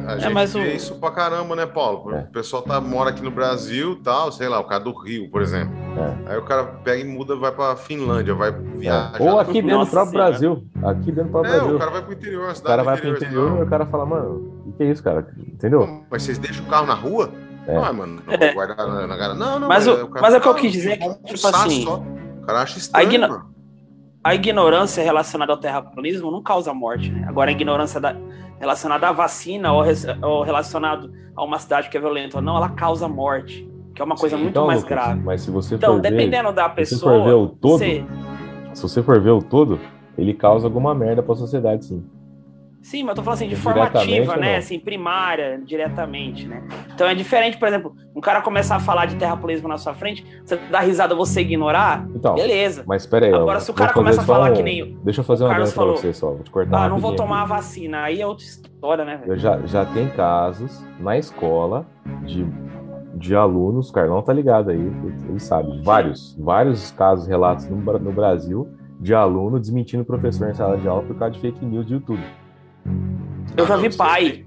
A 0.08 0.14
é, 0.14 0.20
gente 0.20 0.54
vê 0.54 0.60
o... 0.60 0.66
isso 0.76 0.96
pra 0.96 1.12
caramba, 1.12 1.56
né, 1.56 1.66
Paulo? 1.66 2.16
É. 2.16 2.22
O 2.22 2.32
pessoal 2.32 2.64
tá, 2.64 2.80
mora 2.82 3.10
aqui 3.10 3.22
no 3.22 3.30
Brasil 3.30 4.00
tal, 4.04 4.32
sei 4.32 4.48
lá, 4.48 4.60
o 4.60 4.64
cara 4.64 4.84
do 4.84 4.92
Rio, 4.92 5.30
por 5.30 5.42
exemplo. 5.42 5.76
É. 5.98 6.32
Aí 6.32 6.38
o 6.38 6.44
cara 6.44 6.64
pega 6.64 7.02
e 7.02 7.04
muda, 7.04 7.36
vai 7.36 7.52
pra 7.52 7.76
Finlândia, 7.76 8.34
vai 8.34 8.52
viajar. 8.52 9.22
Ou 9.22 9.40
aqui 9.40 9.62
dentro 9.62 9.86
do 9.86 9.92
próprio 9.92 10.14
Brasil. 10.14 10.64
Aqui 10.82 11.12
dentro 11.12 11.26
do 11.26 11.30
próprio 11.30 11.54
é, 11.54 11.58
Brasil. 11.58 11.76
o 11.76 11.80
cara 11.80 11.92
vai 11.92 12.02
pro 12.02 12.14
interior, 12.14 12.52
O 12.52 12.64
cara 12.64 12.84
vai 12.84 12.98
pro 12.98 13.10
interior 13.10 13.60
e 13.60 13.64
o 13.64 13.68
cara 13.68 13.86
fala, 13.86 14.06
mano, 14.06 14.64
o 14.66 14.72
que 14.72 14.84
é 14.84 14.92
isso, 14.92 15.04
cara? 15.04 15.28
Entendeu? 15.38 16.04
mas 16.10 16.24
vocês 16.24 16.38
deixam 16.38 16.66
o 16.66 16.70
carro 16.70 16.88
na 16.88 16.96
rua? 16.96 17.30
É. 17.68 17.76
Ah, 17.76 17.92
mano, 17.92 18.22
não 18.26 18.34
é. 18.34 18.54
guardar 18.54 19.08
na, 19.08 19.18
cara. 19.18 19.34
Não, 19.34 19.60
não, 19.60 19.68
mas, 19.68 19.88
o, 19.88 20.06
o 20.06 20.10
mas 20.10 20.34
é 20.34 20.38
o 20.38 20.42
que 20.42 20.48
eu 20.48 20.56
quis 20.56 20.72
dizer 20.72 20.92
é 20.94 20.98
que, 20.98 21.34
tipo 21.34 21.48
assim. 21.48 21.84
Só. 21.84 21.98
O 21.98 22.46
cara 22.46 22.62
acha 22.62 22.78
estranho, 22.78 23.22
mano. 23.22 23.46
a 24.24 24.36
ignorância 24.36 25.04
relacionada 25.04 25.52
ao 25.52 25.58
terraplanismo 25.58 26.30
não 26.30 26.44
causa 26.44 26.74
morte, 26.74 27.12
né? 27.12 27.26
Agora, 27.28 27.50
a 27.50 27.54
ignorância 27.54 28.00
da, 28.00 28.16
relacionada 28.60 29.08
à 29.08 29.12
vacina 29.12 29.74
ou, 29.74 29.84
ou 30.22 30.44
relacionado 30.44 31.12
a 31.36 31.44
uma 31.44 31.60
cidade 31.60 31.90
que 31.90 31.98
é 31.98 32.00
violenta 32.00 32.38
ou 32.38 32.44
não, 32.44 32.56
ela 32.56 32.70
causa 32.70 33.08
morte, 33.08 33.68
que 33.94 34.02
é 34.02 34.06
uma 34.06 34.16
coisa 34.16 34.36
sim, 34.36 34.44
muito 34.44 34.54
então, 34.54 34.68
mais 34.68 34.82
Lucas, 34.82 34.98
grave. 34.98 35.22
Mas 35.22 35.42
se 35.42 35.52
você 35.52 35.76
então, 35.76 35.96
for 35.96 36.02
dependendo 36.02 36.50
ver, 36.50 36.56
da 36.56 36.70
pessoa, 36.70 37.00
se 37.00 37.04
você 37.04 37.06
for 37.06 37.24
ver 37.24 37.34
o 37.34 37.48
todo, 37.48 37.78
você... 37.80 38.06
se 38.74 38.82
você 38.82 39.04
for 39.04 39.20
ver 39.20 39.32
o 39.32 39.42
todo, 39.42 39.80
ele 40.18 40.34
causa 40.34 40.68
alguma 40.68 40.94
merda 40.94 41.22
para 41.22 41.34
a 41.34 41.38
sociedade, 41.38 41.86
sim. 41.86 42.06
Sim, 42.86 43.02
mas 43.02 43.10
eu 43.10 43.16
tô 43.16 43.24
falando 43.24 43.38
assim, 43.40 43.48
de 43.48 43.56
formativa, 43.56 44.38
né? 44.38 44.58
Assim, 44.58 44.78
primária, 44.78 45.60
diretamente, 45.66 46.48
né? 46.48 46.62
Então 46.94 47.08
é 47.08 47.16
diferente, 47.16 47.58
por 47.58 47.68
exemplo, 47.68 47.96
um 48.16 48.22
cara 48.22 48.44
começar 48.44 48.76
a 48.76 48.80
falar 48.80 49.08
de 49.08 49.16
terraplanismo 49.16 49.68
na 49.68 49.80
sua 49.80 49.96
frente, 49.96 50.24
você 50.46 50.56
dá 50.56 50.82
risada, 50.82 51.16
você 51.16 51.42
ignorar, 51.42 52.08
então, 52.14 52.36
beleza. 52.36 52.84
Mas 52.86 53.02
espera 53.02 53.26
aí. 53.26 53.34
Agora, 53.34 53.60
se 53.60 53.72
o 53.72 53.74
cara 53.74 53.92
começa 53.92 54.22
a 54.22 54.24
falar 54.24 54.52
um... 54.52 54.54
que 54.54 54.62
nem. 54.62 54.96
Deixa 55.04 55.22
eu 55.22 55.26
fazer 55.26 55.46
uma 55.46 55.56
coisa 55.56 55.74
pra 55.74 55.84
você 55.84 56.14
só, 56.14 56.30
vou 56.30 56.44
te 56.44 56.52
cortar. 56.52 56.86
Ah, 56.86 56.88
não 56.88 57.00
vou 57.00 57.16
tomar 57.16 57.42
a 57.42 57.46
vacina, 57.46 58.04
aí 58.04 58.22
é 58.22 58.28
outra 58.28 58.46
história, 58.46 59.04
né, 59.04 59.18
velho? 59.18 59.36
Já, 59.36 59.60
já 59.66 59.84
tem 59.84 60.08
casos 60.10 60.86
na 61.00 61.18
escola 61.18 61.88
de, 62.24 62.46
de 63.16 63.36
alunos, 63.36 63.90
o 63.90 63.94
Carlão 63.94 64.22
tá 64.22 64.32
ligado 64.32 64.70
aí, 64.70 64.92
ele 65.28 65.40
sabe, 65.40 65.82
vários, 65.82 66.38
vários 66.40 66.92
casos, 66.92 67.26
relatos 67.26 67.68
no, 67.68 67.78
no 67.78 68.12
Brasil 68.12 68.70
de 69.00 69.16
aluno 69.16 69.60
desmentindo 69.60 70.04
o 70.04 70.06
professor 70.06 70.52
em 70.52 70.54
sala 70.54 70.78
de 70.78 70.88
aula 70.88 71.02
por 71.02 71.18
causa 71.18 71.34
de 71.34 71.40
fake 71.40 71.66
news 71.66 71.88
de 71.88 71.96
YouTube. 71.96 72.24
Eu 73.58 73.66
já 73.66 73.78
vi 73.78 73.96
pai. 73.96 74.46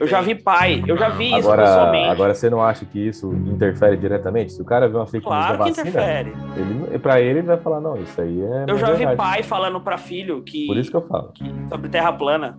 Eu 0.00 0.06
já 0.06 0.20
vi 0.20 0.34
pai, 0.34 0.82
eu 0.86 0.96
já 0.96 1.08
vi 1.10 1.26
isso 1.26 1.36
agora, 1.38 1.62
pessoalmente. 1.62 2.08
Agora, 2.08 2.34
você 2.34 2.50
não 2.50 2.60
acha 2.60 2.84
que 2.84 2.98
isso 2.98 3.32
interfere 3.32 3.96
diretamente? 3.96 4.52
Se 4.52 4.60
o 4.60 4.64
cara 4.64 4.88
vê 4.88 4.96
uma 4.96 5.06
fake 5.06 5.24
claro 5.24 5.64
news 5.64 5.76
da 5.76 5.82
vacina, 5.82 5.88
interfere. 5.88 6.32
Ele, 6.56 6.98
pra 6.98 7.20
ele, 7.20 7.38
ele 7.38 7.46
vai 7.46 7.56
falar, 7.56 7.80
não, 7.80 7.96
isso 7.96 8.20
aí 8.20 8.42
é 8.42 8.64
Eu 8.68 8.76
já 8.76 8.88
verdade. 8.88 9.10
vi 9.12 9.16
pai 9.16 9.42
falando 9.44 9.80
pra 9.80 9.96
filho 9.96 10.42
que... 10.42 10.66
Por 10.66 10.76
isso 10.76 10.90
que 10.90 10.96
eu 10.96 11.06
falo. 11.06 11.30
Que, 11.32 11.44
sobre 11.68 11.88
terra 11.88 12.12
plana. 12.12 12.58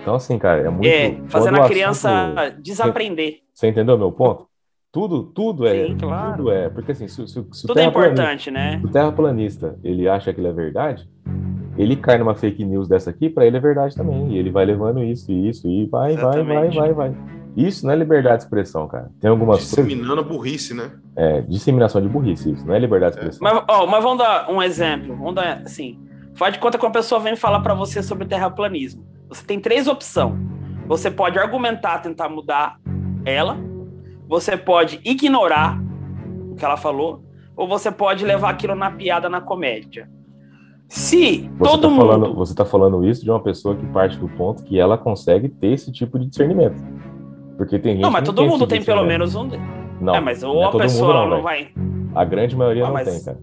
Então, 0.00 0.14
assim, 0.14 0.38
cara, 0.38 0.62
é 0.62 0.70
muito... 0.70 0.86
É, 0.86 1.14
fazendo 1.28 1.60
a 1.60 1.68
criança 1.68 2.10
assunto... 2.10 2.62
desaprender. 2.62 3.40
Você 3.52 3.68
entendeu 3.68 3.98
meu 3.98 4.10
ponto? 4.10 4.48
Tudo, 4.90 5.24
tudo 5.24 5.66
é, 5.66 5.88
Sim, 5.88 5.98
claro. 5.98 6.36
tudo 6.36 6.50
é, 6.52 6.70
porque 6.70 6.92
assim, 6.92 7.06
se, 7.06 7.26
se, 7.26 7.46
se 7.52 7.66
tudo 7.66 7.80
é 7.80 7.84
importante, 7.84 8.50
né? 8.50 8.78
Se 8.78 8.86
o 8.86 8.90
terraplanista, 8.90 9.76
ele 9.82 10.08
acha 10.08 10.32
que 10.32 10.40
ele 10.40 10.48
é 10.48 10.52
verdade, 10.52 11.06
ele 11.76 11.96
cai 11.96 12.18
numa 12.18 12.34
fake 12.34 12.64
news 12.64 12.88
dessa 12.88 13.10
aqui, 13.10 13.28
para 13.28 13.46
ele 13.46 13.56
é 13.56 13.60
verdade 13.60 13.94
também. 13.94 14.32
E 14.32 14.38
ele 14.38 14.50
vai 14.50 14.64
levando 14.64 15.02
isso 15.02 15.30
e 15.30 15.48
isso, 15.48 15.68
e 15.68 15.86
vai, 15.86 16.12
Exatamente. 16.12 16.46
vai, 16.46 16.70
vai, 16.70 16.92
vai, 16.92 17.10
vai. 17.10 17.16
Isso 17.56 17.86
não 17.86 17.92
é 17.92 17.96
liberdade 17.96 18.38
de 18.38 18.44
expressão, 18.44 18.88
cara. 18.88 19.10
Tem 19.20 19.30
algumas 19.30 19.60
Disseminando 19.60 20.24
coisas... 20.24 20.26
burrice, 20.26 20.74
né? 20.74 20.90
É, 21.14 21.40
disseminação 21.42 22.02
de 22.02 22.08
burrice, 22.08 22.50
isso. 22.52 22.66
Não 22.66 22.74
é 22.74 22.78
liberdade 22.78 23.14
de 23.14 23.20
expressão. 23.20 23.42
Mas, 23.42 23.64
ó, 23.68 23.86
mas 23.86 24.02
vamos 24.02 24.18
dar 24.18 24.50
um 24.50 24.60
exemplo. 24.60 25.16
Vamos 25.16 25.36
dar, 25.36 25.62
assim, 25.64 26.00
faz 26.34 26.52
de 26.52 26.58
conta 26.58 26.78
que 26.78 26.84
uma 26.84 26.90
pessoa 26.90 27.20
vem 27.20 27.36
falar 27.36 27.60
para 27.60 27.74
você 27.74 28.02
sobre 28.02 28.26
terraplanismo. 28.26 29.06
Você 29.28 29.44
tem 29.46 29.60
três 29.60 29.86
opções. 29.86 30.34
Você 30.86 31.10
pode 31.10 31.38
argumentar, 31.38 32.00
tentar 32.00 32.28
mudar 32.28 32.78
ela. 33.24 33.56
Você 34.28 34.56
pode 34.56 35.00
ignorar 35.04 35.80
o 36.50 36.56
que 36.56 36.64
ela 36.64 36.76
falou. 36.76 37.22
Ou 37.56 37.68
você 37.68 37.90
pode 37.90 38.24
levar 38.24 38.50
aquilo 38.50 38.74
na 38.74 38.90
piada, 38.90 39.28
na 39.28 39.40
comédia. 39.40 40.10
Se 40.94 41.50
você 41.58 41.70
todo 41.72 41.82
tá 41.82 41.88
mundo. 41.88 42.06
Falando, 42.06 42.34
você 42.34 42.52
está 42.52 42.64
falando 42.64 43.04
isso 43.04 43.24
de 43.24 43.30
uma 43.30 43.40
pessoa 43.42 43.74
que 43.74 43.84
parte 43.86 44.16
do 44.16 44.28
ponto 44.28 44.62
que 44.62 44.78
ela 44.78 44.96
consegue 44.96 45.48
ter 45.48 45.72
esse 45.72 45.90
tipo 45.90 46.18
de 46.20 46.26
discernimento. 46.26 46.80
Porque 47.56 47.80
tem 47.80 47.94
gente 47.94 48.02
Não, 48.02 48.10
mas 48.12 48.20
que 48.22 48.26
todo 48.26 48.36
tem 48.36 48.46
mundo 48.48 48.60
esse 48.60 48.68
tem 48.68 48.78
tipo 48.78 48.92
pelo 48.92 49.02
de 49.02 49.08
menos 49.08 49.34
um. 49.34 49.48
Não, 50.00 50.14
é, 50.14 50.20
mas 50.20 50.42
ou 50.44 50.54
não 50.54 50.62
é 50.62 50.66
a 50.66 50.70
todo 50.70 50.80
pessoa 50.82 51.12
mundo 51.14 51.30
não, 51.30 51.36
não, 51.38 51.42
vai. 51.42 51.72
A 52.14 52.24
grande 52.24 52.56
maioria 52.56 52.86
Ah, 52.86 52.90
não 52.92 53.04
tem, 53.04 53.24
cara. 53.24 53.38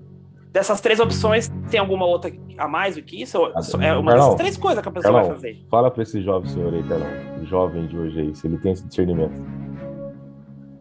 Dessas 0.54 0.80
três 0.80 1.00
opções, 1.02 1.50
tem 1.70 1.80
alguma 1.80 2.06
outra 2.06 2.32
a 2.58 2.68
mais 2.70 2.96
do 2.96 3.02
que 3.04 3.22
isso? 3.22 3.38
Ou- 3.38 3.48
Ah, 3.48 3.60
É 3.82 3.94
uma 3.96 4.12
Carlão, 4.12 4.14
dessas 4.30 4.36
três 4.36 4.58
coisas 4.58 4.82
que 4.82 4.88
a 4.88 4.92
pessoa 4.92 5.14
Carlão, 5.14 5.30
vai 5.30 5.36
fazer. 5.38 5.66
fala 5.70 5.92
para 5.92 6.04
esse 6.04 6.22
jovem 6.22 6.50
senhor 6.50 6.74
aí, 6.74 6.84
Carlão, 6.84 7.08
o 7.42 7.46
jovem 7.46 7.86
de 7.88 7.98
hoje 7.98 8.20
aí, 8.22 8.34
se 8.36 8.48
ele 8.48 8.58
tem 8.60 8.72
esse 8.72 8.88
discernimento. 8.88 9.42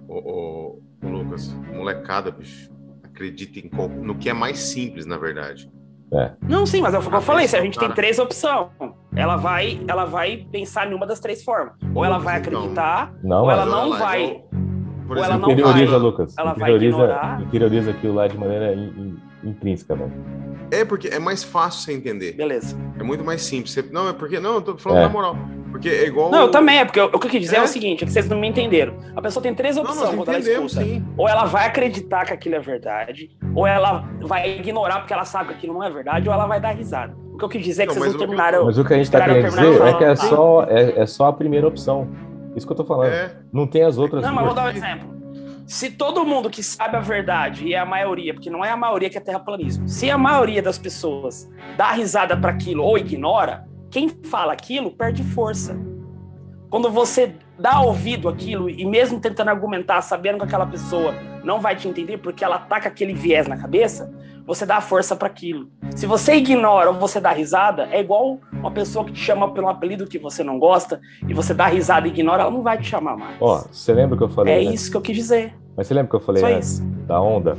Ô, 0.09 0.15
ô, 0.15 0.79
ô, 1.05 1.09
Lucas, 1.09 1.53
molecada, 1.75 2.31
bicho, 2.31 2.71
acredita 3.03 3.59
em 3.59 3.69
qual- 3.69 3.89
no 3.89 4.15
que 4.17 4.29
é 4.29 4.33
mais 4.33 4.59
simples, 4.59 5.05
na 5.07 5.17
verdade. 5.17 5.69
Não, 6.49 6.67
sim, 6.67 6.81
mas 6.81 6.93
é 6.95 6.99
o 6.99 7.03
que 7.03 7.09
eu 7.09 7.17
Ah, 7.19 7.21
falei, 7.21 7.47
se 7.47 7.57
a 7.57 7.61
gente 7.63 7.79
tem 7.79 7.89
cara. 7.89 7.95
três 7.95 8.19
opções, 8.19 8.69
ela 9.15 9.37
vai, 9.37 9.81
ela 9.87 10.05
vai 10.05 10.47
pensar 10.51 10.91
em 10.91 10.95
uma 10.95 11.07
das 11.07 11.21
três 11.21 11.45
formas. 11.45 11.75
Ou 11.95 12.05
ela 12.05 12.19
vai 12.19 12.39
Então, 12.41 12.59
acreditar, 12.59 13.13
Não, 13.23 13.45
ou 13.45 13.51
ela 13.51 13.65
não 13.65 13.89
lá, 13.91 13.99
vai. 13.99 14.43
por 15.07 15.17
ou 15.17 15.25
ela 15.25 15.35
exemplo, 15.35 15.41
não 15.47 15.53
interioriza, 15.53 15.91
vai- 15.93 16.01
Lucas. 16.01 16.35
ela 16.39 16.53
vai 16.53 16.71
interioriza, 16.71 16.97
ignorar. 16.99 17.43
interioriza 17.43 17.91
aquilo 17.93 18.15
lá 18.15 18.27
de 18.27 18.37
maneira 18.37 18.75
in- 18.75 19.19
in- 19.45 19.49
intrínseca, 19.51 19.95
velho. 19.95 20.13
É 20.73 20.85
porque 20.85 21.09
é 21.09 21.19
mais 21.19 21.43
fácil 21.43 21.81
você 21.83 21.93
entender. 21.93 22.33
Beleza. 22.33 22.77
É 22.99 23.03
muito 23.03 23.25
mais 23.25 23.43
simples. 23.43 23.73
Você- 23.73 23.83
não, 23.91 24.09
é 24.09 24.13
porque. 24.13 24.39
Não, 24.39 24.55
eu 24.57 24.63
tô 24.63 24.79
falando 24.79 24.99
É. 24.99 25.03
na 25.03 25.09
moral. 25.09 25.37
Porque 25.71 25.89
é 25.89 26.07
igual. 26.07 26.31
Não, 26.31 26.43
eu 26.43 26.51
também, 26.51 26.79
é 26.79 26.85
porque 26.85 27.01
o 27.01 27.09
que 27.19 27.27
eu 27.27 27.31
quis 27.31 27.41
dizer 27.41 27.57
é, 27.57 27.59
É. 27.61 27.63
o 27.63 27.67
seguinte, 27.67 28.03
é 28.05 28.07
que 28.07 28.13
vocês 28.13 28.29
não 28.29 28.39
me 28.39 28.49
entenderam. 28.49 28.95
A 29.15 29.23
pessoa 29.23 29.43
tem 29.43 29.55
três 29.55 29.77
opções 29.77 30.15
quando 30.15 30.29
ela 30.29 30.39
escuta. 30.39 30.69
sim. 30.83 31.05
Ou 31.17 31.29
ela 31.29 31.45
vai 31.45 31.67
acreditar 31.67 32.25
que 32.25 32.33
aquilo 32.33 32.55
é 32.57 32.61
verdade, 32.61 33.31
ou 33.55 33.67
ela 33.67 34.05
vai 34.23 34.51
ignorar 34.59 34.99
porque 35.01 35.13
ela 35.13 35.25
sabe 35.25 35.49
que 35.51 35.55
aquilo 35.55 35.75
não 35.75 35.85
é 35.85 35.91
verdade, 35.91 36.29
ou 36.29 36.35
ela 36.35 36.47
vai 36.47 36.61
dar 36.61 36.71
risada. 36.71 37.15
O 37.33 37.39
que 37.39 37.45
eu 37.45 37.49
quis 37.49 37.65
dizer 37.65 37.85
é 37.85 37.87
que 37.87 37.95
Não, 37.95 38.01
vocês 38.03 38.13
não 38.13 38.19
terminaram. 38.21 38.65
Mas 38.67 38.77
o 38.79 38.85
que 38.85 38.93
a 38.93 38.97
gente 38.97 39.11
tá 39.11 39.19
esperaram 39.19 39.35
querendo 39.51 39.71
dizer 39.73 39.87
é 39.87 39.95
que 39.95 40.05
é 40.05 40.17
só, 40.17 40.63
é, 40.65 41.01
é 41.01 41.07
só 41.07 41.27
a 41.27 41.33
primeira 41.33 41.67
opção. 41.67 42.09
Isso 42.55 42.67
que 42.67 42.73
eu 42.73 42.77
tô 42.77 42.85
falando. 42.85 43.13
É. 43.13 43.33
Não 43.53 43.67
tem 43.67 43.83
as 43.83 43.97
outras 43.97 44.23
Não, 44.23 44.35
mas 44.35 44.45
vou 44.45 44.55
duas. 44.55 44.65
dar 44.67 44.73
um 44.75 44.77
exemplo. 44.77 45.21
Se 45.67 45.89
todo 45.93 46.25
mundo 46.27 46.51
que 46.51 46.65
sabe 46.65 46.97
a 46.97 47.01
verdade, 47.01 47.65
e 47.65 47.75
é 47.75 47.79
a 47.79 47.87
maioria, 47.87 48.35
porque 48.35 48.51
não 48.51 48.65
é 48.65 48.71
a 48.71 48.77
maioria 48.77 49.09
que 49.09 49.17
é 49.17 49.21
terraplanismo, 49.21 49.89
se 49.89 50.11
a 50.11 50.19
maioria 50.19 50.61
das 50.61 50.77
pessoas 50.79 51.49
dá 51.77 51.93
risada 51.93 52.37
para 52.37 52.51
aquilo 52.51 52.83
ou 52.83 52.99
ignora, 52.99 53.65
quem 53.91 54.09
fala 54.09 54.53
aquilo 54.53 54.91
perde 54.91 55.23
força. 55.23 55.77
Quando 56.71 56.89
você 56.91 57.35
dá 57.59 57.81
ouvido 57.81 58.29
àquilo 58.29 58.71
e 58.71 58.87
mesmo 58.87 59.19
tentando 59.19 59.49
argumentar, 59.49 60.01
sabendo 60.03 60.39
que 60.39 60.45
aquela 60.45 60.67
pessoa 60.67 61.13
não 61.43 61.61
vai 61.61 61.75
te 61.75 61.89
entender 61.89 62.19
porque 62.19 62.45
ela 62.45 62.59
tá 62.59 62.81
com 62.81 62.87
aquele 62.87 63.13
viés 63.13 63.49
na 63.49 63.57
cabeça, 63.57 64.13
você 64.47 64.65
dá 64.65 64.81
força 64.81 65.17
para 65.17 65.27
aquilo. 65.27 65.69
Se 65.97 66.07
você 66.07 66.35
ignora 66.35 66.91
ou 66.91 66.97
você 66.97 67.21
dá 67.21 67.33
risada, 67.33 67.89
é 67.91 68.01
igual 68.01 68.39
uma 68.53 68.71
pessoa 68.71 69.05
que 69.05 69.13
te 69.13 69.19
chama 69.19 69.53
pelo 69.53 69.69
apelido 69.69 70.07
que 70.07 70.19
você 70.19 70.45
não 70.45 70.59
gosta 70.59 71.01
e 71.27 71.35
você 71.35 71.53
dá 71.53 71.67
risada 71.67 72.07
e 72.07 72.11
ignora, 72.11 72.43
ela 72.43 72.51
não 72.51 72.63
vai 72.63 72.79
te 72.79 72.87
chamar 72.87 73.17
mais. 73.17 73.37
Ó, 73.41 73.65
você 73.71 73.93
lembra 73.93 74.17
que 74.17 74.23
eu 74.23 74.29
falei? 74.29 74.55
é 74.55 74.65
né? 74.65 74.75
isso 74.75 74.91
que 74.91 74.97
eu 74.97 75.03
quis 75.03 75.17
dizer. 75.17 75.55
Mas 75.77 75.89
você 75.89 75.95
lembra 75.95 76.11
que 76.11 76.17
eu 76.17 76.21
falei 76.21 76.41
Só 76.41 76.49
né, 76.49 76.59
isso. 76.59 76.83
da 77.07 77.21
onda? 77.21 77.57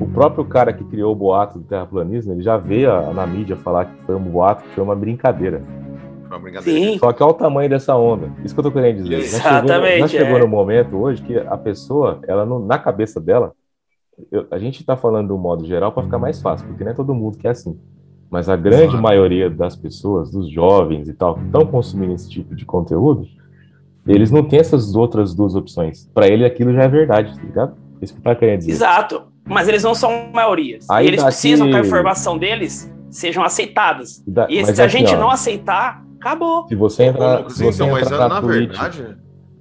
O 0.00 0.06
próprio 0.06 0.44
cara 0.44 0.72
que 0.72 0.82
criou 0.84 1.12
o 1.12 1.16
boato 1.16 1.58
do 1.58 1.64
terraplanismo, 1.64 2.32
ele 2.32 2.42
já 2.42 2.56
veio 2.56 2.90
a- 2.90 3.12
na 3.12 3.26
mídia 3.26 3.56
falar 3.56 3.84
que 3.86 4.02
foi 4.04 4.14
um 4.14 4.20
boato, 4.22 4.62
que 4.64 4.70
foi 4.70 4.82
uma 4.84 4.96
brincadeira. 4.96 5.60
Foi 6.28 6.36
uma 6.36 6.38
brincadeira. 6.38 6.92
Sim. 6.92 6.98
Só 6.98 7.12
que 7.12 7.22
olha 7.22 7.30
o 7.30 7.34
tamanho 7.34 7.68
dessa 7.68 7.94
onda. 7.94 8.30
Isso 8.44 8.54
que 8.54 8.60
eu 8.60 8.64
tô 8.64 8.72
querendo 8.72 8.96
dizer. 9.02 9.20
Já 9.20 9.38
chegou, 9.38 9.50
Exatamente, 9.50 9.98
já 10.00 10.08
chegou 10.08 10.36
é. 10.38 10.40
no 10.40 10.48
momento 10.48 10.96
hoje 10.96 11.22
que 11.22 11.36
a 11.36 11.56
pessoa, 11.58 12.20
ela 12.26 12.46
não, 12.46 12.58
na 12.58 12.78
cabeça 12.78 13.20
dela, 13.20 13.52
eu- 14.30 14.46
a 14.50 14.58
gente 14.58 14.84
tá 14.84 14.96
falando 14.96 15.28
do 15.28 15.38
modo 15.38 15.64
geral 15.66 15.92
para 15.92 16.02
ficar 16.04 16.18
mais 16.18 16.40
fácil, 16.40 16.66
porque 16.66 16.82
não 16.84 16.90
é 16.90 16.94
todo 16.94 17.14
mundo 17.14 17.36
que 17.36 17.46
é 17.46 17.50
assim. 17.50 17.78
Mas 18.30 18.48
a 18.48 18.56
grande 18.56 18.86
Claro. 18.88 19.02
maioria 19.02 19.50
das 19.50 19.76
pessoas, 19.76 20.30
dos 20.30 20.50
jovens 20.50 21.06
e 21.06 21.12
tal, 21.12 21.34
que 21.34 21.44
estão 21.44 21.66
consumindo 21.66 22.14
esse 22.14 22.30
tipo 22.30 22.54
de 22.56 22.64
conteúdo, 22.64 23.26
eles 24.06 24.30
não 24.30 24.42
têm 24.42 24.58
essas 24.58 24.94
outras 24.96 25.34
duas 25.34 25.54
opções. 25.54 26.10
Para 26.14 26.28
ele 26.28 26.44
aquilo 26.46 26.72
já 26.72 26.84
é 26.84 26.88
verdade, 26.88 27.36
tá 27.36 27.42
ligado? 27.44 27.76
Isso 28.00 28.14
que 28.14 28.20
eu 28.20 28.24
tava 28.24 28.36
querendo 28.36 28.60
dizer. 28.60 28.72
Exato. 28.72 29.30
Mas 29.44 29.68
eles 29.68 29.82
não 29.82 29.94
são 29.94 30.30
maiorias. 30.32 30.88
Aí 30.90 31.04
e 31.04 31.08
eles 31.08 31.20
daqui- 31.20 31.32
precisam 31.32 31.68
que 31.68 31.76
a 31.76 31.80
informação 31.80 32.38
deles 32.38 32.90
sejam 33.10 33.42
aceitadas. 33.44 34.22
Da- 34.26 34.46
E 34.48 34.64
se 34.64 34.80
a 34.80 34.86
gente 34.88 35.14
ó, 35.14 35.18
não 35.18 35.30
aceitar, 35.30 36.02
acabou. 36.20 36.66
Se 36.68 36.74
você 36.74 37.04
entrar, 37.04 37.50
se 37.50 37.62
você 37.64 37.82
então, 37.82 37.90
mas 37.94 38.06
entrar 38.06 38.18
na, 38.28 38.28
na, 38.28 38.40
Twitch, 38.40 38.68
verdade. 38.70 39.16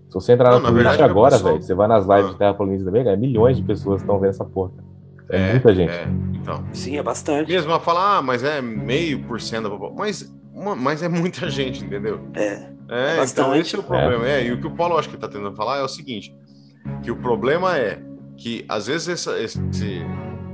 se 0.08 0.14
você 0.14 0.34
entrar 0.34 0.52
Não, 0.52 0.58
na 0.58 0.64
na 0.64 0.68
Twitch 0.70 0.76
verdade, 0.84 1.02
a 1.02 1.06
agora, 1.06 1.32
pessoa- 1.32 1.52
velho, 1.54 1.64
você 1.64 1.74
vai 1.74 1.88
nas 1.88 2.06
lives 2.06 2.26
Ah. 2.26 2.30
de 2.30 2.38
Terraplanismo 2.38 2.86
também, 2.86 3.08
é 3.08 3.16
milhões 3.18 3.58
de 3.58 3.64
pessoas 3.64 3.98
que 3.98 4.04
estão 4.04 4.20
vendo 4.20 4.30
essa 4.30 4.46
porra. 4.46 4.72
É, 5.30 5.52
muita 5.52 5.74
gente. 5.74 5.92
É, 5.92 6.08
então. 6.36 6.64
Sim, 6.74 6.98
é 6.98 7.04
bastante. 7.04 7.50
Mesmo 7.52 7.74
a 7.74 7.80
falar, 7.80 8.18
ah, 8.18 8.22
mas 8.22 8.44
é 8.44 8.62
meio 8.62 9.24
por 9.24 9.40
cento 9.42 9.64
da 9.64 9.70
população. 9.70 9.98
Mas, 9.98 10.34
uma- 10.54 10.76
mas 10.76 11.02
é 11.02 11.08
muita 11.10 11.50
gente, 11.50 11.84
entendeu? 11.84 12.20
É. 12.34 12.70
É, 12.94 13.12
então 13.14 13.18
bastante. 13.18 13.60
esse 13.60 13.76
é 13.76 13.80
o 13.80 13.84
problema. 13.84 14.28
É. 14.28 14.46
e 14.46 14.52
o 14.52 14.60
que 14.60 14.68
o 14.68 14.72
Paulo 14.72 14.98
acho 14.98 15.08
que 15.08 15.16
está 15.16 15.28
tentando 15.28 15.56
falar 15.56 15.78
é 15.78 15.82
o 15.84 15.88
seguinte: 15.88 16.36
que 17.02 17.10
o 17.10 17.16
problema 17.16 17.78
é 17.78 18.02
que 18.42 18.66
às 18.68 18.88
vezes 18.88 19.08
essa- 19.08 19.40
esse, 19.40 19.60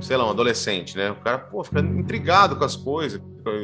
sei 0.00 0.16
lá, 0.16 0.26
um 0.26 0.30
adolescente, 0.30 0.96
né? 0.96 1.10
O 1.10 1.16
cara, 1.16 1.38
pô, 1.38 1.64
fica 1.64 1.80
intrigado 1.80 2.54
com 2.56 2.64
as 2.64 2.76
coisas, 2.76 3.20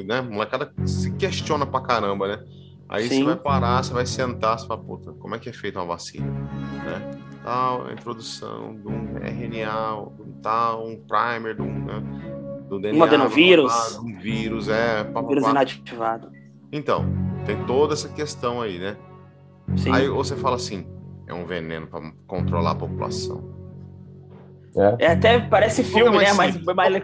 né? 0.06 0.22
Molecada 0.22 0.72
se 0.86 1.12
questiona 1.12 1.66
pra 1.66 1.80
caramba, 1.82 2.28
né? 2.28 2.44
Aí 2.88 3.08
Sim. 3.08 3.18
você 3.18 3.24
vai 3.24 3.36
parar, 3.36 3.82
você 3.82 3.92
vai 3.92 4.06
sentar, 4.06 4.58
você 4.58 4.66
fala, 4.66 4.80
puta, 4.82 5.12
como 5.12 5.34
é 5.34 5.38
que 5.38 5.48
é 5.48 5.52
feita 5.52 5.78
uma 5.78 5.86
vacina? 5.86 6.26
Né? 6.26 7.10
Tal, 7.42 7.86
a 7.86 7.92
introdução 7.92 8.74
de 8.76 8.88
um 8.88 9.18
RNA, 9.18 9.96
um 9.96 10.32
tal, 10.42 10.86
um 10.88 10.96
primer, 11.06 11.54
de 11.54 11.62
um, 11.62 11.84
né? 11.84 12.02
do 12.68 12.80
DNA. 12.80 12.98
Um 12.98 13.02
adenovírus. 13.04 13.98
Um 13.98 14.18
vírus, 14.18 14.68
é. 14.68 15.04
Pá, 15.04 15.20
Vírus 15.22 15.44
pá. 15.44 15.50
inativado. 15.50 16.30
Então, 16.72 17.04
tem 17.44 17.62
toda 17.66 17.92
essa 17.92 18.08
questão 18.08 18.62
aí, 18.62 18.78
né? 18.78 18.96
Sim. 19.76 19.92
Aí 19.92 20.08
você 20.08 20.34
fala 20.34 20.56
assim, 20.56 20.86
é 21.26 21.34
um 21.34 21.44
veneno 21.44 21.86
para 21.86 22.00
controlar 22.26 22.70
a 22.72 22.74
população. 22.74 23.53
É. 24.76 25.04
é 25.04 25.12
até 25.12 25.38
parece 25.38 25.84
filme, 25.84 26.18
né? 26.18 26.32
Mas, 26.32 26.60
mas... 26.62 27.02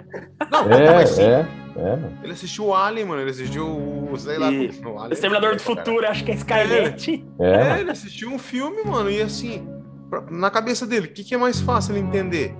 Não, 0.51 0.71
é, 0.71 1.05
é, 1.23 1.47
é, 1.77 1.99
Ele 2.23 2.33
assistiu 2.33 2.67
o 2.67 2.75
Alien, 2.75 3.07
mano. 3.07 3.21
Ele 3.23 3.31
assistiu 3.31 3.67
o. 3.67 4.17
Sei 4.19 4.39
lá, 4.39 4.51
e... 4.51 4.69
o, 4.69 4.99
Alien, 4.99 5.09
o 5.09 5.13
Exterminador 5.13 5.55
do 5.55 5.63
Futuro, 5.63 6.07
acho 6.07 6.25
que 6.25 6.33
é 6.33 6.35
Skynet. 6.35 7.25
É. 7.39 7.51
é, 7.51 7.81
ele 7.81 7.91
assistiu 7.91 8.31
um 8.31 8.39
filme, 8.39 8.83
mano. 8.85 9.11
E 9.11 9.23
assim, 9.23 9.69
na 10.31 10.51
cabeça 10.51 10.87
dele, 10.87 11.07
o 11.07 11.13
que, 11.13 11.23
que 11.23 11.35
é 11.35 11.39
mais 11.39 11.61
fácil 11.61 11.95
ele 11.95 12.05
entender? 12.05 12.55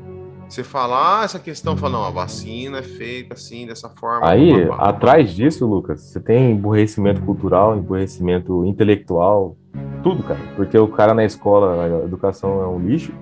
Você 0.49 0.65
falar 0.65 1.21
ah, 1.21 1.25
essa 1.25 1.39
questão, 1.39 1.77
falar, 1.77 1.93
não, 1.93 2.05
a 2.05 2.11
vacina 2.11 2.79
é 2.79 2.83
feita 2.83 3.35
assim, 3.35 3.67
dessa 3.67 3.89
forma. 3.89 4.29
Aí, 4.29 4.51
atrás 4.81 5.33
disso, 5.33 5.65
Lucas, 5.65 6.01
você 6.01 6.19
tem 6.19 6.51
emburrecimento 6.51 7.23
cultural, 7.23 7.77
emburrecimento 7.77 8.65
intelectual, 8.65 9.57
tudo, 10.03 10.25
cara. 10.25 10.41
Porque 10.57 10.77
o 10.77 10.89
cara 10.89 11.15
na 11.15 11.25
escola, 11.25 11.85
a 11.85 12.05
educação 12.05 12.61
é 12.63 12.67
um 12.67 12.81
lixo. 12.81 13.13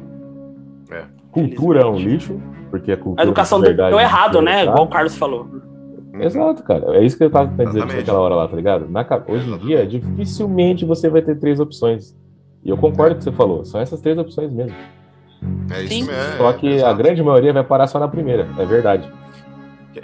É. 1.38 1.48
Cultura 1.48 1.80
é 1.80 1.86
um 1.86 1.96
lixo, 1.96 2.40
porque 2.70 2.92
a 2.92 2.96
cultura. 2.96 3.22
A 3.22 3.24
educação 3.24 3.60
deu 3.60 4.00
errado, 4.00 4.42
né? 4.42 4.64
Igual 4.64 4.84
o 4.84 4.88
Carlos 4.88 5.16
falou. 5.16 5.42
Uhum. 5.42 6.22
Exato, 6.22 6.62
cara. 6.62 6.96
É 6.96 7.04
isso 7.04 7.16
que 7.16 7.24
eu 7.24 7.30
tava 7.30 7.64
dizer 7.64 7.84
naquela 7.86 8.20
hora 8.20 8.34
lá, 8.34 8.48
tá 8.48 8.56
ligado? 8.56 8.88
Na, 8.88 9.06
hoje 9.28 9.50
em 9.50 9.58
dia, 9.58 9.86
dificilmente 9.86 10.84
você 10.84 11.08
vai 11.08 11.22
ter 11.22 11.38
três 11.38 11.60
opções. 11.60 12.16
E 12.64 12.70
eu 12.70 12.76
concordo 12.76 13.14
com 13.14 13.16
o 13.16 13.18
que 13.18 13.24
você 13.24 13.32
falou. 13.32 13.64
São 13.64 13.80
essas 13.80 14.00
três 14.00 14.18
opções 14.18 14.52
mesmo. 14.52 14.76
É 15.70 15.82
isso 15.82 16.06
mesmo. 16.06 16.36
Só 16.36 16.52
que 16.52 16.82
a 16.82 16.92
grande 16.92 17.22
maioria 17.22 17.52
vai 17.52 17.62
parar 17.62 17.86
só 17.86 17.98
na 17.98 18.08
primeira, 18.08 18.48
é 18.58 18.64
verdade. 18.64 19.10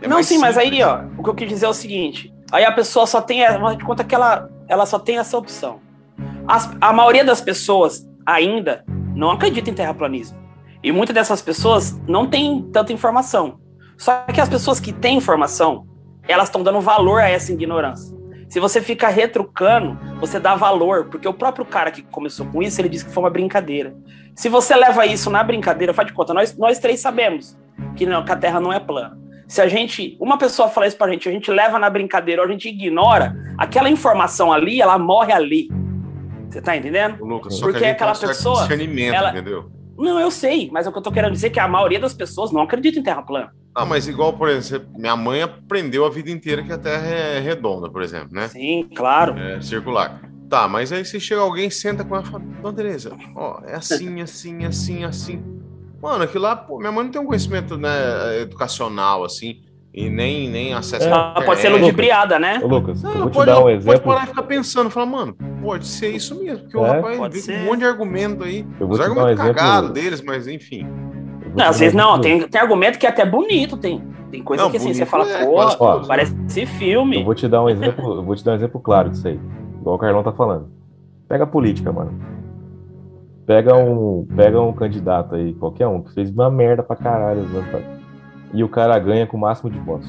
É 0.01 0.07
não, 0.09 0.19
sim, 0.19 0.35
simples. 0.35 0.41
mas 0.41 0.59
aí, 0.59 0.83
ó, 0.83 1.03
o 1.19 1.23
que 1.23 1.31
eu 1.31 1.35
quis 1.35 1.49
dizer 1.49 1.67
é 1.67 1.69
o 1.69 1.75
seguinte: 1.75 2.33
aí 2.53 2.65
a 2.65 2.73
pessoa 2.73 3.07
só 3.07 3.21
tem, 3.21 3.41
de 3.77 3.85
conta 3.85 4.05
que 4.05 4.15
ela, 4.15 4.49
ela 4.69 4.87
só 4.87 4.99
tem 4.99 5.19
essa 5.19 5.37
opção. 5.37 5.81
As, 6.47 6.71
a 6.81 6.93
maioria 6.93 7.25
das 7.25 7.41
pessoas 7.41 8.07
ainda 8.25 8.85
não 9.15 9.31
acredita 9.31 9.71
em 9.71 9.75
terraplanismo. 9.75 10.39
E 10.85 10.93
muitas 10.93 11.15
dessas 11.15 11.41
pessoas 11.41 11.99
não 12.07 12.27
têm 12.27 12.61
tanta 12.71 12.93
informação. 12.93 13.59
Só 13.97 14.25
que 14.25 14.39
as 14.39 14.51
pessoas 14.51 14.79
que 14.79 14.93
têm 14.93 15.17
informação, 15.17 15.87
elas 16.29 16.49
estão 16.49 16.63
dando 16.63 16.79
valor 16.79 17.23
a 17.23 17.29
essa 17.29 17.51
ignorância. 17.51 18.15
Se 18.51 18.61
você 18.61 18.83
fica 18.83 19.09
retrucando, 19.09 19.99
você 20.21 20.39
dá 20.39 20.55
valor, 20.55 21.07
porque 21.07 21.27
o 21.27 21.33
próprio 21.33 21.65
cara 21.65 21.91
que 21.91 22.03
começou 22.03 22.45
com 22.47 22.63
isso, 22.63 22.79
ele 22.83 22.91
disse 22.91 23.07
que 23.07 23.11
foi 23.11 23.23
uma 23.23 23.31
brincadeira. 23.31 23.97
Se 24.37 24.51
você 24.51 24.77
leva 24.77 25.07
isso 25.07 25.31
na 25.31 25.43
brincadeira, 25.43 25.95
faz 25.95 26.09
de 26.09 26.13
conta, 26.13 26.35
nós, 26.35 26.55
nós 26.59 26.79
três 26.79 27.01
sabemos 27.01 27.57
que, 27.97 28.05
não, 28.05 28.23
que 28.23 28.31
a 28.31 28.37
Terra 28.37 28.61
não 28.61 28.71
é 28.71 28.79
plana. 28.79 29.19
Se 29.49 29.63
a 29.63 29.69
gente, 29.69 30.19
uma 30.21 30.37
pessoa 30.37 30.69
fala 30.69 30.87
isso 30.87 30.99
pra 30.99 31.11
gente, 31.11 31.27
a 31.27 31.33
gente 31.33 31.51
leva 31.51 31.79
na 31.79 31.89
brincadeira 31.89 32.43
ou 32.43 32.49
a 32.49 32.51
gente 32.51 32.69
ignora, 32.69 33.35
aquela 33.57 33.89
informação 33.89 34.53
ali, 34.53 34.83
ela 34.83 34.99
morre 34.99 35.33
ali. 35.33 35.69
Você 36.51 36.61
tá 36.61 36.77
entendendo? 36.77 37.25
Lucas, 37.25 37.59
Porque 37.59 37.87
aquela 37.87 38.15
pessoa. 38.15 38.63
Discernimento, 38.63 39.15
ela... 39.15 39.31
entendeu? 39.31 39.71
Não, 39.97 40.19
eu 40.19 40.31
sei, 40.31 40.71
mas 40.73 40.87
o 40.87 40.93
que 40.93 40.99
eu 40.99 41.03
tô 41.03 41.13
querendo 41.13 41.33
dizer 41.33 41.49
é 41.49 41.51
que 41.51 41.61
a 41.61 41.69
maioria 41.69 42.01
das 42.01 42.15
pessoas 42.15 42.53
não 42.53 42.63
acredita 42.63 42.99
em 42.99 43.03
Terra 43.03 43.23
plana. 43.23 43.53
Ah, 43.75 43.85
mas 43.85 44.07
igual, 44.07 44.33
por 44.33 44.49
exemplo, 44.49 44.89
minha 44.97 45.17
mãe 45.17 45.43
aprendeu 45.43 46.05
a 46.05 46.11
vida 46.11 46.31
inteira 46.31 46.63
que 46.63 46.73
a 46.73 46.79
Terra 46.79 47.07
é 47.07 47.41
redonda, 47.41 47.91
por 47.91 48.03
exemplo, 48.03 48.29
né? 48.33 48.49
Sim, 48.49 48.89
claro. 48.95 49.39
É 49.39 49.61
circular. 49.61 50.21
Tá, 50.49 50.69
mas 50.69 50.93
aí 50.93 51.05
se 51.05 51.19
chega 51.19 51.41
alguém, 51.41 51.71
senta 51.71 52.05
com 52.05 52.15
ela 52.15 52.25
e 52.25 52.31
fala, 52.31 52.45
Dona 52.63 52.77
Tereza, 52.77 53.17
ó, 53.35 53.61
é 53.65 53.75
assim, 53.75 54.21
assim, 54.23 54.65
assim, 54.65 55.05
assim. 55.05 55.43
Mano, 56.01 56.25
aquilo 56.25 56.45
lá, 56.45 56.55
pô, 56.55 56.79
minha 56.79 56.93
mãe 56.93 57.05
não 57.05 57.11
tem 57.11 57.21
um 57.21 57.27
conhecimento, 57.27 57.77
né, 57.79 58.41
educacional, 58.43 59.25
assim, 59.25 59.63
e 59.95 60.11
nem, 60.11 60.51
nem 60.51 60.75
acesso 60.75 61.07
é, 61.07 61.13
a 61.13 61.41
Pode 61.47 61.61
ser 61.61 61.69
ludibriada, 61.69 62.37
né? 62.37 62.61
Ô, 62.61 62.67
Lucas, 62.67 63.01
não, 63.01 63.13
eu 63.13 63.19
vou 63.21 63.31
pode, 63.31 63.51
te 63.51 63.55
dar 63.55 63.65
um 63.65 63.71
exemplo. 63.71 64.01
Pode 64.01 64.03
parar 64.03 64.25
e 64.25 64.27
ficar 64.27 64.43
pensando, 64.43 64.91
falar, 64.91 65.07
mano, 65.07 65.37
pode 65.63 65.87
ser 65.87 66.11
isso 66.11 66.35
mesmo, 66.43 66.65
porque 66.65 66.77
é, 66.77 66.81
o 66.81 66.83
rapaz 66.83 67.47
vem 67.47 67.57
com 67.57 67.63
um 67.63 67.67
monte 67.67 67.79
de 67.79 67.85
argumento 67.85 68.43
aí. 68.43 68.67
Os 68.81 68.99
argumentos 68.99 69.41
um 69.41 69.47
cagados 69.47 69.91
deles, 69.93 70.21
mas 70.21 70.49
enfim. 70.49 70.85
Não, 71.55 71.67
às 71.67 71.79
vezes 71.79 71.95
não, 71.95 72.21
tem, 72.21 72.49
tem 72.49 72.61
argumento 72.61 72.99
que 72.99 73.07
é 73.07 73.09
até 73.09 73.25
bonito, 73.25 73.77
tem, 73.77 74.03
tem 74.33 74.43
coisa 74.43 74.65
não, 74.65 74.71
que 74.73 74.79
assim, 74.79 74.93
você 74.93 75.07
fala, 75.07 75.31
é, 75.31 75.47
pô, 75.47 76.01
parece 76.09 76.67
filme. 76.67 77.21
Eu 77.21 77.25
vou 77.25 77.35
te 77.37 77.47
dar 77.47 77.63
um 77.63 77.71
exemplo, 77.71 78.17
eu 78.17 78.23
vou 78.25 78.35
te 78.35 78.45
dar 78.45 78.53
um 78.53 78.57
exemplo 78.57 78.81
claro 78.81 79.11
disso 79.11 79.29
aí. 79.29 79.39
Igual 79.81 79.95
o 79.95 79.99
Carlão 79.99 80.25
tá 80.25 80.33
falando. 80.33 80.71
Pega 81.29 81.45
a 81.45 81.47
política, 81.47 81.93
mano. 81.93 82.13
Pega 83.47 83.77
um, 83.77 84.27
pega 84.35 84.61
um 84.61 84.73
candidato 84.73 85.37
aí, 85.37 85.55
qualquer 85.55 85.87
um, 85.87 86.03
que 86.03 86.13
fez 86.15 86.31
uma 86.31 86.51
merda 86.51 86.83
pra 86.83 86.97
caralho. 86.97 87.43
Né, 87.43 87.94
e 88.55 88.65
o 88.65 88.69
cara 88.69 88.99
ganha 88.99 89.27
com 89.27 89.37
o 89.37 89.41
máximo 89.41 89.71
de 89.71 89.79
votos. 89.79 90.09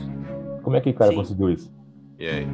Como 0.63 0.75
é 0.75 0.81
que 0.81 0.89
o 0.89 0.93
cara 0.93 1.11
Sim. 1.11 1.17
conseguiu 1.17 1.49
isso? 1.49 1.73
E 2.17 2.27
aí? 2.27 2.47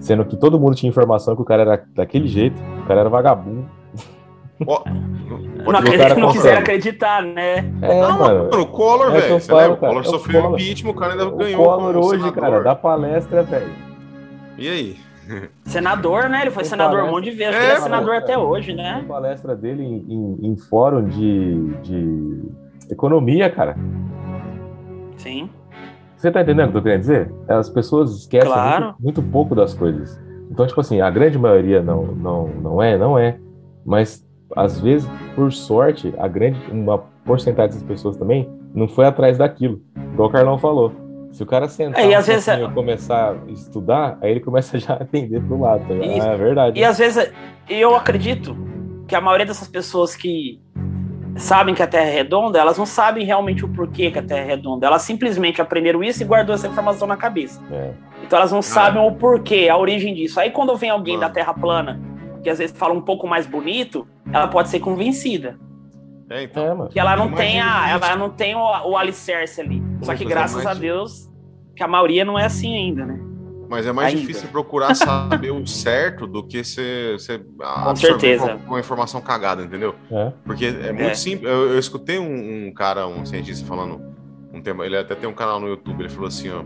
Sendo 0.00 0.24
que 0.24 0.36
todo 0.36 0.58
mundo 0.58 0.74
tinha 0.74 0.90
informação 0.90 1.34
que 1.34 1.42
o 1.42 1.44
cara 1.44 1.62
era 1.62 1.84
daquele 1.94 2.26
jeito, 2.26 2.60
o 2.82 2.86
cara 2.86 3.00
era 3.00 3.08
vagabundo. 3.08 3.66
Oh, 4.66 4.82
não, 5.72 5.78
acredito, 5.78 6.20
não 6.20 6.32
quiseram 6.32 6.58
acreditar, 6.58 7.22
né? 7.22 7.60
É, 7.80 8.00
não, 8.02 8.18
mano, 8.18 8.60
o 8.60 8.66
Collor, 8.66 9.14
é 9.14 9.20
velho. 9.38 9.72
O 9.72 9.76
Collor 9.78 10.04
sofreu 10.04 10.52
impeachment, 10.52 10.90
o 10.90 10.94
cara 10.94 11.12
ainda 11.12 11.28
o 11.28 11.34
ganhou. 11.34 11.62
O 11.62 11.64
Collor 11.64 11.96
hoje, 11.96 12.20
senador. 12.20 12.42
cara, 12.42 12.62
dá 12.62 12.74
palestra, 12.74 13.42
velho 13.42 13.72
e 14.60 14.68
aí? 14.68 14.96
Senador, 15.64 16.28
né? 16.28 16.42
Ele 16.42 16.50
foi 16.50 16.64
senador 16.64 16.98
palestra... 16.98 17.10
um 17.10 17.16
monte 17.16 17.30
de 17.30 17.36
vezes. 17.36 17.54
É, 17.54 17.64
ele 17.64 17.72
é 17.72 17.80
senador 17.80 18.14
até 18.16 18.36
hoje, 18.36 18.74
né? 18.74 18.96
Tem 18.98 19.08
palestra 19.08 19.56
dele 19.56 19.82
em, 19.82 20.04
em, 20.06 20.52
em 20.52 20.56
fórum 20.56 21.06
de, 21.06 21.72
de 21.82 22.42
economia, 22.90 23.50
cara. 23.50 23.76
Sim. 25.16 25.50
Você 26.16 26.30
tá 26.30 26.42
entendendo 26.42 26.68
o 26.68 26.72
que 26.72 26.78
eu 26.78 26.82
querendo 26.82 27.00
dizer? 27.00 27.32
As 27.48 27.68
pessoas 27.68 28.12
esquecem 28.12 28.50
claro. 28.50 28.84
muito, 28.84 29.02
muito, 29.02 29.22
pouco 29.22 29.54
das 29.54 29.72
coisas. 29.72 30.20
Então, 30.50 30.66
tipo 30.66 30.80
assim, 30.80 31.00
a 31.00 31.08
grande 31.10 31.38
maioria 31.38 31.82
não, 31.82 32.06
não, 32.06 32.48
não 32.48 32.82
é, 32.82 32.98
não 32.98 33.18
é. 33.18 33.38
Mas, 33.86 34.26
às 34.54 34.78
vezes, 34.78 35.08
por 35.34 35.52
sorte, 35.52 36.12
a 36.18 36.28
grande, 36.28 36.60
uma 36.70 36.98
porcentagem 37.24 37.74
das 37.74 37.82
pessoas 37.82 38.16
também 38.16 38.48
não 38.74 38.86
foi 38.88 39.06
atrás 39.06 39.38
daquilo. 39.38 39.80
Igual 40.12 40.28
o 40.28 40.32
Carlão 40.32 40.58
falou. 40.58 40.92
Se 41.32 41.42
o 41.42 41.46
cara 41.46 41.68
sentar 41.68 42.02
é, 42.02 42.10
e 42.10 42.22
vezes, 42.22 42.48
é- 42.48 42.68
começar 42.68 43.32
a 43.32 43.50
estudar, 43.50 44.18
aí 44.20 44.32
ele 44.32 44.40
começa 44.40 44.76
já 44.80 44.94
a 44.94 44.96
atender 44.96 45.40
pro 45.40 45.60
lado. 45.60 45.86
Tá 45.86 45.94
e, 45.94 46.20
ah, 46.20 46.24
é 46.26 46.36
verdade. 46.36 46.78
E 46.78 46.84
às 46.84 46.98
vezes 46.98 47.32
eu 47.68 47.94
acredito 47.94 48.56
que 49.06 49.14
a 49.14 49.20
maioria 49.20 49.46
dessas 49.46 49.68
pessoas 49.68 50.14
que 50.14 50.60
sabem 51.40 51.74
que 51.74 51.82
a 51.82 51.86
Terra 51.86 52.08
é 52.08 52.12
redonda, 52.12 52.58
elas 52.58 52.76
não 52.76 52.86
sabem 52.86 53.24
realmente 53.24 53.64
o 53.64 53.68
porquê 53.68 54.10
que 54.10 54.18
a 54.18 54.22
Terra 54.22 54.40
é 54.40 54.44
redonda. 54.44 54.86
Elas 54.86 55.02
simplesmente 55.02 55.60
aprenderam 55.60 56.04
isso 56.04 56.22
e 56.22 56.26
guardou 56.26 56.54
essa 56.54 56.68
informação 56.68 57.08
na 57.08 57.16
cabeça. 57.16 57.60
É. 57.70 57.92
Então 58.22 58.38
elas 58.38 58.52
não 58.52 58.58
ah. 58.58 58.62
sabem 58.62 59.02
o 59.02 59.12
porquê, 59.12 59.68
a 59.68 59.76
origem 59.76 60.14
disso. 60.14 60.38
Aí 60.38 60.50
quando 60.50 60.76
vem 60.76 60.90
alguém 60.90 61.18
da 61.18 61.30
Terra 61.30 61.54
plana, 61.54 62.00
que 62.42 62.50
às 62.50 62.58
vezes 62.58 62.76
fala 62.76 62.94
um 62.94 63.00
pouco 63.00 63.26
mais 63.26 63.46
bonito, 63.46 64.06
ela 64.32 64.48
pode 64.48 64.68
ser 64.68 64.80
convencida. 64.80 65.58
É, 66.28 66.44
então. 66.44 66.86
É, 66.86 66.88
que 66.88 67.00
ela 67.00 67.16
não 67.16 67.32
tem 67.32 67.60
a, 67.60 67.90
ela 67.90 68.16
não 68.16 68.30
tem 68.30 68.54
o, 68.54 68.60
o 68.60 68.96
alicerce 68.96 69.60
ali. 69.60 69.82
Só 70.02 70.14
que 70.14 70.24
graças 70.24 70.64
a 70.64 70.74
Deus 70.74 71.28
que 71.74 71.82
a 71.82 71.88
maioria 71.88 72.24
não 72.24 72.38
é 72.38 72.44
assim 72.44 72.76
ainda, 72.76 73.06
né? 73.06 73.29
Mas 73.70 73.86
é 73.86 73.92
mais 73.92 74.08
ainda. 74.08 74.20
difícil 74.20 74.48
procurar 74.48 74.92
saber 74.98 75.52
o 75.52 75.64
certo 75.64 76.26
do 76.26 76.44
que 76.44 76.64
você, 76.64 77.12
você 77.12 77.38
com 77.38 77.94
certeza 77.94 78.58
com, 78.66 78.74
a 78.74 78.80
informação 78.80 79.20
cagada, 79.20 79.62
entendeu? 79.62 79.94
É. 80.10 80.32
Porque 80.44 80.66
é 80.66 80.92
muito 80.92 81.10
é. 81.10 81.14
simples. 81.14 81.48
Eu, 81.48 81.70
eu 81.70 81.78
escutei 81.78 82.18
um, 82.18 82.66
um, 82.66 82.74
cara, 82.74 83.06
um 83.06 83.24
cientista 83.24 83.64
falando 83.64 84.02
um 84.52 84.60
tema. 84.60 84.84
Ele 84.84 84.96
até 84.96 85.14
tem 85.14 85.28
um 85.28 85.32
canal 85.32 85.60
no 85.60 85.68
YouTube. 85.68 86.00
Ele 86.00 86.08
falou 86.08 86.26
assim, 86.26 86.50
ó. 86.50 86.64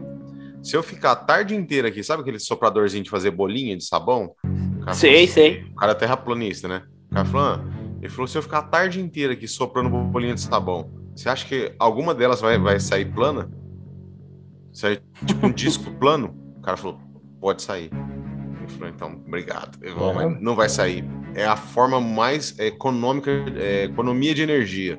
Se 0.63 0.75
eu 0.75 0.83
ficar 0.83 1.13
a 1.13 1.17
tarde 1.17 1.55
inteira 1.55 1.89
aqui, 1.89 2.03
sabe 2.03 2.23
aquele 2.23 2.39
sopradorzinho 2.39 3.05
de 3.05 3.11
fazer 3.11 3.31
bolinha 3.31 3.77
de 3.77 3.85
sabão? 3.85 4.35
Sei, 4.95 5.25
assim, 5.25 5.27
sei. 5.27 5.65
O 5.73 5.75
cara 5.75 5.93
é 5.93 5.95
terraplanista, 5.95 6.67
né? 6.67 6.85
O 7.11 7.15
cara 7.15 7.27
falou, 7.27 7.47
ah, 7.47 7.65
ele 8.01 8.09
falou: 8.09 8.27
se 8.27 8.39
eu 8.39 8.43
ficar 8.43 8.61
a 8.61 8.63
tarde 8.63 8.99
inteira 8.99 9.35
aqui 9.35 9.47
soprando 9.47 9.91
bolinha 9.91 10.35
de 10.35 10.41
sabão, 10.41 10.91
você 11.15 11.29
acha 11.29 11.47
que 11.47 11.75
alguma 11.79 12.15
delas 12.15 12.41
vai, 12.41 12.59
vai 12.59 12.81
sair 12.81 13.05
plana? 13.05 13.51
Sair 14.73 15.03
tipo 15.27 15.47
um 15.47 15.53
disco 15.53 15.91
plano? 15.93 16.44
O 16.65 16.67
cara 16.67 16.79
falou: 16.79 16.99
pode 17.39 17.61
sair. 17.61 17.91
Ele 18.59 18.69
falou: 18.69 18.89
então, 18.89 19.23
obrigado. 19.27 19.79
Falou, 19.79 20.19
é. 20.19 20.39
não 20.41 20.57
vai 20.57 20.71
sair. 20.71 21.05
É 21.35 21.45
a 21.45 21.57
forma 21.57 22.01
mais 22.01 22.59
econômica, 22.59 23.31
é, 23.55 23.85
economia 23.85 24.35
de 24.35 24.43
energia. 24.43 24.99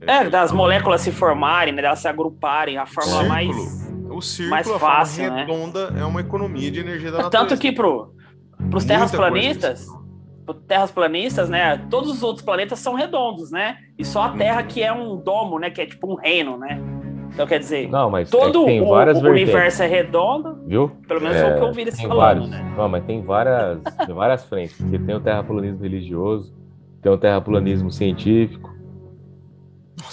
É, 0.00 0.30
das 0.30 0.52
moléculas 0.52 1.02
se 1.02 1.12
formarem, 1.12 1.74
né, 1.74 1.82
delas 1.82 1.98
se 1.98 2.08
agruparem, 2.08 2.78
a 2.78 2.86
forma 2.86 3.10
círculo. 3.10 3.28
mais. 3.28 3.92
O 4.10 4.20
círculo, 4.22 4.50
mais 4.50 4.70
fácil, 4.70 5.30
a 5.30 5.36
redonda 5.36 5.90
né? 5.90 6.00
é 6.00 6.04
uma 6.06 6.22
economia 6.22 6.70
de 6.70 6.80
energia 6.80 7.10
da 7.10 7.18
natureza. 7.18 7.46
Tanto 7.46 7.60
que 7.60 7.72
pro, 7.72 8.14
pros 8.70 8.86
terraplanistas, 8.86 9.86
terraplanistas, 10.66 11.50
né? 11.50 11.76
Todos 11.90 12.10
os 12.10 12.22
outros 12.22 12.42
planetas 12.42 12.78
são 12.78 12.94
redondos, 12.94 13.50
né? 13.50 13.76
E 13.98 14.04
só 14.04 14.22
a 14.22 14.30
uhum. 14.30 14.38
Terra 14.38 14.62
que 14.62 14.82
é 14.82 14.90
um 14.90 15.18
domo, 15.18 15.58
né? 15.58 15.68
Que 15.68 15.82
é 15.82 15.86
tipo 15.86 16.10
um 16.10 16.14
reino, 16.14 16.56
né? 16.56 16.80
Então 17.32 17.46
quer 17.46 17.58
dizer, 17.58 17.88
não, 17.88 18.10
mas 18.10 18.28
todo 18.28 18.68
é 18.68 18.80
o, 18.80 18.84
o 18.84 19.30
universo 19.30 19.82
é 19.82 19.86
redondo, 19.86 20.58
viu? 20.66 20.90
Pelo 21.08 21.20
menos 21.20 21.36
é, 21.36 21.46
o 21.46 21.54
que 21.54 21.60
eu 21.60 21.66
ouvi 21.66 21.80
eles 21.82 21.98
falando, 22.00 22.16
vários, 22.16 22.50
né? 22.50 22.74
Não, 22.76 22.88
mas 22.88 23.04
tem 23.04 23.22
várias, 23.22 23.78
tem 24.04 24.14
várias 24.14 24.44
frentes, 24.44 24.76
porque 24.76 24.98
tem 24.98 25.14
o 25.14 25.20
terraplanismo 25.20 25.82
religioso, 25.82 26.54
tem 27.00 27.10
o 27.10 27.16
terraplanismo 27.16 27.90
científico, 27.90 28.72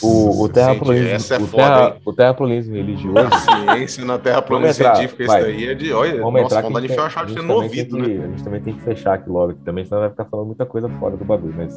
o, 0.02 0.44
o 0.44 0.50
terraplanismo, 0.50 1.10
essa 1.10 1.36
é 1.36 1.40
o, 1.40 1.48
foda, 1.48 1.64
terra, 1.64 1.98
o 2.06 2.14
terraplanismo 2.14 2.76
religioso. 2.76 3.18
A 3.20 3.76
ciência 3.76 4.06
na 4.06 4.18
terraplanismo 4.18 4.74
científico, 4.74 5.24
isso 5.24 5.32
daí 5.32 5.68
é 5.68 5.74
de. 5.74 5.92
Olha, 5.92 6.22
vamos 6.22 6.42
nossa, 6.42 6.62
vontade 6.62 6.88
de 6.88 6.94
enfiar 6.94 7.44
no 7.44 7.54
ouvido, 7.56 7.98
que, 7.98 8.02
né? 8.02 8.26
A 8.26 8.28
gente 8.28 8.44
também 8.44 8.62
tem 8.62 8.74
que 8.74 8.82
fechar 8.82 9.16
aqui 9.16 9.30
logo, 9.30 9.54
também 9.66 9.84
senão 9.86 10.02
vai 10.02 10.10
ficar 10.10 10.26
falando 10.26 10.48
muita 10.48 10.66
coisa 10.66 10.88
fora 10.88 11.18
do 11.18 11.26
bagulho, 11.26 11.54
mas. 11.56 11.74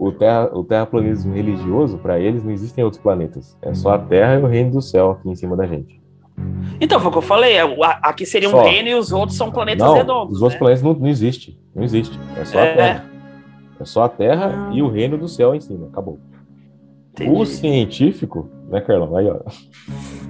O, 0.00 0.10
terra, 0.12 0.50
o 0.54 0.64
terraplanismo 0.64 1.34
religioso, 1.34 1.98
para 1.98 2.18
eles, 2.18 2.42
não 2.42 2.50
existem 2.50 2.82
outros 2.82 3.02
planetas. 3.02 3.56
É 3.60 3.74
só 3.74 3.92
a 3.94 3.98
Terra 3.98 4.40
e 4.40 4.42
o 4.42 4.46
reino 4.46 4.70
do 4.70 4.80
céu 4.80 5.10
aqui 5.10 5.28
em 5.28 5.34
cima 5.34 5.54
da 5.54 5.66
gente. 5.66 6.00
Então, 6.80 6.98
foi 6.98 7.10
o 7.10 7.12
que 7.12 7.18
eu 7.18 7.22
falei. 7.22 7.56
é, 7.58 7.62
Aqui 8.02 8.24
seria 8.24 8.48
um 8.48 8.52
Só. 8.52 8.62
reino 8.62 8.88
e 8.88 8.94
os 8.94 9.12
outros 9.12 9.36
são 9.36 9.50
planetas 9.50 9.86
não, 9.86 9.94
redondos. 9.94 10.36
os 10.36 10.42
outros 10.42 10.54
né? 10.54 10.58
planetas 10.58 10.82
não, 10.82 10.94
não 10.94 11.06
existem. 11.06 11.58
Não 11.74 11.82
existe. 11.84 12.18
É 12.34 12.44
só 12.46 12.58
É. 12.58 12.72
a 12.72 12.76
Terra. 12.76 13.04
É 13.78 13.84
só 13.84 14.02
a 14.04 14.08
Terra 14.08 14.68
Ah. 14.70 14.74
e 14.74 14.80
o 14.82 14.88
reino 14.88 15.18
do 15.18 15.28
céu 15.28 15.54
em 15.54 15.60
cima. 15.60 15.88
Acabou. 15.88 16.18
Entendi. 17.12 17.30
O 17.30 17.44
científico, 17.44 18.48
né, 18.70 18.80
Carlão? 18.80 19.14
Aí, 19.16 19.28
ó. 19.28 19.38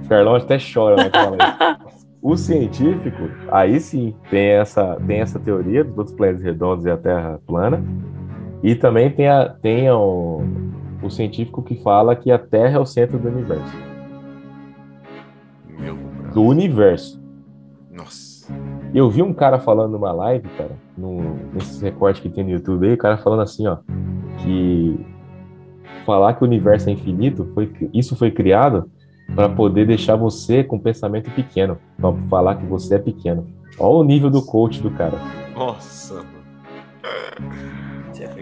Carlão 0.09 0.35
até 0.35 0.57
chora, 0.59 0.97
né? 0.97 1.09
O 2.21 2.37
científico, 2.37 3.29
aí 3.51 3.79
sim, 3.79 4.13
tem 4.29 4.49
essa, 4.49 4.95
tem 5.07 5.21
essa 5.21 5.39
teoria 5.39 5.83
dos 5.83 5.97
outros 5.97 6.15
planetas 6.15 6.43
redondos 6.43 6.85
e 6.85 6.91
a 6.91 6.95
Terra 6.97 7.39
plana. 7.47 7.83
E 8.63 8.75
também 8.75 9.09
tem, 9.09 9.27
a, 9.27 9.49
tem 9.49 9.89
o, 9.89 10.41
o 11.01 11.09
científico 11.09 11.63
que 11.63 11.75
fala 11.81 12.15
que 12.15 12.31
a 12.31 12.37
Terra 12.37 12.77
é 12.77 12.79
o 12.79 12.85
centro 12.85 13.17
do 13.17 13.27
universo. 13.27 13.75
Meu. 15.79 15.97
Do 16.33 16.43
universo. 16.43 17.21
Nossa. 17.91 18.53
Eu 18.93 19.09
vi 19.09 19.21
um 19.21 19.33
cara 19.33 19.59
falando 19.59 19.93
numa 19.93 20.11
live, 20.11 20.47
cara, 20.57 20.71
no, 20.97 21.35
nesses 21.53 21.81
recortes 21.81 22.21
que 22.21 22.29
tem 22.29 22.43
no 22.43 22.51
YouTube 22.51 22.87
aí, 22.87 22.93
o 22.93 22.97
cara 22.97 23.17
falando 23.17 23.41
assim, 23.41 23.65
ó, 23.65 23.77
que 24.39 25.05
falar 26.05 26.33
que 26.33 26.43
o 26.43 26.47
universo 26.47 26.89
é 26.89 26.93
infinito, 26.93 27.49
foi, 27.53 27.71
isso 27.93 28.15
foi 28.15 28.31
criado 28.31 28.91
para 29.33 29.47
poder 29.47 29.87
deixar 29.87 30.15
você 30.15 30.63
com 30.63 30.75
um 30.75 30.79
pensamento 30.79 31.31
pequeno, 31.31 31.77
para 31.97 32.13
falar 32.29 32.55
que 32.55 32.65
você 32.65 32.95
é 32.95 32.99
pequeno. 32.99 33.47
Olha 33.79 33.99
o 33.99 34.03
nível 34.03 34.29
do 34.29 34.41
coach 34.41 34.81
do 34.81 34.91
cara. 34.91 35.17
Nossa. 35.55 36.25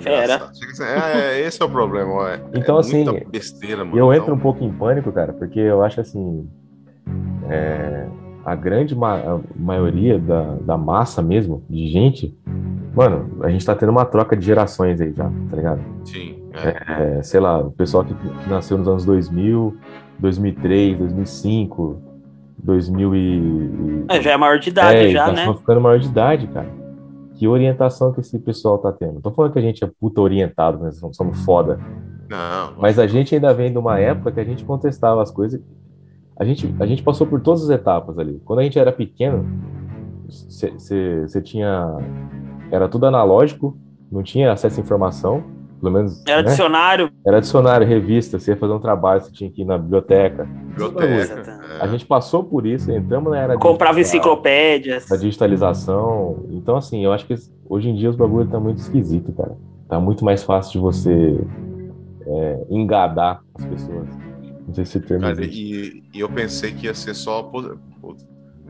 Você 0.01 0.83
é 0.83 1.39
É, 1.41 1.41
esse 1.47 1.61
é 1.61 1.65
o 1.65 1.69
problema. 1.69 2.29
É, 2.31 2.41
Então, 2.53 2.77
é 2.77 2.79
assim, 2.79 3.03
muita 3.05 3.29
besteira, 3.29 3.83
mano. 3.85 3.97
Eu 3.97 4.13
entro 4.13 4.33
um 4.33 4.39
pouco 4.39 4.63
em 4.63 4.71
pânico, 4.71 5.11
cara, 5.11 5.33
porque 5.33 5.59
eu 5.59 5.81
acho 5.83 6.01
assim, 6.01 6.47
é, 7.49 8.05
a 8.45 8.55
grande 8.55 8.95
ma- 8.95 9.17
a 9.19 9.39
maioria 9.55 10.17
da, 10.19 10.55
da 10.61 10.77
massa 10.77 11.21
mesmo, 11.21 11.63
de 11.69 11.87
gente, 11.87 12.35
mano, 12.95 13.37
a 13.43 13.49
gente 13.49 13.65
tá 13.65 13.75
tendo 13.75 13.89
uma 13.89 14.05
troca 14.05 14.35
de 14.35 14.45
gerações 14.45 14.99
aí 15.01 15.13
já, 15.13 15.25
tá 15.49 15.55
ligado? 15.55 15.81
Sim. 16.05 16.39
É. 16.53 17.17
É, 17.19 17.23
sei 17.23 17.39
lá, 17.39 17.59
o 17.59 17.71
pessoal 17.71 18.03
que, 18.03 18.13
que 18.13 18.49
nasceu 18.49 18.77
nos 18.77 18.87
anos 18.87 19.05
2000, 19.05 19.77
2003, 20.19 20.97
2005, 20.97 22.01
2000 22.57 23.15
e... 23.15 24.05
É, 24.09 24.21
já 24.21 24.31
é 24.31 24.37
maior 24.37 24.59
de 24.59 24.69
idade, 24.69 24.97
é, 24.97 25.09
já, 25.11 25.31
né? 25.31 25.45
só 25.45 25.53
ficando 25.53 25.79
maior 25.81 25.99
de 25.99 26.07
idade, 26.07 26.47
cara. 26.47 26.67
Que 27.39 27.47
orientação 27.47 28.11
que 28.11 28.19
esse 28.19 28.37
pessoal 28.37 28.77
tá 28.79 28.91
tendo? 28.91 29.13
Não 29.13 29.21
tô 29.21 29.31
falando 29.31 29.53
que 29.53 29.59
a 29.59 29.61
gente 29.61 29.81
é 29.81 29.89
puta 29.97 30.19
orientado, 30.19 30.83
né? 30.83 30.91
somos, 30.91 31.15
somos 31.15 31.39
foda. 31.45 31.79
Não. 32.29 32.73
Mas 32.77 32.99
a 32.99 33.07
gente 33.07 33.33
ainda 33.33 33.53
vem 33.53 33.71
de 33.71 33.77
uma 33.77 33.97
época 33.97 34.33
que 34.33 34.41
a 34.41 34.43
gente 34.43 34.65
contestava 34.65 35.23
as 35.23 35.31
coisas. 35.31 35.61
A 36.37 36.43
gente, 36.43 36.75
a 36.81 36.85
gente 36.85 37.01
passou 37.01 37.25
por 37.25 37.39
todas 37.39 37.63
as 37.63 37.69
etapas 37.69 38.19
ali. 38.19 38.41
Quando 38.43 38.59
a 38.59 38.63
gente 38.63 38.77
era 38.77 38.91
pequeno, 38.91 39.45
você 40.27 41.41
tinha. 41.41 41.97
Era 42.69 42.89
tudo 42.89 43.05
analógico, 43.05 43.77
não 44.11 44.21
tinha 44.21 44.51
acesso 44.51 44.81
à 44.81 44.83
informação, 44.83 45.41
pelo 45.79 45.91
menos. 45.93 46.23
Era 46.27 46.41
né? 46.43 46.49
dicionário. 46.49 47.11
Era 47.25 47.39
dicionário, 47.39 47.87
revista, 47.87 48.37
você 48.39 48.51
ia 48.51 48.57
fazer 48.57 48.73
um 48.73 48.79
trabalho, 48.79 49.21
você 49.21 49.31
tinha 49.31 49.49
que 49.49 49.61
ir 49.61 49.65
na 49.65 49.77
biblioteca. 49.77 50.43
Biblioteca. 50.45 51.59
A 51.79 51.87
gente 51.87 52.05
passou 52.05 52.43
por 52.43 52.65
isso, 52.65 52.91
entramos 52.91 53.31
na 53.31 53.39
era 53.39 53.57
Comprava 53.57 53.97
digital, 53.97 54.19
enciclopédias. 54.19 55.07
da 55.07 55.15
digitalização. 55.15 56.45
Então, 56.51 56.75
assim, 56.75 57.03
eu 57.03 57.11
acho 57.13 57.25
que 57.25 57.35
hoje 57.67 57.89
em 57.89 57.95
dia 57.95 58.09
os 58.09 58.15
bagulho 58.15 58.47
tá 58.47 58.59
muito 58.59 58.79
esquisito, 58.79 59.31
cara. 59.33 59.55
Tá 59.87 59.99
muito 59.99 60.23
mais 60.23 60.43
fácil 60.43 60.73
de 60.73 60.77
você 60.79 61.39
é, 62.27 62.65
engadar 62.69 63.41
as 63.55 63.65
pessoas. 63.65 64.07
Não 64.67 64.73
sei 64.75 64.85
se 64.85 64.97
o 64.97 65.01
termo 65.01 65.23
Cara, 65.23 65.43
e, 65.43 66.03
e 66.13 66.19
eu 66.19 66.29
pensei 66.29 66.71
que 66.71 66.85
ia 66.85 66.93
ser 66.93 67.15
só. 67.15 67.49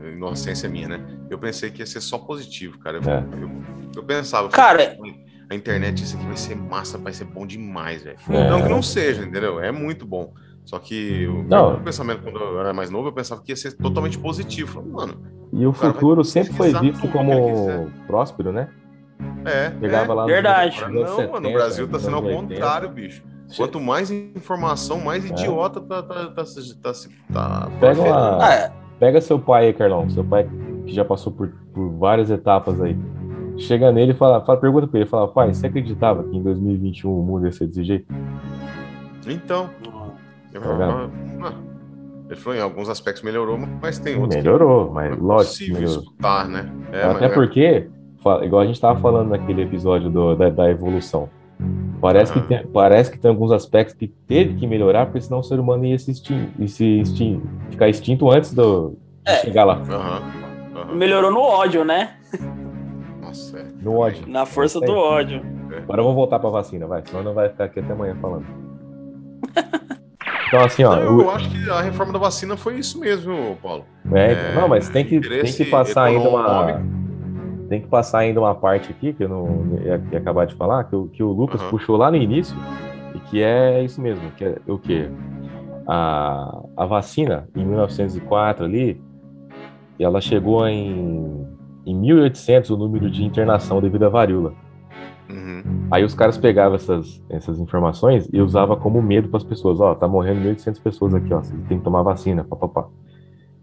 Inocência 0.02 0.66
minha, 0.66 0.88
né? 0.88 1.00
Eu 1.28 1.38
pensei 1.38 1.70
que 1.70 1.80
ia 1.80 1.86
ser 1.86 2.00
só 2.00 2.16
positivo, 2.16 2.78
cara. 2.78 2.96
Eu, 2.98 3.10
É. 3.10 3.24
eu, 3.42 3.50
eu 3.96 4.02
pensava. 4.02 4.48
Cara- 4.48 4.96
a 5.50 5.54
internet, 5.54 6.02
isso 6.04 6.16
aqui 6.16 6.24
vai 6.26 6.36
ser 6.36 6.54
massa, 6.56 6.96
vai 6.96 7.12
ser 7.12 7.24
bom 7.24 7.44
demais, 7.44 8.04
velho. 8.04 8.16
É. 8.30 8.48
Não 8.50 8.62
que 8.62 8.68
não 8.68 8.80
seja, 8.82 9.22
entendeu? 9.24 9.60
É 9.60 9.72
muito 9.72 10.06
bom. 10.06 10.32
Só 10.64 10.78
que 10.78 11.26
o 11.26 11.42
Não. 11.42 11.72
meu 11.72 11.80
pensamento, 11.80 12.22
quando 12.22 12.38
eu 12.38 12.60
era 12.60 12.72
mais 12.72 12.88
novo, 12.90 13.08
eu 13.08 13.12
pensava 13.12 13.42
que 13.42 13.50
ia 13.50 13.56
ser 13.56 13.72
totalmente 13.72 14.16
positivo. 14.18 14.74
Falei, 14.74 14.90
Mano, 14.92 15.14
E 15.52 15.66
o 15.66 15.72
futuro 15.72 16.22
sempre 16.22 16.52
foi 16.52 16.72
visto 16.78 17.08
como 17.08 17.90
próspero, 18.06 18.52
né? 18.52 18.68
é. 19.44 19.70
Pegava 19.70 20.12
é. 20.12 20.14
lá 20.14 20.24
Verdade. 20.26 20.80
Não, 20.88 21.06
70, 21.16 21.32
mano, 21.32 21.48
o 21.48 21.52
Brasil 21.52 21.88
tá 21.88 21.98
sendo 21.98 22.16
ao 22.16 22.22
anos 22.22 22.34
80. 22.36 22.54
contrário, 22.54 22.88
bicho. 22.90 23.22
Quanto 23.56 23.80
mais 23.80 24.10
informação, 24.12 25.00
mais 25.00 25.24
É. 25.24 25.28
idiota 25.28 25.80
tá, 25.80 26.02
tá, 26.04 26.26
tá, 26.30 26.44
se- 26.44 26.78
tá, 26.80 26.92
tá 27.32 27.68
Pega 27.80 28.00
uma- 28.00 28.44
Ah, 28.46 28.54
é. 28.54 28.72
Pega 29.00 29.20
seu 29.20 29.40
pai 29.40 29.66
aí, 29.66 29.72
Carlão. 29.72 30.08
Seu 30.10 30.22
pai 30.22 30.48
que 30.86 30.94
já 30.94 31.04
passou 31.04 31.32
por, 31.32 31.48
por 31.74 31.90
várias 31.98 32.30
etapas 32.30 32.80
aí. 32.80 32.96
Chega 33.60 33.92
nele 33.92 34.12
e 34.12 34.14
fala, 34.14 34.40
fala, 34.44 34.58
pergunta 34.58 34.86
pra 34.86 35.00
ele, 35.00 35.08
fala, 35.08 35.28
pai, 35.28 35.52
você 35.52 35.66
acreditava 35.66 36.24
que 36.24 36.36
em 36.36 36.42
2021 36.42 37.10
o 37.10 37.22
mundo 37.22 37.44
ia 37.46 37.52
ser 37.52 37.66
desse 37.66 37.84
jeito? 37.84 38.06
Então, 39.26 39.68
eu 40.52 40.60
Tá 40.62 41.08
ah, 41.42 41.52
ele 42.28 42.36
falou 42.40 42.58
em 42.58 42.62
alguns 42.62 42.88
aspectos 42.88 43.22
melhorou, 43.22 43.58
mas 43.82 43.98
tem 43.98 44.16
outros 44.16 44.36
Melhorou, 44.36 44.90
mas 44.90 45.08
que 45.14 45.18
é 45.18 45.22
lógico 45.22 45.74
melhorou. 45.74 45.98
escutar, 46.02 46.48
né? 46.48 46.70
É, 46.92 47.04
Até 47.04 47.26
mas- 47.26 47.34
porque, 47.34 47.88
fa- 48.22 48.44
igual 48.44 48.62
a 48.62 48.66
gente 48.66 48.80
tava 48.80 48.98
falando 48.98 49.28
naquele 49.30 49.62
episódio 49.62 50.08
do- 50.10 50.34
da, 50.36 50.48
da 50.48 50.70
evolução, 50.70 51.28
parece, 52.00 52.32
Aham. 52.32 52.40
que 52.42 52.48
tem, 52.48 52.66
parece 52.68 53.10
que 53.10 53.18
tem 53.18 53.30
alguns 53.30 53.52
aspectos 53.52 53.94
que 53.94 54.08
teve 54.08 54.54
que 54.54 54.66
melhorar, 54.66 55.06
porque 55.06 55.20
senão 55.20 55.40
o 55.40 55.44
ser 55.44 55.60
humano 55.60 55.84
ia 55.84 55.98
se, 55.98 56.10
extin- 56.12 56.48
ia 56.58 56.66
se 56.68 57.02
ficar 57.70 57.88
extinto 57.88 58.30
antes 58.30 58.54
do, 58.54 58.96
de 59.26 59.32
É. 59.32 59.36
chegar 59.36 59.64
lá, 59.64 59.74
Aham, 59.88 60.22
aham. 60.76 60.94
Melhorou 60.94 61.30
no 61.30 61.40
ódio, 61.40 61.84
né? 61.84 62.16
Nossa, 63.30 63.58
é. 63.60 63.64
no 63.80 63.96
ódio. 63.96 64.24
Na 64.28 64.44
força 64.44 64.78
É. 64.78 64.86
do 64.86 64.92
ódio. 64.92 65.42
Agora 65.84 66.02
vamos 66.02 66.16
voltar 66.16 66.38
pra 66.40 66.50
vacina, 66.50 66.86
vai, 66.86 67.02
senão 67.06 67.22
não 67.22 67.32
vai 67.34 67.48
ficar 67.48 67.64
aqui 67.64 67.78
até 67.80 67.92
amanhã 67.92 68.16
falando. 68.20 68.44
Então, 70.48 70.64
assim, 70.64 70.82
ó, 70.82 70.96
Não, 70.96 71.16
o- 71.16 71.20
eu 71.22 71.30
acho 71.30 71.48
que 71.48 71.70
a 71.70 71.80
reforma 71.80 72.12
da 72.12 72.18
vacina 72.18 72.56
foi 72.56 72.76
isso 72.78 72.98
mesmo, 72.98 73.56
Paulo. 73.62 73.84
É, 74.12 74.32
É, 74.32 74.54
não, 74.54 74.66
mas 74.68 74.88
tem 74.88 75.04
que, 75.04 75.20
tem 75.20 75.44
que 75.52 75.64
passar 75.66 76.04
ainda 76.04 76.28
uma. 76.28 76.82
Tem 77.68 77.80
que 77.80 77.86
passar 77.86 78.18
ainda 78.18 78.40
uma 78.40 78.52
parte 78.54 78.90
aqui, 78.90 79.12
que 79.12 79.22
eu 79.22 79.28
não 79.28 79.78
ia, 79.80 80.02
ia 80.10 80.18
acabar 80.18 80.44
de 80.44 80.56
falar, 80.56 80.82
que, 80.84 80.96
o- 80.96 81.06
que 81.06 81.22
o 81.22 81.30
Lucas 81.30 81.60
Aham. 81.60 81.70
puxou 81.70 81.96
lá 81.96 82.10
no 82.10 82.16
início, 82.16 82.56
e 83.14 83.20
que 83.20 83.40
é 83.40 83.80
isso 83.84 84.00
mesmo, 84.00 84.28
que 84.32 84.44
é 84.44 84.56
o 84.66 84.76
quê? 84.76 85.08
A, 85.86 86.62
a 86.76 86.84
vacina, 86.84 87.48
em 87.54 87.64
1904 87.64 88.64
ali, 88.64 89.00
ela 90.00 90.20
chegou 90.20 90.66
em, 90.66 91.46
em 91.86 91.94
1800 91.94 92.70
o 92.70 92.76
número 92.76 93.10
de 93.10 93.24
internação 93.24 93.80
devido 93.80 94.04
à 94.04 94.08
varíola. 94.08 94.54
Uhum. 95.28 95.86
Aí 95.90 96.04
os 96.04 96.14
caras 96.14 96.36
pegavam 96.36 96.74
essas, 96.74 97.22
essas 97.28 97.60
informações 97.60 98.28
e 98.32 98.40
usavam 98.40 98.76
como 98.76 99.00
medo 99.00 99.28
para 99.28 99.38
as 99.38 99.44
pessoas. 99.44 99.80
Ó, 99.80 99.94
tá 99.94 100.08
morrendo 100.08 100.40
1.800 100.40 100.82
pessoas 100.82 101.14
aqui, 101.14 101.32
ó. 101.32 101.42
Você 101.42 101.54
tem 101.68 101.78
que 101.78 101.84
tomar 101.84 102.02
vacina, 102.02 102.44
papapá. 102.44 102.88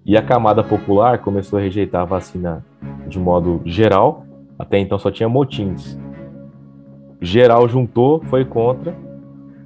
E 0.06 0.16
a 0.16 0.22
camada 0.22 0.64
popular 0.64 1.20
começou 1.20 1.60
a 1.60 1.62
rejeitar 1.62 2.02
a 2.02 2.06
vacina 2.06 2.66
de 3.08 3.20
modo 3.20 3.62
geral. 3.66 4.26
Até 4.58 4.80
então 4.80 4.98
só 4.98 5.12
tinha 5.12 5.28
motins. 5.28 6.00
Geral 7.22 7.68
juntou, 7.68 8.22
foi 8.26 8.46
contra, 8.46 8.96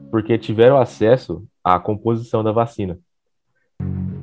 porque 0.10 0.38
tiveram 0.38 0.78
acesso 0.78 1.44
à 1.64 1.80
composição 1.80 2.44
da 2.44 2.52
vacina, 2.52 2.98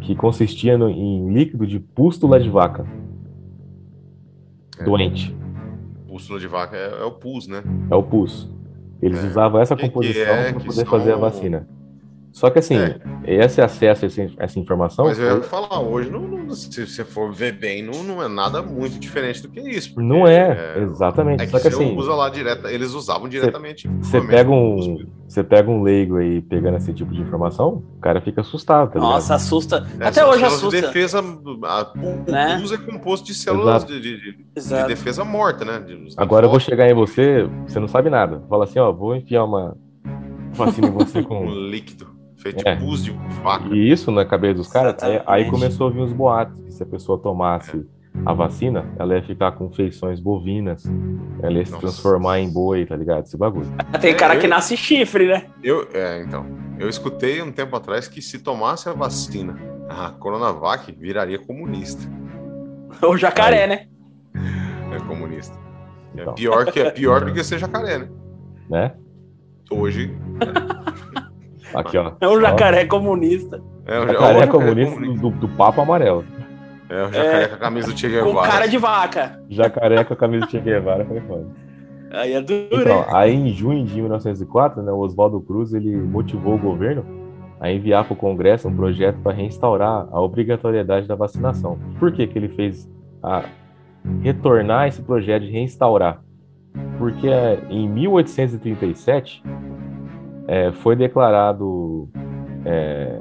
que 0.01 0.15
consistia 0.15 0.77
no- 0.77 0.89
em 0.91 1.31
líquido 1.31 1.67
de 1.67 1.79
pústula 1.79 2.41
de 2.41 2.49
vaca 2.49 2.87
É. 4.81 4.85
doente. 4.85 5.37
Pústula 6.07 6.39
de 6.41 6.47
vaca 6.47 6.77
é, 6.77 7.01
é 7.01 7.05
o 7.05 7.13
pus, 7.13 7.47
né? 7.47 7.63
É 7.91 7.95
o 7.95 8.03
pus. 8.03 8.51
Eles 9.01 9.23
É. 9.23 9.27
usavam 9.29 9.61
essa 9.61 9.77
Que 9.77 9.83
que 9.83 9.89
composição 9.89 10.23
é 10.35 10.53
para 10.53 10.61
poder 10.65 10.85
fazer 10.87 11.13
a 11.13 11.17
vacina. 11.17 11.69
Só 12.39 12.51
que 12.51 12.61
assim, 12.61 12.77
É. 12.77 12.99
esse 13.25 13.61
acesso 13.61 14.05
a 14.05 14.45
essa, 14.45 14.59
informação. 14.61 15.07
Mas 15.07 15.19
eu 15.19 15.39
ia 15.39 15.43
falar, 15.43 15.81
hoje, 15.81 16.09
não, 16.09 16.21
não- 16.21 16.51
se 16.55 16.87
você 16.87 17.05
for 17.05 17.33
ver 17.33 17.53
bem, 17.53 17.83
não, 17.83 18.05
não 18.05 18.23
é 18.23 18.29
nada 18.29 18.63
muito 18.63 18.97
diferente 18.99 19.43
do 19.43 19.49
que 19.49 19.61
isso. 19.61 19.93
porque, 19.95 20.07
Não 20.09 20.25
é, 20.27 20.79
exatamente. 20.83 21.43
É 21.43 21.47
que 21.47 21.51
Só 21.51 21.59
que 21.59 21.65
você 21.71 21.83
assim, 21.83 21.97
usa 21.97 22.15
lá 22.15 22.29
direta, 22.31 22.71
eles 22.73 22.93
usavam 22.95 23.29
diretamente. 23.29 23.89
você 24.01 24.21
pega 24.21 24.49
um, 24.51 25.05
você 25.27 25.43
pega 25.43 25.69
um 25.69 25.83
leigo 25.83 26.17
aí 26.17 26.41
pegando 26.41 26.77
esse 26.77 26.93
tipo 26.95 27.13
de 27.13 27.21
informação, 27.21 27.83
o 27.97 28.01
cara 28.01 28.21
fica 28.21 28.41
assustado, 28.41 28.93
tá 28.93 28.99
Nossa, 29.01 29.35
assusta. 29.35 29.85
É, 29.99 30.07
Até 30.07 30.25
hoje 30.25 30.45
assusta. 30.45 30.81
defesa, 30.81 31.19
a, 31.19 31.93
o 31.97 32.31
Né? 32.31 32.59
pus 32.61 32.71
é 32.73 32.79
composto 32.79 33.27
de 33.27 33.35
células 33.35 33.85
de, 33.85 34.01
de- 34.01 34.21
de- 34.21 34.87
defesa 34.87 35.25
morta, 35.25 35.65
né? 35.65 35.81
De- 35.81 36.15
Agora 36.17 36.47
eu 36.47 36.51
vou 36.51 36.61
chegar 36.61 36.89
em 36.89 36.95
você, 36.95 37.49
você 37.67 37.81
não 37.81 37.89
sabe 37.89 38.09
nada. 38.09 38.43
Fala 38.49 38.63
assim, 38.65 38.79
ó, 38.79 38.93
vou 38.93 39.17
enfiar 39.17 39.45
uma 39.45 39.77
vacina 40.53 40.89
em 40.89 40.93
você 40.93 41.21
com 41.23 41.41
com. 41.45 41.51
líquido, 41.51 42.07
feito 42.39 42.67
É. 42.67 42.75
de 42.75 42.85
pus 42.85 43.05
de 43.05 43.11
vaca. 43.43 43.69
E 43.75 43.91
isso 43.91 44.11
na 44.11 44.25
cabeça 44.25 44.55
dos 44.55 44.69
caras, 44.69 45.03
aí, 45.03 45.21
aí 45.27 45.51
começou 45.51 45.89
a 45.89 45.91
vir 45.91 46.01
os 46.01 46.13
boatos, 46.13 46.61
que 46.63 46.73
se 46.73 46.83
a 46.83 46.87
pessoa 46.87 47.19
tomasse 47.19 47.85
a 48.25 48.33
vacina, 48.33 48.85
ela 48.99 49.15
ia 49.15 49.23
ficar 49.23 49.53
com 49.53 49.71
feições 49.71 50.19
bovinas, 50.19 50.85
ela 51.43 51.53
ia 51.59 51.65
se 51.65 51.71
Nossa. 51.73 51.83
transformar 51.87 52.41
em 52.41 52.51
boi, 52.53 52.85
tá 52.87 52.97
ligado? 52.97 53.25
Esse 53.25 53.37
bagulho. 53.37 53.69
Tem 54.01 54.15
cara 54.17 54.35
É, 54.35 54.39
que 54.39 54.47
eu- 54.47 54.51
nasce 54.51 54.77
chifre, 54.77 55.27
né? 55.29 55.45
Eu, 55.63 55.87
é, 55.93 56.23
então, 56.23 56.45
eu 56.79 56.89
escutei 56.89 57.41
um 57.43 57.53
tempo 57.53 57.77
atrás 57.77 58.09
que 58.09 58.21
se 58.23 58.39
tomasse 58.41 58.89
a 58.89 58.93
vacina, 58.93 59.57
a 59.89 60.11
Coronavac 60.11 60.91
viraria 60.93 61.39
comunista. 61.39 62.03
O 63.03 63.17
jacaré, 63.17 63.67
né? 63.67 63.87
É 64.93 64.99
comunista. 65.07 65.57
É 66.17 66.23
Então. 66.23 66.35
pior 66.35 66.65
que 66.73 66.81
é 66.81 66.91
pior 66.91 67.25
do 67.25 67.33
que 67.33 67.45
ser 67.45 67.59
jacaré, 67.59 67.99
né? 67.99 68.09
Né? 68.69 68.95
Hoje 69.71 70.17
Aqui, 71.79 71.97
ó. 71.97 72.13
É 72.21 72.27
um 72.29 72.33
Ó, 72.33 72.41
jacaré 72.41 72.85
comunista. 72.87 73.63
é 73.87 73.99
o 74.01 74.07
Jacaré 74.07 74.41
é 74.41 74.45
o 74.45 74.49
comunista 74.49 75.01
do, 75.01 75.15
do, 75.15 75.31
do 75.31 75.49
Papo 75.51 75.81
Amarelo. 75.81 76.25
É 76.91 77.03
o 77.05 77.13
jacaré 77.13 77.49
com 77.49 77.55
a 77.55 77.59
camisa 77.59 77.87
do 77.93 77.97
Che 77.99 78.09
Com 78.09 78.27
Guevara. 78.27 78.49
cara 78.49 78.67
de 78.67 78.79
vaca. 78.79 79.43
Jacaré 79.49 80.05
com 80.05 80.15
a 80.15 80.17
camisa 80.17 80.47
de 80.47 80.51
Che 80.51 80.61
Guevara 80.61 81.05
foi 81.05 81.21
foda. 81.21 81.47
Aí 82.11 82.33
é 82.33 82.41
duro, 82.41 82.69
Então, 82.73 83.05
aí 83.15 83.35
em 83.35 83.53
junho 83.53 83.85
de 83.85 84.01
1904, 84.01 84.83
né, 84.83 84.91
o 84.91 84.99
Oswaldo 84.99 85.41
Cruz 85.41 85.73
ele 85.75 85.95
motivou 85.95 86.55
o 86.55 86.59
governo 86.59 87.05
a 87.61 87.71
enviar 87.71 88.05
para 88.05 88.15
o 88.15 88.17
Congresso 88.17 88.67
um 88.67 88.75
projeto 88.75 89.19
para 89.23 89.33
reinstaurar 89.33 90.09
a 90.11 90.21
obrigatoriedade 90.21 91.07
da 91.07 91.15
vacinação. 91.15 91.79
Por 91.99 92.11
que, 92.11 92.27
que 92.27 92.39
ele 92.39 92.49
fez 92.49 92.91
a 93.23 93.45
retornar 94.23 94.89
esse 94.89 95.03
projeto 95.03 95.43
de 95.45 95.51
reinstaurar? 95.51 96.23
Porque 96.99 97.29
é, 97.29 97.61
em 97.69 97.89
1837 97.89 99.43
é, 100.49 100.73
foi 100.73 100.97
declarado 100.97 102.09
é, 102.65 103.21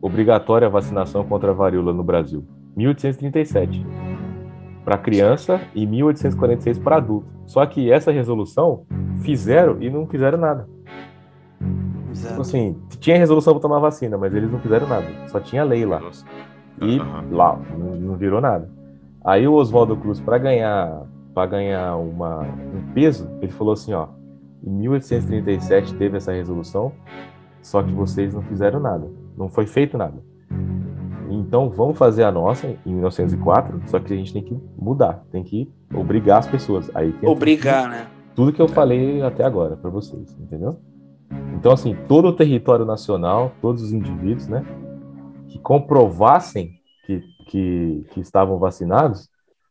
obrigatória 0.00 0.66
a 0.66 0.70
vacinação 0.70 1.24
contra 1.24 1.50
a 1.50 1.54
varíola 1.54 1.94
no 1.94 2.04
Brasil. 2.04 2.44
1837 2.76 3.84
para 4.84 4.98
criança 4.98 5.58
e 5.74 5.86
1846 5.86 6.78
para 6.78 6.96
adulto. 6.96 7.26
Só 7.46 7.64
que 7.64 7.90
essa 7.90 8.12
resolução 8.12 8.84
fizeram 9.22 9.80
e 9.80 9.88
não 9.88 10.06
fizeram 10.06 10.38
nada. 10.38 10.68
Tipo 11.58 12.10
Exato. 12.10 12.40
assim, 12.42 12.76
tinha 13.00 13.16
resolução 13.16 13.54
para 13.54 13.62
tomar 13.62 13.78
vacina, 13.78 14.18
mas 14.18 14.34
eles 14.34 14.52
não 14.52 14.60
fizeram 14.60 14.86
nada. 14.86 15.06
Só 15.28 15.40
tinha 15.40 15.64
lei 15.64 15.86
lá. 15.86 16.00
Nossa. 16.00 16.26
E 16.82 16.98
lá 17.30 17.58
não, 17.76 17.96
não 17.96 18.16
virou 18.16 18.40
nada. 18.40 18.70
Aí 19.24 19.48
o 19.48 19.54
Oswaldo 19.54 19.96
Cruz 19.96 20.20
para 20.20 20.36
ganhar 20.36 21.06
para 21.34 21.46
ganhar 21.46 21.96
uma, 21.96 22.42
um 22.42 22.92
peso, 22.94 23.28
ele 23.42 23.50
falou 23.50 23.72
assim, 23.72 23.92
ó, 23.92 24.06
em 24.66 24.70
1837 24.70 25.94
teve 25.94 26.16
essa 26.16 26.32
resolução, 26.32 26.92
só 27.60 27.82
que 27.82 27.92
vocês 27.92 28.32
não 28.32 28.42
fizeram 28.42 28.80
nada. 28.80 29.10
Não 29.36 29.48
foi 29.48 29.66
feito 29.66 29.98
nada. 29.98 30.22
Então 31.28 31.68
vamos 31.68 31.98
fazer 31.98 32.24
a 32.24 32.32
nossa 32.32 32.68
em 32.86 32.92
1904, 32.92 33.82
só 33.86 33.98
que 33.98 34.12
a 34.12 34.16
gente 34.16 34.32
tem 34.32 34.42
que 34.42 34.58
mudar, 34.76 35.24
tem 35.30 35.42
que 35.42 35.70
obrigar 35.92 36.38
as 36.38 36.46
pessoas. 36.46 36.90
Aí 36.94 37.14
Obrigar, 37.22 37.90
né? 37.90 38.06
tudo 38.34 38.52
que 38.52 38.62
eu 38.62 38.68
falei 38.68 39.20
até 39.22 39.44
agora 39.44 39.76
para 39.76 39.90
vocês, 39.90 40.34
entendeu? 40.40 40.78
Então, 41.54 41.72
assim, 41.72 41.96
todo 42.08 42.28
o 42.28 42.32
território 42.32 42.84
nacional, 42.84 43.52
todos 43.60 43.82
os 43.82 43.92
indivíduos, 43.92 44.48
né, 44.48 44.64
que 45.48 45.58
comprovassem 45.58 46.72
que, 47.06 47.22
que, 47.46 48.06
que 48.12 48.20
estavam 48.20 48.58
vacinados, 48.58 49.28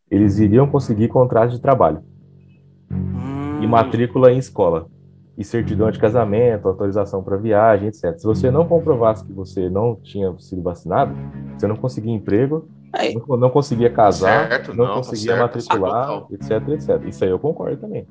eles 0.10 0.40
iriam 0.40 0.68
conseguir 0.68 1.08
contrato 1.08 1.52
de 1.52 1.62
trabalho 1.62 2.04
e 3.64 3.68
matrícula 3.68 4.32
em 4.32 4.38
escola, 4.38 4.88
e 5.38 5.44
certidão 5.44 5.90
de 5.90 5.98
casamento, 6.00 6.68
autorização 6.68 7.24
para 7.24 7.38
viagem, 7.38 7.88
etc. 7.88 8.18
Se 8.18 8.26
você 8.26 8.52
não 8.52 8.66
comprovasse 8.68 9.24
que 9.26 9.34
você 9.34 9.70
não 9.70 9.96
tinha 9.96 10.34
sido 10.40 10.62
vacinado, 10.62 11.16
você 11.58 11.66
não 11.68 11.76
conseguia 11.76 12.14
emprego, 12.14 12.68
Aí, 12.92 13.16
não, 13.28 13.38
não 13.38 13.50
conseguia 13.50 13.90
casar, 13.90 14.48
Certo, 14.48 14.74
não, 14.76 14.86
não, 14.86 14.96
conseguia 14.96 15.36
certo, 15.36 15.42
matricular, 15.42 16.08
total. 16.08 16.28
etc, 16.32 16.52
etc. 16.70 17.08
Isso 17.08 17.24
aí 17.24 17.32
eu 17.32 17.40
concordo 17.40 17.78
também. 17.78 18.06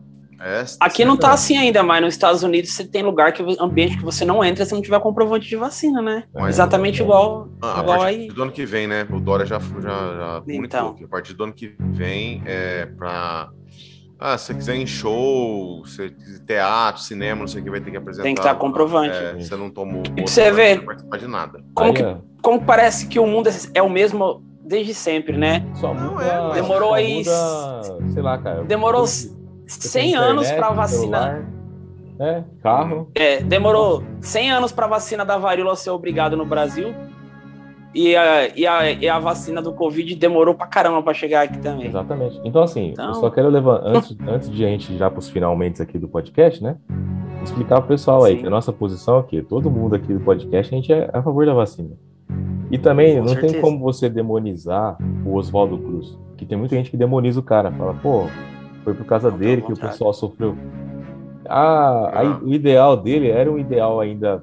É, 0.44 0.64
Aqui 0.80 1.04
não 1.04 1.16
tá 1.16 1.28
certo. 1.28 1.34
assim 1.34 1.56
ainda, 1.56 1.84
mas 1.84 2.02
nos 2.02 2.14
Estados 2.14 2.42
Unidos 2.42 2.72
você 2.72 2.84
tem 2.84 3.04
lugar 3.04 3.32
que 3.32 3.44
ambiente 3.60 3.96
que 3.96 4.02
você 4.04 4.24
não 4.24 4.42
entra 4.42 4.64
se 4.64 4.74
não 4.74 4.82
tiver 4.82 4.98
comprovante 4.98 5.48
de 5.48 5.54
vacina, 5.54 6.02
né? 6.02 6.24
Mas- 6.34 6.56
Exatamente 6.56 7.00
igual, 7.00 7.46
Ah, 7.62 7.78
a 7.78 7.82
igual 7.82 7.98
partir 8.00 8.16
aí. 8.22 8.26
do 8.26 8.42
ano 8.42 8.50
que 8.50 8.66
vem, 8.66 8.88
né? 8.88 9.06
O 9.08 9.20
Dória 9.20 9.46
já, 9.46 9.60
já, 9.60 9.80
já 9.80 10.42
Então. 10.48 10.96
a 11.00 11.06
partir 11.06 11.34
do 11.34 11.44
ano 11.44 11.52
que 11.52 11.76
vem 11.78 12.42
é 12.44 12.86
pra. 12.86 13.50
Ah, 14.24 14.38
se 14.38 14.46
você 14.46 14.54
quiser 14.54 14.76
em 14.76 14.86
show, 14.86 15.84
se 15.84 16.10
teatro, 16.46 17.02
cinema, 17.02 17.40
não 17.40 17.48
sei 17.48 17.60
o 17.60 17.64
que, 17.64 17.70
vai 17.70 17.80
ter 17.80 17.90
que 17.90 17.96
apresentar. 17.96 18.22
Tem 18.22 18.34
que 18.36 18.40
estar 18.40 18.54
comprovante. 18.54 19.16
É, 19.16 19.34
você 19.34 19.56
não 19.56 19.68
tomou. 19.68 20.02
pra 20.04 20.24
você 20.24 20.52
ver. 20.52 20.76
Não 20.76 20.84
participar 20.84 21.18
de 21.18 21.26
nada. 21.26 21.60
Como 21.74 21.90
Aí, 21.90 21.96
que- 21.96 22.16
Como 22.40 22.62
parece 22.62 23.06
que 23.08 23.18
o 23.18 23.26
mundo 23.26 23.48
é- 23.48 23.52
é 23.74 23.82
o 23.82 23.88
mesmo 23.90 24.42
desde 24.64 24.94
sempre, 24.94 25.36
né? 25.36 25.66
Só 25.74 25.92
Não, 25.92 26.12
muda, 26.12 26.24
é, 26.24 26.40
mas 26.40 26.54
demorou 26.54 26.88
só 26.90 26.94
aí- 26.94 27.18
muda, 27.18 28.10
sei 28.12 28.22
lá, 28.22 28.38
cara. 28.38 28.62
Demorou 28.64 29.06
Você 29.06 29.28
100 29.66 30.02
tem 30.12 30.14
anos 30.16 30.50
pra 30.52 30.70
vacinar. 30.70 31.44
É, 32.20 32.44
carro. 32.62 33.10
É, 33.16 33.40
demorou 33.42 34.04
100 34.20 34.52
anos 34.52 34.70
pra 34.70 34.86
vacina 34.86 35.24
da 35.24 35.36
varíola 35.36 35.74
ser 35.74 35.90
obrigada 35.90 36.36
no 36.36 36.44
Brasil. 36.46 36.94
E 37.94 38.16
a, 38.16 38.48
e, 38.56 38.66
a, 38.66 38.90
e 38.93 39.09
a 39.09 39.19
vacina 39.19 39.60
do 39.60 39.73
Covid 39.73 40.14
demorou 40.16 40.55
pra 40.55 40.66
caramba 40.66 41.02
pra 41.02 41.12
chegar 41.12 41.43
aqui 41.43 41.59
também. 41.59 41.86
Exatamente. 41.86 42.40
Então, 42.43 42.62
assim, 42.62 42.90
Então- 42.93 43.09
eu 43.09 43.14
só 43.14 43.28
quero 43.31 43.48
levar, 43.51 43.82
antes, 43.85 44.16
antes 44.27 44.51
de 44.51 44.64
a 44.64 44.69
gente 44.69 44.93
ir 44.94 44.97
já 44.97 45.10
para 45.10 45.19
os 45.19 45.28
finalmente 45.28 45.82
aqui 45.82 45.98
do 45.98 46.09
podcast, 46.09 46.62
né? 46.62 46.77
Explicar 47.44 47.81
pro 47.81 47.89
pessoal 47.89 48.24
aí 48.24 48.36
Sim. 48.36 48.40
que 48.43 48.47
a 48.47 48.51
nossa 48.51 48.73
posição 48.73 49.19
aqui, 49.19 49.43
todo 49.43 49.70
mundo 49.70 49.94
aqui 49.94 50.12
do 50.14 50.20
podcast, 50.20 50.74
a 50.74 50.77
gente 50.78 50.93
é 50.93 51.10
a 51.12 51.23
favor 51.23 51.44
da 51.44 51.52
vacina. 51.52 51.90
E 52.70 52.78
também 52.78 53.14
Com 53.19 53.24
não 53.27 53.27
tem 53.35 53.40
certeza. 53.51 53.60
como 53.60 53.78
você 53.81 54.09
demonizar 54.09 54.97
o 55.27 55.35
Oswaldo 55.36 55.77
Cruz. 55.77 56.19
Que 56.39 56.47
tem 56.47 56.56
muita 56.56 56.74
gente 56.74 56.90
que 56.90 56.97
demoniza 56.97 57.39
o 57.40 57.43
cara, 57.43 57.70
fala, 57.73 57.93
pô, 57.94 58.24
foi 58.85 58.94
por 58.94 59.05
causa 59.05 59.31
Não, 59.31 59.36
dele 59.36 59.60
que 59.60 59.73
o 59.73 59.77
pessoal 59.78 60.14
sofreu. 60.14 60.56
Ah, 61.47 62.10
aí 62.14 62.28
o 62.43 62.55
ideal 62.55 62.97
dele 62.97 63.28
era 63.31 63.51
um 63.52 63.59
ideal 63.59 64.01
ainda 64.01 64.43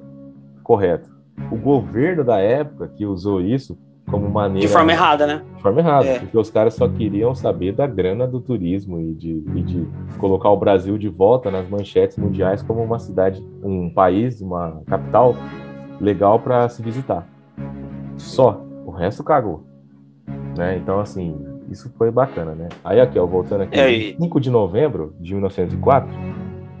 correto. 0.62 1.09
O 1.50 1.56
governo 1.56 2.24
da 2.24 2.38
época 2.38 2.88
que 2.96 3.04
usou 3.06 3.40
isso 3.40 3.78
como 4.10 4.28
maneira 4.28 4.66
De 4.66 4.72
forma 4.72 4.90
errada, 4.90 5.24
né? 5.26 5.42
de 5.56 5.62
forma 5.62 5.80
errada, 5.80 6.06
É. 6.06 6.18
porque 6.18 6.36
os 6.36 6.50
caras 6.50 6.74
só 6.74 6.88
queriam 6.88 7.32
saber 7.34 7.72
da 7.72 7.86
grana 7.86 8.26
do 8.26 8.40
turismo 8.40 8.98
e 9.00 9.14
de, 9.14 9.30
e 9.54 9.62
de 9.62 9.86
colocar 10.18 10.50
o 10.50 10.56
Brasil 10.56 10.98
de 10.98 11.08
volta 11.08 11.48
nas 11.50 11.68
manchetes 11.68 12.16
mundiais 12.16 12.60
como 12.62 12.82
uma 12.82 12.98
cidade, 12.98 13.40
um 13.62 13.88
país, 13.88 14.40
uma 14.40 14.82
capital 14.86 15.34
legal 16.00 16.40
para 16.40 16.68
se 16.68 16.82
visitar. 16.82 17.24
Só, 18.16 18.60
o 18.84 18.90
resto 18.90 19.22
cagou. 19.22 19.64
Né? 20.56 20.76
Então, 20.76 20.98
assim, 20.98 21.36
isso 21.70 21.88
foi 21.96 22.10
bacana, 22.10 22.52
né? 22.52 22.68
Aí 22.84 23.00
aqui, 23.00 23.18
ó, 23.18 23.24
voltando 23.26 23.62
aqui, 23.62 23.78
É, 23.78 23.92
e- 23.92 24.16
5 24.16 24.40
de 24.40 24.50
novembro 24.50 25.14
de 25.20 25.34
1904, 25.34 26.08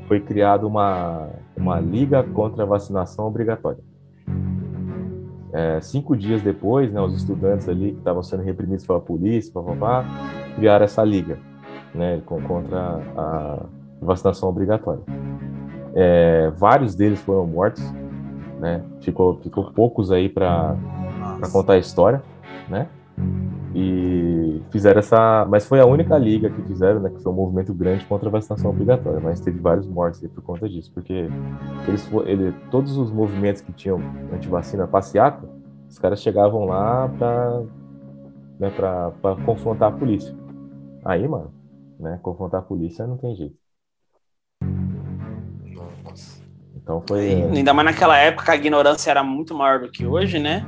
foi 0.08 0.18
criada 0.20 0.66
uma, 0.66 1.28
uma 1.56 1.78
liga 1.78 2.22
contra 2.24 2.64
a 2.64 2.66
vacinação 2.66 3.26
obrigatória. 3.26 3.78
É, 5.52 5.80
cinco 5.80 6.16
dias 6.16 6.42
depois, 6.42 6.92
né, 6.92 7.00
os 7.00 7.14
estudantes 7.14 7.68
ali 7.68 7.92
que 7.92 7.98
estavam 7.98 8.22
sendo 8.22 8.42
reprimidos 8.42 8.86
pela 8.86 9.00
polícia, 9.00 9.52
papapá, 9.52 10.04
criaram 10.54 10.84
essa 10.84 11.02
liga 11.02 11.38
né, 11.94 12.20
contra 12.24 13.00
a 13.16 13.66
vacinação 14.00 14.48
obrigatória. 14.48 15.02
É, 15.94 16.50
vários 16.56 16.94
deles 16.94 17.20
foram 17.20 17.46
mortos, 17.46 17.82
né, 18.60 18.82
ficou, 19.00 19.38
ficou 19.40 19.72
poucos 19.72 20.12
aí 20.12 20.28
para 20.28 20.76
contar 21.52 21.74
a 21.74 21.78
história, 21.78 22.22
né? 22.68 22.86
E 23.74 24.62
fizeram 24.70 24.98
essa. 24.98 25.46
Mas 25.48 25.66
foi 25.66 25.80
a 25.80 25.86
única 25.86 26.18
liga 26.18 26.50
que 26.50 26.62
fizeram, 26.62 27.00
né? 27.00 27.10
Que 27.10 27.22
foi 27.22 27.32
um 27.32 27.36
movimento 27.36 27.72
grande 27.72 28.04
contra 28.04 28.28
a 28.28 28.32
vacinação 28.32 28.70
obrigatória. 28.70 29.20
Mas 29.20 29.40
teve 29.40 29.60
vários 29.60 29.86
mortos 29.86 30.22
aí 30.22 30.28
por 30.28 30.42
conta 30.42 30.68
disso. 30.68 30.90
Porque 30.92 31.28
eles, 31.86 32.10
ele, 32.26 32.52
todos 32.70 32.96
os 32.96 33.12
movimentos 33.12 33.62
que 33.62 33.72
tinham 33.72 34.00
antivacina 34.32 34.86
passeata, 34.88 35.48
os 35.88 35.98
caras 35.98 36.20
chegavam 36.20 36.64
lá 36.64 37.08
pra, 37.08 37.62
né, 38.58 38.70
pra, 38.70 39.10
pra 39.22 39.36
confrontar 39.36 39.92
a 39.92 39.96
polícia. 39.96 40.34
Aí, 41.04 41.26
mano, 41.28 41.52
né? 41.98 42.18
Confrontar 42.22 42.60
a 42.60 42.64
polícia 42.64 43.06
não 43.06 43.16
tem 43.16 43.36
jeito. 43.36 43.56
Nossa. 46.04 46.42
Então 46.74 47.02
foi. 47.06 47.44
Ainda 47.44 47.72
mais 47.72 47.86
naquela 47.86 48.16
época 48.16 48.50
a 48.50 48.56
ignorância 48.56 49.10
era 49.10 49.22
muito 49.22 49.54
maior 49.54 49.78
do 49.78 49.90
que 49.90 50.04
hoje, 50.04 50.40
né? 50.40 50.66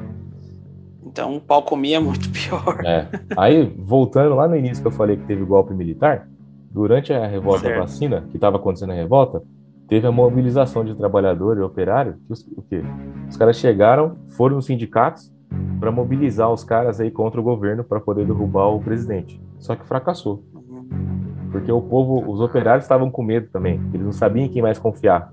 Então 1.04 1.36
o 1.36 1.40
pau 1.40 1.62
comia 1.62 2.00
muito 2.00 2.28
pior. 2.32 2.80
É. 2.84 3.08
Aí, 3.36 3.64
voltando 3.78 4.34
lá 4.34 4.46
no 4.48 4.56
início 4.56 4.82
que 4.82 4.88
eu 4.88 4.92
falei 4.92 5.16
que 5.16 5.24
teve 5.26 5.44
golpe 5.44 5.74
militar, 5.74 6.28
durante 6.70 7.12
a 7.12 7.26
revolta 7.26 7.60
Certo. 7.60 7.74
da 7.74 7.80
vacina, 7.80 8.24
que 8.30 8.36
estava 8.36 8.56
acontecendo 8.56 8.90
a 8.90 8.94
revolta, 8.94 9.42
teve 9.88 10.06
a 10.06 10.12
mobilização 10.12 10.84
de 10.84 10.94
trabalhador 10.94 11.58
e 11.58 11.60
operário. 11.60 12.14
Que 12.26 12.32
os, 12.32 12.46
o 12.56 12.62
quê? 12.62 12.82
Os 13.28 13.36
caras 13.36 13.56
chegaram, 13.56 14.16
foram 14.30 14.56
nos 14.56 14.66
sindicatos 14.66 15.30
para 15.78 15.90
mobilizar 15.90 16.50
os 16.50 16.64
caras 16.64 17.00
aí 17.00 17.10
contra 17.10 17.40
o 17.40 17.44
governo 17.44 17.84
para 17.84 18.00
poder 18.00 18.24
derrubar 18.24 18.68
o 18.68 18.80
presidente. 18.80 19.40
Só 19.58 19.76
que 19.76 19.84
fracassou, 19.84 20.42
porque 21.50 21.70
o 21.70 21.82
povo, 21.82 22.30
os 22.30 22.40
operários 22.40 22.84
estavam 22.84 23.10
com 23.10 23.22
medo 23.22 23.48
também. 23.52 23.80
Eles 23.92 24.06
não 24.06 24.12
sabiam 24.12 24.46
em 24.46 24.48
quem 24.48 24.62
mais 24.62 24.78
confiar. 24.78 25.30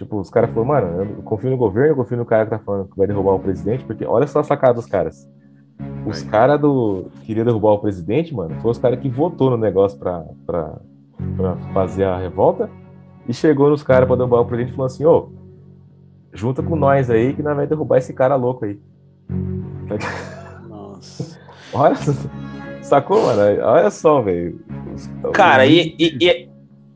Tipo, 0.00 0.18
os 0.18 0.30
caras 0.30 0.48
falaram, 0.50 0.66
mano, 0.66 1.12
eu 1.18 1.22
confio 1.22 1.50
no 1.50 1.58
governo, 1.58 1.90
eu 1.90 1.96
confio 1.96 2.16
no 2.16 2.24
cara 2.24 2.44
que 2.44 2.50
tá 2.52 2.58
falando 2.58 2.88
que 2.88 2.96
vai 2.96 3.06
derrubar 3.06 3.34
o 3.34 3.38
presidente, 3.38 3.84
porque 3.84 4.06
olha 4.06 4.26
só 4.26 4.40
a 4.40 4.42
sacada 4.42 4.72
dos 4.72 4.86
caras. 4.86 5.28
os 6.06 6.22
caras 6.22 6.58
do. 6.58 7.10
Queria 7.24 7.44
derrubar 7.44 7.72
o 7.72 7.80
presidente, 7.80 8.34
mano. 8.34 8.58
Foi 8.62 8.70
os 8.70 8.78
caras 8.78 8.98
que 8.98 9.10
votou 9.10 9.50
no 9.50 9.58
negócio 9.58 9.98
pra, 9.98 10.24
pra, 10.46 10.78
pra 11.36 11.56
fazer 11.74 12.04
a 12.04 12.16
revolta. 12.16 12.70
E 13.28 13.34
chegou 13.34 13.68
nos 13.68 13.82
caras 13.82 14.06
pra 14.06 14.16
derrubar 14.16 14.40
o 14.40 14.46
presidente 14.46 14.72
e 14.72 14.74
falou 14.74 14.86
assim: 14.86 15.04
ô, 15.04 15.28
junta 16.32 16.62
com 16.62 16.76
nós 16.76 17.10
aí 17.10 17.34
que 17.34 17.42
nós 17.42 17.54
vai 17.54 17.66
derrubar 17.66 17.98
esse 17.98 18.14
cara 18.14 18.36
louco 18.36 18.64
aí. 18.64 18.80
Nossa. 20.66 21.38
Olha, 21.74 21.94
sacou, 22.80 23.22
mano? 23.22 23.62
Olha 23.64 23.90
só, 23.90 24.22
velho. 24.22 24.58
Cara, 25.34 25.66
e, 25.66 25.94
e, 25.98 26.49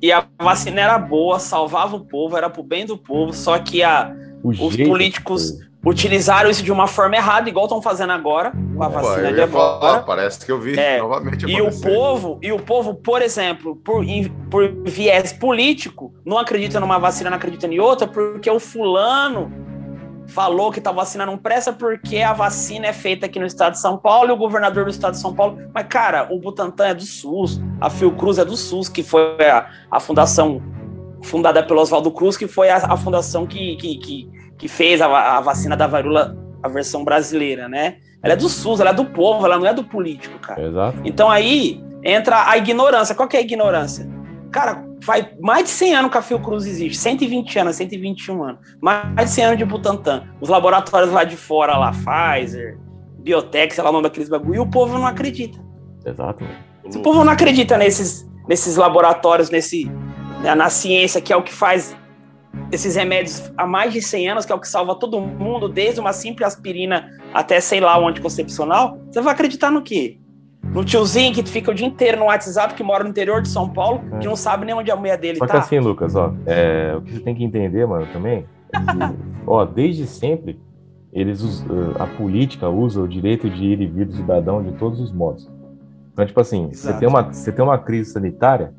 e, 0.05 0.13
a 0.13 0.27
vacina 0.41 0.81
era 0.81 0.99
boa, 0.99 1.39
salvava 1.39 1.97
o 1.97 2.01
povo, 2.01 2.37
era 2.37 2.51
pro 2.51 2.63
bem 2.63 2.85
do 2.85 2.97
povo, 2.97 3.33
só 3.33 3.59
que 3.59 3.83
a, 3.83 4.15
os 4.43 4.77
políticos 4.77 5.59
utilizaram 5.85 6.51
isso 6.51 6.63
de 6.63 6.73
uma 6.73 6.87
forma 6.87 7.17
errada, 7.17 7.49
igual 7.49 7.67
estão 7.67 7.81
fazendo 7.81 8.13
agora 8.13 8.53
com 8.75 8.83
a 8.83 8.89
vacina 8.89 9.33
de 9.33 9.41
agora. 9.41 9.81
Falar, 9.81 10.03
parece 10.03 10.45
que 10.45 10.51
eu 10.51 10.61
vi 10.61 10.79
é, 10.79 10.99
novamente 10.99 11.47
E 11.47 11.61
o 11.61 11.71
povo, 11.81 12.39
e 12.43 12.53
o 12.53 12.59
povo, 12.59 12.95
por 12.95 13.23
exemplo, 13.23 13.77
por, 13.77 14.05
por 14.51 14.71
viés 14.85 15.33
político, 15.33 16.15
não 16.25 16.39
acredita 16.39 16.81
numa 16.81 16.99
vacina, 16.99 17.31
não 17.31 17.37
acredita 17.37 17.67
em 17.67 17.79
outra, 17.79 18.07
porque 18.07 18.51
o 18.51 18.59
fulano 18.59 19.64
falou 20.27 20.73
que 20.73 20.81
tal 20.81 20.95
vacina 20.95 21.27
não 21.27 21.37
presta 21.37 21.73
porque 21.73 22.19
a 22.19 22.33
vacina 22.33 22.87
é 22.87 22.93
feita 22.93 23.27
aqui 23.27 23.39
no 23.39 23.47
estado 23.47 23.73
de 23.73 23.81
São 23.81 23.97
Paulo 23.97 24.31
e 24.31 24.33
o 24.33 24.37
governador 24.37 24.85
do 24.85 24.91
estado 24.91 25.13
de 25.13 25.21
São 25.21 25.35
Paulo. 25.35 25.59
Mas, 25.73 25.87
cara, 25.87 26.29
o 26.33 26.39
Butantan 26.39 26.87
é 26.87 26.95
do 26.95 27.05
SUS, 27.05 27.61
a 27.81 27.91
Fiocruz 27.91 28.39
é 28.39 28.45
do 28.45 28.57
SUS, 28.57 28.89
que 28.89 29.03
foi 29.03 29.37
a, 29.49 29.69
a 29.91 30.01
fundação 30.01 30.63
fundada 31.23 31.63
pelo 31.63 31.81
Oswaldo 31.81 32.11
Cruz, 32.11 32.37
que 32.37 32.47
foi 32.47 32.69
a, 32.69 32.77
a 32.77 32.97
fundação 32.97 33.47
que, 33.47 33.77
que, 33.77 33.97
que 33.99 34.35
que 34.59 34.69
fez 34.69 35.01
a, 35.01 35.37
a 35.37 35.41
vacina 35.41 35.77
da 35.77 35.87
varíola, 35.87 36.37
a 36.63 36.69
versão 36.69 37.05
brasileira, 37.05 37.69
né? 37.69 37.97
Ela 38.23 38.35
é 38.35 38.37
do 38.37 38.49
SUS, 38.49 38.81
ela 38.81 38.91
é 38.91 38.95
do 38.95 39.05
povo, 39.05 39.45
ela 39.45 39.59
não 39.59 39.67
é 39.67 39.75
do 39.75 39.85
político, 39.85 40.39
cara. 40.39 40.63
Exato. 40.63 40.99
Então 41.05 41.31
aí 41.31 41.83
entra 42.03 42.49
a 42.49 42.57
ignorância. 42.57 43.15
Qual 43.15 43.29
que 43.29 43.37
é 43.37 43.41
a 43.41 43.43
ignorância? 43.43 44.09
Cara, 44.55 44.85
faz 45.03 45.27
mais 45.41 45.65
de 45.65 45.71
100 45.71 45.97
anos 45.97 46.13
que 46.13 46.17
a 46.17 46.23
Fiocruz 46.23 46.65
existe, 46.65 46.97
120 46.97 47.59
anos, 47.59 47.75
121 47.75 48.45
anos. 48.45 48.61
Mais 48.81 49.29
de 49.29 49.31
100 49.31 49.45
anos 49.47 49.59
de 49.59 49.65
Butantan. 49.65 50.29
Os 50.41 50.49
laboratórios 50.49 51.11
lá 51.11 51.25
de 51.25 51.37
fora, 51.37 51.77
lá, 51.77 51.91
Pfizer, 51.91 52.79
Biotech, 53.19 53.75
sei 53.75 53.83
lá 53.83 53.91
o 53.91 53.93
nome 53.93 54.05
daqueles 54.05 54.29
bagulho, 54.29 54.55
e 54.55 54.59
o 54.61 54.67
povo 54.71 54.97
não 54.97 55.09
acredita. 55.09 55.59
Exato. 56.07 56.45
Se 56.89 56.99
o 56.99 57.03
povo 57.03 57.25
não 57.25 57.33
acredita 57.33 57.77
nesses, 57.77 58.31
nesses 58.47 58.77
laboratórios, 58.77 59.51
nesse, 59.51 59.91
né, 60.41 60.55
na 60.55 60.71
ciência, 60.71 61.21
que 61.21 61.33
é 61.33 61.37
o 61.37 61.43
que 61.43 61.53
faz 61.53 61.97
esses 62.71 62.95
remédios 62.95 63.51
há 63.57 63.67
mais 63.67 63.93
de 63.93 64.01
100 64.01 64.29
anos, 64.29 64.47
que 64.47 64.53
é 64.53 64.55
o 64.55 64.61
que 64.61 64.69
salva 64.69 64.95
todo 64.95 65.21
mundo, 65.21 65.69
desde 65.69 65.99
uma 65.99 66.13
simples 66.13 66.47
aspirina 66.47 67.11
até, 67.33 67.59
sei 67.59 67.81
lá, 67.81 67.99
o 67.99 68.07
anticoncepcional, 68.07 69.01
você 69.11 69.21
vai 69.21 69.35
acreditar 69.35 69.73
no 69.73 69.83
quê? 69.83 70.21
No 70.75 70.85
tiozinho 70.85 71.33
que 71.33 71.43
fica 71.45 71.71
o 71.71 71.75
dia 71.75 71.87
inteiro 71.87 72.19
no 72.19 72.25
WhatsApp, 72.25 72.75
que 72.75 72.83
mora 72.83 73.05
no 73.05 73.11
interior 73.11 73.41
de 73.41 73.49
São 73.49 73.69
Paulo, 73.69 74.03
é. 74.13 74.19
que 74.19 74.27
não 74.27 74.35
sabe 74.35 74.67
nem 74.67 74.75
onde 74.75 74.91
a 74.91 74.97
mulher 74.97 75.17
dele 75.17 75.39
Só 75.39 75.47
tá. 75.47 75.55
Só 75.55 75.59
que 75.61 75.65
assim, 75.65 75.79
Lucas, 75.79 76.17
ó, 76.17 76.35
é, 76.45 76.95
o 76.97 77.01
que 77.01 77.13
você 77.13 77.21
tem 77.21 77.35
que 77.35 77.45
entender, 77.45 77.87
mano, 77.87 78.07
também, 78.13 78.45
é 78.73 78.79
que, 78.79 79.17
ó, 79.47 79.65
desde 79.65 80.07
sempre, 80.07 80.61
eles, 81.13 81.65
a 81.99 82.07
política 82.07 82.69
usa 82.69 83.01
o 83.01 83.09
direito 83.09 83.49
de 83.49 83.65
ir 83.65 83.81
e 83.81 83.87
vir 83.87 84.07
do 84.07 84.15
cidadão 84.15 84.63
de 84.63 84.73
todos 84.73 85.01
os 85.01 85.13
modos. 85.13 85.49
Então, 86.13 86.27
tipo 86.27 86.41
assim, 86.41 86.69
você 86.73 86.93
tem, 86.93 87.09
uma, 87.09 87.23
você 87.23 87.53
tem 87.53 87.65
uma 87.65 87.79
crise 87.79 88.11
sanitária, 88.11 88.75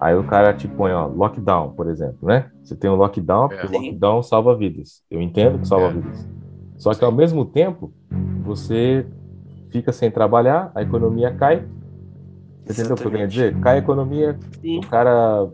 Aí 0.00 0.16
o 0.16 0.24
cara 0.24 0.54
te 0.54 0.66
põe, 0.66 0.92
ó, 0.92 1.06
lockdown, 1.06 1.72
por 1.72 1.86
exemplo, 1.86 2.26
né? 2.26 2.50
Você 2.62 2.74
tem 2.74 2.88
um 2.88 2.94
lockdown, 2.94 3.48
porque 3.50 3.66
o 3.66 3.68
é. 3.68 3.78
lockdown 3.78 4.22
salva 4.22 4.56
vidas. 4.56 5.02
Eu 5.10 5.20
entendo 5.20 5.58
que 5.58 5.68
salva 5.68 5.88
é. 5.88 5.92
vidas. 5.92 6.26
Só 6.78 6.94
que 6.94 7.04
ao 7.04 7.12
mesmo 7.12 7.44
tempo, 7.44 7.92
você 8.42 9.06
fica 9.70 9.92
sem 9.92 10.10
trabalhar, 10.10 10.70
a 10.74 10.82
economia 10.82 11.32
cai. 11.32 11.64
Você 12.60 12.72
entendeu 12.72 12.94
o 12.94 12.98
que 12.98 13.06
eu 13.06 13.10
quero 13.10 13.28
dizer? 13.28 13.60
Cai 13.60 13.76
a 13.76 13.78
economia, 13.78 14.38
Sim. 14.60 14.78
o 14.78 14.86
cara 14.86 15.48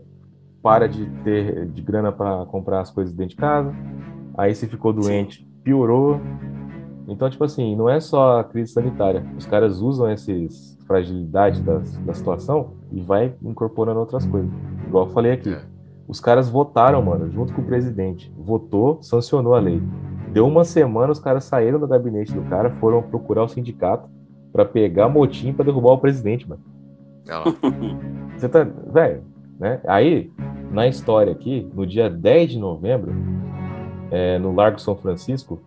para 0.61 0.87
de 0.87 1.05
ter 1.23 1.65
de 1.67 1.81
grana 1.81 2.11
para 2.11 2.45
comprar 2.45 2.81
as 2.81 2.91
coisas 2.91 3.13
dentro 3.13 3.31
de 3.31 3.35
casa. 3.37 3.73
Aí 4.37 4.53
se 4.53 4.67
ficou 4.67 4.91
doente, 4.91 5.47
piorou. 5.63 6.19
Então, 7.07 7.29
tipo 7.29 7.43
assim, 7.43 7.75
não 7.75 7.89
é 7.89 7.99
só 7.99 8.39
a 8.39 8.43
crise 8.43 8.73
sanitária. 8.73 9.25
Os 9.37 9.45
caras 9.45 9.79
usam 9.79 10.11
esses 10.11 10.77
fragilidade 10.85 11.61
da, 11.61 11.81
da 12.05 12.13
situação 12.13 12.73
e 12.91 13.01
vai 13.01 13.33
incorporando 13.43 13.99
outras 13.99 14.25
coisas. 14.25 14.49
Igual 14.87 15.05
eu 15.05 15.11
falei 15.11 15.33
aqui. 15.33 15.53
É. 15.53 15.61
Os 16.07 16.21
caras 16.21 16.49
votaram, 16.49 17.01
mano, 17.01 17.29
junto 17.29 17.53
com 17.53 17.61
o 17.61 17.65
presidente. 17.65 18.33
Votou, 18.37 19.03
sancionou 19.03 19.53
a 19.53 19.59
lei. 19.59 19.81
Deu 20.31 20.47
uma 20.47 20.63
semana, 20.63 21.11
os 21.11 21.19
caras 21.19 21.45
saíram 21.45 21.79
do 21.79 21.87
gabinete 21.87 22.33
do 22.33 22.41
cara, 22.43 22.69
foram 22.79 23.01
procurar 23.01 23.43
o 23.43 23.47
sindicato 23.47 24.09
para 24.51 24.65
pegar 24.65 25.09
motim 25.09 25.53
para 25.53 25.65
derrubar 25.65 25.93
o 25.93 25.97
presidente, 25.97 26.47
mano. 26.47 26.61
Você 28.35 28.47
tá. 28.47 28.63
Velho, 28.63 29.23
né? 29.59 29.81
Aí, 29.87 30.31
na 30.71 30.87
história 30.87 31.31
aqui, 31.31 31.69
no 31.73 31.85
dia 31.85 32.09
10 32.09 32.51
de 32.51 32.59
novembro, 32.59 33.13
é, 34.11 34.37
no 34.39 34.53
Largo 34.53 34.79
São 34.79 34.95
Francisco, 34.95 35.61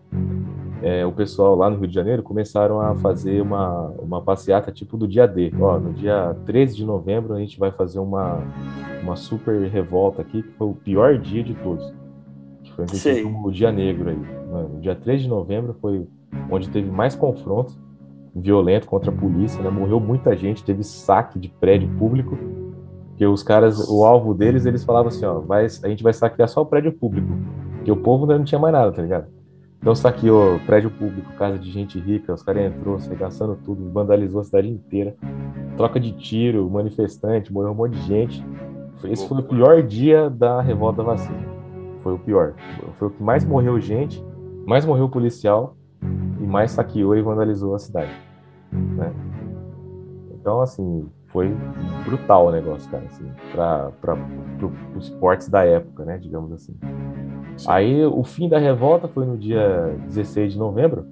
é, 0.81 1.05
o 1.05 1.11
pessoal 1.11 1.55
lá 1.55 1.69
no 1.69 1.77
Rio 1.77 1.87
de 1.87 1.93
Janeiro 1.93 2.23
começaram 2.23 2.81
a 2.81 2.95
fazer 2.95 3.41
uma, 3.41 3.89
uma 3.99 4.21
passeata 4.21 4.71
tipo 4.71 4.97
do 4.97 5.07
dia 5.07 5.27
D. 5.27 5.53
Ó, 5.59 5.77
no 5.77 5.93
dia 5.93 6.35
13 6.45 6.75
de 6.75 6.85
novembro 6.85 7.33
a 7.33 7.39
gente 7.39 7.59
vai 7.59 7.71
fazer 7.71 7.99
uma, 7.99 8.39
uma 9.03 9.15
super 9.15 9.69
revolta 9.69 10.21
aqui, 10.21 10.41
que 10.41 10.51
foi 10.53 10.67
o 10.67 10.73
pior 10.73 11.17
dia 11.19 11.43
de 11.43 11.53
todos. 11.53 11.93
Foi 12.75 12.85
o 13.23 13.51
dia 13.51 13.71
negro 13.71 14.09
aí. 14.09 14.19
Mano, 14.51 14.77
o 14.77 14.79
dia 14.79 14.95
13 14.95 15.23
de 15.23 15.29
novembro 15.29 15.75
foi 15.81 16.07
onde 16.49 16.69
teve 16.69 16.89
mais 16.89 17.15
confronto 17.15 17.73
violento 18.35 18.87
contra 18.87 19.11
a 19.11 19.13
polícia, 19.13 19.61
né? 19.61 19.69
Morreu 19.69 19.99
muita 19.99 20.35
gente, 20.35 20.63
teve 20.63 20.83
saque 20.83 21.37
de 21.37 21.49
prédio 21.49 21.89
público. 21.97 22.37
Que 23.17 23.25
os 23.25 23.43
caras, 23.43 23.89
o 23.89 24.03
alvo 24.03 24.33
deles, 24.33 24.65
eles 24.65 24.83
falavam 24.83 25.09
assim, 25.09 25.25
ó, 25.25 25.39
vai, 25.39 25.65
a 25.65 25.87
gente 25.87 26.01
vai 26.01 26.13
saquear 26.13 26.47
só 26.47 26.61
o 26.61 26.65
prédio 26.65 26.91
público. 26.91 27.29
Porque 27.75 27.91
o 27.91 27.97
povo 27.97 28.25
não 28.25 28.43
tinha 28.43 28.59
mais 28.59 28.73
nada, 28.73 28.91
tá 28.91 29.01
ligado? 29.01 29.27
Então 29.79 29.93
saqueou 29.93 30.59
prédio 30.65 30.91
público, 30.91 31.31
casa 31.33 31.57
de 31.57 31.71
gente 31.71 31.99
rica, 31.99 32.33
os 32.33 32.43
caras 32.43 32.71
entrou, 32.71 32.97
arregaçando 32.97 33.57
tudo, 33.65 33.91
vandalizou 33.91 34.41
a 34.41 34.43
cidade 34.43 34.69
inteira. 34.69 35.15
Troca 35.75 35.99
de 35.99 36.11
tiro, 36.11 36.69
manifestante, 36.69 37.51
morreu 37.51 37.71
um 37.71 37.75
monte 37.75 37.93
de 37.93 38.07
gente. 38.07 38.45
Esse 39.03 39.27
foi 39.27 39.39
o 39.39 39.43
pior 39.43 39.81
dia 39.81 40.29
da 40.29 40.61
revolta 40.61 41.01
vacina. 41.01 41.50
Foi 42.03 42.13
o 42.13 42.19
pior. 42.19 42.53
Foi 42.97 43.07
o 43.07 43.11
que 43.11 43.21
mais 43.21 43.45
morreu 43.45 43.79
gente, 43.79 44.23
mais 44.65 44.85
morreu 44.85 45.09
policial 45.09 45.75
e 46.39 46.47
mais 46.47 46.71
saqueou 46.71 47.15
e 47.15 47.21
vandalizou 47.21 47.75
a 47.75 47.79
cidade. 47.79 48.11
Né? 48.71 49.13
Então, 50.33 50.61
assim, 50.61 51.07
foi 51.27 51.55
brutal 52.03 52.47
o 52.47 52.51
negócio, 52.51 52.89
cara, 52.89 53.03
assim, 53.05 53.25
para 53.51 54.17
os 54.97 55.05
esportes 55.05 55.49
da 55.49 55.63
época, 55.63 56.03
né, 56.03 56.17
digamos 56.17 56.51
assim. 56.51 56.75
Aí 57.67 58.03
o 58.05 58.23
fim 58.23 58.49
da 58.49 58.57
revolta 58.57 59.07
foi 59.07 59.25
no 59.25 59.37
dia 59.37 59.95
16 60.07 60.53
de 60.53 60.59
novembro. 60.59 61.05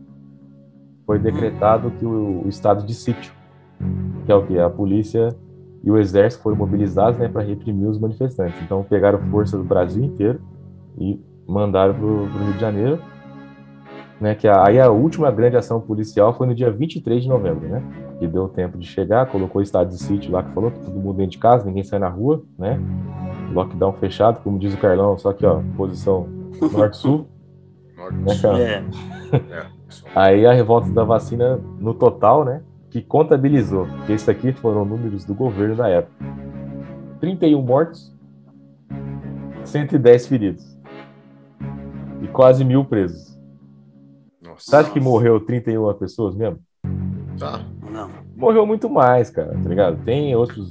Foi 1.06 1.18
uhum. 1.18 1.24
decretado 1.24 1.92
que 1.92 2.06
o, 2.06 2.44
o 2.46 2.50
estado 2.50 2.86
de 2.86 2.94
sítio, 2.94 3.34
que 4.26 4.32
é 4.32 4.36
o 4.36 4.46
que 4.46 4.60
a 4.60 4.70
polícia 4.70 5.30
e 5.84 5.90
o 5.90 5.98
exército 5.98 6.44
foram 6.44 6.58
mobilizados, 6.58 7.20
né, 7.20 7.28
para 7.30 7.42
reprimir 7.42 7.88
os 7.88 8.00
manifestantes. 8.00 8.62
Então 8.62 8.84
pegaram 8.84 9.20
força 9.30 9.58
do 9.58 9.64
Brasil 9.64 10.04
inteiro 10.04 10.42
e 11.00 11.20
mandaram 11.48 11.94
para 11.94 12.06
o 12.06 12.26
Rio 12.26 12.54
de 12.54 12.60
Janeiro, 12.60 13.00
né, 14.20 14.36
que 14.36 14.48
a, 14.48 14.68
aí 14.68 14.80
a 14.80 14.90
última 14.90 15.32
grande 15.32 15.56
ação 15.56 15.80
policial 15.80 16.34
foi 16.34 16.46
no 16.46 16.54
dia 16.54 16.70
23 16.70 17.24
de 17.24 17.30
novembro, 17.30 17.68
né, 17.68 17.84
que 18.20 18.28
deu 18.28 18.50
tempo 18.50 18.78
de 18.78 18.86
chegar, 18.86 19.28
colocou 19.28 19.60
o 19.60 19.64
estado 19.64 19.90
de 19.90 19.98
sítio 19.98 20.32
lá 20.32 20.44
que 20.44 20.52
falou 20.52 20.72
que 20.72 20.80
todo 20.80 21.00
mundo 21.00 21.18
dentro 21.18 21.32
de 21.32 21.38
casa, 21.38 21.66
ninguém 21.66 21.84
sai 21.84 22.00
na 22.00 22.10
rua, 22.10 22.44
né, 22.58 22.80
lockdown 23.54 23.94
fechado, 23.94 24.42
como 24.42 24.60
diz 24.60 24.74
o 24.74 24.78
Carlão, 24.78 25.18
só 25.18 25.34
que 25.34 25.46
ó, 25.46 25.62
posição 25.76 26.28
norte-sul. 26.72 27.28
Norte-sul. 27.96 28.54
Né, 28.54 28.86
é. 29.32 29.36
é. 29.36 29.80
Aí 30.16 30.46
a 30.46 30.54
revolta 30.54 30.90
da 30.92 31.04
vacina 31.04 31.60
no 31.80 31.94
total, 31.94 32.46
né? 32.46 32.62
Que 32.90 33.02
contabilizou, 33.02 33.88
que 34.06 34.14
isso 34.14 34.30
aqui 34.30 34.52
foram 34.52 34.86
números 34.86 35.24
do 35.26 35.34
governo 35.34 35.76
da 35.76 35.88
época. 35.88 36.14
31 37.20 37.62
mortos, 37.62 38.16
110 39.64 40.28
feridos. 40.28 40.79
Quase 42.34 42.64
mil 42.64 42.86
presos. 42.86 43.38
Nossa. 44.42 44.64
Você 44.70 44.76
acha 44.76 44.92
que 44.92 45.00
morreu 45.00 45.40
31 45.40 45.94
pessoas 45.96 46.36
mesmo? 46.36 46.60
Tá. 47.38 47.66
Não. 47.92 48.10
Morreu 48.36 48.66
muito 48.66 48.90
mais, 48.90 49.30
cara, 49.30 49.52
tá 49.52 49.70
ligado? 49.70 50.04
Tem 50.04 50.36
outros. 50.36 50.70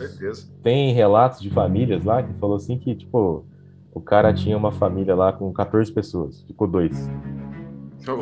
Tem 0.62 0.92
relatos 0.92 1.40
de 1.40 1.50
famílias 1.50 2.04
lá 2.04 2.22
que 2.22 2.32
falou 2.34 2.56
assim 2.56 2.78
que, 2.78 2.94
tipo, 2.94 3.44
o 3.92 4.00
cara 4.00 4.32
tinha 4.32 4.56
uma 4.56 4.70
família 4.70 5.14
lá 5.14 5.32
com 5.32 5.52
14 5.52 5.92
pessoas, 5.92 6.42
ficou 6.42 6.68
dois. 6.68 7.10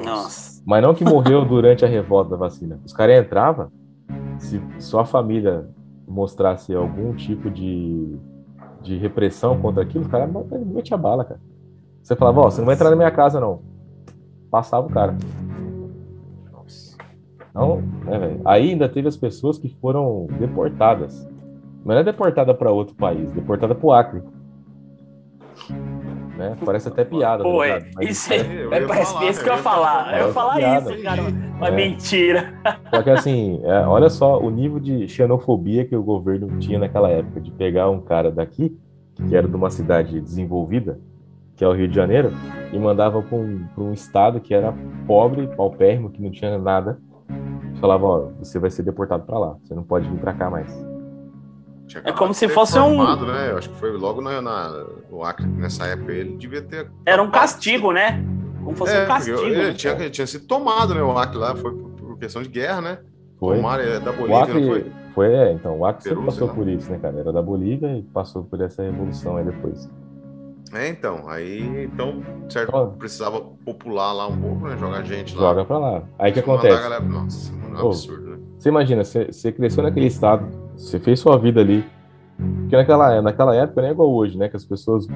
Nossa. 0.04 0.62
Mas 0.66 0.82
não 0.82 0.94
que 0.94 1.04
morreu 1.04 1.44
durante 1.44 1.84
a 1.84 1.88
revolta 1.88 2.30
da 2.30 2.36
vacina. 2.36 2.80
Os 2.84 2.92
caras 2.92 3.24
entravam, 3.24 3.70
se 4.38 4.60
sua 4.78 5.04
família 5.04 5.68
mostrasse 6.08 6.74
algum 6.74 7.14
tipo 7.14 7.50
de, 7.50 8.16
de 8.82 8.96
repressão 8.96 9.60
contra 9.60 9.82
aquilo, 9.82 10.06
o 10.06 10.08
cara 10.08 10.28
metia 10.66 10.96
bala, 10.96 11.24
cara. 11.24 11.40
Você 12.06 12.14
falava, 12.14 12.40
ó, 12.40 12.46
oh, 12.46 12.50
você 12.52 12.60
não 12.60 12.66
vai 12.66 12.76
entrar 12.76 12.88
na 12.88 12.94
minha 12.94 13.10
casa, 13.10 13.40
não. 13.40 13.62
Passava 14.48 14.86
o 14.86 14.90
cara. 14.90 15.16
Então, 17.50 17.82
né, 18.04 18.38
Aí 18.44 18.70
ainda 18.70 18.88
teve 18.88 19.08
as 19.08 19.16
pessoas 19.16 19.58
que 19.58 19.68
foram 19.80 20.28
deportadas. 20.38 21.28
Não 21.84 21.96
é 21.96 22.04
deportada 22.04 22.54
para 22.54 22.70
outro 22.70 22.94
país, 22.94 23.32
deportada 23.32 23.74
para 23.74 23.84
o 23.84 23.92
Acre. 23.92 24.22
Né? 26.38 26.56
Parece 26.64 26.86
até 26.86 27.04
piada. 27.04 27.42
Pô, 27.42 27.64
é, 27.64 27.90
isso 28.02 28.32
é, 28.32 28.36
é, 28.36 28.86
parece 28.86 29.12
falar, 29.12 29.28
isso 29.28 29.42
que 29.42 29.48
eu 29.48 29.54
ia 29.54 29.58
falar. 29.58 30.16
Eu 30.20 30.26
ia 30.28 30.32
falar 30.32 30.54
piada. 30.54 30.92
isso, 30.92 31.02
cara. 31.02 31.22
Uma 31.56 31.68
é. 31.68 31.70
mentira. 31.72 32.54
Só 32.88 33.02
que 33.02 33.10
assim, 33.10 33.60
é, 33.64 33.80
olha 33.84 34.08
só 34.08 34.38
o 34.38 34.48
nível 34.48 34.78
de 34.78 35.08
xenofobia 35.08 35.84
que 35.84 35.96
o 35.96 36.04
governo 36.04 36.56
tinha 36.60 36.78
naquela 36.78 37.10
época, 37.10 37.40
de 37.40 37.50
pegar 37.50 37.90
um 37.90 38.00
cara 38.00 38.30
daqui, 38.30 38.78
que 39.28 39.34
era 39.34 39.48
de 39.48 39.56
uma 39.56 39.70
cidade 39.70 40.20
desenvolvida, 40.20 41.00
que 41.56 41.64
é 41.64 41.68
o 41.68 41.72
Rio 41.72 41.88
de 41.88 41.94
Janeiro, 41.94 42.32
e 42.72 42.78
mandava 42.78 43.22
para 43.22 43.36
um, 43.36 43.66
um 43.78 43.92
estado 43.92 44.40
que 44.40 44.52
era 44.52 44.74
pobre, 45.06 45.46
paupérrimo, 45.56 46.10
que 46.10 46.22
não 46.22 46.30
tinha 46.30 46.58
nada. 46.58 46.98
Falava, 47.80 48.06
ó, 48.06 48.28
você 48.38 48.58
vai 48.58 48.70
ser 48.70 48.82
deportado 48.82 49.24
para 49.24 49.38
lá, 49.38 49.56
você 49.62 49.74
não 49.74 49.82
pode 49.82 50.08
vir 50.08 50.18
para 50.18 50.34
cá 50.34 50.50
mais. 50.50 50.70
É 52.04 52.12
como 52.12 52.34
se 52.34 52.48
fosse 52.48 52.74
formado, 52.74 53.24
um. 53.24 53.28
Né? 53.28 53.52
Eu 53.52 53.58
acho 53.58 53.70
que 53.70 53.76
foi 53.76 53.92
logo 53.92 54.20
na, 54.20 54.42
na, 54.42 54.84
no 55.10 55.22
Acre, 55.22 55.46
nessa 55.46 55.86
época, 55.86 56.12
ele 56.12 56.36
devia 56.36 56.60
ter. 56.60 56.90
Era 57.06 57.22
um 57.22 57.30
castigo, 57.30 57.92
né? 57.92 58.24
Como 58.62 58.76
fosse 58.76 58.94
é, 58.94 59.04
um 59.04 59.06
castigo. 59.06 59.38
Ele, 59.38 59.68
né? 59.68 59.72
tinha, 59.72 59.92
ele 59.92 60.10
tinha 60.10 60.26
sido 60.26 60.46
tomado, 60.46 60.94
né? 60.94 61.02
O 61.02 61.16
Acre 61.16 61.38
lá, 61.38 61.54
foi 61.54 61.72
por, 61.72 61.90
por 61.90 62.18
questão 62.18 62.42
de 62.42 62.48
guerra, 62.48 62.80
né? 62.80 62.98
Foi. 63.38 63.60
O 63.60 63.72
é 63.78 64.00
da 64.00 64.12
Bolívia, 64.12 64.42
Acre, 64.42 64.60
não 64.60 64.68
foi? 64.68 64.92
Foi, 65.14 65.32
é, 65.32 65.52
então. 65.52 65.78
O 65.78 65.86
Acre 65.86 66.08
Peru, 66.08 66.24
passou 66.24 66.48
por 66.48 66.68
isso, 66.68 66.90
né, 66.90 66.98
cara? 67.00 67.18
Era 67.20 67.32
da 67.32 67.40
Bolívia 67.40 67.96
e 67.96 68.02
passou 68.02 68.42
por 68.42 68.60
essa 68.60 68.82
revolução 68.82 69.36
aí 69.36 69.44
depois. 69.44 69.88
É, 70.76 70.88
então, 70.88 71.28
aí, 71.28 71.84
então, 71.84 72.22
certo, 72.48 72.76
oh. 72.76 72.86
precisava 72.88 73.40
popular 73.64 74.12
lá 74.12 74.28
um 74.28 74.36
pouco, 74.36 74.68
né, 74.68 74.76
jogar 74.76 75.02
gente 75.02 75.34
lá. 75.34 75.40
Joga 75.40 75.64
pra 75.64 75.78
lá. 75.78 76.02
Aí 76.18 76.32
que 76.32 76.40
acontece? 76.40 76.82
Galera... 76.82 77.02
Nossa, 77.02 77.52
é 77.52 77.82
um 77.82 77.86
absurdo, 77.86 78.30
né? 78.30 78.38
Você 78.58 78.68
imagina, 78.68 79.02
você, 79.02 79.26
você 79.32 79.52
cresceu 79.52 79.82
naquele 79.82 80.06
estado, 80.06 80.46
você 80.76 80.98
fez 80.98 81.18
sua 81.18 81.38
vida 81.38 81.60
ali, 81.60 81.84
porque 82.60 82.76
naquela, 82.76 83.22
naquela 83.22 83.54
época 83.56 83.80
não 83.80 83.88
é 83.88 83.92
igual 83.92 84.12
hoje, 84.12 84.36
né, 84.36 84.48
que 84.48 84.56
as 84.56 84.64
pessoas... 84.64 85.06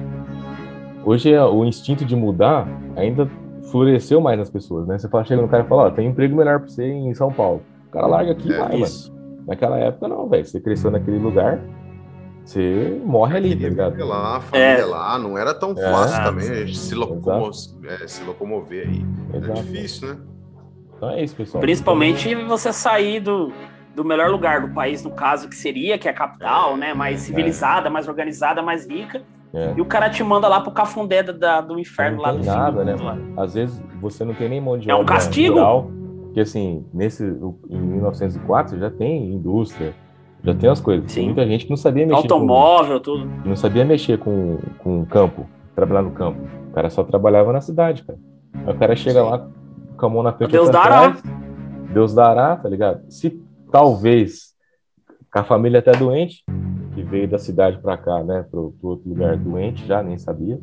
Hoje 1.05 1.33
é, 1.33 1.43
o 1.43 1.63
instinto 1.65 2.05
de 2.05 2.15
mudar 2.15 2.67
ainda 2.95 3.29
floresceu 3.71 4.19
mais 4.19 4.37
nas 4.37 4.49
pessoas, 4.49 4.85
né? 4.87 4.97
Você 4.97 5.07
fala, 5.09 5.23
chega 5.23 5.41
no 5.41 5.47
cara 5.47 5.63
e 5.63 5.67
fala, 5.67 5.83
ó, 5.83 5.91
tem 5.91 6.07
um 6.07 6.11
emprego 6.11 6.35
melhor 6.35 6.59
pra 6.59 6.67
você 6.67 6.85
em 6.85 7.13
São 7.13 7.31
Paulo. 7.31 7.61
O 7.87 7.91
cara 7.91 8.05
larga 8.05 8.31
aqui 8.33 8.49
e 8.49 8.53
é, 8.53 8.57
vai, 8.57 8.81
isso. 8.81 9.11
mano. 9.11 9.45
Naquela 9.47 9.79
época 9.79 10.07
não, 10.07 10.29
velho, 10.29 10.45
você 10.45 10.59
cresceu 10.59 10.91
naquele 10.91 11.17
lugar, 11.17 11.59
você 12.43 13.01
morre 13.05 13.37
ali, 13.37 13.55
tá 13.55 13.69
ligado? 13.69 14.05
Lá, 14.05 14.37
a 14.37 14.41
família 14.41 14.81
é. 14.81 14.85
lá, 14.85 15.17
não 15.17 15.37
era 15.37 15.53
tão 15.53 15.71
é. 15.71 15.91
fácil 15.91 16.23
também 16.23 16.49
a 16.49 16.65
gente 16.65 16.77
se, 16.77 16.95
locomo 16.95 17.51
é, 17.83 18.07
se 18.07 18.23
locomover 18.23 18.87
aí. 18.87 19.05
É 19.33 19.37
Exato. 19.37 19.59
É 19.59 19.61
difícil, 19.61 20.07
né? 20.07 20.17
Então 20.97 21.09
é 21.09 21.23
isso, 21.23 21.35
pessoal. 21.35 21.61
Principalmente 21.61 22.29
então, 22.29 22.47
você 22.47 22.73
sair 22.73 23.19
do, 23.19 23.51
do 23.95 24.03
melhor 24.03 24.29
lugar 24.29 24.61
do 24.61 24.73
país, 24.73 25.03
no 25.03 25.11
caso, 25.11 25.47
que 25.47 25.55
seria, 25.55 25.97
que 25.97 26.07
é 26.07 26.11
a 26.11 26.13
capital, 26.13 26.77
né? 26.77 26.93
Mais 26.93 27.21
é. 27.21 27.25
civilizada, 27.25 27.89
mais 27.89 28.07
organizada, 28.07 28.61
mais 28.61 28.87
rica. 28.87 29.21
É. 29.53 29.73
E 29.75 29.81
o 29.81 29.85
cara 29.85 30.09
te 30.09 30.23
manda 30.23 30.47
lá 30.47 30.61
pro 30.61 30.71
cafundé 30.71 31.23
da, 31.23 31.59
do 31.59 31.77
inferno 31.77 32.17
não 32.17 32.23
lá 32.23 32.31
do 32.31 32.43
nada, 32.43 32.85
né, 32.85 32.95
mano? 32.95 33.39
Às 33.39 33.53
vezes 33.53 33.81
você 33.99 34.23
não 34.23 34.33
tem 34.33 34.47
nem 34.47 34.61
mão 34.61 34.77
de 34.77 34.89
obra. 34.89 34.99
É 34.99 35.03
um 35.03 35.05
castigo. 35.05 35.55
Rural, 35.55 35.91
porque 36.25 36.39
assim, 36.39 36.85
nesse, 36.93 37.25
em 37.69 37.77
1904 37.77 38.79
já 38.79 38.89
tem 38.89 39.33
indústria, 39.33 39.93
já 40.43 40.53
tem 40.53 40.69
as 40.69 40.79
coisas. 40.79 41.11
Sim. 41.11 41.25
Muita 41.25 41.45
gente 41.45 41.65
que 41.65 41.69
não 41.69 41.77
sabia 41.77 42.05
mexer. 42.05 42.21
Automóvel, 42.21 42.97
com, 42.97 43.03
tudo. 43.03 43.31
Não 43.45 43.55
sabia 43.55 43.85
mexer 43.85 44.17
com, 44.17 44.57
com 44.79 45.05
campo, 45.05 45.47
trabalhar 45.75 46.01
no 46.01 46.11
campo. 46.11 46.39
O 46.69 46.73
cara 46.73 46.89
só 46.89 47.03
trabalhava 47.03 47.53
na 47.53 47.61
cidade, 47.61 48.03
cara. 48.03 48.19
Aí 48.65 48.73
o 48.73 48.77
cara 48.77 48.95
chega 48.95 49.23
Sim. 49.23 49.29
lá 49.29 49.47
com 49.97 50.05
a 50.05 50.09
mão 50.09 50.23
na 50.23 50.33
frente. 50.33 50.51
Deus 50.51 50.69
dará. 50.69 51.11
Trás, 51.11 51.23
Deus 51.93 52.13
dará, 52.13 52.55
tá 52.55 52.69
ligado? 52.69 53.03
Se 53.09 53.41
talvez 53.71 54.51
com 55.31 55.39
a 55.39 55.43
família 55.43 55.79
até 55.79 55.91
doente, 55.91 56.43
que 56.93 57.03
veio 57.03 57.27
da 57.27 57.37
cidade 57.37 57.77
para 57.79 57.97
cá, 57.97 58.23
né, 58.23 58.45
pro, 58.49 58.73
pro 58.79 58.89
outro 58.89 59.09
lugar 59.09 59.37
doente 59.37 59.85
já, 59.85 60.03
nem 60.03 60.17
sabia 60.17 60.59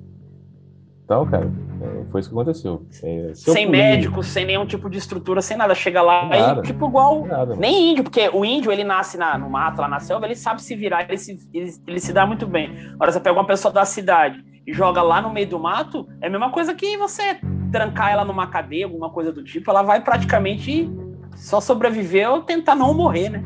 então, 1.08 1.24
cara, 1.24 1.50
é, 1.80 2.04
foi 2.10 2.20
isso 2.20 2.28
que 2.28 2.34
aconteceu. 2.34 2.86
É, 3.02 3.30
sem 3.32 3.66
médico, 3.66 4.22
sem 4.22 4.44
nenhum 4.44 4.66
tipo 4.66 4.90
de 4.90 4.98
estrutura, 4.98 5.40
sem 5.40 5.56
nada. 5.56 5.74
Chega 5.74 6.02
lá 6.02 6.26
nada, 6.26 6.60
e, 6.60 6.64
tipo, 6.64 6.86
igual. 6.86 7.24
Nada, 7.24 7.56
nem 7.56 7.92
índio, 7.92 8.04
porque 8.04 8.28
o 8.28 8.44
índio, 8.44 8.70
ele 8.70 8.84
nasce 8.84 9.16
na, 9.16 9.38
no 9.38 9.48
mato, 9.48 9.80
lá 9.80 9.88
na 9.88 10.00
selva, 10.00 10.26
ele 10.26 10.36
sabe 10.36 10.60
se 10.60 10.76
virar, 10.76 11.08
ele 11.08 11.16
se, 11.16 11.48
ele, 11.54 11.72
ele 11.86 11.98
se 11.98 12.12
dá 12.12 12.26
muito 12.26 12.46
bem. 12.46 12.76
Agora, 12.92 13.10
você 13.10 13.20
pega 13.20 13.34
uma 13.34 13.46
pessoa 13.46 13.72
da 13.72 13.86
cidade 13.86 14.44
e 14.66 14.72
joga 14.74 15.00
lá 15.00 15.22
no 15.22 15.32
meio 15.32 15.48
do 15.48 15.58
mato, 15.58 16.06
é 16.20 16.26
a 16.26 16.30
mesma 16.30 16.50
coisa 16.50 16.74
que 16.74 16.98
você 16.98 17.40
trancar 17.72 18.12
ela 18.12 18.26
numa 18.26 18.46
cadeia, 18.48 18.84
alguma 18.84 19.08
coisa 19.08 19.32
do 19.32 19.42
tipo, 19.42 19.70
ela 19.70 19.80
vai 19.80 20.02
praticamente 20.02 20.90
só 21.36 21.58
sobreviver 21.58 22.30
ou 22.30 22.42
tentar 22.42 22.74
não 22.74 22.92
morrer, 22.92 23.30
né? 23.30 23.42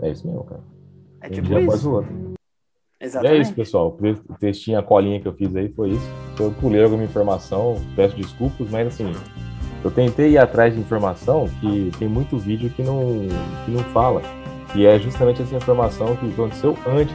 É, 0.00 0.06
é 0.06 0.10
isso 0.12 0.26
mesmo, 0.26 0.44
cara. 0.44 0.62
É 1.20 1.28
tipo 1.28 1.58
isso. 1.58 2.06
Exatamente. 3.00 3.34
E 3.34 3.38
é 3.38 3.42
isso, 3.42 3.54
pessoal. 3.54 3.96
O 4.28 4.34
textinho, 4.34 4.78
a 4.78 4.82
colinha 4.82 5.20
que 5.20 5.28
eu 5.28 5.34
fiz 5.34 5.54
aí 5.54 5.68
foi 5.68 5.90
isso. 5.90 6.10
Eu 6.38 6.50
pulei 6.60 6.82
alguma 6.82 7.04
informação, 7.04 7.76
peço 7.94 8.16
desculpas, 8.16 8.68
mas 8.70 8.88
assim, 8.88 9.12
eu 9.84 9.90
tentei 9.90 10.32
ir 10.32 10.38
atrás 10.38 10.74
de 10.74 10.80
informação 10.80 11.48
que 11.60 11.90
tem 11.98 12.08
muito 12.08 12.38
vídeo 12.38 12.70
que 12.70 12.82
não, 12.82 13.28
que 13.64 13.70
não 13.70 13.82
fala. 13.92 14.22
E 14.74 14.84
é 14.84 14.98
justamente 14.98 15.42
essa 15.42 15.54
informação 15.54 16.16
que 16.16 16.30
aconteceu 16.30 16.76
antes. 16.86 17.14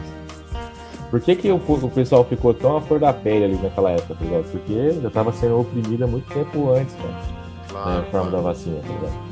Por 1.10 1.20
que, 1.20 1.36
que 1.36 1.52
o, 1.52 1.58
o 1.58 1.90
pessoal 1.90 2.24
ficou 2.24 2.54
tão 2.54 2.78
à 2.78 2.82
flor 2.82 3.00
da 3.00 3.12
pele 3.12 3.46
ali 3.46 3.56
naquela 3.62 3.92
época, 3.92 4.16
tá 4.16 4.24
ligado? 4.24 4.50
Porque 4.50 4.92
já 5.02 5.08
estava 5.10 5.34
sendo 5.34 5.60
oprimido 5.60 6.06
há 6.06 6.08
muito 6.08 6.32
tempo 6.34 6.72
antes, 6.72 6.96
cara. 6.96 7.42
Claro, 7.70 7.90
né, 7.90 8.00
a 8.00 8.12
forma 8.12 8.32
da 8.32 8.40
vacina, 8.40 8.80
tá 8.80 8.88
ligado? 8.88 9.31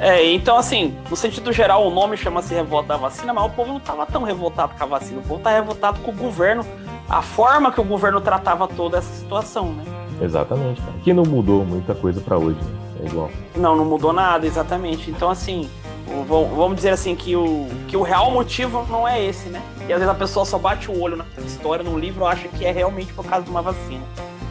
É, 0.00 0.32
então, 0.32 0.56
assim, 0.56 0.96
no 1.10 1.14
sentido 1.14 1.52
geral, 1.52 1.86
o 1.86 1.90
nome 1.90 2.16
chama-se 2.16 2.54
Revolta 2.54 2.88
da 2.88 2.96
Vacina, 2.96 3.34
mas 3.34 3.44
o 3.44 3.50
povo 3.50 3.68
não 3.68 3.76
estava 3.76 4.06
tão 4.06 4.22
revoltado 4.22 4.72
com 4.74 4.82
a 4.82 4.86
vacina. 4.86 5.20
O 5.20 5.22
povo 5.22 5.36
está 5.36 5.50
revoltado 5.50 6.00
com 6.00 6.10
o 6.10 6.14
governo, 6.14 6.64
a 7.06 7.20
forma 7.20 7.70
que 7.70 7.82
o 7.82 7.84
governo 7.84 8.18
tratava 8.18 8.66
toda 8.66 8.96
essa 8.96 9.12
situação, 9.12 9.74
né? 9.74 9.84
Exatamente, 10.22 10.80
cara. 10.80 10.94
Que 11.04 11.12
não 11.12 11.24
mudou 11.24 11.66
muita 11.66 11.94
coisa 11.94 12.18
para 12.18 12.38
hoje, 12.38 12.58
né? 12.58 12.78
É 13.02 13.06
igual. 13.08 13.30
Não, 13.54 13.76
não 13.76 13.84
mudou 13.84 14.10
nada, 14.10 14.46
exatamente. 14.46 15.10
Então, 15.10 15.28
assim, 15.28 15.68
vamos 16.26 16.76
dizer 16.76 16.90
assim, 16.90 17.14
que 17.14 17.36
o, 17.36 17.68
que 17.86 17.94
o 17.94 18.02
real 18.02 18.30
motivo 18.30 18.86
não 18.88 19.06
é 19.06 19.22
esse, 19.22 19.50
né? 19.50 19.60
E 19.86 19.92
às 19.92 19.98
vezes 19.98 20.08
a 20.08 20.14
pessoa 20.14 20.46
só 20.46 20.58
bate 20.58 20.90
o 20.90 20.98
olho 20.98 21.16
na 21.16 21.26
história, 21.44 21.84
num 21.84 21.98
livro, 21.98 22.24
acha 22.24 22.48
que 22.48 22.64
é 22.64 22.72
realmente 22.72 23.12
por 23.12 23.26
causa 23.26 23.44
de 23.44 23.50
uma 23.50 23.60
vacina. 23.60 24.04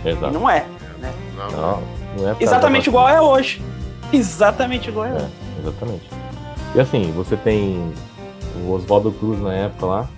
Exato. 0.05 0.27
E 0.27 0.31
não 0.31 0.47
é, 0.47 0.65
né? 0.99 1.11
Não, 1.35 1.49
não, 1.49 1.83
não 2.19 2.29
é 2.29 2.35
Exatamente 2.39 2.87
igual 2.87 3.09
é 3.09 3.19
hoje. 3.19 3.63
Exatamente 4.13 4.89
igual 4.89 5.05
é. 5.05 5.17
é 5.17 5.29
exatamente. 5.61 6.09
E 6.75 6.79
assim, 6.79 7.11
você 7.11 7.35
tem 7.35 7.91
o 8.65 8.71
Oswaldo 8.71 9.11
Cruz 9.11 9.39
na 9.39 9.53
época 9.53 9.85
lá, 9.85 10.09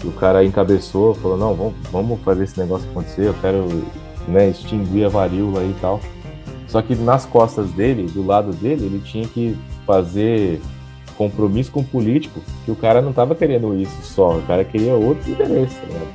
que 0.00 0.06
o 0.06 0.12
cara 0.12 0.44
encabeçou, 0.44 1.14
falou, 1.14 1.36
não, 1.36 1.54
vamos, 1.54 1.74
vamos 1.90 2.20
fazer 2.20 2.44
esse 2.44 2.58
negócio 2.58 2.88
acontecer, 2.90 3.26
eu 3.26 3.34
quero 3.40 3.84
né, 4.28 4.48
extinguir 4.48 5.06
a 5.06 5.08
varíola 5.08 5.62
e 5.64 5.74
tal. 5.80 6.00
Só 6.68 6.82
que 6.82 6.94
nas 6.94 7.24
costas 7.24 7.70
dele, 7.70 8.04
do 8.04 8.26
lado 8.26 8.52
dele, 8.52 8.86
ele 8.86 9.00
tinha 9.04 9.26
que 9.26 9.56
fazer 9.86 10.60
compromisso 11.16 11.70
com 11.72 11.80
o 11.80 11.84
político, 11.84 12.40
que 12.64 12.70
o 12.70 12.76
cara 12.76 13.00
não 13.00 13.10
estava 13.10 13.34
querendo 13.34 13.74
isso 13.74 13.96
só, 14.02 14.36
o 14.36 14.42
cara 14.42 14.64
queria 14.64 14.94
outros 14.94 15.26
interesses, 15.28 15.78
né? 15.88 16.12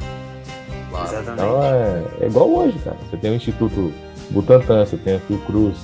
Claro. 0.92 1.34
Então 1.34 1.64
é, 1.64 2.04
é 2.22 2.28
igual 2.28 2.50
hoje, 2.50 2.78
cara. 2.84 2.98
Você 3.10 3.18
tem 3.18 3.32
o 3.32 3.36
Instituto 3.36 3.92
Butantan, 4.30 4.86
você 4.86 4.98
tem 4.98 5.16
a 5.16 5.20
Fiocruz, 5.20 5.78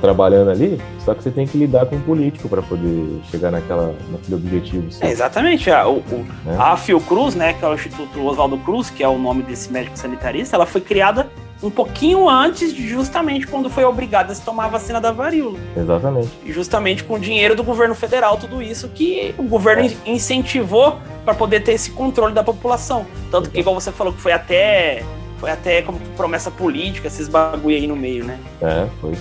trabalhando 0.00 0.50
ali, 0.50 0.80
só 1.04 1.14
que 1.14 1.22
você 1.22 1.30
tem 1.30 1.46
que 1.46 1.56
lidar 1.56 1.86
com 1.86 1.96
o 1.96 2.00
político 2.00 2.48
para 2.48 2.62
poder 2.62 3.20
chegar 3.30 3.50
naquela, 3.50 3.94
naquele 4.10 4.34
objetivo. 4.34 4.88
É, 5.00 5.10
exatamente. 5.10 5.70
A, 5.70 5.86
o, 5.86 5.98
o, 5.98 6.26
é. 6.46 6.56
a 6.56 6.76
Fiocruz, 6.76 7.34
né, 7.34 7.52
que 7.52 7.64
é 7.64 7.68
o 7.68 7.74
Instituto 7.74 8.24
Oswaldo 8.24 8.58
Cruz, 8.58 8.90
que 8.90 9.02
é 9.02 9.08
o 9.08 9.18
nome 9.18 9.42
desse 9.42 9.72
médico 9.72 9.96
sanitarista, 9.96 10.56
ela 10.56 10.66
foi 10.66 10.80
criada 10.80 11.28
um 11.62 11.70
pouquinho 11.70 12.28
antes 12.28 12.74
de 12.74 12.88
justamente 12.88 13.46
quando 13.46 13.70
foi 13.70 13.84
obrigada 13.84 14.32
a 14.32 14.34
se 14.34 14.42
tomar 14.42 14.64
a 14.64 14.68
vacina 14.68 15.00
da 15.00 15.12
varíola. 15.12 15.58
Exatamente. 15.76 16.30
E 16.44 16.52
justamente 16.52 17.04
com 17.04 17.14
o 17.14 17.18
dinheiro 17.18 17.54
do 17.54 17.62
governo 17.62 17.94
federal, 17.94 18.36
tudo 18.36 18.60
isso 18.60 18.88
que 18.88 19.32
o 19.38 19.44
governo 19.44 19.84
é. 19.84 20.10
incentivou 20.10 20.98
para 21.24 21.34
poder 21.34 21.60
ter 21.62 21.72
esse 21.72 21.92
controle 21.92 22.34
da 22.34 22.42
população. 22.42 23.06
Tanto 23.30 23.48
que, 23.48 23.60
igual 23.60 23.74
você 23.74 23.92
falou, 23.92 24.12
que 24.12 24.20
foi 24.20 24.32
até 24.32 25.04
foi 25.38 25.50
até 25.50 25.82
como 25.82 25.98
promessa 26.16 26.52
política, 26.52 27.08
esses 27.08 27.26
bagulho 27.26 27.74
aí 27.74 27.88
no 27.88 27.96
meio, 27.96 28.24
né? 28.24 28.38
É, 28.60 28.86
foi. 29.00 29.12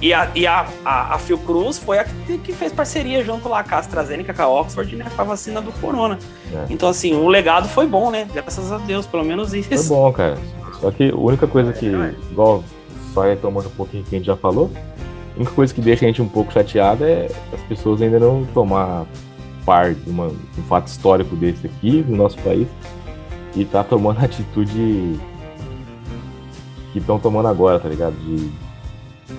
E 0.00 0.14
a, 0.14 0.30
e 0.34 0.46
a, 0.46 0.66
a, 0.84 1.14
a 1.14 1.18
Fiocruz 1.18 1.78
foi 1.78 1.98
a 1.98 2.04
que, 2.04 2.38
que, 2.38 2.52
fez 2.52 2.72
parceria 2.72 3.22
junto 3.22 3.48
lá 3.48 3.62
com 3.62 3.74
a 3.74 3.78
AstraZeneca, 3.78 4.32
com 4.32 4.42
a 4.42 4.48
Oxford, 4.48 4.96
né? 4.96 5.06
Com 5.14 5.20
a 5.20 5.24
vacina 5.24 5.60
do 5.60 5.70
Corona. 5.72 6.18
É. 6.52 6.64
Então, 6.70 6.88
assim, 6.88 7.14
o 7.14 7.28
legado 7.28 7.68
foi 7.68 7.86
bom, 7.86 8.10
né? 8.10 8.26
Graças 8.32 8.72
a 8.72 8.78
Deus, 8.78 9.06
pelo 9.06 9.24
menos 9.24 9.52
isso. 9.52 9.68
Foi 9.68 9.96
bom, 9.96 10.10
cara. 10.12 10.38
Só 10.80 10.90
que 10.90 11.10
a 11.10 11.14
única 11.14 11.46
coisa 11.46 11.72
que, 11.74 11.86
é, 11.86 12.14
igual 12.30 12.64
só 13.12 13.22
retomando 13.22 13.68
um 13.68 13.72
pouquinho 13.72 14.02
que 14.04 14.14
a 14.14 14.18
gente 14.18 14.26
já 14.26 14.36
falou, 14.36 14.70
a 15.34 15.36
única 15.36 15.52
coisa 15.52 15.74
que 15.74 15.82
deixa 15.82 16.06
a 16.06 16.08
gente 16.08 16.22
um 16.22 16.28
pouco 16.28 16.50
chateado 16.50 17.04
é 17.04 17.28
as 17.52 17.60
pessoas 17.62 18.00
ainda 18.00 18.18
não 18.18 18.46
tomar 18.54 19.04
parte 19.66 20.00
de 20.00 20.10
uma, 20.10 20.28
um 20.28 20.62
fato 20.66 20.86
histórico 20.86 21.36
desse 21.36 21.66
aqui 21.66 22.04
no 22.08 22.16
nosso 22.16 22.38
país 22.38 22.66
e 23.54 23.66
tá 23.66 23.84
tomando 23.84 24.18
a 24.20 24.24
atitude 24.24 25.20
que 26.92 26.98
estão 26.98 27.18
tomando 27.18 27.48
agora, 27.48 27.78
tá 27.78 27.88
ligado? 27.88 28.14
De 28.14 28.50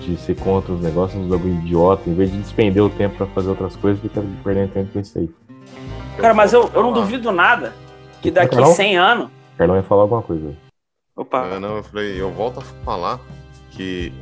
de 0.00 0.16
ser 0.16 0.36
contra 0.36 0.72
os 0.72 0.80
negócios, 0.80 1.20
uns 1.20 1.28
bagulho 1.28 1.54
idiota, 1.54 2.08
em 2.08 2.14
vez 2.14 2.30
de 2.30 2.38
despender 2.38 2.82
o 2.82 2.90
tempo 2.90 3.16
para 3.16 3.26
fazer 3.26 3.50
outras 3.50 3.76
coisas, 3.76 4.00
fica 4.00 4.22
perdendo 4.42 4.72
tempo 4.72 4.92
com 4.92 5.00
isso 5.00 5.18
aí. 5.18 5.30
Cara, 6.18 6.34
mas 6.34 6.52
eu, 6.52 6.70
eu 6.74 6.82
não 6.82 6.92
duvido 6.92 7.32
nada 7.32 7.72
que 8.20 8.30
daqui 8.30 8.56
Carlão? 8.56 8.72
100 8.72 8.96
anos. 8.96 9.30
Carlão 9.56 9.76
ia 9.76 9.82
falar 9.82 10.02
alguma 10.02 10.22
coisa. 10.22 10.54
Opa. 11.16 11.46
É, 11.46 11.58
não, 11.58 11.76
eu 11.76 11.82
falei, 11.82 12.20
eu 12.20 12.30
volto 12.30 12.60
a 12.60 12.62
falar 12.84 13.20
que 13.70 14.12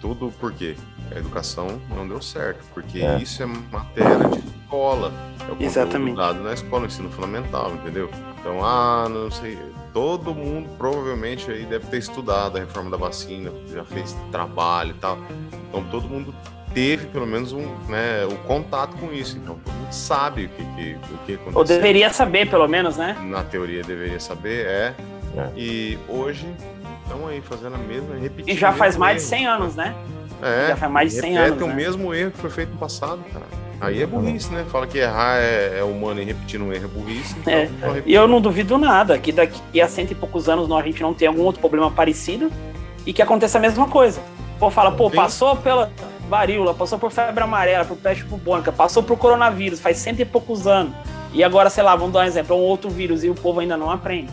tudo 0.00 0.32
porque 0.40 0.76
a 1.14 1.18
educação 1.18 1.80
não 1.94 2.08
deu 2.08 2.20
certo, 2.22 2.64
porque 2.72 3.00
é. 3.00 3.18
isso 3.18 3.42
é 3.42 3.46
matéria 3.46 4.28
de 4.28 4.38
escola. 4.38 5.12
É 5.48 5.52
o 5.52 5.62
Exatamente. 5.62 6.16
dado 6.16 6.40
na 6.42 6.54
escola, 6.54 6.80
no 6.80 6.86
ensino 6.86 7.10
fundamental, 7.10 7.72
entendeu? 7.74 8.08
Então, 8.40 8.64
ah, 8.64 9.08
não 9.08 9.30
sei, 9.30 9.58
todo 9.92 10.34
mundo 10.34 10.68
provavelmente 10.76 11.50
aí 11.50 11.64
deve 11.64 11.86
ter 11.86 11.98
estudado 11.98 12.56
a 12.56 12.60
reforma 12.60 12.90
da 12.90 12.96
vacina, 12.96 13.52
já 13.72 13.84
fez 13.84 14.16
trabalho 14.30 14.90
e 14.90 14.94
tal. 14.94 15.18
Então, 15.68 15.84
todo 15.84 16.08
mundo 16.08 16.34
teve 16.72 17.06
pelo 17.06 17.26
menos 17.26 17.52
um, 17.52 17.66
né, 17.88 18.26
um 18.26 18.36
contato 18.46 18.96
com 18.96 19.12
isso. 19.12 19.36
Então, 19.36 19.58
todo 19.64 19.74
mundo 19.74 19.92
sabe 19.92 20.46
o 20.46 20.48
que, 20.48 20.64
que, 20.64 21.14
o 21.14 21.18
que 21.26 21.34
aconteceu. 21.34 21.58
Ou 21.58 21.64
deveria 21.64 22.10
saber, 22.10 22.48
pelo 22.48 22.66
menos, 22.68 22.96
né? 22.96 23.16
Na 23.22 23.42
teoria, 23.42 23.82
deveria 23.82 24.20
saber, 24.20 24.66
é. 24.66 24.94
é. 25.36 25.50
E 25.56 25.98
hoje, 26.08 26.46
estão 27.02 27.26
aí 27.26 27.40
fazendo 27.40 27.74
a 27.74 27.78
mesma, 27.78 28.14
repetindo. 28.14 28.54
E 28.54 28.58
já 28.58 28.72
faz 28.72 28.96
mais 28.96 29.22
de 29.22 29.28
100 29.28 29.46
anos, 29.46 29.76
né? 29.76 29.94
É, 30.42 30.68
já 30.68 30.76
faz 30.76 30.92
mais 30.92 31.12
de 31.12 31.20
100 31.20 31.38
anos. 31.38 31.60
É 31.60 31.64
o 31.64 31.68
né? 31.68 31.74
mesmo 31.74 32.14
erro 32.14 32.30
que 32.30 32.38
foi 32.38 32.50
feito 32.50 32.72
no 32.72 32.78
passado, 32.78 33.22
cara. 33.32 33.59
Aí 33.80 34.02
é 34.02 34.06
burrice, 34.06 34.52
né? 34.52 34.64
Fala 34.70 34.86
que 34.86 34.98
errar 34.98 35.38
é, 35.38 35.78
é 35.78 35.82
humano 35.82 36.20
e 36.20 36.24
repetir 36.24 36.60
um 36.60 36.72
erro 36.72 36.84
é 36.84 36.88
burrice. 36.88 37.34
Então 37.38 37.52
é. 37.96 38.02
E 38.04 38.14
eu 38.14 38.28
não 38.28 38.40
duvido 38.40 38.76
nada 38.76 39.18
que 39.18 39.32
daqui 39.32 39.80
a 39.80 39.88
cento 39.88 40.10
e 40.10 40.14
poucos 40.14 40.48
anos 40.48 40.70
a 40.70 40.82
gente 40.82 41.02
não 41.02 41.14
tem 41.14 41.26
algum 41.26 41.42
outro 41.42 41.60
problema 41.60 41.90
parecido 41.90 42.50
e 43.06 43.12
que 43.12 43.22
aconteça 43.22 43.58
a 43.58 43.60
mesma 43.60 43.88
coisa. 43.88 44.20
Pô, 44.58 44.70
fala, 44.70 44.92
pô, 44.92 45.10
passou 45.10 45.56
pela 45.56 45.90
varíola, 46.28 46.74
passou 46.74 46.98
por 46.98 47.10
febre 47.10 47.42
amarela, 47.42 47.84
por 47.84 47.96
peste 47.96 48.24
bubônica, 48.24 48.70
passou 48.70 49.02
por 49.02 49.16
coronavírus, 49.16 49.80
faz 49.80 49.96
cento 49.96 50.20
e 50.20 50.24
poucos 50.24 50.66
anos. 50.66 50.92
E 51.32 51.42
agora, 51.42 51.70
sei 51.70 51.82
lá, 51.82 51.96
vamos 51.96 52.12
dar 52.12 52.20
um 52.20 52.24
exemplo, 52.24 52.56
um 52.56 52.60
outro 52.60 52.90
vírus 52.90 53.24
e 53.24 53.30
o 53.30 53.34
povo 53.34 53.60
ainda 53.60 53.76
não 53.76 53.90
aprende. 53.90 54.32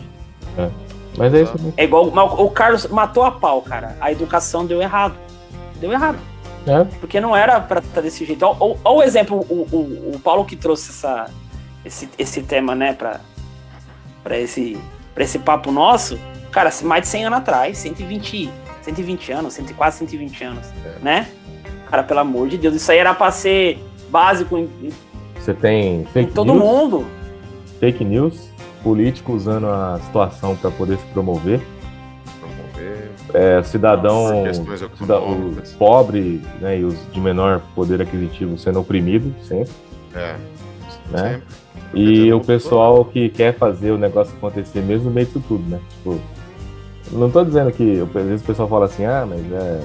É. 0.58 0.68
Mas 1.16 1.34
é 1.34 1.42
isso. 1.42 1.74
É 1.76 1.84
igual 1.84 2.06
o 2.06 2.50
Carlos 2.50 2.86
matou 2.86 3.24
a 3.24 3.30
pau, 3.30 3.62
cara. 3.62 3.96
A 4.00 4.12
educação 4.12 4.66
deu 4.66 4.80
errado. 4.80 5.14
Deu 5.80 5.90
errado. 5.92 6.18
É. 6.68 6.84
Porque 7.00 7.20
não 7.20 7.36
era 7.36 7.60
para 7.60 7.80
estar 7.80 7.94
tá 7.94 8.00
desse 8.00 8.24
jeito. 8.24 8.44
Olha 8.44 8.78
o 8.84 9.02
exemplo, 9.02 9.38
o, 9.48 9.66
o, 9.72 10.12
o, 10.14 10.20
Paulo 10.20 10.44
que 10.44 10.54
trouxe 10.54 10.90
essa, 10.90 11.30
esse, 11.84 12.08
esse 12.18 12.42
tema, 12.42 12.74
né, 12.74 12.92
para 12.92 14.38
esse, 14.38 14.78
pra 15.14 15.24
esse 15.24 15.38
papo 15.38 15.72
nosso. 15.72 16.18
Cara, 16.52 16.70
mais 16.82 17.02
de 17.02 17.08
100 17.08 17.24
anos 17.26 17.38
atrás, 17.38 17.78
120, 17.78 18.50
120 18.82 19.32
anos, 19.32 19.54
100, 19.54 19.66
quase 19.68 19.98
120 19.98 20.44
anos, 20.44 20.66
é. 20.84 20.98
né? 21.02 21.28
Cara, 21.90 22.02
pelo 22.02 22.20
amor 22.20 22.48
de 22.48 22.58
Deus, 22.58 22.74
isso 22.74 22.92
aí 22.92 22.98
era 22.98 23.14
para 23.14 23.30
ser 23.32 23.82
básico 24.10 24.56
em, 24.58 24.68
Você 25.38 25.54
tem 25.54 26.04
fake 26.12 26.30
em 26.30 26.34
todo 26.34 26.52
news, 26.52 26.64
mundo. 26.64 27.06
Fake 27.80 28.04
news, 28.04 28.50
político 28.82 29.32
usando 29.32 29.66
a 29.66 29.98
situação 30.04 30.56
para 30.56 30.70
poder 30.70 30.98
se 30.98 31.04
promover 31.06 31.60
é, 33.34 33.62
cidadão 33.62 34.44
o 34.44 35.78
pobre 35.78 36.42
né, 36.60 36.78
e 36.78 36.84
os 36.84 36.96
de 37.12 37.20
menor 37.20 37.60
poder 37.74 38.00
aquisitivo 38.00 38.58
sendo 38.58 38.80
oprimido 38.80 39.34
sempre. 39.42 39.72
É. 40.14 40.36
Né? 41.10 41.32
Sempre. 41.32 41.42
E 41.94 42.32
o 42.32 42.40
pessoal 42.40 43.04
que 43.04 43.28
quer 43.30 43.54
fazer 43.54 43.92
o 43.92 43.98
negócio 43.98 44.34
acontecer 44.36 44.80
mesmo 44.80 45.06
no 45.06 45.10
meio 45.10 45.26
disso 45.26 45.42
tudo, 45.46 45.68
né? 45.68 45.80
Tipo, 45.90 46.20
não 47.12 47.30
tô 47.30 47.44
dizendo 47.44 47.72
que 47.72 48.00
às 48.00 48.24
vezes 48.24 48.42
o 48.42 48.44
pessoal 48.44 48.68
fala 48.68 48.84
assim, 48.86 49.04
ah, 49.04 49.26
mas 49.28 49.40
é. 49.52 49.80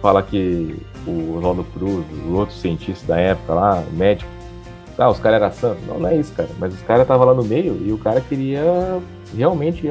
Fala 0.00 0.22
que 0.22 0.76
o 1.04 1.34
Ronaldo 1.34 1.64
Cruz, 1.74 2.06
o 2.24 2.34
outro 2.34 2.54
cientista 2.54 3.14
da 3.14 3.18
época 3.18 3.52
lá, 3.52 3.82
médico, 3.90 4.30
ah, 4.96 5.10
os 5.10 5.18
caras 5.18 5.42
eram 5.42 5.52
santos. 5.52 5.86
Não, 5.88 5.98
não 5.98 6.08
é 6.08 6.16
isso, 6.16 6.32
cara. 6.34 6.48
Mas 6.58 6.72
os 6.72 6.82
caras 6.82 7.02
estavam 7.02 7.26
lá 7.26 7.34
no 7.34 7.44
meio 7.44 7.80
e 7.84 7.92
o 7.92 7.98
cara 7.98 8.20
queria 8.20 9.00
realmente 9.36 9.88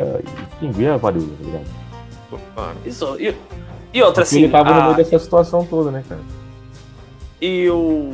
extinguir 0.54 0.88
a 0.88 0.98
varíola, 0.98 1.28
tá 1.28 1.46
ligado? 1.46 1.87
Claro. 2.54 2.78
Isso. 2.86 3.16
E, 3.20 3.36
e 3.94 4.02
outra, 4.02 4.24
Porque 4.24 4.36
assim. 4.36 4.44
Ele 4.44 4.52
tava 4.52 4.70
a... 4.70 4.74
no 4.74 4.84
meio 4.84 4.96
dessa 4.96 5.20
situação 5.20 5.66
toda, 5.66 5.92
né, 5.92 6.04
cara? 6.08 6.22
E 7.42 7.70
o. 7.70 8.12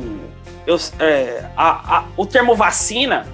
Eu, 0.66 0.78
é, 0.98 1.44
a, 1.56 1.98
a, 1.98 2.04
o 2.16 2.24
termo 2.24 2.54
vacina, 2.54 3.26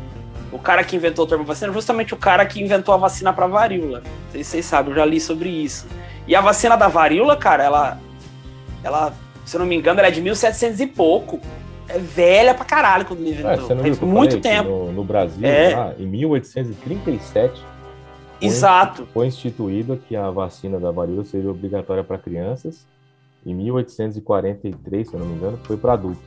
o 0.51 0.59
cara 0.59 0.83
que 0.83 0.97
inventou 0.97 1.25
o 1.25 1.29
termo 1.29 1.45
vacina, 1.45 1.71
é 1.71 1.75
justamente 1.75 2.13
o 2.13 2.17
cara 2.17 2.45
que 2.45 2.61
inventou 2.61 2.95
a 2.95 2.97
vacina 2.97 3.33
para 3.33 3.47
varíola. 3.47 4.03
Vocês, 4.31 4.47
vocês 4.47 4.65
sabem, 4.67 4.91
eu 4.91 4.97
já 4.97 5.05
li 5.05 5.21
sobre 5.21 5.49
isso. 5.49 5.87
E 6.27 6.35
a 6.35 6.41
vacina 6.41 6.77
da 6.77 6.89
varíola, 6.89 7.37
cara, 7.37 7.65
ela. 7.65 7.99
Ela, 8.83 9.13
se 9.45 9.57
eu 9.57 9.61
não 9.61 9.67
me 9.67 9.77
engano, 9.77 10.01
ela 10.01 10.09
é 10.09 10.11
de 10.11 10.21
1700 10.21 10.81
e 10.81 10.87
pouco. 10.87 11.41
É 11.89 11.99
velha 11.99 12.55
pra 12.55 12.65
caralho 12.65 13.05
quando 13.05 13.21
ele 13.21 13.31
inventou. 13.31 13.77
É, 13.77 13.77
Faz 13.77 14.01
muito 14.01 14.41
tempo. 14.41 14.69
No, 14.69 14.93
no 14.93 15.05
Brasil, 15.05 15.45
é. 15.45 15.75
lá, 15.75 15.93
em 15.99 16.07
1837, 16.07 17.61
Exato. 18.41 19.07
Foi 19.13 19.27
instituído 19.27 19.97
que 19.97 20.17
a 20.17 20.31
vacina 20.31 20.79
da 20.79 20.91
varíola 20.91 21.25
seria 21.25 21.51
obrigatória 21.51 22.03
para 22.03 22.19
crianças. 22.19 22.87
Em 23.45 23.55
1843, 23.55 25.09
se 25.09 25.15
eu 25.15 25.21
não 25.21 25.27
me 25.27 25.35
engano, 25.35 25.59
foi 25.65 25.77
para 25.77 25.95
adultos. 25.95 26.23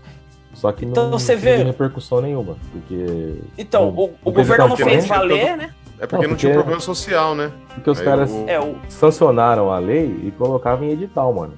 Só 0.54 0.72
que 0.72 0.86
então, 0.86 1.06
não, 1.06 1.12
você 1.12 1.34
não 1.34 1.42
vê... 1.42 1.56
repercussão 1.58 2.22
nenhuma, 2.22 2.56
porque... 2.72 3.40
Então, 3.58 3.90
o, 3.90 4.14
o 4.24 4.32
governo 4.32 4.70
não 4.70 4.78
fez 4.78 5.06
valer, 5.08 5.58
né? 5.58 5.74
É 6.00 6.06
porque 6.06 6.16
não, 6.16 6.22
porque 6.22 6.28
não, 6.28 6.36
tinha 6.36 6.54
problema 6.54 6.80
social, 6.80 7.34
né? 7.34 7.52
Porque 7.74 7.90
os 7.90 8.00
Aí 8.00 8.06
caras 8.06 8.32
o... 8.32 8.46
É, 8.48 8.60
o... 8.60 8.76
sancionaram 8.90 9.72
a 9.72 9.80
lei 9.80 10.06
e 10.24 10.32
colocavam 10.32 10.86
em 10.86 10.92
edital, 10.92 11.34
mano. 11.34 11.54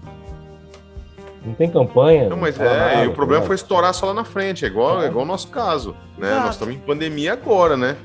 Não 1.46 1.54
tem 1.54 1.70
campanha. 1.70 2.30
Não, 2.30 2.38
mas 2.38 2.60
é, 2.60 2.64
nada, 2.64 3.04
e 3.04 3.08
o 3.08 3.14
problema 3.14 3.42
tá 3.42 3.48
foi 3.48 3.56
estourar 3.56 3.94
só 3.94 4.08
lá 4.08 4.14
na 4.14 4.24
frente, 4.24 4.66
é 4.66 4.68
igual, 4.68 5.04
é 5.04 5.08
igual 5.08 5.26
o 5.26 5.28
nosso 5.28 5.50
caso, 5.50 5.96
né? 6.18 6.28
Exato. 6.28 6.46
Nós 6.46 6.56
estamos 6.56 6.76
em 6.76 6.80
pandemia 6.80 7.34
agora, 7.34 7.78
né? 7.78 7.96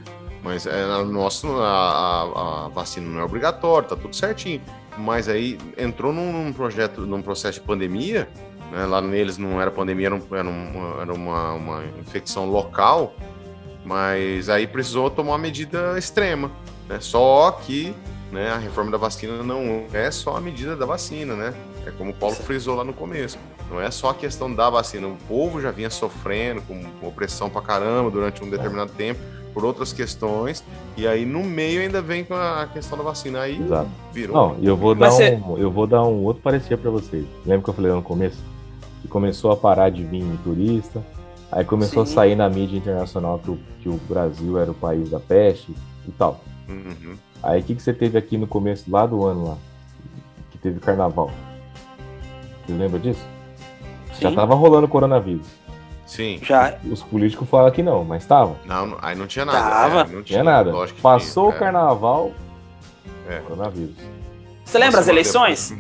Mas 0.42 0.66
é, 0.66 0.86
nosso, 1.04 1.48
a, 1.60 1.68
a, 1.68 2.66
a, 2.66 2.68
vacina 2.68 3.08
não 3.08 3.20
é 3.20 3.24
obrigatória, 3.24 3.88
tá 3.88 3.96
tudo 3.96 4.16
certinho. 4.16 4.60
Mas 4.96 5.28
aí 5.28 5.58
entrou 5.76 6.12
num, 6.12 6.32
num 6.32 6.52
projeto, 6.52 7.02
num 7.02 7.22
processo 7.22 7.60
de 7.60 7.66
pandemia, 7.66 8.28
né, 8.72 8.86
lá 8.86 9.00
neles 9.00 9.36
não 9.36 9.60
era 9.60 9.70
pandemia, 9.70 10.06
era, 10.06 10.14
um, 10.14 10.22
era, 10.32 10.48
uma, 10.48 11.02
era 11.02 11.12
uma, 11.12 11.52
uma, 11.52 11.84
infecção 12.00 12.48
local, 12.50 13.14
mas 13.84 14.48
aí 14.48 14.66
precisou 14.66 15.10
tomar 15.10 15.32
uma 15.32 15.38
medida 15.38 15.98
extrema. 15.98 16.50
Né? 16.88 16.98
Só 17.00 17.50
que 17.52 17.94
né, 18.32 18.50
a 18.50 18.58
reforma 18.58 18.90
da 18.90 18.98
vacina 18.98 19.42
não 19.42 19.86
é 19.92 20.10
só 20.10 20.36
a 20.36 20.40
medida 20.40 20.76
da 20.76 20.86
vacina, 20.86 21.34
né? 21.34 21.54
É 21.86 21.90
como 21.90 22.10
o 22.10 22.14
Paulo 22.14 22.36
frisou 22.36 22.76
lá 22.76 22.84
no 22.84 22.92
começo. 22.92 23.38
Não 23.70 23.80
é 23.80 23.90
só 23.90 24.10
a 24.10 24.14
questão 24.14 24.52
da 24.52 24.68
vacina. 24.68 25.06
O 25.06 25.16
povo 25.28 25.60
já 25.60 25.70
vinha 25.70 25.90
sofrendo 25.90 26.62
com 26.62 26.84
opressão 27.06 27.48
pra 27.48 27.62
caramba 27.62 28.10
durante 28.10 28.42
um 28.44 28.50
determinado 28.50 28.92
tempo 28.92 29.20
por 29.52 29.64
outras 29.64 29.92
questões, 29.92 30.64
e 30.96 31.06
aí 31.06 31.24
no 31.24 31.42
meio 31.42 31.80
ainda 31.80 32.00
vem 32.00 32.24
com 32.24 32.34
a 32.34 32.68
questão 32.72 32.96
da 32.96 33.04
vacina. 33.04 33.40
Aí 33.40 33.60
Exato. 33.60 33.90
virou. 34.12 34.36
Não, 34.36 34.56
eu 34.62 34.76
vou 34.76 34.94
dar 34.94 35.12
um, 35.12 35.58
eu 35.58 35.70
vou 35.70 35.86
dar 35.86 36.02
um 36.02 36.24
outro 36.24 36.42
parecer 36.42 36.78
para 36.78 36.90
vocês. 36.90 37.24
Lembra 37.44 37.64
que 37.64 37.70
eu 37.70 37.74
falei 37.74 37.92
no 37.92 38.02
começo? 38.02 38.38
Que 39.02 39.08
começou 39.08 39.50
a 39.50 39.56
parar 39.56 39.90
de 39.90 40.02
vir 40.04 40.24
turista, 40.44 41.04
aí 41.50 41.64
começou 41.64 42.04
Sim. 42.04 42.12
a 42.12 42.14
sair 42.14 42.36
na 42.36 42.48
mídia 42.48 42.76
internacional 42.76 43.38
que 43.38 43.50
o, 43.50 43.58
que 43.82 43.88
o 43.88 43.96
Brasil 44.08 44.58
era 44.58 44.70
o 44.70 44.74
país 44.74 45.10
da 45.10 45.20
peste 45.20 45.74
e 46.06 46.12
tal. 46.12 46.40
Uhum. 46.68 47.16
Aí 47.42 47.60
o 47.60 47.64
que, 47.64 47.74
que 47.74 47.82
você 47.82 47.92
teve 47.92 48.18
aqui 48.18 48.36
no 48.36 48.46
começo 48.46 48.90
lá 48.90 49.06
do 49.06 49.24
ano 49.24 49.48
lá? 49.48 49.56
Que 50.50 50.58
teve 50.58 50.78
carnaval. 50.78 51.30
Você 52.66 52.72
lembra 52.72 52.98
disso? 52.98 53.24
Sim. 54.12 54.22
Já 54.22 54.32
tava 54.32 54.54
rolando 54.54 54.86
coronavírus. 54.86 55.46
Sim. 56.10 56.40
Já. 56.42 56.74
Os 56.90 57.04
políticos 57.04 57.48
falam 57.48 57.70
que 57.70 57.84
não, 57.84 58.04
mas 58.04 58.26
tava. 58.26 58.56
Não, 58.66 58.98
aí 59.00 59.14
não 59.14 59.28
tinha 59.28 59.44
nada. 59.44 59.58
Tava. 59.60 60.00
É, 60.00 60.14
não 60.16 60.22
tinha, 60.24 60.42
nada. 60.42 60.72
Passou 61.00 61.44
tinha, 61.44 61.54
o 61.54 61.56
é. 61.56 61.58
carnaval, 61.60 62.32
é. 63.28 63.38
coronavírus. 63.38 63.94
Você 64.64 64.76
lembra 64.76 64.96
Nossa, 64.96 65.02
as 65.02 65.08
eleições? 65.08 65.74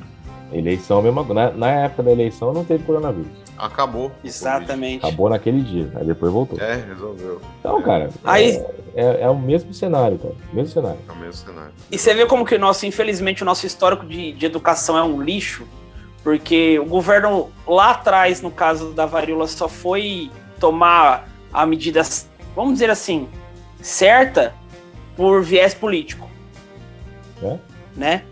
Eleição 0.52 1.02
mesmo. 1.02 1.34
Na, 1.34 1.50
na 1.50 1.68
época 1.68 2.04
da 2.04 2.12
eleição 2.12 2.52
não 2.52 2.64
teve 2.64 2.84
coronavírus. 2.84 3.32
Acabou. 3.58 4.12
Exatamente. 4.22 5.04
Acabou 5.04 5.28
naquele 5.28 5.62
dia, 5.62 5.90
aí 5.96 6.06
depois 6.06 6.32
voltou. 6.32 6.60
É, 6.60 6.76
resolveu. 6.76 7.42
Então, 7.58 7.80
é. 7.80 7.82
cara, 7.82 8.10
aí... 8.22 8.56
É, 8.94 9.02
é, 9.02 9.22
é, 9.22 9.28
o 9.28 9.36
mesmo 9.36 9.74
cenário, 9.74 10.16
cara. 10.16 10.34
Mesmo 10.52 10.72
cenário. 10.72 10.98
É 11.08 11.12
o 11.12 11.16
mesmo 11.16 11.44
cenário. 11.44 11.72
E 11.90 11.98
você 11.98 12.14
vê 12.14 12.24
como 12.24 12.46
que 12.46 12.54
o 12.54 12.58
nosso, 12.58 12.86
infelizmente, 12.86 13.42
o 13.42 13.46
nosso 13.46 13.66
histórico 13.66 14.06
de, 14.06 14.32
de 14.32 14.46
educação 14.46 14.96
é 14.96 15.02
um 15.02 15.20
lixo, 15.20 15.66
porque 16.22 16.78
o 16.78 16.84
governo 16.84 17.50
lá 17.66 17.90
atrás, 17.90 18.42
no 18.42 18.50
caso 18.50 18.92
da 18.92 19.06
varíola, 19.06 19.46
só 19.46 19.68
foi 19.68 20.30
tomar 20.58 21.28
a 21.52 21.64
medida, 21.64 22.02
vamos 22.54 22.74
dizer 22.74 22.90
assim, 22.90 23.28
certa 23.80 24.54
por 25.16 25.42
viés 25.42 25.74
político. 25.74 26.28
É? 27.42 27.58
Né? 27.96 28.22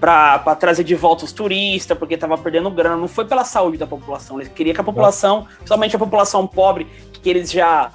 Para 0.00 0.54
trazer 0.56 0.84
de 0.84 0.94
volta 0.94 1.24
os 1.24 1.32
turistas, 1.32 1.96
porque 1.96 2.14
estava 2.14 2.36
perdendo 2.36 2.70
grana. 2.70 2.96
Não 2.96 3.08
foi 3.08 3.24
pela 3.24 3.44
saúde 3.44 3.78
da 3.78 3.86
população. 3.86 4.40
Eles 4.40 4.52
queriam 4.52 4.74
que 4.74 4.80
a 4.80 4.84
população, 4.84 5.46
somente 5.64 5.94
a 5.94 5.98
população 5.98 6.46
pobre, 6.46 6.86
que 7.12 7.28
eles 7.28 7.50
já 7.50 7.90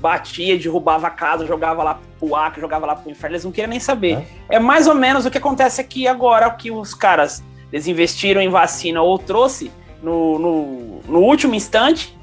batia, 0.00 0.56
derrubava 0.56 1.08
a 1.08 1.10
casa, 1.10 1.44
jogava 1.44 1.82
lá 1.82 2.00
pro 2.18 2.34
Acre, 2.34 2.60
jogava 2.60 2.86
lá 2.86 2.94
pro 2.94 3.10
inferno, 3.10 3.34
eles 3.34 3.44
não 3.44 3.50
queriam 3.50 3.70
nem 3.70 3.80
saber. 3.80 4.26
É. 4.48 4.56
é 4.56 4.58
mais 4.58 4.86
ou 4.86 4.94
menos 4.94 5.26
o 5.26 5.30
que 5.30 5.38
acontece 5.38 5.80
aqui 5.80 6.06
agora, 6.06 6.48
que 6.50 6.70
os 6.70 6.94
caras 6.94 7.42
eles 7.72 7.86
investiram 7.86 8.40
em 8.40 8.48
vacina 8.48 9.02
ou 9.02 9.18
trouxe 9.18 9.70
no, 10.02 10.38
no, 10.38 11.00
no 11.06 11.18
último 11.20 11.54
instante, 11.54 12.16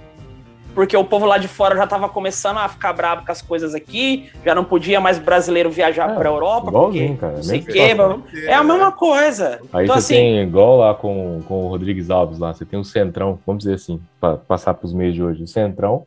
porque 0.73 0.95
o 0.95 1.05
povo 1.05 1.25
lá 1.25 1.37
de 1.37 1.47
fora 1.47 1.75
já 1.75 1.85
estava 1.85 2.09
começando 2.09 2.57
a 2.57 2.67
ficar 2.67 2.91
bravo 2.91 3.25
com 3.25 3.31
as 3.31 3.41
coisas 3.41 3.73
aqui, 3.73 4.29
já 4.43 4.53
não 4.53 4.65
podia 4.65 4.99
mais 4.99 5.17
brasileiro 5.17 5.69
viajar 5.69 6.11
é, 6.11 6.13
para 6.15 6.29
a 6.29 6.31
Europa, 6.31 6.71
porque 6.71 7.15
cara, 7.15 7.35
não 7.35 7.43
sei 7.43 7.61
que, 7.61 7.79
é 7.79 8.53
a 8.53 8.63
mesma 8.63 8.91
coisa. 8.91 9.61
Aí 9.71 9.85
então, 9.85 9.95
você 9.95 10.13
assim, 10.13 10.15
tem 10.15 10.41
igual 10.41 10.77
lá 10.77 10.93
com, 10.93 11.41
com 11.47 11.65
o 11.65 11.69
Rodrigues 11.69 12.09
Alves 12.09 12.39
lá, 12.39 12.53
você 12.53 12.65
tem 12.65 12.77
um 12.77 12.83
centrão, 12.83 13.39
vamos 13.45 13.63
dizer 13.63 13.75
assim, 13.75 14.01
para 14.19 14.35
passar 14.35 14.73
para 14.73 14.85
os 14.85 14.93
meios 14.93 15.15
de 15.15 15.23
hoje, 15.23 15.43
o 15.43 15.47
centrão, 15.47 16.05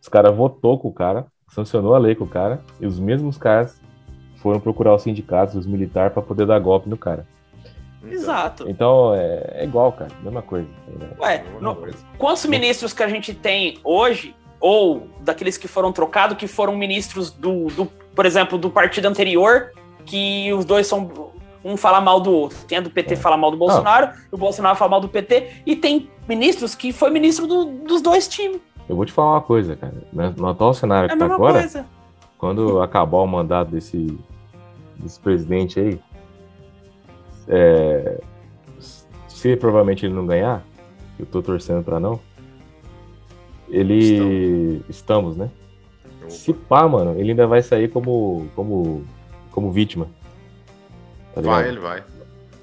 os 0.00 0.08
caras 0.08 0.34
votou 0.34 0.78
com 0.78 0.88
o 0.88 0.92
cara, 0.92 1.26
sancionou 1.48 1.94
a 1.94 1.98
lei 1.98 2.14
com 2.14 2.24
o 2.24 2.28
cara, 2.28 2.60
e 2.80 2.86
os 2.86 2.98
mesmos 2.98 3.36
caras 3.36 3.78
foram 4.36 4.58
procurar 4.58 4.94
os 4.94 5.02
sindicatos, 5.02 5.54
os 5.54 5.66
militares, 5.66 6.14
para 6.14 6.22
poder 6.22 6.46
dar 6.46 6.58
golpe 6.60 6.88
no 6.88 6.96
cara. 6.96 7.26
Então, 8.08 8.22
Exato. 8.22 8.68
Então 8.68 9.14
é, 9.14 9.62
é, 9.62 9.64
igual, 9.64 9.92
cara, 9.92 10.10
mesma 10.22 10.42
coisa. 10.42 10.68
Ué, 11.20 11.44
no, 11.60 11.76
quantos 12.16 12.44
ministros 12.46 12.92
que 12.92 13.02
a 13.02 13.08
gente 13.08 13.34
tem 13.34 13.78
hoje, 13.84 14.34
ou 14.60 15.08
daqueles 15.20 15.56
que 15.56 15.68
foram 15.68 15.92
trocados, 15.92 16.36
que 16.36 16.46
foram 16.46 16.76
ministros 16.76 17.30
do, 17.30 17.66
do, 17.68 17.86
por 18.14 18.26
exemplo, 18.26 18.58
do 18.58 18.70
partido 18.70 19.06
anterior, 19.06 19.72
que 20.04 20.52
os 20.52 20.64
dois 20.64 20.86
são. 20.86 21.36
Um 21.64 21.76
fala 21.76 22.00
mal 22.00 22.20
do 22.20 22.32
outro. 22.32 22.56
Tem 22.66 22.78
a 22.78 22.80
do 22.80 22.88
PT 22.88 23.14
é. 23.14 23.16
fala 23.16 23.36
mal 23.36 23.50
do 23.50 23.56
Bolsonaro, 23.56 24.06
ah. 24.06 24.16
o 24.30 24.38
Bolsonaro 24.38 24.76
fala 24.76 24.92
mal 24.92 25.00
do 25.00 25.08
PT, 25.08 25.62
e 25.66 25.74
tem 25.74 26.08
ministros 26.28 26.74
que 26.74 26.92
foi 26.92 27.10
ministro 27.10 27.46
do, 27.46 27.64
dos 27.64 28.00
dois 28.00 28.28
times. 28.28 28.60
Eu 28.88 28.96
vou 28.96 29.04
te 29.04 29.12
falar 29.12 29.32
uma 29.32 29.40
coisa, 29.42 29.76
cara. 29.76 29.94
No 30.12 30.48
atual 30.48 30.72
cenário 30.72 31.10
é 31.10 31.12
que 31.12 31.18
tá 31.18 31.24
agora, 31.26 31.58
coisa. 31.58 31.84
quando 32.38 32.80
acabar 32.80 33.18
o 33.18 33.26
mandato 33.26 33.70
desse, 33.70 34.18
desse 34.96 35.20
presidente 35.20 35.78
aí, 35.78 36.00
é, 37.48 38.20
se 39.28 39.56
provavelmente 39.56 40.04
ele 40.04 40.14
não 40.14 40.26
ganhar, 40.26 40.64
eu 41.18 41.26
tô 41.26 41.42
torcendo 41.42 41.82
para 41.82 41.98
não, 41.98 42.20
ele. 43.68 44.82
Estamos, 44.88 44.88
Estamos 44.88 45.36
né? 45.36 45.50
Opa. 46.22 46.30
Se 46.30 46.52
pá, 46.52 46.88
mano, 46.88 47.18
ele 47.18 47.30
ainda 47.30 47.46
vai 47.46 47.62
sair 47.62 47.88
como, 47.88 48.48
como, 48.54 49.04
como 49.50 49.70
vítima. 49.70 50.08
Tá 51.34 51.40
vai, 51.40 51.68
ele 51.68 51.78
vai. 51.78 52.02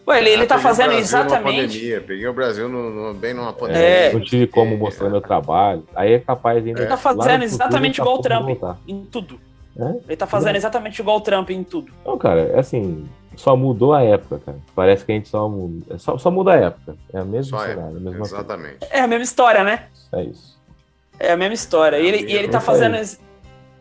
Ué, 0.07 0.19
ele, 0.19 0.29
ele 0.29 0.45
tá 0.45 0.59
fazendo 0.59 0.93
exatamente. 0.93 1.99
Peguei 2.05 2.27
o 2.27 2.33
Brasil 2.33 2.69
no, 2.69 2.91
no, 2.91 3.13
bem 3.13 3.33
numa 3.33 3.51
pandemia. 3.51 3.81
É, 3.81 4.13
não 4.13 4.21
tive 4.21 4.45
como 4.45 4.77
mostrar 4.77 5.07
é. 5.07 5.09
meu 5.09 5.21
trabalho. 5.21 5.83
Aí 5.95 6.13
é 6.13 6.19
capaz 6.19 6.63
ainda. 6.63 6.79
Ele 6.79 6.87
tá 6.87 6.97
fazendo 6.97 7.43
exatamente 7.43 7.99
igual 7.99 8.17
o 8.17 8.21
Trump 8.21 8.49
em 8.87 9.03
tudo. 9.05 9.39
É? 9.77 9.95
Ele 10.07 10.15
tá 10.15 10.25
fazendo 10.25 10.55
exatamente 10.55 10.99
igual 10.99 11.17
o 11.17 11.21
Trump 11.21 11.49
em 11.49 11.63
tudo. 11.63 11.91
Não, 12.05 12.17
cara, 12.17 12.41
é 12.41 12.59
assim, 12.59 13.07
só 13.35 13.55
mudou 13.55 13.93
a 13.93 14.01
época, 14.01 14.39
cara. 14.39 14.57
Parece 14.73 15.05
que 15.05 15.11
a 15.11 15.15
gente 15.15 15.27
só 15.27 15.49
muda. 15.49 15.95
É 15.95 15.97
só, 15.97 16.17
só 16.17 16.31
muda 16.31 16.53
a 16.53 16.55
época. 16.55 16.95
É 17.13 17.19
a 17.19 17.25
mesma 17.25 17.59
só 17.59 17.65
cenário, 17.65 17.95
é. 17.95 17.97
a 17.97 18.01
mesma 18.01 18.25
Exatamente. 18.25 18.79
Coisa. 18.79 18.93
É 18.93 19.01
a 19.01 19.07
mesma 19.07 19.23
história, 19.23 19.63
né? 19.63 19.87
É 20.13 20.23
isso. 20.23 20.57
É 21.19 21.31
a 21.31 21.37
mesma 21.37 21.53
história. 21.53 21.97
É 21.97 22.01
e 22.01 22.07
ele, 22.07 22.31
e 22.31 22.35
ele 22.35 22.47
tá 22.47 22.61
fazendo 22.61 22.95
ex 22.95 23.19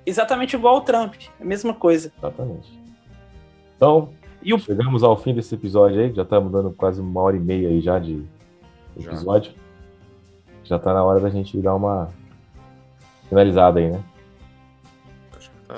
exatamente 0.05 0.55
igual 0.57 0.77
o 0.77 0.81
Trump. 0.81 1.15
É 1.41 1.43
a 1.43 1.47
mesma 1.47 1.73
coisa. 1.73 2.13
Exatamente. 2.19 2.81
Então, 3.77 4.11
o... 4.45 4.59
chegamos 4.59 5.03
ao 5.05 5.17
fim 5.17 5.33
desse 5.33 5.55
episódio 5.55 6.01
aí. 6.01 6.13
Já 6.13 6.23
estamos 6.23 6.51
dando 6.51 6.73
quase 6.73 7.01
uma 7.01 7.21
hora 7.21 7.37
e 7.37 7.41
meia 7.41 7.69
aí 7.69 7.81
já 7.81 7.99
de 8.01 8.25
episódio. 8.99 9.53
Já, 10.65 10.77
já 10.77 10.79
tá 10.79 10.93
na 10.93 11.05
hora 11.05 11.21
da 11.21 11.31
gente 11.31 11.57
dar 11.59 11.75
uma 11.75 12.09
finalizada 13.29 13.79
aí, 13.79 13.91
né? 13.91 14.03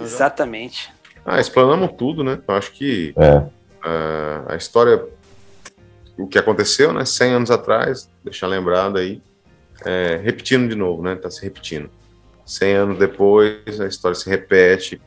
Exatamente. 0.01 0.93
Ah, 1.25 1.41
explanamos 1.41 1.93
tudo, 1.97 2.23
né? 2.23 2.41
Eu 2.47 2.55
acho 2.55 2.73
que 2.73 3.13
é. 3.17 3.37
uh, 3.39 4.45
a 4.49 4.57
história, 4.57 5.05
o 6.17 6.27
que 6.27 6.39
aconteceu, 6.39 6.93
né? 6.93 7.05
100 7.05 7.33
anos 7.33 7.51
atrás, 7.51 8.09
deixar 8.23 8.47
lembrado 8.47 8.99
aí, 8.99 9.21
é, 9.85 10.21
repetindo 10.23 10.69
de 10.69 10.75
novo, 10.75 11.03
né? 11.03 11.17
Tá 11.17 11.31
se 11.31 11.43
repetindo. 11.43 11.91
100 12.45 12.75
anos 12.75 12.99
depois, 12.99 13.81
a 13.81 13.87
história 13.87 14.15
se 14.15 14.31
repete, 14.31 15.01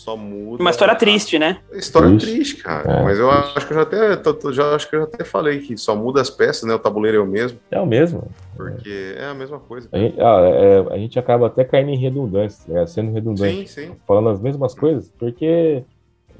só 0.00 0.16
muda. 0.16 0.62
Uma 0.62 0.70
história 0.70 0.94
triste, 0.94 1.38
né? 1.38 1.60
História 1.72 2.08
triste, 2.08 2.32
triste 2.32 2.56
cara. 2.62 2.90
É, 2.90 3.02
Mas 3.02 3.18
eu 3.18 3.28
triste. 3.28 3.58
acho 3.58 3.66
que 3.66 3.72
eu 3.72 3.76
já 3.76 3.82
até, 3.82 4.52
já, 4.52 4.74
acho 4.74 4.88
que 4.88 4.96
eu 4.96 5.00
já 5.00 5.06
até 5.06 5.24
falei 5.24 5.60
que 5.60 5.76
só 5.76 5.94
muda 5.94 6.22
as 6.22 6.30
peças, 6.30 6.62
né? 6.66 6.74
O 6.74 6.78
tabuleiro 6.78 7.18
é 7.18 7.20
o 7.20 7.26
mesmo. 7.26 7.60
É 7.70 7.78
o 7.78 7.86
mesmo. 7.86 8.30
Porque 8.56 9.14
é 9.16 9.26
a 9.26 9.34
mesma 9.34 9.60
coisa. 9.60 9.88
A 9.92 9.98
gente, 9.98 10.18
ah, 10.18 10.40
é, 10.40 10.94
a 10.94 10.96
gente, 10.96 11.18
acaba 11.18 11.48
até 11.48 11.64
caindo 11.64 11.90
em 11.90 11.98
redundância, 11.98 12.72
né? 12.72 12.86
sendo 12.86 13.12
redundante. 13.12 13.68
Sim, 13.68 13.88
sim. 13.88 13.96
Falando 14.06 14.30
as 14.30 14.40
mesmas 14.40 14.74
coisas, 14.74 15.12
porque 15.18 15.84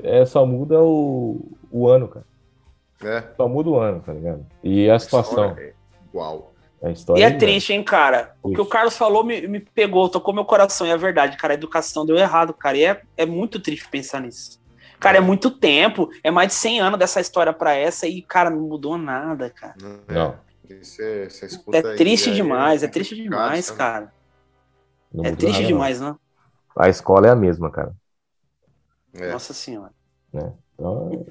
é, 0.03 0.25
só 0.25 0.47
muda 0.47 0.81
o, 0.81 1.41
o 1.71 1.87
ano, 1.87 2.09
cara. 2.09 2.27
É. 3.05 3.25
Só 3.37 3.47
muda 3.47 3.69
o 3.69 3.79
ano, 3.79 4.01
tá 4.01 4.13
ligado? 4.15 4.45
E 4.65 4.89
a, 4.89 4.97
a 4.97 4.99
situação. 4.99 5.55
É 5.59 5.75
igual. 6.09 6.50
História 6.89 7.21
e 7.21 7.23
é, 7.25 7.27
é 7.27 7.37
triste, 7.37 7.75
hein, 7.75 7.85
cara? 7.85 8.35
O 8.43 8.53
que 8.53 8.61
o 8.61 8.65
Carlos 8.65 8.97
falou 8.97 9.23
me, 9.23 9.47
me 9.47 9.61
pegou, 9.61 10.09
tocou 10.09 10.33
meu 10.33 10.47
coração, 10.47 10.87
e 10.87 10.91
é 10.91 10.97
verdade, 10.97 11.37
cara. 11.37 11.53
A 11.53 11.55
educação 11.55 12.07
deu 12.07 12.17
errado, 12.17 12.55
cara. 12.55 12.77
E 12.79 12.85
é, 12.85 13.03
é 13.19 13.27
muito 13.27 13.61
triste 13.61 13.87
pensar 13.89 14.21
nisso. 14.21 14.59
Cara, 14.99 15.19
é 15.19 15.21
muito 15.21 15.51
tempo, 15.51 16.11
é 16.23 16.31
mais 16.31 16.49
de 16.49 16.55
100 16.55 16.81
anos 16.81 16.99
dessa 16.99 17.21
história 17.21 17.53
pra 17.53 17.75
essa 17.75 18.07
e, 18.07 18.23
cara, 18.23 18.51
não 18.51 18.61
mudou 18.61 18.97
nada, 18.97 19.51
cara. 19.51 19.75
Não. 20.07 20.35
Você, 20.69 21.29
você 21.29 21.49
é 21.73 21.83
triste 21.97 22.29
aí, 22.31 22.37
demais, 22.37 22.83
é, 22.83 22.87
é 22.87 22.89
triste 22.89 23.15
demais, 23.15 23.71
cara. 23.71 24.13
Não 25.13 25.25
é 25.25 25.33
triste 25.35 25.57
nada, 25.57 25.67
demais, 25.67 26.01
não. 26.01 26.19
A 26.77 26.89
escola 26.89 27.27
é 27.27 27.31
a 27.31 27.35
mesma, 27.35 27.71
cara. 27.71 27.93
É. 29.15 29.33
Nossa 29.33 29.53
senhora. 29.53 29.93
É. 30.35 30.53
Então, 30.75 31.27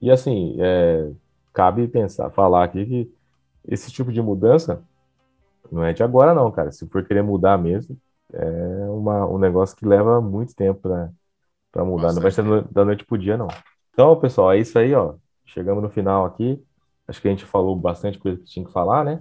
e 0.00 0.10
assim, 0.10 0.56
é, 0.58 1.10
cabe 1.52 1.86
pensar, 1.88 2.30
falar 2.30 2.64
aqui 2.64 2.86
que 2.86 3.17
esse 3.66 3.90
tipo 3.90 4.12
de 4.12 4.20
mudança 4.22 4.82
não 5.70 5.84
é 5.84 5.92
de 5.92 6.02
agora, 6.02 6.34
não, 6.34 6.50
cara. 6.50 6.72
Se 6.72 6.86
for 6.86 7.04
querer 7.04 7.22
mudar 7.22 7.58
mesmo, 7.58 7.96
é 8.32 8.86
uma, 8.88 9.26
um 9.26 9.38
negócio 9.38 9.76
que 9.76 9.86
leva 9.86 10.20
muito 10.20 10.54
tempo 10.54 10.88
para 11.70 11.84
mudar. 11.84 12.12
Não 12.12 12.22
vai 12.22 12.30
ser 12.30 12.42
no, 12.42 12.62
da 12.62 12.84
noite 12.84 13.04
pro 13.04 13.18
dia, 13.18 13.36
não. 13.36 13.48
Então, 13.92 14.16
pessoal, 14.16 14.52
é 14.52 14.58
isso 14.58 14.78
aí, 14.78 14.94
ó. 14.94 15.14
Chegamos 15.44 15.82
no 15.82 15.88
final 15.88 16.24
aqui. 16.24 16.62
Acho 17.06 17.20
que 17.20 17.28
a 17.28 17.30
gente 17.30 17.44
falou 17.44 17.74
bastante 17.74 18.18
coisa 18.18 18.38
que 18.38 18.44
tinha 18.44 18.64
que 18.64 18.72
falar, 18.72 19.04
né? 19.04 19.20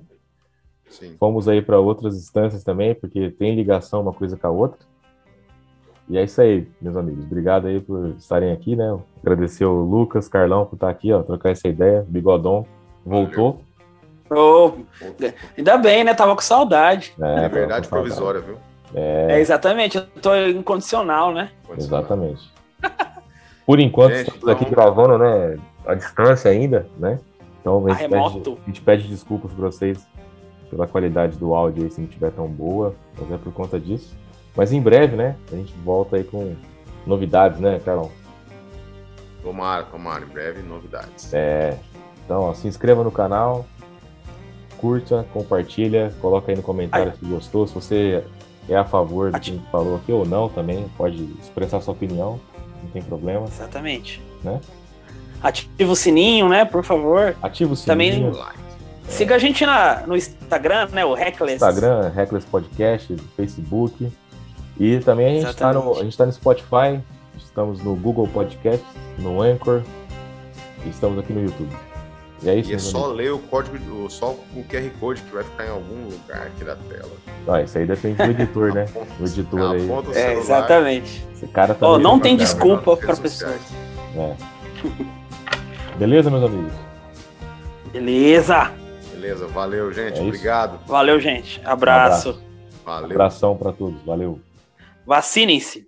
Sim. 0.89 1.15
Fomos 1.17 1.47
aí 1.47 1.61
para 1.61 1.79
outras 1.79 2.15
instâncias 2.15 2.63
também, 2.63 2.95
porque 2.95 3.31
tem 3.31 3.55
ligação 3.55 4.01
uma 4.01 4.13
coisa 4.13 4.37
com 4.37 4.47
a 4.47 4.51
outra. 4.51 4.79
E 6.09 6.17
é 6.17 6.23
isso 6.23 6.41
aí, 6.41 6.67
meus 6.81 6.95
amigos. 6.95 7.25
Obrigado 7.25 7.67
aí 7.67 7.81
por 7.81 8.09
estarem 8.17 8.51
aqui, 8.51 8.75
né? 8.75 8.97
Agradecer 9.21 9.65
o 9.65 9.81
Lucas, 9.81 10.29
Carlão 10.29 10.65
por 10.65 10.75
estar 10.75 10.89
aqui, 10.89 11.11
ó, 11.11 11.21
trocar 11.21 11.49
essa 11.49 11.67
ideia. 11.67 12.05
Bigodon 12.07 12.65
voltou. 13.05 13.61
Oh, 14.29 14.73
ainda 15.57 15.77
bem, 15.77 16.03
né? 16.03 16.13
Tava 16.13 16.35
com 16.35 16.41
saudade. 16.41 17.13
É, 17.21 17.45
é 17.45 17.49
verdade 17.49 17.87
provisória, 17.87 18.41
viu? 18.41 18.57
É... 18.93 19.37
é... 19.37 19.39
exatamente, 19.39 19.97
eu 19.97 20.05
tô 20.21 20.35
incondicional, 20.35 21.33
né? 21.33 21.51
Exatamente. 21.77 22.51
Por 23.65 23.79
enquanto, 23.79 24.15
gente, 24.15 24.29
estamos 24.29 24.49
aqui 24.49 24.63
então... 24.63 24.73
gravando, 24.75 25.17
né? 25.17 25.57
A 25.85 25.93
distância 25.93 26.51
ainda, 26.51 26.87
né? 26.97 27.19
Então 27.61 27.85
a 27.85 27.93
gente, 27.93 28.09
pede, 28.09 28.25
a 28.25 28.65
gente 28.65 28.81
pede 28.81 29.07
desculpas 29.07 29.51
para 29.51 29.65
vocês 29.65 30.07
pela 30.69 30.87
qualidade 30.87 31.37
do 31.37 31.53
áudio 31.53 31.83
aí, 31.83 31.91
se 31.91 31.99
não 31.99 32.07
estiver 32.07 32.31
tão 32.31 32.47
boa, 32.47 32.95
mas 33.17 33.31
é 33.31 33.37
por 33.37 33.53
conta 33.53 33.79
disso. 33.79 34.15
Mas 34.55 34.71
em 34.71 34.81
breve, 34.81 35.15
né? 35.15 35.35
A 35.51 35.55
gente 35.55 35.73
volta 35.83 36.15
aí 36.15 36.23
com 36.23 36.55
novidades, 37.05 37.59
né, 37.59 37.79
Carlão? 37.83 38.11
Tomara, 39.43 39.83
tomara, 39.83 40.25
em 40.25 40.27
breve 40.27 40.61
novidades. 40.61 41.33
É. 41.33 41.77
Então, 42.25 42.41
ó, 42.41 42.53
se 42.53 42.67
inscreva 42.67 43.03
no 43.03 43.11
canal, 43.11 43.65
curta, 44.77 45.25
compartilha, 45.33 46.13
coloca 46.21 46.51
aí 46.51 46.55
no 46.55 46.63
comentário 46.63 47.11
Ai. 47.11 47.17
se 47.17 47.25
gostou, 47.25 47.67
se 47.67 47.73
você 47.73 48.23
é 48.69 48.75
a 48.75 48.85
favor 48.85 49.31
do 49.31 49.39
que 49.39 49.49
a 49.49 49.53
gente 49.53 49.69
falou 49.71 49.95
aqui 49.95 50.11
ou 50.11 50.25
não 50.25 50.49
também, 50.49 50.85
pode 50.97 51.23
expressar 51.41 51.81
sua 51.81 51.93
opinião, 51.93 52.39
não 52.83 52.89
tem 52.91 53.01
problema. 53.01 53.45
Exatamente. 53.45 54.21
Né? 54.43 54.59
Ativa 55.41 55.91
o 55.91 55.95
sininho, 55.95 56.49
né, 56.49 56.65
por 56.65 56.83
favor. 56.83 57.35
Ativa 57.41 57.73
o 57.73 57.75
sininho. 57.75 58.31
Também 58.31 58.57
siga 59.07 59.35
a 59.35 59.39
gente 59.39 59.65
na, 59.65 60.03
no 60.05 60.15
Instagram, 60.15 60.87
né, 60.91 61.05
o 61.05 61.13
Reckless. 61.13 61.55
Instagram, 61.55 62.09
Reckless 62.09 62.45
Podcast, 62.47 63.15
Facebook. 63.35 64.11
E 64.79 64.99
também 64.99 65.27
a 65.27 65.29
gente 65.31 65.49
está 65.49 65.73
no, 65.73 65.95
tá 65.95 66.25
no 66.25 66.31
Spotify, 66.31 67.01
estamos 67.35 67.81
no 67.81 67.95
Google 67.95 68.27
Podcast, 68.27 68.85
no 69.17 69.41
Anchor 69.41 69.81
e 70.85 70.89
estamos 70.89 71.17
aqui 71.17 71.33
no 71.33 71.41
YouTube. 71.41 71.86
E 72.41 72.49
é 72.49 72.55
isso. 72.55 72.71
E 72.71 72.75
é 72.75 72.79
só 72.79 73.07
ler 73.07 73.31
o 73.31 73.39
código, 73.39 74.09
só 74.09 74.31
o 74.31 74.63
QR 74.69 74.89
Code 74.99 75.21
que 75.21 75.33
vai 75.33 75.43
ficar 75.43 75.65
em 75.65 75.69
algum 75.69 76.05
lugar 76.05 76.47
aqui 76.47 76.63
da 76.63 76.75
tela. 76.75 77.11
Ah, 77.47 77.61
isso 77.61 77.77
aí 77.77 77.85
depende 77.85 78.15
do 78.15 78.23
editor, 78.23 78.73
né? 78.73 78.85
O 79.19 79.23
editor 79.23 79.71
aí. 79.71 79.89
É, 80.15 80.33
exatamente. 80.33 81.25
Esse 81.33 81.47
cara 81.47 81.73
tá 81.73 81.87
oh, 81.87 81.97
não 81.97 82.19
tem 82.19 82.35
desculpa 82.35 82.95
para 82.95 83.15
pessoas. 83.15 83.59
É. 84.15 84.35
Beleza, 85.97 86.29
meus 86.29 86.43
amigos? 86.43 86.73
Beleza. 87.91 88.71
Beleza, 89.11 89.47
valeu, 89.47 89.91
gente. 89.91 90.19
É 90.19 90.21
Obrigado. 90.21 90.79
Valeu, 90.85 91.19
gente. 91.19 91.59
Abraço. 91.65 92.29
Um 92.29 92.31
abraço. 92.31 92.47
Valeu. 92.85 93.11
Abração 93.11 93.57
para 93.57 93.71
todos. 93.71 94.01
Valeu. 94.03 94.39
Vacinem-se. 95.05 95.85